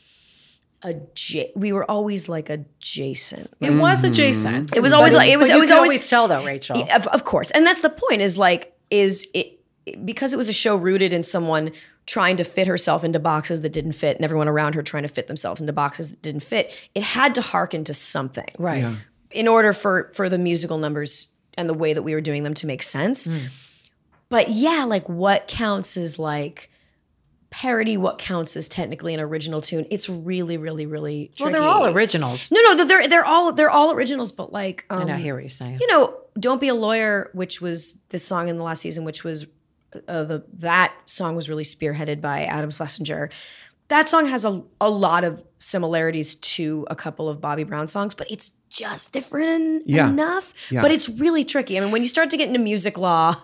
adja- 0.84 1.50
we 1.56 1.72
were 1.72 1.88
always 1.90 2.28
like 2.28 2.50
adjacent. 2.50 3.52
It 3.60 3.70
was 3.70 4.04
adjacent. 4.04 4.74
It 4.76 4.80
was 4.80 4.92
always 4.92 5.12
But 5.12 5.18
like- 5.18 5.30
it 5.30 5.38
was- 5.38 5.48
but 5.48 5.56
it 5.56 5.60
was 5.60 5.70
always- 5.70 5.90
always 5.90 6.08
tell 6.10 6.28
though, 6.28 6.44
Rachel. 6.44 6.82
Of, 6.92 7.06
of 7.08 7.24
course. 7.24 7.50
And 7.52 7.64
that's 7.66 7.80
the 7.82 7.90
point 7.90 8.20
is 8.22 8.36
like, 8.36 8.74
is 8.90 9.26
it, 9.34 9.60
because 10.04 10.32
it 10.32 10.36
was 10.36 10.48
a 10.48 10.52
show 10.52 10.76
rooted 10.76 11.12
in 11.12 11.22
someone 11.22 11.70
trying 12.06 12.36
to 12.36 12.44
fit 12.44 12.66
herself 12.66 13.02
into 13.04 13.18
boxes 13.18 13.62
that 13.62 13.72
didn't 13.72 13.92
fit 13.92 14.16
and 14.16 14.24
everyone 14.24 14.48
around 14.48 14.74
her 14.74 14.82
trying 14.82 15.02
to 15.02 15.08
fit 15.08 15.26
themselves 15.28 15.60
into 15.60 15.72
boxes 15.72 16.10
that 16.10 16.22
didn't 16.22 16.42
fit, 16.42 16.72
it 16.94 17.02
had 17.02 17.34
to 17.34 17.42
hearken 17.42 17.82
to 17.84 17.94
something. 17.94 18.48
Right. 18.58 18.84
In 19.36 19.48
order 19.48 19.72
for 19.72 20.10
for 20.14 20.28
the 20.28 20.38
musical 20.38 20.78
numbers 20.78 21.28
and 21.54 21.68
the 21.68 21.74
way 21.74 21.92
that 21.92 22.02
we 22.02 22.14
were 22.14 22.20
doing 22.20 22.42
them 22.42 22.54
to 22.54 22.66
make 22.66 22.82
sense. 22.82 23.26
Hmm. 23.26 23.46
But 24.28 24.48
yeah, 24.48 24.84
like 24.86 25.08
what 25.08 25.46
counts 25.46 25.96
as 25.96 26.18
like 26.18 26.70
parody, 27.50 27.96
what 27.96 28.18
counts 28.18 28.56
as 28.56 28.68
technically 28.68 29.14
an 29.14 29.20
original 29.20 29.60
tune. 29.60 29.86
It's 29.90 30.08
really, 30.08 30.58
really, 30.58 30.84
really 30.84 31.30
Well, 31.40 31.50
they're 31.50 31.62
all 31.62 31.86
originals. 31.86 32.50
No, 32.50 32.60
no, 32.60 32.84
they're 32.84 33.08
they're 33.08 33.24
all 33.24 33.52
they're 33.52 33.70
all 33.70 33.92
originals, 33.92 34.32
but 34.32 34.52
like 34.52 34.84
um, 34.90 35.02
I 35.02 35.04
know, 35.04 35.14
I 35.14 35.18
hear 35.18 35.34
what 35.34 35.42
you're 35.42 35.50
saying. 35.50 35.78
you 35.80 35.86
know, 35.86 36.18
"Don't 36.38 36.60
Be 36.60 36.68
a 36.68 36.74
Lawyer," 36.74 37.30
which 37.32 37.60
was 37.60 38.00
this 38.10 38.24
song 38.24 38.48
in 38.48 38.58
the 38.58 38.64
last 38.64 38.80
season, 38.80 39.04
which 39.04 39.24
was 39.24 39.46
uh, 40.08 40.24
the 40.24 40.44
that 40.54 40.92
song 41.06 41.36
was 41.36 41.48
really 41.48 41.64
spearheaded 41.64 42.20
by 42.20 42.44
Adam 42.44 42.70
Schlesinger. 42.70 43.30
That 43.88 44.08
song 44.08 44.26
has 44.26 44.44
a 44.44 44.62
a 44.80 44.90
lot 44.90 45.24
of 45.24 45.42
similarities 45.58 46.34
to 46.34 46.86
a 46.90 46.96
couple 46.96 47.28
of 47.28 47.40
Bobby 47.40 47.64
Brown 47.64 47.88
songs, 47.88 48.14
but 48.14 48.30
it's 48.30 48.52
just 48.68 49.12
different 49.12 49.84
Yeah. 49.86 50.08
enough. 50.08 50.52
Yeah. 50.70 50.82
But 50.82 50.90
it's 50.90 51.08
really 51.08 51.44
tricky. 51.44 51.78
I 51.78 51.80
mean, 51.80 51.92
when 51.92 52.02
you 52.02 52.08
start 52.08 52.30
to 52.30 52.36
get 52.36 52.48
into 52.48 52.60
music 52.60 52.98
law. 52.98 53.36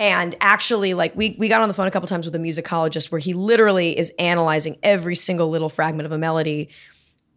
And 0.00 0.36
actually, 0.40 0.94
like 0.94 1.16
we 1.16 1.34
we 1.40 1.48
got 1.48 1.60
on 1.60 1.66
the 1.66 1.74
phone 1.74 1.88
a 1.88 1.90
couple 1.90 2.06
times 2.06 2.24
with 2.24 2.32
a 2.36 2.38
musicologist 2.38 3.10
where 3.10 3.18
he 3.18 3.34
literally 3.34 3.98
is 3.98 4.12
analyzing 4.20 4.76
every 4.80 5.16
single 5.16 5.50
little 5.50 5.68
fragment 5.68 6.06
of 6.06 6.12
a 6.12 6.18
melody 6.18 6.68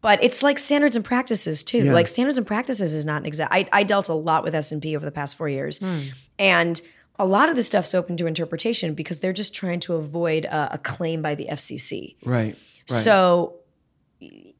but 0.01 0.23
it's 0.23 0.41
like 0.43 0.59
standards 0.59 0.95
and 0.95 1.05
practices 1.05 1.63
too. 1.63 1.85
Yeah. 1.85 1.93
Like 1.93 2.07
standards 2.07 2.37
and 2.37 2.45
practices 2.45 2.93
is 2.93 3.05
not 3.05 3.21
an 3.21 3.25
exact. 3.27 3.53
I, 3.53 3.67
I 3.71 3.83
dealt 3.83 4.09
a 4.09 4.13
lot 4.13 4.43
with 4.43 4.55
S 4.55 4.71
and 4.71 4.81
P 4.81 4.95
over 4.95 5.05
the 5.05 5.11
past 5.11 5.37
four 5.37 5.47
years, 5.47 5.77
hmm. 5.77 6.01
and 6.39 6.81
a 7.19 7.25
lot 7.25 7.49
of 7.49 7.55
this 7.55 7.67
stuff's 7.67 7.93
open 7.93 8.17
to 8.17 8.25
interpretation 8.27 8.93
because 8.93 9.19
they're 9.19 9.33
just 9.33 9.53
trying 9.53 9.79
to 9.81 9.93
avoid 9.95 10.45
a, 10.45 10.75
a 10.75 10.77
claim 10.77 11.21
by 11.21 11.35
the 11.35 11.47
FCC. 11.51 12.15
Right. 12.25 12.55
Right. 12.55 12.55
So 12.87 13.55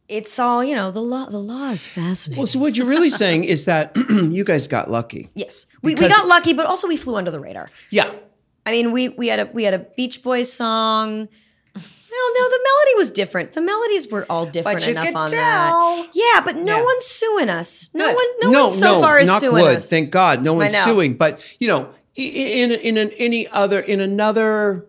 it's 0.08 0.38
all 0.40 0.64
you 0.64 0.76
know. 0.76 0.92
The 0.92 1.02
law. 1.02 1.26
The 1.28 1.38
law 1.40 1.70
is 1.70 1.86
fascinating. 1.86 2.40
well, 2.40 2.48
so 2.48 2.60
what 2.60 2.76
you're 2.76 2.88
really 2.88 3.10
saying 3.10 3.46
is 3.46 3.66
that 3.66 3.96
you 4.10 4.44
guys 4.44 4.68
got 4.68 4.90
lucky. 4.90 5.30
yes, 5.36 5.66
we, 5.82 5.96
we 5.96 6.08
got 6.08 6.28
lucky, 6.28 6.54
but 6.54 6.66
also 6.66 6.88
we 6.88 6.98
flew 6.98 7.16
under 7.16 7.32
the 7.32 7.40
radar. 7.40 7.68
Yeah. 7.90 8.12
I 8.66 8.72
mean, 8.72 8.92
we 8.92 9.10
we 9.10 9.28
had 9.28 9.40
a 9.40 9.46
we 9.54 9.64
had 9.64 9.74
a 9.74 9.80
Beach 9.80 10.22
Boys 10.22 10.52
song. 10.52 11.28
No, 12.14 12.28
no, 12.40 12.50
the 12.50 12.60
melody 12.64 12.96
was 12.98 13.10
different. 13.10 13.54
The 13.54 13.62
melodies 13.62 14.12
were 14.12 14.26
all 14.30 14.46
different 14.46 14.86
you 14.86 14.92
enough 14.92 15.06
could 15.06 15.16
on 15.16 15.30
tell. 15.30 15.38
that. 15.40 16.10
Yeah, 16.14 16.42
but 16.44 16.58
no 16.58 16.78
Yeah. 16.78 16.84
one's 16.84 17.06
suing 17.06 17.50
us. 17.50 17.90
No 17.94 18.06
Good. 18.08 18.16
one, 18.16 18.26
no, 18.42 18.52
no, 18.52 18.64
one 18.66 18.72
so 18.74 18.86
no, 18.96 19.02
far 19.02 19.18
is 19.18 19.30
knock 19.30 19.40
suing 19.40 19.64
wood. 19.64 19.78
us. 19.78 19.88
Thank 19.88 20.12
God, 20.12 20.44
no 20.44 20.54
one's 20.54 20.76
suing. 20.78 21.14
But 21.14 21.40
you 21.62 21.70
know, 21.70 21.86
i- 21.88 21.94
in 22.16 22.72
in 22.72 22.98
an, 22.98 23.12
any 23.18 23.48
other 23.48 23.80
in 23.80 24.00
another 24.00 24.86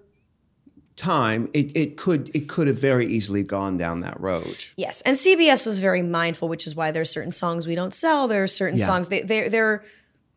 time, 0.96 1.48
it, 1.54 1.74
it 1.76 1.96
could 1.96 2.30
it 2.34 2.48
could 2.48 2.66
have 2.66 2.78
very 2.78 3.06
easily 3.06 3.42
gone 3.42 3.78
down 3.78 4.00
that 4.00 4.20
road. 4.20 4.64
Yes, 4.76 5.00
and 5.02 5.16
CBS 5.16 5.66
was 5.66 5.78
very 5.80 6.02
mindful, 6.02 6.48
which 6.48 6.66
is 6.66 6.74
why 6.74 6.90
there 6.90 7.02
are 7.02 7.06
certain 7.06 7.32
songs 7.32 7.66
we 7.66 7.74
don't 7.74 7.94
sell. 7.94 8.28
There 8.28 8.42
are 8.42 8.48
certain 8.48 8.78
Yeah. 8.78 8.86
songs 8.86 9.08
they 9.08 9.22
they 9.22 9.48
they're 9.48 9.84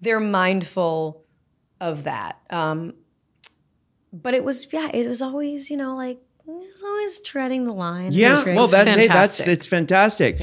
they're 0.02 0.20
mindful 0.20 1.24
of 1.82 2.04
that. 2.06 2.40
Um, 2.50 2.94
but 4.14 4.34
it 4.34 4.44
was 4.44 4.72
yeah, 4.72 4.90
it 4.94 5.08
was 5.08 5.22
always 5.22 5.70
you 5.70 5.78
know 5.78 5.96
like 5.96 6.20
it 6.48 6.52
was 6.72 6.84
always 6.84 7.20
treading 7.22 7.66
the 7.66 7.74
line. 7.74 8.10
Yeah, 8.12 8.44
well, 8.54 8.68
that's 8.68 8.94
hey, 8.94 9.08
that's 9.08 9.38
Fantastic. 9.42 9.48
it's 9.48 9.66
fantastic. 9.68 10.40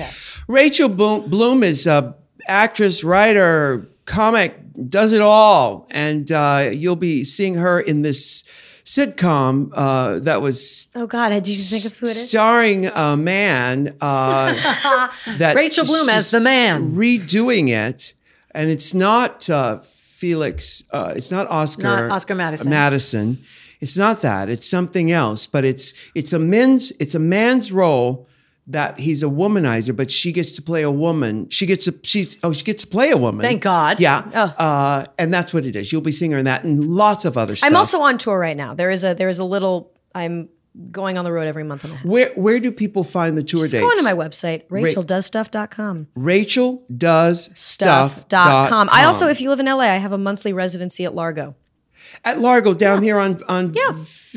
Rachel 0.49 0.89
Bloom, 0.89 1.31
Bloom 1.31 1.63
is 1.63 1.87
a 1.87 2.17
actress, 2.49 3.05
writer, 3.05 3.87
comic, 4.05 4.57
does 4.89 5.13
it 5.13 5.21
all, 5.21 5.87
and 5.91 6.31
uh, 6.31 6.71
you'll 6.73 6.97
be 6.97 7.25
seeing 7.25 7.55
her 7.55 7.81
in 7.81 8.03
this 8.03 8.45
sitcom 8.85 9.71
uh, 9.75 10.19
that 10.21 10.43
was 10.43 10.89
oh 10.95 11.07
God, 11.07 11.29
did 11.31 11.47
you 11.47 11.55
think 11.55 11.85
of 11.85 11.97
who 11.99 12.07
it 12.07 12.11
is? 12.11 12.29
starring 12.29 12.87
a 12.87 13.17
man 13.17 13.97
uh, 14.01 14.53
that 15.39 15.55
Rachel 15.55 15.85
Bloom 15.85 16.09
as 16.09 16.31
the 16.31 16.41
man. 16.41 16.93
redoing 16.93 17.69
it, 17.69 18.15
and 18.53 18.71
it's 18.71 18.95
not 18.95 19.49
uh, 19.49 19.79
Felix. 19.79 20.85
Uh, 20.91 21.13
it's 21.17 21.31
not 21.31 21.49
Oscar. 21.49 21.83
Not 21.83 22.11
Oscar 22.11 22.35
Madison. 22.35 22.71
Madison. 22.71 23.45
It's 23.81 23.97
not 23.97 24.23
that. 24.23 24.49
It's 24.49 24.69
something 24.69 25.11
else. 25.11 25.47
But 25.47 25.65
it's 25.65 25.93
it's 26.15 26.33
a 26.33 26.39
men's 26.39 26.93
it's 27.01 27.15
a 27.15 27.19
man's 27.19 27.73
role 27.73 28.29
that 28.69 28.99
he's 29.01 29.23
a 29.23 29.27
womanizer, 29.27 29.95
but 29.97 30.11
she 30.11 30.31
gets 30.33 30.53
to 30.53 30.63
play 30.63 30.83
a 30.83 30.91
woman. 30.91 31.49
She 31.51 31.67
gets 31.67 31.85
to 31.87 31.95
she's 32.03 32.37
oh 32.45 32.53
she 32.53 32.65
gets 32.65 32.85
to 32.85 32.89
play 32.91 33.11
a 33.11 33.17
woman. 33.17 33.43
Thank 33.43 33.63
God. 33.63 33.99
Yeah. 34.01 34.19
Uh, 34.19 35.05
and 35.19 35.35
that's 35.35 35.53
what 35.53 35.67
it 35.67 35.75
is. 35.77 35.91
You'll 35.93 36.01
be 36.01 36.13
seeing 36.13 36.31
her 36.33 36.39
in 36.39 36.45
that 36.45 36.63
and 36.65 36.85
lots 36.85 37.25
of 37.25 37.37
other 37.37 37.57
stuff. 37.57 37.69
I'm 37.69 37.77
also 37.77 38.01
on 38.03 38.19
tour 38.19 38.39
right 38.39 38.57
now. 38.57 38.75
There 38.75 38.91
is 38.91 39.05
a 39.05 39.15
there 39.15 39.29
is 39.29 39.39
a 39.41 39.45
little. 39.45 39.91
I'm 40.15 40.49
going 40.91 41.19
on 41.19 41.25
the 41.25 41.33
road 41.33 41.47
every 41.49 41.65
month 41.65 41.85
and 41.85 41.93
a 41.93 41.97
half. 41.97 42.05
where 42.07 42.33
where 42.35 42.59
do 42.61 42.71
people 42.73 43.05
find 43.05 43.37
the 43.37 43.43
tour 43.43 43.61
Just 43.61 43.73
dates? 43.73 43.83
go 43.83 43.89
onto 43.89 44.03
my 44.05 44.15
website, 44.15 44.67
racheldoesstuff.com. 44.69 46.07
Rachel 46.15 46.83
does 46.97 47.51
stuff. 47.59 48.21
Stuff.com. 48.21 48.89
I 48.93 49.05
also, 49.05 49.29
if 49.29 49.41
you 49.41 49.51
live 49.51 49.61
in 49.61 49.67
LA, 49.67 49.81
I 49.81 49.97
have 49.99 50.13
a 50.13 50.19
monthly 50.19 50.53
residency 50.53 51.05
at 51.05 51.15
Largo. 51.15 51.55
at 52.25 52.39
Largo 52.39 52.75
down 52.75 53.03
here 53.03 53.19
on 53.19 53.43
on 53.49 53.75
Yeah. 53.75 53.91
F- 54.01 54.35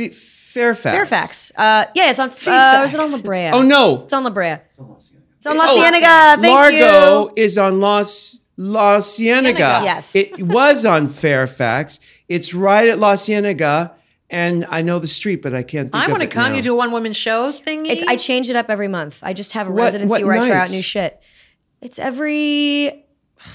Fairfax. 0.55 0.95
Fairfax. 0.95 1.51
Uh, 1.57 1.85
yeah, 1.95 2.09
it's 2.09 2.19
on. 2.19 2.29
Uh, 2.29 2.81
is 2.83 2.95
it 2.95 2.99
on 3.01 3.11
La 3.11 3.17
Brea? 3.21 3.49
Oh 3.51 3.61
no, 3.61 4.03
It's 4.03 4.13
on 4.13 4.23
La 4.23 4.29
Brea. 4.29 4.55
It's 5.37 5.45
on 5.45 5.57
La 5.57 5.65
Oh, 5.67 5.75
Cienega. 5.75 6.41
Thank 6.41 6.53
Largo 6.53 7.27
you. 7.27 7.33
is 7.35 7.57
on 7.57 7.81
Los 7.81 8.45
La 8.57 9.01
Cienega. 9.01 9.81
Yes. 9.83 10.15
it 10.15 10.41
was 10.41 10.85
on 10.85 11.09
Fairfax. 11.09 11.99
It's 12.29 12.53
right 12.53 12.87
at 12.87 12.99
La 12.99 13.17
Cienega, 13.17 13.93
and 14.29 14.65
I 14.69 14.81
know 14.81 14.97
the 14.99 15.07
street, 15.07 15.41
but 15.41 15.53
I 15.53 15.61
can't. 15.61 15.91
think 15.91 15.95
I 15.95 16.05
of 16.05 16.11
want 16.11 16.21
to 16.23 16.29
it 16.29 16.31
come. 16.31 16.51
now. 16.51 16.55
You 16.55 16.63
do 16.63 16.71
a 16.73 16.77
one 16.77 16.91
woman 16.93 17.11
show 17.11 17.51
thing. 17.51 17.85
It's 17.85 18.03
I 18.03 18.15
change 18.15 18.49
it 18.49 18.55
up 18.55 18.69
every 18.69 18.87
month. 18.87 19.19
I 19.23 19.33
just 19.33 19.51
have 19.51 19.67
a 19.67 19.71
What- 19.71 19.83
residency 19.83 20.09
what 20.11 20.23
where 20.23 20.41
I 20.41 20.47
try 20.47 20.57
out 20.57 20.69
new 20.71 20.81
shit. 20.81 21.19
It's 21.81 21.99
every. 21.99 23.03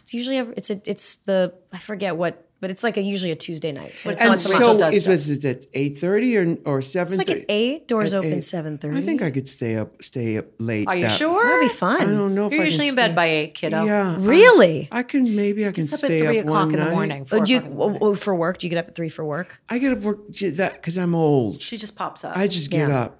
It's 0.01 0.13
usually 0.13 0.37
every, 0.37 0.55
it's 0.59 0.69
a, 0.71 0.81
it's 0.85 1.17
the 1.17 1.55
I 1.73 1.79
forget 1.79 2.15
what 2.17 2.47
but 2.61 2.71
it's 2.71 2.83
like 2.85 2.97
a 2.97 3.03
usually 3.03 3.31
a 3.31 3.37
Tuesday 3.37 3.73
night. 3.73 3.93
But 4.05 4.13
it's 4.15 4.23
And 4.23 4.29
once 4.31 4.45
a 4.45 4.49
so 4.49 4.79
does 4.79 4.95
it 4.95 5.01
stuff. 5.01 5.11
was 5.11 5.31
it 5.31 5.45
at 5.45 5.67
eight 5.75 5.99
thirty 5.99 6.37
or 6.37 6.57
or 6.65 6.83
seven? 6.83 7.19
It's 7.21 7.29
like 7.29 7.37
at 7.37 7.45
eight. 7.49 7.89
Doors 7.89 8.13
At 8.15 8.19
open 8.25 8.41
seven 8.43 8.79
thirty. 8.79 8.99
I 8.99 9.03
think 9.03 9.23
I 9.23 9.31
could 9.31 9.49
stay 9.49 9.77
up 9.77 10.03
stay 10.03 10.37
up 10.37 10.47
late. 10.59 10.87
Are 10.87 10.95
you 10.97 11.03
that- 11.03 11.19
sure? 11.19 11.43
That'd 11.45 11.69
be 11.71 11.75
fun. 11.75 12.01
I 12.03 12.05
don't 12.05 12.35
know 12.35 12.47
if 12.47 12.53
You're 12.53 12.63
I 12.63 12.65
usually 12.67 12.87
can 12.87 12.93
in 12.93 12.97
bed 12.97 13.07
stay- 13.11 13.15
by 13.17 13.27
eight, 13.27 13.55
kiddo. 13.55 13.85
Yeah, 13.85 14.17
Really? 14.21 14.89
I, 14.93 15.03
can 15.03 15.35
maybe 15.35 15.67
I 15.67 15.73
can 15.73 15.85
It's 15.85 15.93
up 15.95 16.11
at 16.11 16.19
three 16.19 16.39
up 16.39 16.45
o'clock 16.45 16.67
one 16.67 16.75
in 16.75 16.79
the 16.79 16.85
night. 16.85 16.95
morning. 16.95 17.25
four 17.25 17.39
Oh, 17.41 17.45
do 17.45 17.53
you, 17.53 17.59
in 17.59 17.65
the 17.65 17.71
morning. 17.71 17.99
oh, 18.03 18.15
for 18.15 18.35
work? 18.35 18.59
Do 18.59 18.67
you 18.67 18.71
get 18.71 18.79
up 18.79 18.89
at 18.89 18.95
three 18.95 19.09
for 19.09 19.25
work? 19.25 19.61
I 19.69 19.79
get 19.79 19.93
up 19.93 20.01
work 20.01 20.19
that 20.35 20.75
because 20.75 20.99
I'm 20.99 21.15
old. 21.15 21.63
She 21.63 21.77
just 21.77 21.97
pops 21.97 22.25
up. 22.25 22.37
I 22.37 22.47
just 22.47 22.71
get 22.71 22.89
Yeah. 22.89 23.01
up. 23.01 23.17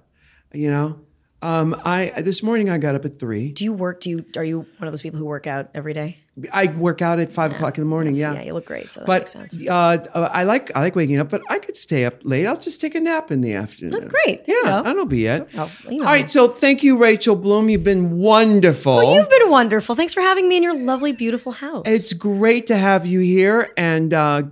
You 0.53 0.69
know, 0.69 0.99
um, 1.41 1.75
I 1.85 2.11
this 2.21 2.43
morning 2.43 2.69
I 2.69 2.77
got 2.77 2.93
up 2.95 3.05
at 3.05 3.17
three. 3.17 3.51
Do 3.53 3.63
you 3.63 3.73
work? 3.73 4.01
Do 4.01 4.09
you 4.09 4.25
are 4.35 4.43
you 4.43 4.59
one 4.77 4.87
of 4.87 4.91
those 4.91 5.01
people 5.01 5.17
who 5.17 5.25
work 5.25 5.47
out 5.47 5.69
every 5.73 5.93
day? 5.93 6.17
I 6.51 6.67
work 6.67 7.01
out 7.01 7.19
at 7.19 7.31
five 7.33 7.51
o'clock 7.51 7.77
in 7.77 7.83
the 7.83 7.89
morning. 7.89 8.13
That's- 8.13 8.33
Yeah, 8.35 8.39
yeah, 8.41 8.47
you 8.47 8.53
look 8.53 8.65
great, 8.65 8.91
so 8.91 9.01
that 9.01 9.07
but 9.07 9.21
makes 9.21 9.31
sense. 9.31 9.67
uh, 9.67 9.71
uh, 10.13 10.29
I 10.31 10.43
like 10.43 10.75
I 10.75 10.81
like 10.81 10.95
waking 10.95 11.19
up, 11.19 11.29
but 11.29 11.41
I 11.49 11.59
could 11.59 11.77
stay 11.77 12.05
up 12.05 12.15
late. 12.23 12.45
I'll 12.45 12.57
just 12.59 12.79
take 12.81 12.95
a 12.95 12.99
nap 12.99 13.31
in 13.31 13.41
the 13.41 13.53
afternoon. 13.53 13.91
Look 13.91 14.09
great. 14.09 14.41
You 14.47 14.61
yeah, 14.63 14.69
go. 14.77 14.83
that'll 14.83 15.05
be 15.05 15.25
it. 15.25 15.47
Oh, 15.57 15.71
you 15.89 15.97
know. 15.99 16.05
All 16.05 16.11
right, 16.11 16.29
so 16.29 16.47
thank 16.47 16.83
you, 16.83 16.97
Rachel 16.97 17.35
Bloom. 17.35 17.69
You've 17.69 17.83
been 17.83 18.17
wonderful. 18.17 18.97
Well, 18.97 19.15
you've 19.15 19.29
been 19.29 19.49
wonderful. 19.49 19.95
Thanks 19.95 20.13
for 20.13 20.21
having 20.21 20.47
me 20.47 20.57
in 20.57 20.63
your 20.63 20.75
lovely, 20.75 21.11
beautiful 21.11 21.51
house. 21.51 21.83
It's 21.85 22.13
great 22.13 22.67
to 22.67 22.75
have 22.77 23.05
you 23.05 23.19
here, 23.19 23.71
and 23.77 24.13
uh, 24.13 24.43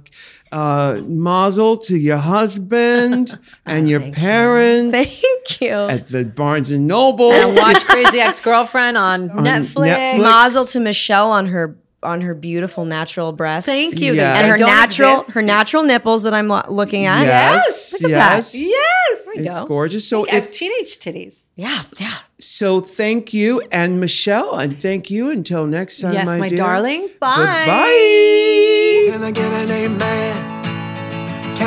uh, 0.51 0.99
mazel 1.07 1.77
to 1.77 1.97
your 1.97 2.17
husband 2.17 3.38
and 3.65 3.89
your 3.89 3.99
thank 3.99 4.15
you. 4.15 4.21
parents 4.21 5.21
Thank 5.21 5.61
you. 5.61 5.69
at 5.73 6.07
the 6.07 6.26
Barnes 6.26 6.71
and 6.71 6.88
Noble. 6.88 7.31
and 7.31 7.55
watch 7.55 7.84
Crazy 7.85 8.19
Ex 8.19 8.39
Girlfriend 8.41 8.97
on, 8.97 9.30
Netflix. 9.30 9.88
Netflix. 9.95 10.21
Mazel 10.21 10.65
to 10.65 10.80
Michelle 10.80 11.31
on 11.31 11.47
her 11.47 11.76
on 12.01 12.21
her 12.21 12.34
beautiful 12.34 12.85
natural 12.85 13.34
breasts. 13.34 13.69
Thank 13.69 13.99
you. 13.99 14.13
Yeah. 14.13 14.34
They 14.34 14.39
And 14.49 14.51
her 14.51 14.57
natural 14.65 15.15
exist. 15.19 15.31
her 15.35 15.41
natural 15.41 15.84
nipples 15.84 16.23
that 16.23 16.34
I'm 16.34 16.47
looking 16.47 17.05
at. 17.05 17.23
yes, 17.26 17.99
Look 18.01 18.11
at 18.13 18.15
that. 18.15 18.35
yes, 18.38 18.55
Yes. 18.55 19.27
you 19.35 19.51
It's 19.51 19.59
go. 19.59 19.65
gorgeous. 19.67 20.07
So 20.07 20.23
As 20.23 20.45
if 20.45 20.51
teenage 20.51 20.97
titties. 20.99 21.35
Yeah, 21.57 21.81
yeah. 21.97 22.19
so, 22.39 22.80
thank 22.80 23.34
you, 23.34 23.61
and 23.69 23.99
Michelle, 23.99 24.55
and 24.55 24.81
thank 24.81 25.11
you. 25.11 25.30
Until 25.30 25.67
next 25.67 25.99
time, 25.99 26.13
Yes, 26.13 26.26
my, 26.26 26.38
my 26.38 26.47
dear. 26.47 26.57
darling. 26.57 27.09
Bye. 27.19 27.35
Goodbye. 27.35 29.11
Can 29.11 29.23
I 29.26 29.31
get 29.31 29.51
an 29.51 29.69
amen? 29.69 30.28